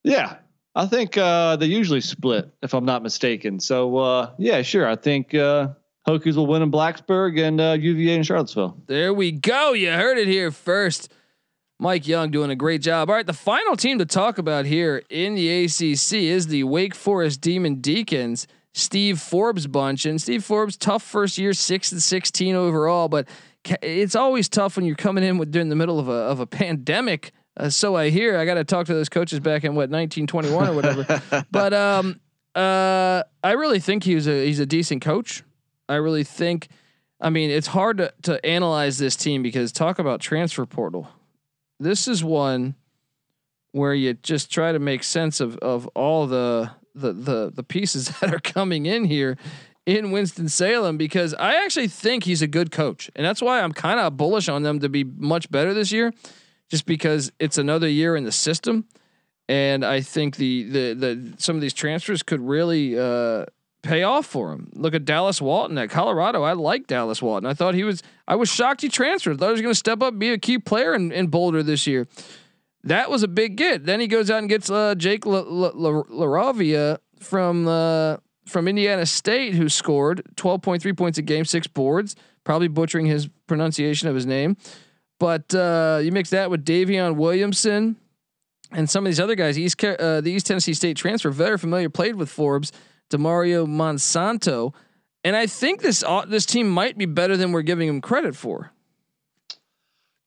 Yeah, 0.05 0.37
I 0.75 0.87
think 0.87 1.17
uh, 1.17 1.57
they 1.57 1.67
usually 1.67 2.01
split, 2.01 2.51
if 2.63 2.75
I'm 2.75 2.85
not 2.85 3.03
mistaken. 3.03 3.61
So 3.61 3.97
uh, 3.99 4.31
yeah, 4.39 4.63
sure. 4.63 4.87
I 4.87 4.97
think 4.97 5.35
uh, 5.35 5.69
Hokies 6.07 6.37
will 6.37 6.47
win 6.47 6.63
in 6.63 6.71
Blacksburg 6.71 7.41
and 7.41 7.61
uh, 7.61 7.77
UVA 7.79 8.17
in 8.17 8.23
Charlottesville. 8.23 8.77
There 8.87 9.15
we 9.15 9.33
go. 9.33 9.73
You 9.73 9.93
heard 9.93 10.19
it 10.19 10.29
here 10.29 10.51
first. 10.51 11.13
Mike 11.83 12.07
Young 12.07 12.31
doing 12.31 12.49
a 12.49 12.55
great 12.55 12.81
job. 12.81 13.11
All 13.11 13.17
right, 13.17 13.27
the 13.27 13.33
final 13.33 13.77
team 13.77 13.99
to 13.99 14.07
talk 14.07 14.39
about 14.39 14.67
here 14.67 15.03
in 15.11 15.35
the 15.35 15.65
ACC 15.65 16.13
is 16.13 16.47
the 16.47 16.63
Wake 16.63 16.95
Forest 16.95 17.41
Demon 17.41 17.81
Deacons, 17.81 18.47
Steve 18.73 19.19
Forbes 19.19 19.67
bunch. 19.67 20.07
And 20.07 20.23
Steve 20.23 20.45
Forbes, 20.45 20.77
tough 20.77 21.03
first 21.03 21.39
year, 21.39 21.53
six 21.53 21.91
and 21.91 22.01
sixteen 22.01 22.55
overall, 22.55 23.09
but 23.09 23.27
it's 23.83 24.15
always 24.15 24.49
tough 24.49 24.77
when 24.77 24.87
you're 24.87 24.95
coming 24.95 25.25
in 25.25 25.39
with 25.39 25.51
during 25.51 25.71
the 25.71 25.75
middle 25.75 25.99
of 25.99 26.09
a 26.09 26.13
of 26.13 26.39
a 26.39 26.47
pandemic. 26.47 27.33
Uh, 27.57 27.69
so 27.69 27.97
I 27.97 28.11
hear. 28.11 28.39
I 28.39 28.45
got 28.45 28.55
to 28.55 28.65
talk 28.65 28.87
to 28.87 28.95
those 28.95 29.09
coaches 29.09 29.41
back 29.41 29.65
in 29.65 29.75
what 29.75 29.91
1921 29.91 30.69
or 30.69 30.75
whatever. 30.75 31.45
but 31.51 31.75
um, 31.75 32.21
uh, 32.55 33.25
I 33.43 33.53
really 33.53 33.81
think 33.81 34.05
he's 34.05 34.29
a 34.29 34.47
he's 34.47 34.61
a 34.61 34.67
decent 34.67 35.03
coach. 35.03 35.43
I 35.89 35.97
really 35.97 36.23
think. 36.23 36.69
I 37.21 37.31
mean, 37.31 37.51
it's 37.51 37.69
hard 37.69 37.99
to, 37.99 38.13
to 38.23 38.45
analyze 38.47 38.99
this 38.99 39.17
team 39.17 39.43
because 39.43 39.73
talk 39.73 39.99
about 39.99 40.21
transfer 40.21 40.65
portal 40.65 41.09
this 41.83 42.09
is 42.09 42.23
one 42.23 42.75
where 43.73 43.95
you 43.95 44.15
just 44.15 44.53
try 44.53 44.73
to 44.73 44.79
make 44.79 45.03
sense 45.03 45.41
of 45.41 45.57
of 45.59 45.87
all 45.89 46.27
the 46.27 46.71
the 46.95 47.13
the 47.13 47.53
the 47.55 47.63
pieces 47.63 48.09
that 48.21 48.33
are 48.33 48.41
coming 48.41 48.87
in 48.87 49.05
here 49.05 49.37
in 49.85 50.13
Winston 50.13 50.49
Salem 50.49 50.97
because 50.97 51.35
I 51.35 51.65
actually 51.65 51.89
think 51.89 52.25
he's 52.25 52.43
a 52.43 52.47
good 52.47 52.71
coach, 52.71 53.11
and 53.17 53.27
that's 53.27 53.43
why 53.43 53.61
I'm 53.61 53.73
kind 53.73 53.99
of 53.99 54.17
bullish 54.17 54.49
on 54.49 54.63
them 54.63 54.81
to 54.81 54.89
be 54.89 55.05
much 55.05 55.51
better 55.51 55.75
this 55.75 55.91
year, 55.91 56.13
just 56.71 56.87
because 56.87 57.33
it's 57.39 57.59
another 57.59 57.89
year 57.89 58.15
in 58.15 58.25
the 58.25 58.33
system, 58.33 58.87
and 59.49 59.85
I 59.85 60.01
think 60.01 60.37
the 60.37 60.65
the 60.65 60.95
the 60.95 61.35
some 61.39 61.57
of 61.57 61.63
these 61.63 61.75
transfers 61.75 62.23
could 62.23 62.41
really 62.41 62.99
uh, 62.99 63.47
pay 63.83 64.03
off 64.05 64.27
for 64.27 64.53
him. 64.53 64.71
Look 64.75 64.95
at 64.95 65.05
Dallas 65.05 65.41
Walton 65.41 65.77
at 65.79 65.91
Colorado. 65.91 66.43
I 66.43 66.53
like 66.53 66.87
Dallas 66.87 67.21
Walton. 67.21 67.49
I 67.49 67.55
thought 67.55 67.75
he 67.75 67.85
was. 67.85 68.03
I 68.27 68.37
was 68.37 68.49
shocked 68.49 68.81
he 68.81 68.89
transferred. 68.89 69.35
I 69.35 69.37
thought 69.39 69.47
he 69.49 69.53
was 69.53 69.61
going 69.63 69.75
to 69.75 69.79
step 69.79 70.03
up, 70.03 70.19
be 70.19 70.31
a 70.31 70.39
key 70.39 70.59
player 70.59 70.95
in, 70.95 71.13
in 71.13 71.27
Boulder 71.27 71.63
this 71.63 71.87
year. 71.87 72.07
That 72.85 73.11
was 73.11 73.23
a 73.23 73.29
big 73.29 73.57
get. 73.57 73.85
Then 73.85 74.01
he 74.01 74.07
goes 74.07 74.31
out 74.31 74.39
and 74.39 74.49
gets 74.49 74.71
uh, 74.71 74.95
Jake 74.97 75.23
LaRavia 75.23 76.99
from 77.21 77.69
uh, 77.69 78.17
from 78.47 78.67
Indiana 78.67 79.07
State, 79.07 79.55
who 79.55 79.69
scored 79.69 80.23
twelve 80.37 80.63
point 80.63 80.83
three 80.83 80.93
points 80.93 81.19
a 81.19 81.23
game, 81.23 81.45
six 81.45 81.67
boards. 81.67 82.17
Probably 82.45 82.67
butchering 82.67 83.07
his 83.07 83.29
pronunciation 83.47 84.09
of 84.09 84.17
his 84.17 84.27
name, 84.27 84.57
but 85.21 85.55
uh, 85.55 86.01
you 86.03 86.11
mix 86.11 86.31
that 86.31 86.51
with 86.51 86.65
Daivien 86.65 87.15
Williamson 87.15 87.95
and 88.73 88.91
some 88.91 89.07
of 89.07 89.11
these 89.11 89.21
other 89.21 89.37
guys. 89.37 89.57
East 89.57 89.83
uh, 89.85 90.21
the 90.21 90.33
East 90.33 90.47
Tennessee 90.47 90.75
State 90.75 90.97
transfer, 90.97 91.31
very 91.31 91.57
familiar, 91.57 91.89
played 91.89 92.17
with 92.17 92.29
Forbes 92.29 92.73
Damari 93.13 93.67
Monsanto, 93.67 94.75
and 95.25 95.37
I 95.37 95.47
think 95.47 95.83
this 95.83 96.03
uh, 96.03 96.25
this 96.27 96.47
team 96.47 96.69
might 96.69 96.99
be 96.99 97.07
better 97.07 97.37
than 97.37 97.53
we're 97.53 97.63
giving 97.63 97.89
him 97.89 98.01
credit 98.01 98.35
for. 98.35 98.73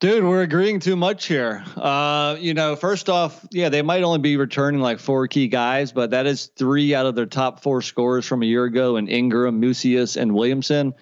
Dude, 0.01 0.25
we're 0.25 0.41
agreeing 0.41 0.81
too 0.81 0.97
much 0.97 1.25
here. 1.25 1.63
Uh, 1.77 2.35
you 2.39 2.53
know, 2.53 2.75
first 2.75 3.09
off, 3.09 3.45
yeah, 3.51 3.69
they 3.69 3.81
might 3.81 4.03
only 4.03 4.19
be 4.19 4.35
returning 4.35 4.81
like 4.81 4.99
four 4.99 5.25
key 5.27 5.47
guys, 5.47 5.93
but 5.93 6.11
that 6.11 6.25
is 6.25 6.51
three 6.57 6.93
out 6.93 7.05
of 7.05 7.15
their 7.15 7.25
top 7.25 7.61
four 7.61 7.81
scorers 7.81 8.25
from 8.25 8.43
a 8.43 8.45
year 8.45 8.65
ago, 8.65 8.97
and 8.97 9.09
Ingram, 9.09 9.59
Mucius, 9.59 10.17
and 10.17 10.33
Williamson. 10.33 10.93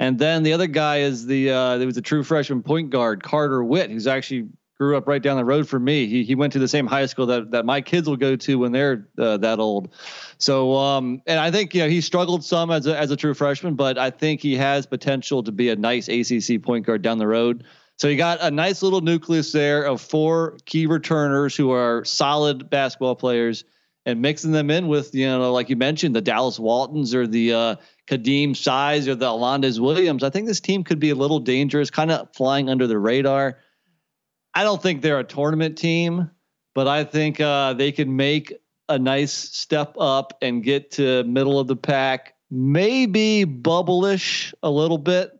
And 0.00 0.18
then 0.18 0.42
the 0.42 0.52
other 0.52 0.66
guy 0.66 0.98
is 0.98 1.26
the 1.26 1.50
uh, 1.50 1.78
there 1.78 1.86
was 1.86 1.96
a 1.96 2.02
true 2.02 2.24
freshman 2.24 2.62
point 2.62 2.90
guard, 2.90 3.22
Carter 3.22 3.62
Whitt, 3.62 3.90
who's 3.90 4.06
actually 4.06 4.48
grew 4.80 4.96
up 4.96 5.06
right 5.06 5.22
down 5.22 5.36
the 5.36 5.44
road 5.44 5.68
from 5.68 5.84
me. 5.84 6.06
He 6.06 6.24
he 6.24 6.34
went 6.34 6.54
to 6.54 6.58
the 6.58 6.66
same 6.66 6.86
high 6.86 7.04
school 7.04 7.26
that 7.26 7.50
that 7.50 7.66
my 7.66 7.82
kids 7.82 8.08
will 8.08 8.16
go 8.16 8.34
to 8.34 8.58
when 8.58 8.72
they're 8.72 9.06
uh, 9.18 9.36
that 9.36 9.58
old. 9.58 9.92
So 10.38 10.74
um, 10.74 11.20
and 11.26 11.38
I 11.38 11.50
think 11.50 11.74
you 11.74 11.82
know 11.82 11.88
he 11.88 12.00
struggled 12.00 12.42
some 12.42 12.70
as 12.70 12.86
a 12.86 12.98
as 12.98 13.10
a 13.10 13.16
true 13.16 13.34
freshman, 13.34 13.74
but 13.74 13.98
I 13.98 14.08
think 14.08 14.40
he 14.40 14.56
has 14.56 14.86
potential 14.86 15.42
to 15.42 15.52
be 15.52 15.68
a 15.68 15.76
nice 15.76 16.08
ACC 16.08 16.62
point 16.62 16.86
guard 16.86 17.02
down 17.02 17.18
the 17.18 17.26
road. 17.26 17.64
So 17.98 18.08
you 18.08 18.16
got 18.16 18.38
a 18.40 18.50
nice 18.50 18.82
little 18.82 19.02
nucleus 19.02 19.52
there 19.52 19.82
of 19.82 20.00
four 20.00 20.56
key 20.64 20.86
returners 20.86 21.54
who 21.54 21.70
are 21.72 22.02
solid 22.06 22.70
basketball 22.70 23.16
players, 23.16 23.64
and 24.06 24.22
mixing 24.22 24.52
them 24.52 24.70
in 24.70 24.88
with 24.88 25.14
you 25.14 25.26
know 25.26 25.52
like 25.52 25.68
you 25.68 25.76
mentioned 25.76 26.16
the 26.16 26.22
Dallas 26.22 26.58
Waltons 26.58 27.14
or 27.14 27.26
the 27.26 27.52
uh, 27.52 27.76
Khadim 28.06 28.56
Syes 28.56 29.06
or 29.08 29.14
the 29.14 29.28
Alondes 29.28 29.78
Williams. 29.78 30.24
I 30.24 30.30
think 30.30 30.46
this 30.46 30.60
team 30.60 30.84
could 30.84 31.00
be 31.00 31.10
a 31.10 31.14
little 31.14 31.38
dangerous, 31.38 31.90
kind 31.90 32.10
of 32.10 32.34
flying 32.34 32.70
under 32.70 32.86
the 32.86 32.98
radar. 32.98 33.58
I 34.54 34.64
don't 34.64 34.82
think 34.82 35.02
they're 35.02 35.18
a 35.18 35.24
tournament 35.24 35.78
team, 35.78 36.30
but 36.74 36.88
I 36.88 37.04
think 37.04 37.40
uh, 37.40 37.74
they 37.74 37.92
can 37.92 38.16
make 38.16 38.52
a 38.88 38.98
nice 38.98 39.32
step 39.32 39.94
up 39.98 40.36
and 40.42 40.62
get 40.62 40.92
to 40.92 41.22
middle 41.24 41.58
of 41.58 41.68
the 41.68 41.76
pack, 41.76 42.34
maybe 42.50 43.44
bubblish 43.44 44.52
a 44.62 44.70
little 44.70 44.98
bit. 44.98 45.32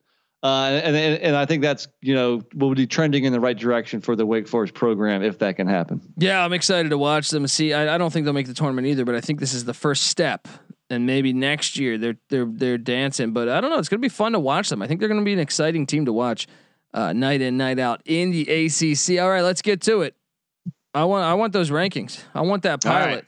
Uh, 0.42 0.80
and, 0.82 0.96
and 0.96 1.20
and 1.20 1.36
I 1.36 1.44
think 1.44 1.60
that's 1.60 1.86
you 2.00 2.14
know 2.14 2.40
will 2.54 2.74
be 2.74 2.86
trending 2.86 3.24
in 3.24 3.32
the 3.34 3.40
right 3.40 3.58
direction 3.58 4.00
for 4.00 4.16
the 4.16 4.24
Wake 4.24 4.48
Forest 4.48 4.72
program 4.72 5.22
if 5.22 5.38
that 5.40 5.56
can 5.56 5.66
happen. 5.66 6.00
Yeah, 6.16 6.42
I'm 6.42 6.54
excited 6.54 6.88
to 6.90 6.98
watch 6.98 7.28
them. 7.28 7.42
And 7.42 7.50
see, 7.50 7.74
I, 7.74 7.94
I 7.94 7.98
don't 7.98 8.10
think 8.10 8.24
they'll 8.24 8.32
make 8.32 8.46
the 8.46 8.54
tournament 8.54 8.86
either, 8.86 9.04
but 9.04 9.14
I 9.14 9.20
think 9.20 9.38
this 9.38 9.52
is 9.52 9.66
the 9.66 9.74
first 9.74 10.04
step, 10.06 10.48
and 10.88 11.04
maybe 11.04 11.34
next 11.34 11.76
year 11.78 11.98
they're 11.98 12.16
they're 12.30 12.46
they're 12.46 12.78
dancing. 12.78 13.32
But 13.32 13.50
I 13.50 13.60
don't 13.60 13.68
know. 13.68 13.78
It's 13.78 13.90
going 13.90 14.00
to 14.00 14.04
be 14.04 14.08
fun 14.08 14.32
to 14.32 14.40
watch 14.40 14.70
them. 14.70 14.80
I 14.80 14.86
think 14.86 15.00
they're 15.00 15.10
going 15.10 15.20
to 15.20 15.24
be 15.26 15.34
an 15.34 15.40
exciting 15.40 15.84
team 15.84 16.06
to 16.06 16.12
watch 16.12 16.46
uh, 16.92 17.12
night 17.12 17.40
in, 17.40 17.56
night 17.56 17.78
out 17.78 18.02
in 18.04 18.30
the 18.30 18.42
ACC. 18.42 19.20
All 19.20 19.30
right, 19.30 19.42
let's 19.42 19.62
get 19.62 19.80
to 19.82 20.02
it. 20.02 20.14
I 20.94 21.04
want 21.04 21.24
I 21.24 21.34
want 21.34 21.52
those 21.52 21.70
rankings. 21.70 22.20
I 22.34 22.40
want 22.40 22.64
that 22.64 22.82
pilot. 22.82 23.24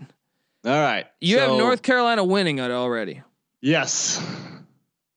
All 0.65 0.71
right. 0.73 0.77
All 0.77 0.83
right. 0.83 1.07
You 1.21 1.37
so, 1.39 1.49
have 1.49 1.59
North 1.59 1.83
Carolina 1.83 2.25
winning 2.25 2.59
it 2.59 2.71
already. 2.71 3.23
Yes. 3.61 4.25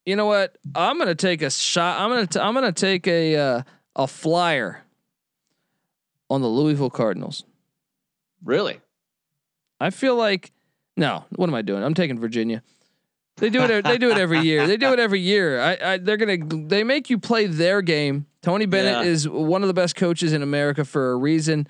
You 0.05 0.15
know 0.15 0.25
what? 0.25 0.57
I'm 0.75 0.99
gonna 0.99 1.15
take 1.15 1.41
a 1.41 1.49
shot. 1.49 1.99
I'm 1.99 2.09
gonna 2.09 2.27
t- 2.27 2.39
I'm 2.39 2.53
gonna 2.53 2.71
take 2.71 3.07
a 3.07 3.35
uh, 3.35 3.61
a 3.95 4.07
flyer 4.07 4.83
on 6.29 6.41
the 6.41 6.47
Louisville 6.47 6.91
Cardinals. 6.91 7.43
Really? 8.43 8.79
I 9.79 9.89
feel 9.89 10.15
like 10.15 10.51
No, 10.95 11.25
what 11.35 11.49
am 11.49 11.55
I 11.55 11.63
doing? 11.63 11.83
I'm 11.83 11.95
taking 11.95 12.19
Virginia. 12.19 12.61
They 13.37 13.49
do 13.49 13.63
it. 13.63 13.83
They 13.83 13.97
do 13.97 14.11
it 14.11 14.17
every 14.17 14.39
year. 14.39 14.65
They 14.65 14.77
do 14.77 14.93
it 14.93 14.99
every 14.99 15.19
year. 15.19 15.59
I, 15.59 15.93
I 15.93 15.97
they're 15.97 16.17
gonna. 16.17 16.37
They 16.37 16.83
make 16.83 17.09
you 17.09 17.17
play 17.17 17.47
their 17.47 17.81
game. 17.81 18.27
Tony 18.45 18.67
Bennett 18.67 19.03
Yeah. 19.05 19.11
is 19.11 19.27
one 19.27 19.63
of 19.63 19.67
the 19.67 19.73
best 19.73 19.95
coaches 19.95 20.31
in 20.31 20.43
America 20.43 20.85
for 20.85 21.11
a 21.13 21.15
reason. 21.17 21.67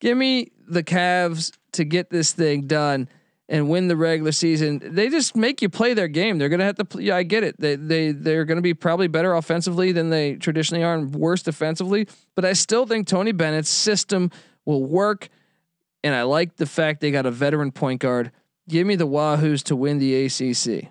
Give 0.00 0.16
me 0.16 0.52
the 0.66 0.82
Cavs 0.82 1.52
to 1.72 1.84
get 1.84 2.08
this 2.08 2.32
thing 2.32 2.62
done 2.66 3.08
and 3.46 3.68
win 3.68 3.88
the 3.88 3.96
regular 3.96 4.32
season. 4.32 4.80
They 4.82 5.10
just 5.10 5.36
make 5.36 5.60
you 5.60 5.68
play 5.68 5.92
their 5.92 6.08
game. 6.08 6.38
They're 6.38 6.48
gonna 6.48 6.64
have 6.64 6.76
to. 6.76 6.86
Play, 6.86 7.04
yeah, 7.04 7.16
I 7.16 7.24
get 7.24 7.44
it. 7.44 7.60
They 7.60 7.76
they 7.76 8.12
they're 8.12 8.46
gonna 8.46 8.62
be 8.62 8.72
probably 8.72 9.06
better 9.06 9.34
offensively 9.34 9.92
than 9.92 10.08
they 10.08 10.36
traditionally 10.36 10.82
are, 10.82 10.94
and 10.94 11.14
worse 11.14 11.42
defensively. 11.42 12.08
But 12.34 12.46
I 12.46 12.54
still 12.54 12.86
think 12.86 13.06
Tony 13.06 13.32
Bennett's 13.32 13.68
system 13.68 14.30
will 14.64 14.84
work, 14.86 15.28
and 16.02 16.14
I 16.14 16.22
like 16.22 16.56
the 16.56 16.66
fact 16.66 17.02
they 17.02 17.10
got 17.10 17.26
a 17.26 17.30
veteran 17.30 17.70
point 17.70 18.00
guard. 18.00 18.32
Give 18.66 18.86
me 18.86 18.96
the 18.96 19.06
Wahoos 19.06 19.62
to 19.64 19.76
win 19.76 19.98
the 19.98 20.14
ACC. 20.26 20.90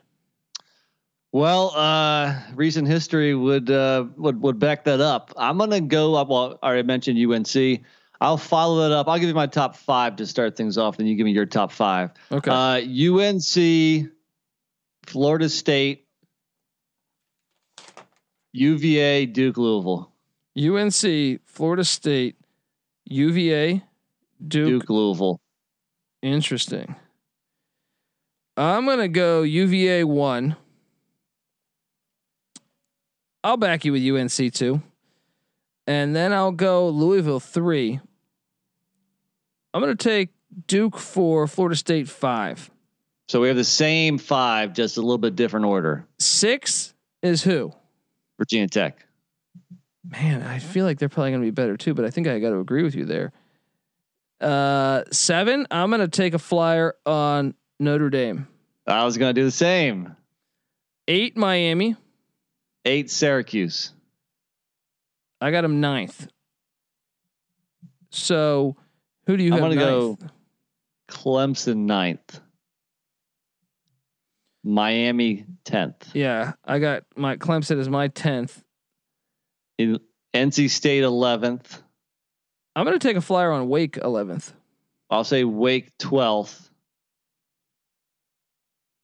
Well, 1.38 1.72
uh, 1.76 2.34
recent 2.55 2.88
history 2.88 3.35
would 3.35 3.69
uh, 3.69 4.05
would 4.15 4.41
would 4.41 4.57
back 4.57 4.85
that 4.85 4.99
up. 5.01 5.31
I'm 5.38 5.59
gonna 5.59 5.81
go 5.81 6.15
up. 6.15 6.30
Well, 6.30 6.57
I 6.64 6.68
already 6.69 6.88
mentioned 6.88 7.19
UNC. 7.19 7.81
I'll 8.19 8.38
follow 8.38 8.89
that 8.89 8.91
up. 8.91 9.07
I'll 9.07 9.19
give 9.19 9.30
you 9.30 9.35
my 9.35 9.45
top 9.45 9.76
five 9.76 10.15
to 10.15 10.26
start 10.26 10.57
things 10.57 10.80
off. 10.80 10.97
Then 10.97 11.05
you 11.05 11.15
give 11.15 11.26
me 11.26 11.34
your 11.34 11.45
top 11.45 11.72
five. 11.72 12.09
Okay. 12.31 12.49
Uh, 12.49 12.81
UNC, 12.81 14.09
Florida 15.05 15.47
State, 15.47 16.07
UVA, 18.53 19.27
Duke, 19.27 19.57
Louisville. 19.57 20.11
UNC, 20.57 21.41
Florida 21.45 21.84
State, 21.84 22.35
UVA, 23.05 23.84
Duke. 24.47 24.81
Duke, 24.81 24.89
Louisville. 24.89 25.39
Interesting. 26.23 26.95
I'm 28.57 28.88
gonna 28.88 29.07
go 29.07 29.43
UVA 29.43 30.03
one. 30.03 30.55
I'll 33.48 33.56
back 33.56 33.86
you 33.86 33.94
with 33.94 34.03
UNC 34.03 34.53
two, 34.53 34.82
and 35.88 36.14
then 36.14 36.34
I'll 36.34 36.52
go 36.52 36.90
Louisville 36.90 37.40
three. 37.40 38.02
I'm 39.74 39.82
gonna 39.82 39.95
take 39.95 40.32
Duke 40.68 40.98
four, 40.98 41.48
Florida 41.48 41.78
State 41.78 42.10
five. 42.10 42.69
So 43.30 43.40
we 43.40 43.48
have 43.48 43.56
the 43.56 43.64
same 43.64 44.18
five, 44.18 44.74
just 44.74 44.98
a 44.98 45.02
little 45.02 45.18
bit 45.18 45.38
different 45.38 45.65
order. 45.65 46.06
Six 46.19 46.94
is 47.24 47.41
who? 47.41 47.72
Virginia 48.38 48.68
Tech. 48.68 49.06
Man, 50.03 50.44
I 50.44 50.60
feel 50.60 50.84
like 50.84 50.99
they're 50.99 51.07
probably 51.07 51.32
gonna 51.32 51.44
be 51.45 51.52
better 51.52 51.78
too, 51.78 51.94
but 51.94 52.03
I 52.03 52.10
think 52.10 52.28
I 52.28 52.40
got 52.40 52.49
to 52.49 52.60
agree 52.60 52.84
with 52.84 52.95
you 52.95 53.06
there. 53.06 53.32
Uh, 54.41 55.03
seven. 55.14 55.65
I'm 55.72 55.90
gonna 55.90 56.10
take 56.10 56.34
a 56.34 56.40
flyer 56.40 56.95
on 57.06 57.53
Notre 57.80 58.10
Dame. 58.10 58.49
I 58.86 59.06
was 59.06 59.18
gonna 59.18 59.32
do 59.32 59.45
the 59.45 59.52
same. 59.52 60.18
Eight, 61.07 61.38
Miami. 61.38 61.95
Eight, 62.88 63.11
Syracuse. 63.11 63.91
I 65.41 65.51
got 65.51 65.65
him 65.65 65.81
ninth. 65.81 66.30
So, 68.11 68.77
who 69.26 69.35
do 69.35 69.43
you 69.43 69.51
I'm 69.53 69.59
have? 69.59 69.72
gonna 69.72 69.76
ninth? 69.76 70.19
go 70.22 70.27
Clemson 71.09 71.80
ninth. 71.80 72.39
Miami 74.64 75.45
tenth. 75.65 76.09
Yeah, 76.14 76.53
I 76.64 76.80
got 76.80 77.03
my 77.18 77.35
Clemson 77.35 77.77
is 77.77 77.89
my 77.89 78.07
tenth. 78.07 78.64
In 79.77 79.99
NC 80.34 80.69
State 80.69 81.03
eleventh. 81.03 81.81
I'm 82.73 82.85
gonna 82.85 82.99
take 82.99 83.18
a 83.18 83.22
flyer 83.22 83.51
on 83.51 83.68
Wake 83.68 83.97
eleventh. 83.97 84.53
I'll 85.09 85.26
say 85.26 85.43
Wake 85.43 85.97
twelfth. 85.97 86.69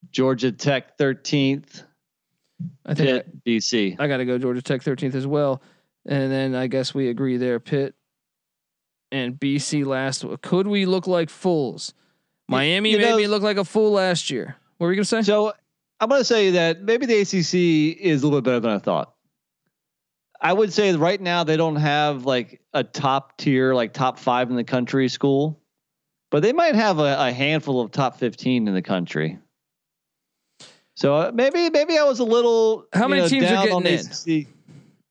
Georgia 0.10 0.53
Tech 0.53 0.97
thirteenth. 0.97 1.84
I 2.85 2.94
think 2.94 3.07
Pitt 3.10 3.44
BC. 3.45 3.95
I, 3.99 4.03
I 4.03 4.07
got 4.07 4.18
to 4.18 4.26
go 4.26 4.38
Georgia 4.38 4.61
Tech 4.61 4.81
thirteenth 4.81 5.15
as 5.15 5.27
well, 5.27 5.61
and 6.06 6.31
then 6.31 6.56
I 6.56 6.68
guess 6.68 6.94
we 6.94 7.10
agree 7.10 7.38
there. 7.38 7.60
Pitt 7.60 7.95
and 9.11 9.40
BC 9.40 9.85
last. 9.85 10.26
Could 10.41 10.68
we 10.68 10.85
look 10.85 11.07
like 11.07 11.30
fools? 11.30 11.94
Miami 12.48 12.91
you 12.91 12.98
made 12.98 13.10
know- 13.10 13.18
me 13.18 13.27
look 13.27 13.44
like 13.44 13.57
a 13.57 13.65
fool 13.65 13.91
last 13.91 14.30
year. 14.30 14.57
What 14.77 14.88
were 14.88 14.91
you 14.94 14.98
gonna 14.98 15.06
say? 15.06 15.22
So 15.22 15.53
I'm 16.03 16.10
going 16.10 16.19
to 16.19 16.26
say 16.26 16.52
that 16.52 16.81
maybe 16.81 17.06
the 17.06 17.22
ACC 17.22 17.98
is 17.98 18.23
a 18.23 18.26
little 18.27 18.41
bit 18.41 18.44
better 18.44 18.60
than 18.60 18.72
I 18.72 18.80
thought. 18.80 19.14
I 20.41 20.52
would 20.52 20.73
say 20.73 20.94
right 20.98 21.22
now 21.22 21.45
they 21.45 21.56
don't 21.56 21.77
have 21.77 22.26
like 22.26 22.60
a 22.73 22.84
top 22.84 23.38
tier, 23.38 23.73
like 23.73 23.94
top 23.94 24.19
five 24.19 24.49
in 24.49 24.57
the 24.57 24.65
country 24.65 25.07
school, 25.07 25.61
but 26.30 26.44
they 26.44 26.52
might 26.52 26.76
have 26.76 26.99
a, 26.99 27.27
a 27.27 27.31
handful 27.31 27.80
of 27.80 27.91
top 27.91 28.18
15 28.18 28.68
in 28.68 28.73
the 28.73 28.81
country. 28.81 29.40
So 30.95 31.15
uh, 31.15 31.32
maybe 31.34 31.70
maybe 31.70 31.98
I 31.98 32.03
was 32.03 32.20
a 32.20 32.24
little. 32.24 32.86
How 32.94 33.07
many 33.07 33.22
know, 33.22 33.28
teams 33.28 33.45
are 33.45 33.48
down 33.49 33.72
on 33.72 33.84
getting 33.84 34.07
the 34.07 34.41
ACC. 34.41 34.48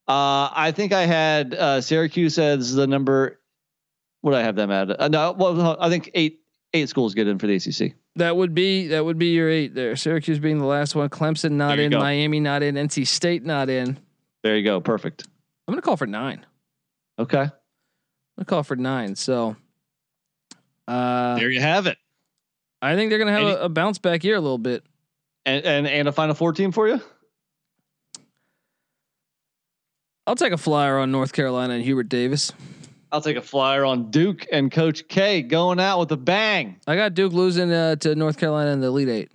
Uh, 0.09 0.51
I 0.53 0.73
think 0.75 0.93
I 0.93 1.07
had 1.07 1.55
uh, 1.55 1.81
Syracuse 1.81 2.39
as 2.39 2.75
the 2.75 2.87
number. 2.87 3.41
What 4.21 4.33
did 4.33 4.41
I 4.41 4.43
have 4.45 4.57
them 4.57 4.71
at? 4.71 5.01
Uh, 5.01 5.09
no, 5.09 5.33
well, 5.33 5.77
I 5.81 5.89
think 5.89 6.11
eight 6.15 6.41
eight 6.73 6.89
schools 6.89 7.15
get 7.15 7.27
in 7.27 7.39
for 7.39 7.47
the 7.47 7.57
ACC. 7.57 7.95
That 8.17 8.37
would 8.37 8.55
be 8.55 8.89
that 8.89 9.05
would 9.05 9.19
be 9.19 9.29
your 9.29 9.49
eight 9.51 9.75
there. 9.75 9.97
Syracuse 9.97 10.39
being 10.39 10.59
the 10.59 10.67
last 10.67 10.95
one. 10.95 11.09
Clemson 11.09 11.53
not 11.53 11.79
in. 11.79 11.91
go. 11.91 11.99
Miami 11.99 12.41
not 12.41 12.63
in. 12.63 12.77
NC 12.77 13.07
State 13.07 13.45
not 13.45 13.69
in. 13.69 13.99
There 14.43 14.57
you 14.57 14.65
go. 14.65 14.81
Perfect. 14.81 15.27
I'm 15.67 15.73
gonna 15.73 15.83
call 15.83 15.97
for 15.97 16.07
nine. 16.07 16.45
Okay. 17.19 17.41
I'm 17.41 17.51
gonna 18.37 18.47
call 18.47 18.63
for 18.63 18.77
nine. 18.77 19.17
So, 19.17 19.57
uh, 20.89 21.37
There 21.37 21.51
you 21.51 21.61
have 21.61 21.87
it. 21.87 21.99
I 22.81 22.97
think 22.97 23.11
they're 23.11 23.19
gonna 23.19 23.33
have 23.33 23.43
Any- 23.43 23.53
a, 23.53 23.63
a 23.65 23.69
bounce 23.69 23.99
back 23.99 24.25
year 24.25 24.37
a 24.37 24.41
little 24.41 24.59
bit. 24.59 24.85
And 25.45 25.65
and 25.65 25.87
and 25.87 26.09
a 26.09 26.13
final 26.13 26.35
four 26.35 26.53
team 26.53 26.73
for 26.73 26.89
you? 26.89 27.01
I'll 30.27 30.37
take 30.37 30.53
a 30.53 30.59
flyer 30.59 30.99
on 30.99 31.11
North 31.11 31.33
Carolina 31.33 31.75
and 31.75 31.83
Hubert 31.83 32.09
Davis. 32.09 32.53
I'll 33.11 33.21
take 33.21 33.37
a 33.37 33.43
flyer 33.43 33.85
on 33.85 34.11
Duke 34.11 34.47
and 34.53 34.71
Coach 34.71 35.07
K 35.09 35.43
going 35.43 35.81
out 35.81 35.99
with 35.99 36.13
a 36.13 36.17
bang. 36.17 36.79
I 36.87 36.97
got 36.97 37.15
Duke 37.15 37.33
losing 37.33 37.71
uh, 37.71 37.97
to 37.97 38.15
North 38.15 38.39
Carolina 38.39 38.71
in 38.71 38.81
the 38.81 38.87
Elite 38.87 39.09
Eight. 39.09 39.31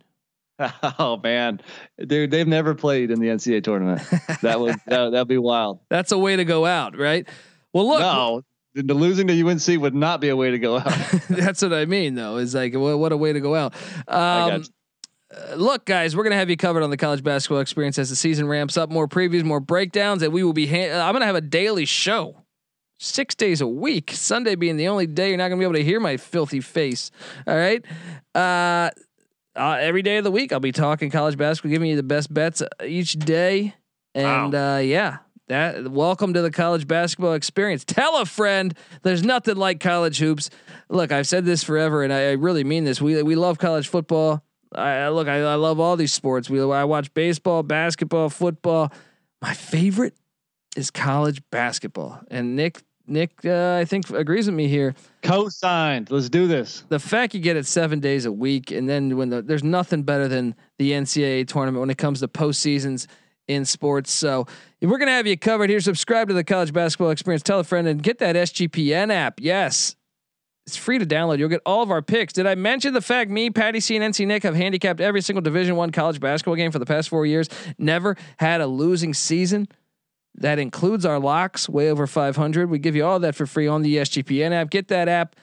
Oh 0.97 1.19
man, 1.23 1.61
dude, 2.03 2.31
they've 2.31 2.47
never 2.47 2.73
played 2.73 3.11
in 3.11 3.19
the 3.19 3.27
NCAA 3.27 3.63
tournament. 3.63 4.01
That 4.41 4.59
would 4.59 4.75
that 4.87 5.11
that'd 5.11 5.27
be 5.27 5.37
wild. 5.37 5.81
That's 5.89 6.11
a 6.11 6.17
way 6.17 6.35
to 6.35 6.45
go 6.45 6.65
out, 6.65 6.97
right? 6.97 7.27
Well, 7.73 7.87
look, 7.87 7.99
no, 7.99 8.41
the, 8.73 8.93
losing 8.93 9.27
to 9.27 9.47
UNC 9.47 9.81
would 9.81 9.93
not 9.93 10.19
be 10.21 10.29
a 10.29 10.35
way 10.35 10.51
to 10.51 10.59
go 10.59 10.77
out. 10.77 10.91
that's 11.29 11.61
what 11.61 11.73
I 11.73 11.85
mean, 11.85 12.15
though. 12.15 12.37
Is 12.37 12.55
like 12.55 12.73
what, 12.73 12.97
what 12.97 13.11
a 13.11 13.17
way 13.17 13.33
to 13.33 13.39
go 13.39 13.53
out. 13.53 13.75
I 14.07 14.51
Um, 14.51 14.63
uh, 15.35 15.55
look, 15.55 15.85
guys, 15.85 16.15
we're 16.15 16.23
gonna 16.23 16.35
have 16.35 16.49
you 16.49 16.57
covered 16.57 16.83
on 16.83 16.89
the 16.89 16.97
college 16.97 17.23
basketball 17.23 17.59
experience 17.59 17.97
as 17.99 18.09
the 18.09 18.15
season 18.15 18.47
ramps 18.47 18.77
up. 18.77 18.89
More 18.89 19.07
previews, 19.07 19.43
more 19.43 19.59
breakdowns, 19.59 20.21
and 20.23 20.31
we 20.31 20.43
will 20.43 20.53
be. 20.53 20.67
Ha- 20.67 21.05
I'm 21.05 21.13
gonna 21.13 21.25
have 21.25 21.35
a 21.35 21.41
daily 21.41 21.85
show, 21.85 22.43
six 22.99 23.35
days 23.35 23.59
a 23.61 23.67
week. 23.67 24.11
Sunday 24.13 24.55
being 24.55 24.77
the 24.77 24.87
only 24.87 25.07
day 25.07 25.29
you're 25.29 25.37
not 25.37 25.49
gonna 25.49 25.59
be 25.59 25.65
able 25.65 25.73
to 25.75 25.83
hear 25.83 25.99
my 25.99 26.17
filthy 26.17 26.61
face. 26.61 27.11
All 27.45 27.55
right. 27.55 27.83
Uh, 28.33 28.89
uh, 29.55 29.77
every 29.81 30.01
day 30.01 30.17
of 30.17 30.23
the 30.23 30.31
week, 30.31 30.53
I'll 30.53 30.59
be 30.59 30.71
talking 30.71 31.09
college 31.09 31.37
basketball, 31.37 31.71
giving 31.71 31.89
you 31.89 31.95
the 31.95 32.03
best 32.03 32.33
bets 32.33 32.61
uh, 32.61 32.67
each 32.85 33.13
day. 33.13 33.73
And 34.15 34.55
uh, 34.55 34.79
yeah, 34.81 35.17
that 35.47 35.91
welcome 35.91 36.33
to 36.33 36.41
the 36.41 36.51
college 36.51 36.87
basketball 36.87 37.33
experience. 37.33 37.83
Tell 37.83 38.21
a 38.21 38.25
friend. 38.25 38.77
There's 39.03 39.23
nothing 39.23 39.57
like 39.57 39.79
college 39.79 40.19
hoops. 40.19 40.49
Look, 40.89 41.11
I've 41.11 41.27
said 41.27 41.43
this 41.45 41.63
forever, 41.63 42.03
and 42.03 42.13
I, 42.13 42.29
I 42.29 42.31
really 42.31 42.63
mean 42.63 42.83
this. 42.85 43.01
We 43.01 43.21
we 43.23 43.35
love 43.35 43.57
college 43.57 43.87
football. 43.87 44.43
I 44.73 45.09
look, 45.09 45.27
I, 45.27 45.39
I 45.39 45.55
love 45.55 45.79
all 45.79 45.95
these 45.95 46.13
sports. 46.13 46.49
We 46.49 46.61
I 46.61 46.83
watch 46.83 47.13
baseball, 47.13 47.63
basketball, 47.63 48.29
football. 48.29 48.91
My 49.41 49.53
favorite 49.53 50.13
is 50.75 50.91
college 50.91 51.41
basketball. 51.51 52.19
And 52.29 52.55
Nick 52.55 52.81
Nick 53.07 53.31
uh, 53.45 53.77
I 53.79 53.85
think 53.85 54.09
agrees 54.09 54.47
with 54.47 54.55
me 54.55 54.67
here. 54.67 54.93
Co-signed. 55.23 56.11
Let's 56.11 56.29
do 56.29 56.47
this. 56.47 56.83
The 56.89 56.99
fact 56.99 57.33
you 57.33 57.39
get 57.39 57.55
it 57.55 57.65
seven 57.65 57.99
days 57.99 58.25
a 58.25 58.31
week, 58.31 58.71
and 58.71 58.87
then 58.87 59.15
when 59.15 59.29
the, 59.29 59.41
there's 59.41 59.63
nothing 59.63 60.03
better 60.03 60.27
than 60.27 60.55
the 60.77 60.91
NCAA 60.91 61.47
tournament 61.47 61.79
when 61.79 61.89
it 61.89 61.97
comes 61.97 62.19
to 62.19 62.27
postseasons 62.27 63.07
in 63.47 63.63
sports. 63.63 64.11
So 64.11 64.45
we're 64.81 64.97
gonna 64.97 65.11
have 65.11 65.25
you 65.25 65.37
covered 65.37 65.69
here. 65.69 65.79
Subscribe 65.79 66.27
to 66.27 66.33
the 66.33 66.43
College 66.43 66.73
Basketball 66.73 67.11
Experience. 67.11 67.43
Tell 67.43 67.59
a 67.59 67.63
friend 67.63 67.87
and 67.87 68.03
get 68.03 68.19
that 68.19 68.35
SGPN 68.35 69.11
app. 69.11 69.39
Yes, 69.39 69.95
it's 70.67 70.75
free 70.75 70.99
to 70.99 71.05
download. 71.05 71.39
You'll 71.39 71.47
get 71.47 71.61
all 71.65 71.81
of 71.81 71.91
our 71.91 72.01
picks. 72.01 72.33
Did 72.33 72.45
I 72.45 72.55
mention 72.55 72.93
the 72.93 73.01
fact 73.01 73.31
me, 73.31 73.49
Patty 73.49 73.79
C, 73.79 73.95
and 73.95 74.13
NC 74.13 74.27
Nick 74.27 74.43
have 74.43 74.53
handicapped 74.53 74.99
every 74.99 75.21
single 75.21 75.41
Division 75.41 75.77
One 75.77 75.91
college 75.91 76.19
basketball 76.19 76.55
game 76.55 76.73
for 76.73 76.79
the 76.79 76.85
past 76.85 77.07
four 77.07 77.25
years? 77.25 77.47
Never 77.77 78.17
had 78.37 78.59
a 78.59 78.67
losing 78.67 79.13
season. 79.13 79.69
That 80.35 80.59
includes 80.59 81.05
our 81.05 81.19
locks, 81.19 81.69
way 81.69 81.89
over 81.89 82.05
500. 82.05 82.69
We 82.69 82.79
give 82.79 82.97
you 82.97 83.05
all 83.05 83.17
that 83.19 83.33
for 83.33 83.45
free 83.45 83.65
on 83.65 83.81
the 83.81 83.95
SGPN 83.95 84.51
app. 84.51 84.69
Get 84.69 84.89
that 84.89 85.07
app. 85.07 85.37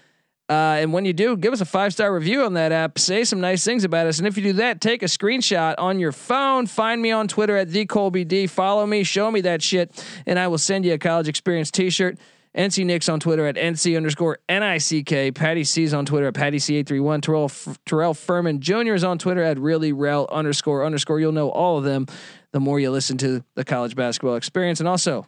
Uh, 0.50 0.76
and 0.78 0.92
when 0.92 1.06
you 1.06 1.14
do, 1.14 1.38
give 1.38 1.54
us 1.54 1.62
a 1.62 1.64
five 1.64 1.94
star 1.94 2.14
review 2.14 2.44
on 2.44 2.52
that 2.52 2.70
app. 2.70 2.98
Say 2.98 3.24
some 3.24 3.40
nice 3.40 3.64
things 3.64 3.82
about 3.82 4.06
us. 4.06 4.18
And 4.18 4.28
if 4.28 4.36
you 4.36 4.42
do 4.42 4.52
that, 4.54 4.82
take 4.82 5.02
a 5.02 5.06
screenshot 5.06 5.74
on 5.78 5.98
your 5.98 6.12
phone. 6.12 6.66
Find 6.66 7.00
me 7.00 7.12
on 7.12 7.28
Twitter 7.28 7.56
at 7.56 7.70
the 7.70 7.86
Colby 7.86 8.24
D. 8.24 8.46
Follow 8.46 8.84
me, 8.84 9.04
show 9.04 9.30
me 9.30 9.40
that 9.40 9.62
shit, 9.62 10.04
and 10.26 10.38
I 10.38 10.48
will 10.48 10.58
send 10.58 10.84
you 10.84 10.92
a 10.92 10.98
college 10.98 11.28
experience 11.28 11.70
T-shirt. 11.70 12.18
NC 12.56 12.86
Nicks 12.86 13.08
on 13.08 13.18
Twitter 13.18 13.46
at 13.46 13.56
NC 13.56 13.96
underscore 13.96 14.38
NICK. 14.48 15.34
Patty 15.34 15.64
C's 15.64 15.92
on 15.92 16.06
Twitter 16.06 16.28
at 16.28 16.34
Patty 16.34 16.58
C831. 16.58 17.20
Terrell, 17.22 17.44
F- 17.46 17.78
Terrell 17.84 18.14
Furman 18.14 18.60
Jr. 18.60 18.94
is 18.94 19.02
on 19.02 19.18
Twitter 19.18 19.42
at 19.42 19.58
really 19.58 19.92
rel 19.92 20.28
underscore 20.30 20.84
underscore. 20.84 21.18
You'll 21.18 21.32
know 21.32 21.50
all 21.50 21.78
of 21.78 21.84
them 21.84 22.06
the 22.52 22.60
more 22.60 22.78
you 22.78 22.90
listen 22.90 23.18
to 23.18 23.42
the 23.56 23.64
college 23.64 23.96
basketball 23.96 24.36
experience. 24.36 24.78
And 24.78 24.88
also, 24.88 25.26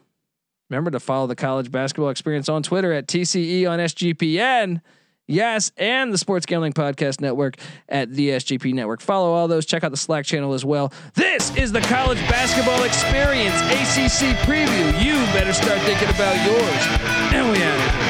remember 0.70 0.92
to 0.92 1.00
follow 1.00 1.26
the 1.26 1.34
college 1.34 1.70
basketball 1.72 2.10
experience 2.10 2.48
on 2.48 2.62
Twitter 2.62 2.92
at 2.92 3.08
TCE 3.08 3.68
on 3.68 3.80
SGPN. 3.80 4.80
Yes, 5.28 5.72
and 5.76 6.12
the 6.12 6.18
Sports 6.18 6.46
Gambling 6.46 6.72
Podcast 6.72 7.20
Network 7.20 7.56
at 7.88 8.12
the 8.12 8.28
SGP 8.30 8.72
Network. 8.72 9.00
Follow 9.00 9.32
all 9.32 9.48
those. 9.48 9.66
Check 9.66 9.82
out 9.82 9.90
the 9.90 9.96
Slack 9.96 10.24
channel 10.24 10.52
as 10.52 10.64
well. 10.64 10.92
This 11.14 11.54
is 11.56 11.72
the 11.72 11.80
College 11.80 12.20
Basketball 12.28 12.84
Experience 12.84 13.56
ACC 13.62 14.36
preview. 14.46 15.04
You 15.04 15.14
better 15.34 15.52
start 15.52 15.80
thinking 15.80 16.10
about 16.10 16.36
yours. 16.46 17.15
And 17.32 17.50
we 17.50 17.62
out. 17.62 18.05